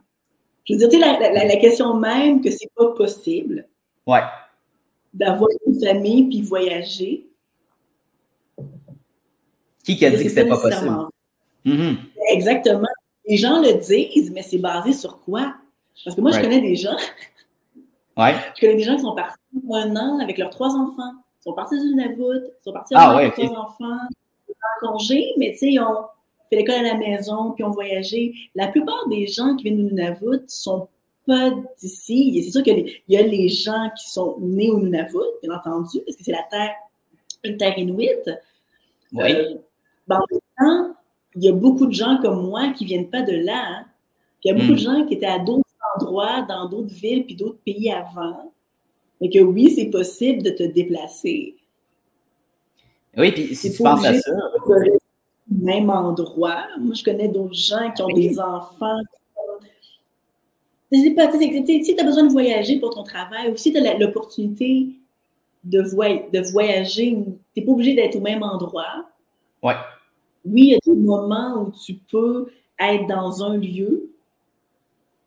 Je 0.66 0.76
veux 0.76 0.88
dire, 0.88 1.00
la, 1.00 1.20
la, 1.20 1.46
la, 1.46 1.56
question 1.58 1.94
même 1.96 2.42
que 2.42 2.50
c'est 2.50 2.70
pas 2.76 2.92
possible. 2.92 3.68
Ouais. 4.08 4.22
D'avoir 5.14 5.50
une 5.66 5.80
famille 5.80 6.28
puis 6.30 6.42
voyager. 6.42 7.28
Qui 9.84 10.06
a 10.06 10.12
dit 10.12 10.24
que 10.24 10.30
c'était 10.30 10.48
pas 10.48 10.58
possible? 10.58 11.08
Mm-hmm. 11.66 11.96
Exactement. 12.32 12.88
Les 13.28 13.38
gens 13.38 13.62
le 13.62 13.74
disent, 13.80 14.32
mais 14.32 14.44
c'est 14.44 14.58
basé 14.60 14.94
sur 14.94 15.20
quoi? 15.22 15.56
Parce 16.04 16.16
que 16.16 16.22
moi, 16.22 16.32
je 16.32 16.40
connais 16.40 16.62
des 16.62 16.76
gens. 16.76 16.98
Ouais. 18.16 18.36
Je 18.56 18.62
connais 18.62 18.76
des 18.76 18.84
gens 18.84 18.96
qui 18.96 19.02
sont 19.02 19.16
partis 19.16 19.40
un 19.72 19.96
an 19.96 20.20
avec 20.20 20.38
leurs 20.38 20.50
trois 20.50 20.70
enfants. 20.70 21.14
Ils 21.40 21.44
sont 21.44 21.54
partis 21.54 21.80
d'une 21.80 21.96
Nunavut, 21.96 22.44
ils 22.46 22.64
sont 22.64 22.74
partis 22.74 22.94
ah, 22.96 23.12
avec 23.12 23.38
leurs 23.38 23.48
trois 23.48 23.60
enfants, 23.62 23.98
en 24.82 24.88
congé, 24.88 25.34
mais 25.38 25.52
tu 25.52 25.58
sais, 25.60 25.68
ils 25.72 25.80
ont 25.80 26.06
fait 26.50 26.56
l'école 26.58 26.76
à 26.76 26.84
la 26.84 26.96
maison, 26.96 27.52
puis 27.52 27.64
ont 27.64 27.72
voyagé. 27.72 28.34
La 28.56 28.68
plupart 28.68 29.08
des 29.10 29.28
gens 29.28 29.56
qui 29.56 29.66
viennent 29.66 29.86
au 29.86 29.90
Nunavut 29.90 30.42
sont 30.48 30.88
pas 31.28 31.52
d'ici. 31.80 32.42
C'est 32.44 32.52
sûr 32.52 32.64
qu'il 32.64 32.92
y 33.08 33.18
a 33.18 33.22
les 33.22 33.50
gens 33.50 33.90
qui 33.98 34.10
sont 34.10 34.38
nés 34.40 34.70
au 34.72 34.80
Nunavut, 34.80 35.18
bien 35.44 35.54
entendu, 35.56 36.00
parce 36.06 36.18
que 36.18 36.24
c'est 36.24 36.32
la 36.32 36.44
terre, 36.50 36.72
une 37.44 37.58
terre 37.58 37.78
inuite. 37.78 38.30
Oui. 39.14 39.32
Euh, 39.34 39.56
ben, 40.08 40.18
en 40.18 40.26
même 40.32 40.40
temps, 40.58 40.96
il 41.36 41.44
y 41.44 41.50
a 41.50 41.52
beaucoup 41.54 41.86
de 41.86 41.94
gens 41.94 42.18
comme 42.22 42.48
moi 42.48 42.70
qui 42.76 42.86
viennent 42.86 43.10
pas 43.10 43.22
de 43.22 43.34
là. 43.36 43.64
hein. 43.68 43.86
Puis 44.42 44.50
il 44.50 44.52
y 44.52 44.52
a 44.52 44.54
beaucoup 44.56 44.72
Mm. 44.72 44.76
de 44.76 44.80
gens 44.80 45.06
qui 45.06 45.14
étaient 45.16 45.26
à 45.28 45.38
d'autres 45.40 45.64
endroits, 45.96 46.42
dans 46.48 46.68
d'autres 46.68 46.94
villes, 46.94 47.26
puis 47.26 47.36
d'autres 47.36 47.60
pays 47.66 47.92
avant. 47.92 48.52
Mais 49.22 49.30
que 49.30 49.40
oui, 49.40 49.70
c'est 49.72 49.90
possible 49.90 50.42
de 50.44 50.50
te 50.52 50.64
déplacer. 50.64 51.56
Oui, 53.18 53.32
puis 53.32 53.48
si 53.50 53.56
C'est 53.56 53.72
tu 53.78 53.84
penses 53.84 54.06
à 54.06 54.14
ça, 54.14 54.32
de 54.32 55.00
même 55.52 55.90
endroit. 55.90 56.66
Moi, 56.80 56.94
je 56.96 57.04
connais 57.04 57.28
d'autres 57.28 57.54
gens 57.54 57.92
qui 57.92 58.02
ont 58.02 58.08
Oui. 58.08 58.28
des 58.30 58.40
enfants. 58.40 59.00
Je 60.92 60.98
sais 61.02 61.12
pas, 61.12 61.32
si 61.32 61.84
tu 61.96 62.00
as 62.00 62.04
besoin 62.04 62.24
de 62.24 62.32
voyager 62.32 62.80
pour 62.80 62.94
ton 62.96 63.04
travail 63.04 63.52
ou 63.52 63.56
si 63.58 63.72
tu 63.72 63.78
as 63.78 63.98
l'opportunité 63.98 64.88
de, 65.64 65.82
voy- 65.82 66.24
de 66.34 66.40
voyager, 66.52 67.16
tu 67.54 67.60
n'es 67.60 67.66
pas 67.66 67.72
obligé 67.72 67.94
d'être 67.94 68.16
au 68.16 68.22
même 68.22 68.44
endroit. 68.44 69.06
ouais. 69.64 69.76
Oui, 70.46 70.62
il 70.62 70.70
y 70.70 70.76
a 70.76 70.80
des 70.86 70.96
moments 70.96 71.64
où 71.64 71.72
tu 71.86 71.96
peux 71.96 72.48
être 72.80 73.06
dans 73.08 73.44
un 73.44 73.58
lieu 73.58 74.10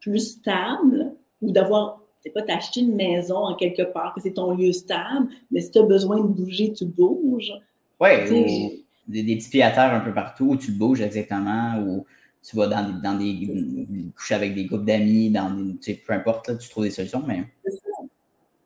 plus 0.00 0.20
stable 0.32 1.12
ou 1.42 1.52
d'avoir, 1.52 2.00
sais 2.22 2.30
pas, 2.30 2.40
t'acheter 2.42 2.80
une 2.80 2.96
maison 2.96 3.36
en 3.36 3.54
quelque 3.54 3.82
part, 3.82 4.14
que 4.14 4.22
c'est 4.22 4.32
ton 4.32 4.54
lieu 4.54 4.72
stable, 4.72 5.28
mais 5.50 5.60
si 5.60 5.70
tu 5.70 5.78
as 5.80 5.82
besoin 5.82 6.16
de 6.20 6.26
bouger, 6.28 6.72
tu 6.72 6.86
bouges. 6.86 7.52
Ouais, 8.00 8.22
Tu 8.22 8.28
sais, 8.28 8.40
ou 8.40 8.81
des, 9.08 9.22
des 9.22 9.36
petits 9.36 9.50
pieds 9.50 9.62
à 9.62 9.70
terre 9.70 9.92
un 9.92 10.00
peu 10.00 10.12
partout 10.12 10.50
où 10.50 10.56
tu 10.56 10.72
bouges 10.72 11.00
exactement, 11.00 11.78
ou 11.80 12.06
tu 12.42 12.56
vas 12.56 12.66
dans 12.66 12.86
des, 12.86 13.00
dans 13.02 13.14
des 13.14 14.12
coucher 14.16 14.34
avec 14.34 14.54
des 14.54 14.64
groupes 14.64 14.84
d'amis, 14.84 15.30
dans 15.30 15.50
des, 15.50 15.72
tu 15.74 15.92
sais, 15.92 15.94
peu 15.94 16.12
importe, 16.12 16.48
là, 16.48 16.56
tu 16.56 16.68
trouves 16.68 16.84
des 16.84 16.90
solutions, 16.90 17.22
mais 17.26 17.44
C'est 17.64 17.70
ça. 17.72 17.78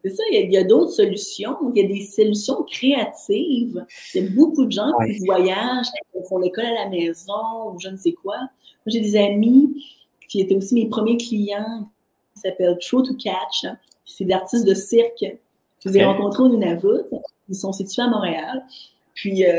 C'est 0.07 0.15
ça, 0.15 0.23
il 0.31 0.53
y 0.53 0.57
a, 0.57 0.63
d'autres 0.63 0.93
solutions. 0.93 1.57
Il 1.75 1.83
y 1.83 1.85
a 1.85 1.89
des 1.89 2.01
solutions 2.01 2.63
créatives. 2.63 3.85
Il 4.15 4.23
y 4.23 4.27
a 4.27 4.31
beaucoup 4.31 4.65
de 4.65 4.71
gens 4.71 4.93
qui 5.05 5.19
voyagent, 5.27 5.87
qui 5.87 6.29
font 6.29 6.39
l'école 6.39 6.67
à 6.67 6.85
la 6.85 6.91
maison 6.91 7.73
ou 7.73 7.81
je 7.81 7.89
ne 7.89 7.97
sais 7.97 8.13
quoi. 8.13 8.37
Moi, 8.39 8.49
j'ai 8.87 9.01
des 9.01 9.17
amis 9.17 9.85
qui 10.29 10.41
étaient 10.41 10.55
aussi 10.55 10.77
mes 10.77 10.87
premiers 10.87 11.17
clients 11.17 11.89
qui 12.35 12.41
s'appellent 12.41 12.79
True 12.81 13.03
to 13.03 13.15
Catch. 13.15 13.67
C'est 14.05 14.27
des 14.27 14.33
artistes 14.33 14.65
de 14.65 14.75
cirque. 14.75 15.25
Je 15.85 15.89
les 15.89 15.99
ai 15.99 16.05
rencontrés 16.05 16.45
au 16.45 16.49
Nunavut. 16.51 17.03
Ils 17.49 17.57
sont 17.57 17.73
situés 17.73 18.03
à 18.03 18.09
Montréal. 18.09 18.65
Puis 19.17 19.45
euh, 19.45 19.51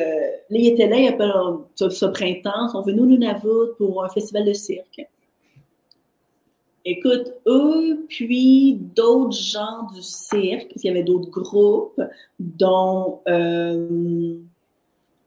là, 0.49 0.57
ils 0.57 0.67
étaient 0.67 0.87
là, 0.87 0.97
il 0.97 1.05
y 1.05 1.07
a 1.07 1.13
pas 1.13 1.57
ce, 1.75 1.89
ce 1.89 2.05
printemps. 2.05 2.69
Sont 2.69 2.83
venus 2.83 3.01
au 3.01 3.05
Nunavut 3.07 3.73
pour 3.77 4.05
un 4.05 4.09
festival 4.09 4.45
de 4.45 4.53
cirque. 4.53 5.01
Écoute, 6.85 7.33
eux, 7.47 8.05
puis 8.07 8.75
d'autres 8.95 9.35
gens 9.35 9.91
du 9.93 10.01
cirque, 10.01 10.69
parce 10.69 10.81
qu'il 10.81 10.89
y 10.89 10.89
avait 10.89 11.03
d'autres 11.03 11.29
groupes, 11.29 12.01
dont 12.39 13.19
euh, 13.27 14.39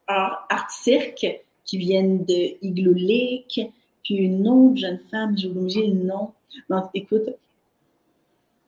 Art, 0.06 0.70
Cirque, 0.70 1.44
qui 1.66 1.76
viennent 1.76 2.24
de 2.24 2.56
Igloo 2.64 2.94
Lake, 2.94 3.60
puis 4.02 4.14
une 4.14 4.48
autre 4.48 4.76
jeune 4.76 5.00
femme, 5.10 5.36
j'ai 5.36 5.48
oublié 5.48 5.88
le 5.88 6.04
nom. 6.04 6.30
Mais 6.70 6.76
écoute, 6.94 7.28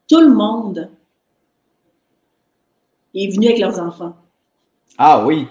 tout 0.07 0.21
le 0.21 0.35
monde 0.35 0.91
est 3.15 3.35
venu 3.35 3.47
avec 3.47 3.59
leurs 3.59 3.81
enfants. 3.81 4.17
Ah 4.99 5.25
oui! 5.27 5.47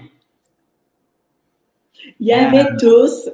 Il 2.19 2.27
y 2.27 2.33
avait 2.33 2.65
tous 2.79 3.29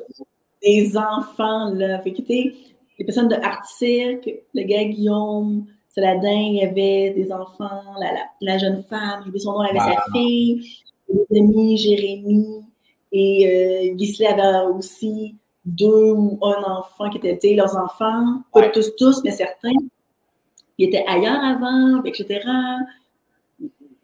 des 0.62 0.98
enfants, 0.98 1.74
là. 1.74 2.00
Fait 2.02 2.14
que, 2.14 2.22
les 2.28 3.06
personnes 3.06 3.28
de 3.28 3.36
Art 3.36 3.66
Cirque, 3.66 4.30
le 4.54 4.64
gars 4.64 4.84
Guillaume, 4.86 5.66
Saladin, 5.90 6.30
il 6.32 6.56
y 6.56 6.64
avait 6.64 7.12
des 7.12 7.32
enfants, 7.32 7.82
la, 8.00 8.12
la, 8.14 8.20
la 8.42 8.58
jeune 8.58 8.84
femme, 8.84 9.22
j'ai 9.24 9.30
oublié 9.30 9.40
son 9.44 9.54
nom, 9.54 9.64
elle 9.64 9.78
avait 9.78 9.90
Wow. 9.90 9.96
sa 9.96 10.12
fille, 10.12 10.70
les 11.10 11.40
amis, 11.40 11.78
Jérémy, 11.78 12.64
et 13.12 13.92
euh, 13.94 13.98
Gisela 13.98 14.32
avait 14.64 14.74
aussi 14.74 15.36
deux 15.66 16.12
ou 16.12 16.40
un 16.42 16.64
enfant 16.64 17.10
qui 17.10 17.18
étaient, 17.26 17.54
leurs 17.56 17.76
enfants, 17.78 18.42
pas 18.54 18.60
Ouais. 18.62 18.72
tous, 18.72 18.96
tous, 18.96 19.22
mais 19.24 19.32
certains. 19.32 19.72
Ils 20.78 20.88
étaient 20.88 21.06
ailleurs 21.08 21.44
avant, 21.44 22.04
etc. 22.04 22.42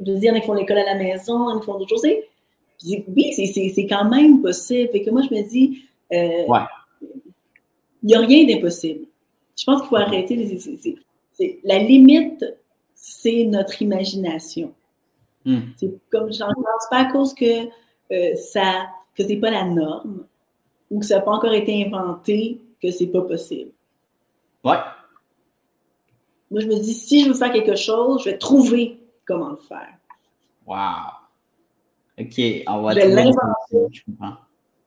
Je 0.06 0.12
veux 0.12 0.18
dire, 0.18 0.32
il 0.32 0.36
y 0.36 0.36
en 0.36 0.38
a 0.38 0.40
qui 0.42 0.48
font 0.48 0.54
l'école 0.54 0.78
à 0.80 0.86
la 0.86 0.96
maison, 0.96 1.50
il 1.50 1.52
y 1.52 1.54
en 1.54 1.58
a 1.58 1.60
qui 1.60 1.66
font 1.66 1.78
d'autres 1.78 1.90
choses. 1.90 2.04
Je 2.06 2.86
dis, 2.86 3.04
oui, 3.16 3.34
c'est- 3.34 3.46
c'est 3.48 3.70
c'est 3.70 3.86
quand 3.88 4.06
même 4.10 4.42
possible. 4.42 4.90
Fait 4.92 5.02
que 5.02 5.10
moi, 5.10 5.22
je 5.30 5.34
me 5.36 5.42
dis, 5.48 5.84
euh, 6.12 6.46
Ouais. 6.48 6.60
il 8.02 8.08
n'y 8.08 8.16
a 8.16 8.20
rien 8.20 8.46
d'impossible. 8.46 9.06
Je 9.58 9.64
pense 9.66 9.82
qu'il 9.82 9.90
faut 9.90 9.96
arrêter. 9.98 10.36
les- 10.36 11.60
la 11.64 11.80
limite, 11.80 12.46
c'est 12.94 13.44
notre 13.46 13.82
imagination. 13.82 14.74
Hmm. 15.46 15.60
C'est 15.78 15.92
comme 16.10 16.32
j'en 16.32 16.48
pense 16.54 16.88
pas 16.90 16.98
à 17.00 17.06
cause 17.12 17.34
que 17.34 17.66
euh, 18.12 18.36
ça 18.36 18.88
que 19.16 19.24
c'est 19.24 19.38
pas 19.38 19.52
la 19.52 19.66
norme 19.66 20.26
ou 20.90 21.00
que 21.00 21.06
ça 21.06 21.16
n'a 21.16 21.22
pas 21.22 21.32
encore 21.32 21.54
été 21.54 21.84
inventé 21.86 22.60
que 22.82 22.92
c'est 22.92 23.08
pas 23.08 23.22
possible. 23.22 23.72
Ouais. 24.64 24.78
Moi, 26.52 26.62
je 26.62 26.68
me 26.68 26.76
dis, 26.76 26.94
si 26.94 27.24
je 27.24 27.30
veux 27.30 27.34
faire 27.36 27.52
quelque 27.52 27.76
chose, 27.76 28.24
je 28.24 28.30
vais 28.30 28.38
trouver 28.38 28.98
comment 29.26 29.50
le 29.50 29.58
faire. 29.58 29.98
Wow! 30.66 31.24
Ok, 32.20 32.64
on 32.68 32.82
va 32.82 32.94
Je 32.94 33.00
trouver 33.00 33.22
une 33.22 33.34
solution, 33.34 33.90
je 33.92 34.02
comprends. 34.06 34.36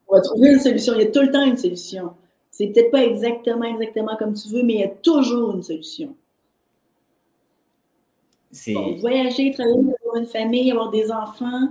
On 0.08 0.14
va 0.14 0.20
trouver 0.20 0.52
une 0.52 0.60
solution. 0.60 0.94
Il 0.94 1.00
y 1.00 1.04
a 1.04 1.10
tout 1.10 1.22
le 1.22 1.30
temps 1.30 1.44
une 1.44 1.56
solution. 1.56 2.14
C'est 2.50 2.68
peut-être 2.68 2.90
pas 2.90 3.04
exactement, 3.04 3.64
exactement 3.64 4.16
comme 4.16 4.34
tu 4.34 4.48
veux, 4.48 4.62
mais 4.62 4.74
il 4.74 4.80
y 4.80 4.84
a 4.84 4.88
toujours 4.88 5.54
une 5.54 5.62
solution. 5.62 6.14
Bon, 8.68 8.96
voyager, 8.96 9.52
travailler, 9.52 9.92
avoir 10.00 10.16
une 10.16 10.26
famille, 10.26 10.70
avoir 10.70 10.90
des 10.90 11.10
enfants, 11.10 11.68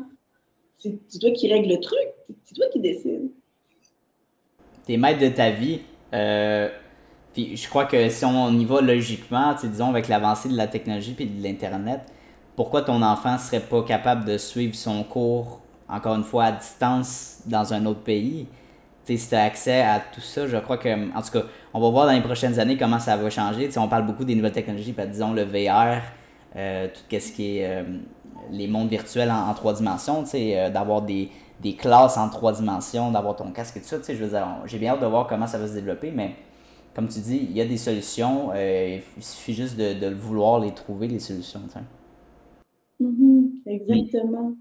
c'est 0.78 1.20
toi 1.20 1.32
qui 1.32 1.52
règle 1.52 1.70
le 1.70 1.80
truc. 1.80 2.08
C'est 2.44 2.54
toi 2.54 2.66
qui 2.72 2.80
décides. 2.80 3.32
T'es 4.86 4.98
maître 4.98 5.20
de 5.20 5.30
ta 5.30 5.50
vie. 5.50 5.80
Euh, 6.14 6.70
puis 7.34 7.58
je 7.58 7.68
crois 7.68 7.86
que 7.86 8.10
si 8.10 8.24
on 8.24 8.52
y 8.52 8.66
va 8.66 8.82
logiquement, 8.82 9.56
disons 9.60 9.90
avec 9.90 10.08
l'avancée 10.08 10.50
de 10.50 10.56
la 10.56 10.68
technologie 10.68 11.16
et 11.18 11.26
de 11.26 11.44
l'Internet, 11.44 12.02
pourquoi 12.56 12.82
ton 12.82 13.02
enfant 13.02 13.38
serait 13.38 13.60
pas 13.60 13.84
capable 13.84 14.26
de 14.26 14.38
suivre 14.38 14.76
son 14.76 15.04
cours, 15.04 15.62
encore 15.90 16.16
une 16.16 16.24
fois, 16.24 16.46
à 16.46 16.52
distance 16.54 17.42
dans 17.46 17.74
un 17.74 17.86
autre 17.86 18.02
pays? 18.02 18.48
Si 19.04 19.28
tu 19.30 19.36
as 19.36 19.44
accès 19.44 19.82
à 19.82 20.00
tout 20.00 20.22
ça, 20.22 20.48
je 20.48 20.58
crois 20.58 20.78
que, 20.78 20.90
en 21.16 21.22
tout 21.22 21.32
cas, 21.32 21.44
on 21.74 21.80
va 21.80 21.90
voir 21.90 22.08
dans 22.08 22.14
les 22.14 22.22
prochaines 22.22 22.60
années 22.60 22.78
comment 22.78 23.00
ça 23.00 23.16
va 23.18 23.30
changer. 23.30 23.70
On 23.78 23.88
parle 23.88 24.06
beaucoup 24.06 24.24
des 24.24 24.34
nouvelles 24.34 24.52
technologies, 24.52 24.96
disons 25.08 25.34
le 25.34 25.44
VR, 25.44 26.02
euh, 26.56 26.88
tout 26.88 27.20
ce 27.20 27.32
qui 27.32 27.58
est 27.58 27.68
euh, 27.68 27.84
les 28.50 28.68
mondes 28.68 28.90
virtuels 28.90 29.30
en, 29.30 29.54
trois 29.54 29.74
dimensions, 29.74 30.24
euh, 30.34 30.70
d'avoir 30.70 31.02
des, 31.02 31.30
classes 31.78 32.18
en 32.18 32.30
trois 32.30 32.54
dimensions, 32.54 33.12
d'avoir 33.12 33.36
ton 33.36 33.52
casque 33.52 33.78
et 33.78 33.82
tout 33.82 33.88
ça, 33.88 33.98
je 34.08 34.26
j'ai 34.66 34.78
bien 34.80 34.94
hâte 34.94 35.02
de 35.02 35.06
voir 35.06 35.28
comment 35.28 35.48
ça 35.48 35.58
va 35.58 35.68
se 35.68 35.74
développer, 35.74 36.12
mais 36.12 36.36
comme 36.96 37.10
tu 37.10 37.20
dis, 37.20 37.48
il 37.50 37.56
y 37.56 37.62
a 37.62 37.66
des 37.66 37.78
solutions, 37.78 38.54
il 38.56 39.02
suffit 39.20 39.54
juste 39.54 39.76
de, 39.76 40.10
vouloir 40.14 40.60
les 40.60 40.72
trouver, 40.72 41.08
les 41.08 41.20
solutions, 41.20 41.62
Mhm, 43.00 43.62
exactement. 43.66 44.54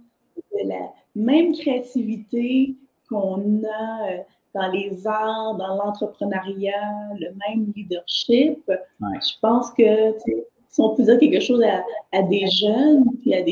C'est 0.53 0.65
La 0.65 0.93
même 1.15 1.53
créativité 1.53 2.75
qu'on 3.09 3.63
a 3.65 4.11
euh, 4.11 4.19
dans 4.55 4.71
les 4.71 5.07
arts, 5.07 5.57
dans 5.57 5.77
l'entrepreneuriat, 5.77 7.15
le 7.19 7.29
même 7.47 7.73
leadership. 7.75 8.61
Ouais. 8.69 9.19
Je 9.21 9.39
pense 9.41 9.71
que 9.73 10.15
si 10.69 10.81
on 10.81 10.95
peut 10.95 11.05
dire 11.05 11.19
quelque 11.19 11.41
chose 11.41 11.63
à, 11.63 11.85
à 12.13 12.23
des 12.23 12.47
jeunes 12.49 13.05
puis 13.21 13.35
à 13.35 13.43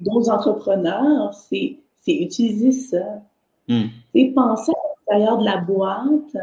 d'autres 0.00 0.30
entrepreneurs, 0.30 1.32
c'est 1.34 1.78
utiliser 2.06 2.72
ça. 2.72 3.22
C'est 3.68 4.32
penser 4.34 4.72
à 4.72 4.88
l'extérieur 4.88 5.38
de 5.38 5.44
la 5.44 5.56
boîte, 5.58 6.36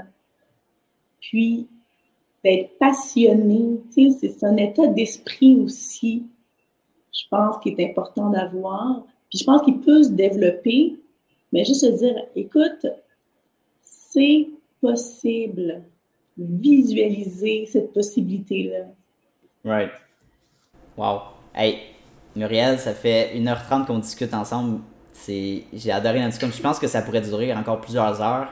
puis 1.21 1.67
d'être 2.43 2.77
passionné. 2.77 3.79
C'est 3.91 4.43
un 4.43 4.57
état 4.57 4.87
d'esprit 4.87 5.55
aussi, 5.55 6.25
je 7.13 7.23
pense, 7.29 7.57
qui 7.61 7.69
est 7.69 7.89
important 7.89 8.29
d'avoir. 8.29 9.03
Puis 9.29 9.39
je 9.39 9.45
pense 9.45 9.61
qu'il 9.61 9.79
peut 9.79 10.03
se 10.03 10.09
développer, 10.09 10.99
mais 11.51 11.63
juste 11.63 11.81
se 11.81 11.91
dire, 11.91 12.15
écoute, 12.35 12.85
c'est 13.81 14.47
possible. 14.81 15.83
Visualiser 16.37 17.67
cette 17.67 17.93
possibilité-là. 17.93 18.85
Right. 19.63 19.91
Wow. 20.97 21.21
Hey, 21.53 21.77
Muriel, 22.35 22.79
ça 22.79 22.93
fait 22.93 23.35
1h30 23.35 23.85
qu'on 23.85 23.99
discute 23.99 24.33
ensemble. 24.33 24.81
C'est, 25.13 25.63
j'ai 25.71 25.91
adoré 25.91 26.19
notre 26.19 26.31
discussion. 26.31 26.57
Je 26.57 26.61
pense 26.61 26.79
que 26.79 26.87
ça 26.87 27.03
pourrait 27.03 27.21
durer 27.21 27.53
encore 27.53 27.79
plusieurs 27.81 28.19
heures. 28.19 28.49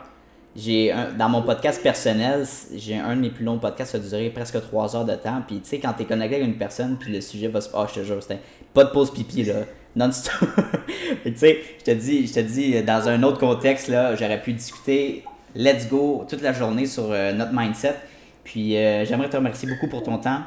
J'ai 0.56 0.94
dans 1.18 1.30
mon 1.30 1.44
podcast 1.44 1.82
personnel, 1.82 2.45
j'ai 2.76 2.98
un 2.98 3.15
de 3.15 3.22
mes 3.22 3.30
plus 3.30 3.45
longs 3.45 3.57
podcasts, 3.57 3.94
ça 3.94 3.98
a 3.98 4.02
duré 4.02 4.30
presque 4.32 4.61
3 4.61 4.95
heures 4.98 5.06
de 5.06 5.15
temps. 5.15 5.41
Puis 5.48 5.61
tu 5.61 5.69
sais, 5.69 5.80
quand 5.80 5.94
t'es 5.94 6.03
connecté 6.03 6.36
avec 6.36 6.48
une 6.48 6.57
personne, 6.57 6.98
puis 6.99 7.14
le 7.14 7.22
sujet 7.22 7.48
va 7.48 7.61
se. 7.61 7.69
Ah, 7.73 7.88
je 7.88 8.02
te 8.02 8.06
jure, 8.06 8.22
c'était 8.22 8.41
pas 8.73 8.84
de 8.84 8.90
pause 8.90 9.14
pipi 9.14 9.44
là, 9.44 9.61
non-stop. 9.95 10.49
Tu 11.23 11.36
sais, 11.36 11.61
je 11.80 11.84
te 11.84 11.91
dis, 11.91 12.28
je 12.28 12.34
te 12.34 12.40
dis, 12.40 12.82
dans 12.84 13.07
un 13.07 13.22
autre 13.23 13.38
contexte 13.38 13.88
là, 13.88 14.15
j'aurais 14.15 14.41
pu 14.41 14.53
discuter 14.53 15.23
let's 15.56 15.88
go 15.90 16.26
toute 16.28 16.41
la 16.41 16.53
journée 16.53 16.86
sur 16.86 17.10
notre 17.10 17.53
mindset. 17.53 17.95
Puis 18.44 18.72
j'aimerais 18.72 19.30
te 19.30 19.38
remercier 19.38 19.69
beaucoup 19.69 19.88
pour 19.88 20.03
ton 20.03 20.18
temps. 20.18 20.41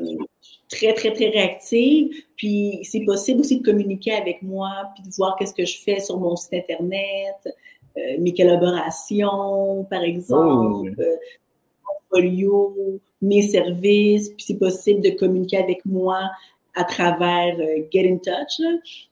très, 0.69 0.93
très, 0.93 1.11
très 1.13 1.29
réactive. 1.29 2.11
Puis 2.35 2.79
c'est 2.83 3.01
possible 3.01 3.41
aussi 3.41 3.59
de 3.59 3.63
communiquer 3.63 4.13
avec 4.13 4.41
moi, 4.41 4.69
puis 4.93 5.03
de 5.03 5.13
voir 5.15 5.35
qu'est-ce 5.37 5.53
que 5.53 5.65
je 5.65 5.79
fais 5.79 5.99
sur 5.99 6.19
mon 6.19 6.35
site 6.35 6.53
Internet, 6.53 7.55
euh, 7.97 8.01
mes 8.19 8.33
collaborations, 8.33 9.85
par 9.89 10.03
exemple, 10.03 10.93
oh. 10.97 11.01
euh, 11.01 11.15
mon 11.83 11.93
portfolio, 12.09 12.75
mes 13.21 13.41
services. 13.41 14.29
Puis 14.29 14.45
c'est 14.47 14.59
possible 14.59 15.01
de 15.01 15.09
communiquer 15.11 15.57
avec 15.57 15.83
moi 15.85 16.29
à 16.75 16.83
travers 16.83 17.57
Get 17.91 18.09
in 18.09 18.17
Touch. 18.17 18.61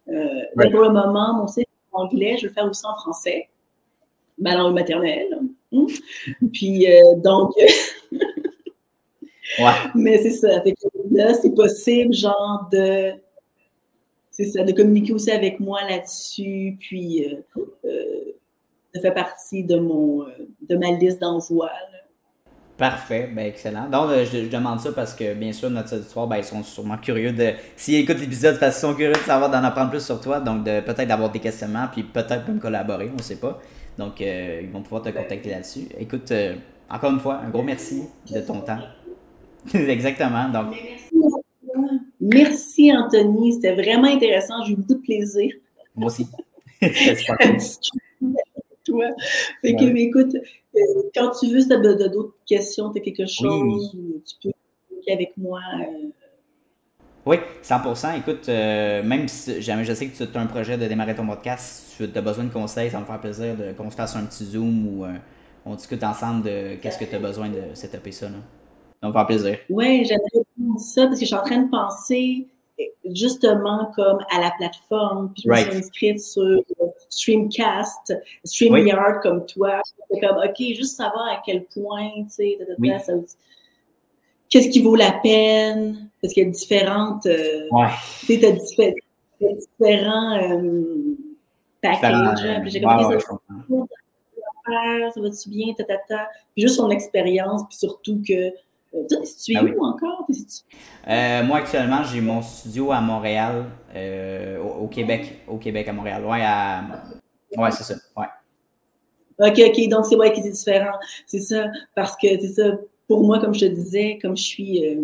Pour 0.05 0.81
le 0.81 0.89
moment, 0.89 1.33
mon 1.33 1.47
site 1.47 1.67
est 1.67 1.95
en 1.95 2.03
anglais, 2.03 2.37
je 2.37 2.43
vais 2.43 2.47
le 2.47 2.53
faire 2.53 2.65
aussi 2.69 2.85
en 2.85 2.95
français, 2.95 3.49
ma 4.37 4.55
langue 4.55 4.75
maternelle. 4.75 5.39
Hein? 5.73 5.85
Puis 6.51 6.87
donc... 7.17 7.51
Mais 9.95 10.17
c'est 10.21 10.31
ça. 10.31 10.63
là, 11.11 11.33
c'est 11.33 11.53
possible, 11.53 12.13
genre, 12.13 12.67
de. 12.71 13.11
C'est 14.31 14.45
ça, 14.45 14.63
de 14.63 14.71
communiquer 14.71 15.13
aussi 15.13 15.31
avec 15.31 15.59
moi 15.59 15.81
là-dessus, 15.89 16.77
puis 16.79 17.25
euh, 17.25 17.59
euh, 17.83 18.31
ça 18.95 19.01
fait 19.01 19.11
partie 19.11 19.65
de, 19.65 19.77
mon, 19.77 20.21
euh, 20.21 20.27
de 20.69 20.77
ma 20.77 20.91
liste 20.91 21.19
d'envoi. 21.19 21.69
Parfait, 22.77 23.29
ben 23.35 23.47
excellent. 23.47 23.89
Donc, 23.89 24.11
je, 24.31 24.47
demande 24.47 24.79
ça 24.79 24.93
parce 24.93 25.13
que, 25.13 25.33
bien 25.33 25.51
sûr, 25.51 25.69
notre 25.69 25.97
auditoire, 25.97 26.27
ben, 26.27 26.37
ils 26.37 26.45
sont 26.45 26.63
sûrement 26.63 26.97
curieux 26.97 27.33
de. 27.33 27.51
S'ils 27.75 27.95
écoutent 27.95 28.21
l'épisode, 28.21 28.57
parce 28.57 28.79
qu'ils 28.79 28.87
sont 28.87 28.95
curieux 28.95 29.11
de 29.11 29.17
savoir, 29.17 29.51
d'en 29.51 29.61
apprendre 29.61 29.89
plus 29.89 30.05
sur 30.05 30.21
toi, 30.21 30.39
donc 30.39 30.63
de 30.63 30.79
peut-être 30.79 31.09
d'avoir 31.09 31.31
des 31.31 31.39
questionnements, 31.39 31.87
puis 31.91 32.03
peut-être 32.03 32.47
même 32.47 32.59
collaborer, 32.59 33.09
on 33.11 33.17
ne 33.17 33.21
sait 33.21 33.39
pas. 33.39 33.59
Donc, 33.99 34.21
ils 34.21 34.71
vont 34.71 34.81
pouvoir 34.81 35.03
te 35.03 35.09
contacter 35.09 35.51
là-dessus. 35.51 35.87
Écoute, 35.99 36.33
encore 36.89 37.11
une 37.11 37.19
fois, 37.19 37.35
un 37.35 37.49
gros 37.49 37.61
merci 37.61 38.05
de 38.31 38.39
ton 38.39 38.61
temps. 38.61 38.79
Exactement. 39.73 40.49
Donc. 40.49 40.75
Merci, 42.19 42.91
Anthony. 42.95 43.53
C'était 43.53 43.75
vraiment 43.75 44.07
intéressant. 44.07 44.63
J'ai 44.65 44.73
eu 44.73 44.77
beaucoup 44.77 44.95
de 44.95 44.99
plaisir. 44.99 45.53
Moi 45.95 46.07
aussi. 46.07 46.27
Toi. 48.85 49.05
Fait 49.61 49.75
que, 49.75 49.83
écoute, 49.97 50.35
euh, 50.35 50.79
quand 51.13 51.31
tu 51.39 51.47
veux, 51.47 51.59
si 51.59 51.67
tu 51.67 51.73
as 51.73 51.77
d'autres 51.77 52.33
questions, 52.45 52.91
tu 52.91 52.99
as 52.99 53.03
quelque 53.03 53.27
chose, 53.27 53.95
tu 54.25 54.35
peux 54.41 54.51
avec 55.11 55.33
moi. 55.37 55.59
Euh. 55.79 56.07
Oui, 57.29 57.37
100%. 57.61 58.17
Écoute, 58.17 58.49
euh, 58.49 59.03
même 59.03 59.27
si 59.27 59.61
jamais 59.61 59.83
je 59.83 59.93
sais 59.93 60.07
que 60.07 60.23
tu 60.23 60.37
as 60.37 60.41
un 60.41 60.47
projet 60.47 60.77
de 60.77 60.87
démarrer 60.87 61.13
ton 61.13 61.27
podcast, 61.27 61.93
si 61.95 62.11
tu 62.11 62.17
as 62.17 62.21
besoin 62.21 62.45
de 62.45 62.51
conseils, 62.51 62.89
ça 62.89 62.97
va 62.97 63.01
me 63.01 63.05
faire 63.05 63.21
plaisir 63.21 63.55
qu'on 63.77 63.91
se 63.91 63.95
fasse 63.95 64.15
un 64.15 64.25
petit 64.25 64.45
Zoom 64.45 64.87
ou 64.87 65.05
on 65.63 65.75
discute 65.75 66.03
ensemble 66.03 66.43
de 66.43 66.75
qu'est-ce 66.81 66.97
que 66.97 67.05
tu 67.05 67.15
as 67.15 67.19
besoin 67.19 67.49
de 67.49 67.75
setuper 67.75 68.11
ça. 68.11 68.29
Là. 68.29 68.37
Ça 69.01 69.07
me 69.09 69.13
fait 69.13 69.25
plaisir. 69.25 69.57
Oui, 69.69 70.05
j'aimerais 70.05 70.79
ça 70.79 71.05
parce 71.05 71.19
que 71.19 71.21
je 71.21 71.25
suis 71.25 71.35
en 71.35 71.43
train 71.43 71.61
de 71.61 71.69
penser 71.69 72.47
justement 73.13 73.91
comme 73.95 74.19
à 74.31 74.41
la 74.41 74.51
plateforme. 74.57 75.31
Puis 75.33 75.43
je 75.45 75.49
me 75.49 75.55
suis 75.55 75.77
inscrite 75.77 76.19
sur 76.19 76.43
euh, 76.43 76.63
Streamcast, 77.09 78.13
StreamYard 78.43 79.21
comme 79.21 79.45
toi. 79.45 79.81
C'est 80.09 80.19
comme, 80.19 80.37
OK, 80.37 80.57
juste 80.57 80.97
savoir 80.97 81.27
à 81.27 81.41
quel 81.45 81.65
point, 81.65 82.09
tu 82.23 82.29
sais, 82.29 82.57
qu'est-ce 84.49 84.69
qui 84.69 84.81
vaut 84.81 84.95
la 84.95 85.11
peine, 85.11 86.09
parce 86.21 86.33
qu'il 86.33 86.43
y 86.43 86.47
a 86.47 86.49
différentes. 86.49 87.25
Euh, 87.25 87.67
ouais. 87.71 87.87
Tu 88.19 88.39
sais, 88.39 88.45
as, 88.45 88.51
différents 89.55 90.37
euh, 90.37 91.17
packages. 91.81 92.45
Hein. 92.45 92.59
puis 92.61 92.71
j'ai 92.71 92.81
comme, 92.81 92.97
ouais, 93.77 95.11
ça 95.13 95.21
va-tu 95.21 95.49
bien, 95.49 95.73
ta, 95.73 95.83
ta, 95.83 95.97
ta. 96.07 96.27
Puis 96.53 96.63
juste 96.63 96.75
son 96.75 96.89
expérience, 96.89 97.63
puis 97.67 97.77
surtout 97.77 98.21
que 98.27 98.51
euh, 98.93 99.03
toi, 99.07 99.19
tu 99.43 99.53
es 99.53 99.57
ah 99.57 99.63
où 99.63 99.85
encore? 99.85 100.27
Euh, 101.07 101.43
moi, 101.43 101.57
actuellement, 101.57 102.03
j'ai 102.03 102.21
mon 102.21 102.41
studio 102.41 102.91
à 102.91 103.01
Montréal, 103.01 103.65
euh, 103.95 104.59
au, 104.59 104.87
Québec. 104.87 105.41
Au 105.47 105.57
Québec, 105.57 105.87
à 105.87 105.93
Montréal. 105.93 106.25
Ouais, 106.25 106.41
à... 106.43 106.83
ouais 107.55 107.71
c'est 107.71 107.83
ça. 107.83 107.95
Ouais. 108.17 108.25
OK, 109.39 109.59
OK. 109.67 109.89
Donc, 109.89 110.05
c'est 110.05 110.15
vrai 110.15 110.33
que 110.33 110.41
c'est 110.41 110.49
différent. 110.49 110.97
C'est 111.27 111.39
ça. 111.39 111.65
Parce 111.95 112.15
que, 112.15 112.27
c'est 112.41 112.47
ça, 112.47 112.71
pour 113.09 113.23
moi, 113.23 113.39
comme 113.39 113.55
je 113.55 113.61
te 113.61 113.65
disais, 113.65 114.19
comme 114.21 114.37
je 114.37 114.43
suis 114.43 114.97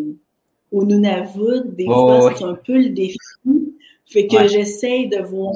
au 0.71 0.85
Nunavut, 0.85 1.63
des 1.65 1.85
fois, 1.85 2.31
c'est 2.37 2.43
un 2.43 2.53
peu 2.53 2.77
le 2.77 2.89
défi. 2.89 3.17
Fait 4.05 4.27
que 4.27 4.47
j'essaye 4.47 5.09
de 5.09 5.17
voir 5.17 5.55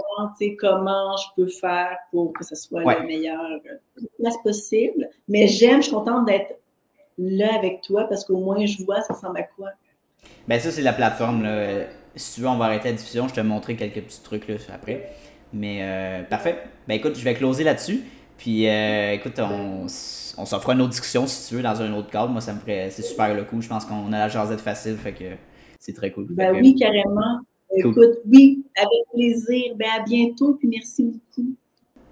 comment 0.59 1.15
je 1.15 1.27
peux 1.35 1.47
faire 1.47 1.95
pour 2.11 2.33
que 2.33 2.43
ce 2.43 2.55
soit 2.55 2.81
le 2.81 3.05
meilleur 3.05 3.39
place 4.17 4.35
possible. 4.43 5.07
Mais 5.27 5.47
j'aime, 5.47 5.77
je 5.77 5.87
suis 5.87 5.93
contente 5.93 6.25
d'être 6.25 6.55
là 7.19 7.53
avec 7.55 7.81
toi 7.81 8.05
parce 8.05 8.25
qu'au 8.25 8.37
moins 8.37 8.65
je 8.65 8.83
vois 8.83 9.01
ça 9.01 9.13
ressemble 9.13 9.37
à 9.37 9.43
quoi. 9.43 9.69
Ben 10.47 10.59
ça, 10.59 10.71
c'est 10.71 10.81
la 10.81 10.93
plateforme. 10.93 11.43
Là. 11.43 11.85
Si 12.15 12.35
tu 12.35 12.41
veux, 12.41 12.47
on 12.47 12.57
va 12.57 12.65
arrêter 12.65 12.89
la 12.89 12.95
diffusion. 12.95 13.27
Je 13.27 13.35
te 13.35 13.41
montrer 13.41 13.75
quelques 13.75 14.01
petits 14.01 14.23
trucs 14.23 14.47
là, 14.47 14.55
après. 14.73 15.11
Mais 15.53 15.79
euh, 15.81 16.23
parfait. 16.23 16.63
Ben 16.87 16.95
écoute, 16.95 17.15
je 17.15 17.23
vais 17.23 17.35
closer 17.35 17.63
là-dessus. 17.63 18.03
Puis 18.39 18.67
euh, 18.67 19.11
écoute, 19.13 19.37
on, 19.37 19.85
on 20.37 20.45
s'en 20.45 20.59
fera 20.59 20.73
une 20.73 20.81
autre 20.81 20.91
discussion 20.91 21.27
si 21.27 21.49
tu 21.49 21.55
veux 21.55 21.61
dans 21.61 21.81
un 21.81 21.93
autre 21.93 22.09
cadre. 22.09 22.29
Moi, 22.29 22.39
ça 22.39 22.53
me 22.53 22.59
ferait. 22.59 22.89
C'est 22.89 23.01
super 23.01 23.35
le 23.35 23.43
coup. 23.43 23.61
Je 23.61 23.67
pense 23.67 23.83
qu'on 23.83 24.11
a 24.13 24.17
la 24.17 24.29
jasette 24.29 24.61
facile. 24.61 24.95
Fait 24.95 25.11
que 25.11 25.25
c'est 25.77 25.93
très 25.93 26.11
cool. 26.11 26.27
Ben 26.29 26.55
oui, 26.55 26.73
carrément. 26.73 27.41
Écoute, 27.75 28.19
oui, 28.25 28.65
avec 28.77 29.03
plaisir. 29.13 29.75
Ben 29.75 29.89
à 29.99 30.03
bientôt. 30.03 30.53
Puis 30.53 30.69
merci 30.69 31.03
beaucoup. 31.03 31.49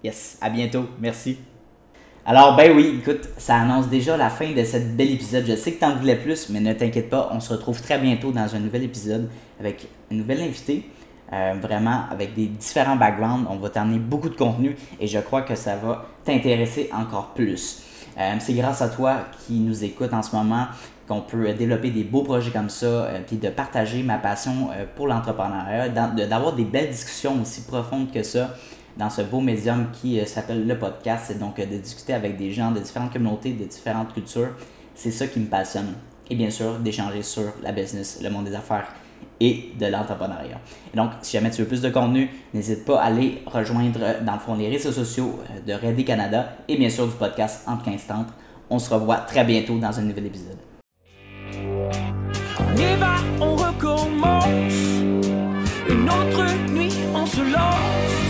Yes, 0.04 0.38
à 0.42 0.50
bientôt. 0.50 0.84
Merci. 1.00 1.38
Alors, 2.26 2.58
ben 2.58 2.76
oui, 2.76 3.00
écoute, 3.00 3.30
ça 3.38 3.56
annonce 3.56 3.88
déjà 3.88 4.18
la 4.18 4.30
fin 4.30 4.52
de 4.52 4.64
cette 4.66 4.98
belle 4.98 5.12
épisode. 5.12 5.46
Je 5.48 5.56
sais 5.56 5.72
que 5.72 5.80
tu 5.80 5.86
en 5.86 5.96
voulais 5.96 6.18
plus, 6.18 6.50
mais 6.50 6.60
ne 6.60 6.74
t'inquiète 6.74 7.10
pas, 7.10 7.30
on 7.32 7.40
se 7.40 7.54
retrouve 7.54 7.82
très 7.82 7.98
bientôt 8.00 8.34
dans 8.34 8.54
un 8.54 8.60
nouvel 8.60 8.84
épisode 8.84 9.30
avec 9.62 9.88
une 10.12 10.18
nouvelle 10.18 10.42
invitée. 10.42 10.84
Euh, 11.34 11.56
vraiment, 11.62 12.04
avec 12.10 12.34
des 12.34 12.48
différents 12.48 12.96
backgrounds, 12.96 13.48
on 13.50 13.58
va 13.58 13.70
t'emmener 13.70 14.00
beaucoup 14.00 14.30
de 14.30 14.36
contenu 14.36 14.78
et 15.00 15.08
je 15.08 15.20
crois 15.20 15.42
que 15.42 15.56
ça 15.56 15.76
va 15.76 16.06
t'intéresser 16.24 16.90
encore 16.94 17.34
plus. 17.34 17.84
Euh, 18.18 18.36
c'est 18.40 18.54
grâce 18.54 18.82
à 18.82 18.90
toi 18.90 19.18
qui 19.46 19.60
nous 19.60 19.84
écoute 19.84 20.14
en 20.14 20.24
ce 20.24 20.36
moment 20.36 20.68
qu'on 21.08 21.22
peut 21.22 21.54
développer 21.54 21.92
des 21.92 22.04
beaux 22.04 22.24
projets 22.24 22.52
comme 22.52 22.70
ça, 22.70 22.86
euh, 22.86 23.20
puis 23.26 23.38
de 23.38 23.50
partager 23.50 24.04
ma 24.04 24.18
passion 24.18 24.70
pour 24.96 25.08
l'entrepreneuriat, 25.08 25.90
d'avoir 25.90 26.54
des 26.54 26.66
belles 26.66 26.90
discussions 26.90 27.42
aussi 27.42 27.62
profondes 27.62 28.12
que 28.12 28.24
ça 28.24 28.50
dans 28.98 29.10
ce 29.10 29.22
beau 29.22 29.40
médium 29.40 29.88
qui 29.92 30.20
euh, 30.20 30.26
s'appelle 30.26 30.66
le 30.66 30.78
podcast. 30.78 31.26
C'est 31.28 31.40
donc 31.40 31.60
euh, 31.60 31.66
de 31.66 31.78
discuter 31.78 32.14
avec 32.14 32.38
des 32.38 32.52
gens 32.52 32.72
de 32.72 32.80
différentes 32.80 33.14
communautés, 33.14 33.54
de 33.54 33.66
différentes 33.66 34.14
cultures. 34.14 34.50
C'est 34.96 35.12
ça 35.12 35.28
qui 35.28 35.40
me 35.40 35.48
passionne. 35.48 35.94
Et 36.30 36.36
bien 36.36 36.50
sûr, 36.50 36.80
d'échanger 36.80 37.22
sur 37.22 37.54
la 37.64 37.72
business, 37.72 38.20
le 38.22 38.30
monde 38.30 38.46
des 38.46 38.56
affaires 38.56 38.88
et 39.40 39.72
de 39.80 39.86
l'entrepreneuriat. 39.88 40.60
Et 40.94 40.98
donc, 40.98 41.12
si 41.22 41.38
jamais 41.38 41.52
tu 41.52 41.62
veux 41.62 41.68
plus 41.68 41.82
de 41.82 41.90
contenu, 41.90 42.30
n'hésite 42.54 42.86
pas 42.86 43.00
à 43.00 43.06
aller 43.06 43.42
rejoindre, 43.46 44.00
euh, 44.02 44.24
dans 44.24 44.34
le 44.34 44.40
fond, 44.40 44.56
les 44.56 44.70
réseaux 44.70 44.92
sociaux 44.92 45.40
de 45.66 45.74
Ready 45.74 46.06
Canada 46.06 46.54
et 46.68 46.78
bien 46.78 46.90
sûr 46.90 47.08
du 47.08 47.14
podcast 47.14 47.64
Entre 47.68 47.86
15 47.86 48.02
On 48.70 48.80
se 48.80 48.94
revoit 48.94 49.18
très 49.18 49.44
bientôt 49.44 49.78
dans 49.78 49.98
un 49.98 50.02
nouvel 50.02 50.28
épisode. 50.28 50.58
Y 52.78 52.96
va, 53.00 53.16
on 53.40 53.56
recommence. 53.56 54.74
Une 55.90 56.10
autre 56.10 56.72
nuit, 56.72 56.94
on 57.16 57.26
se 57.26 57.42
lance. 57.42 58.27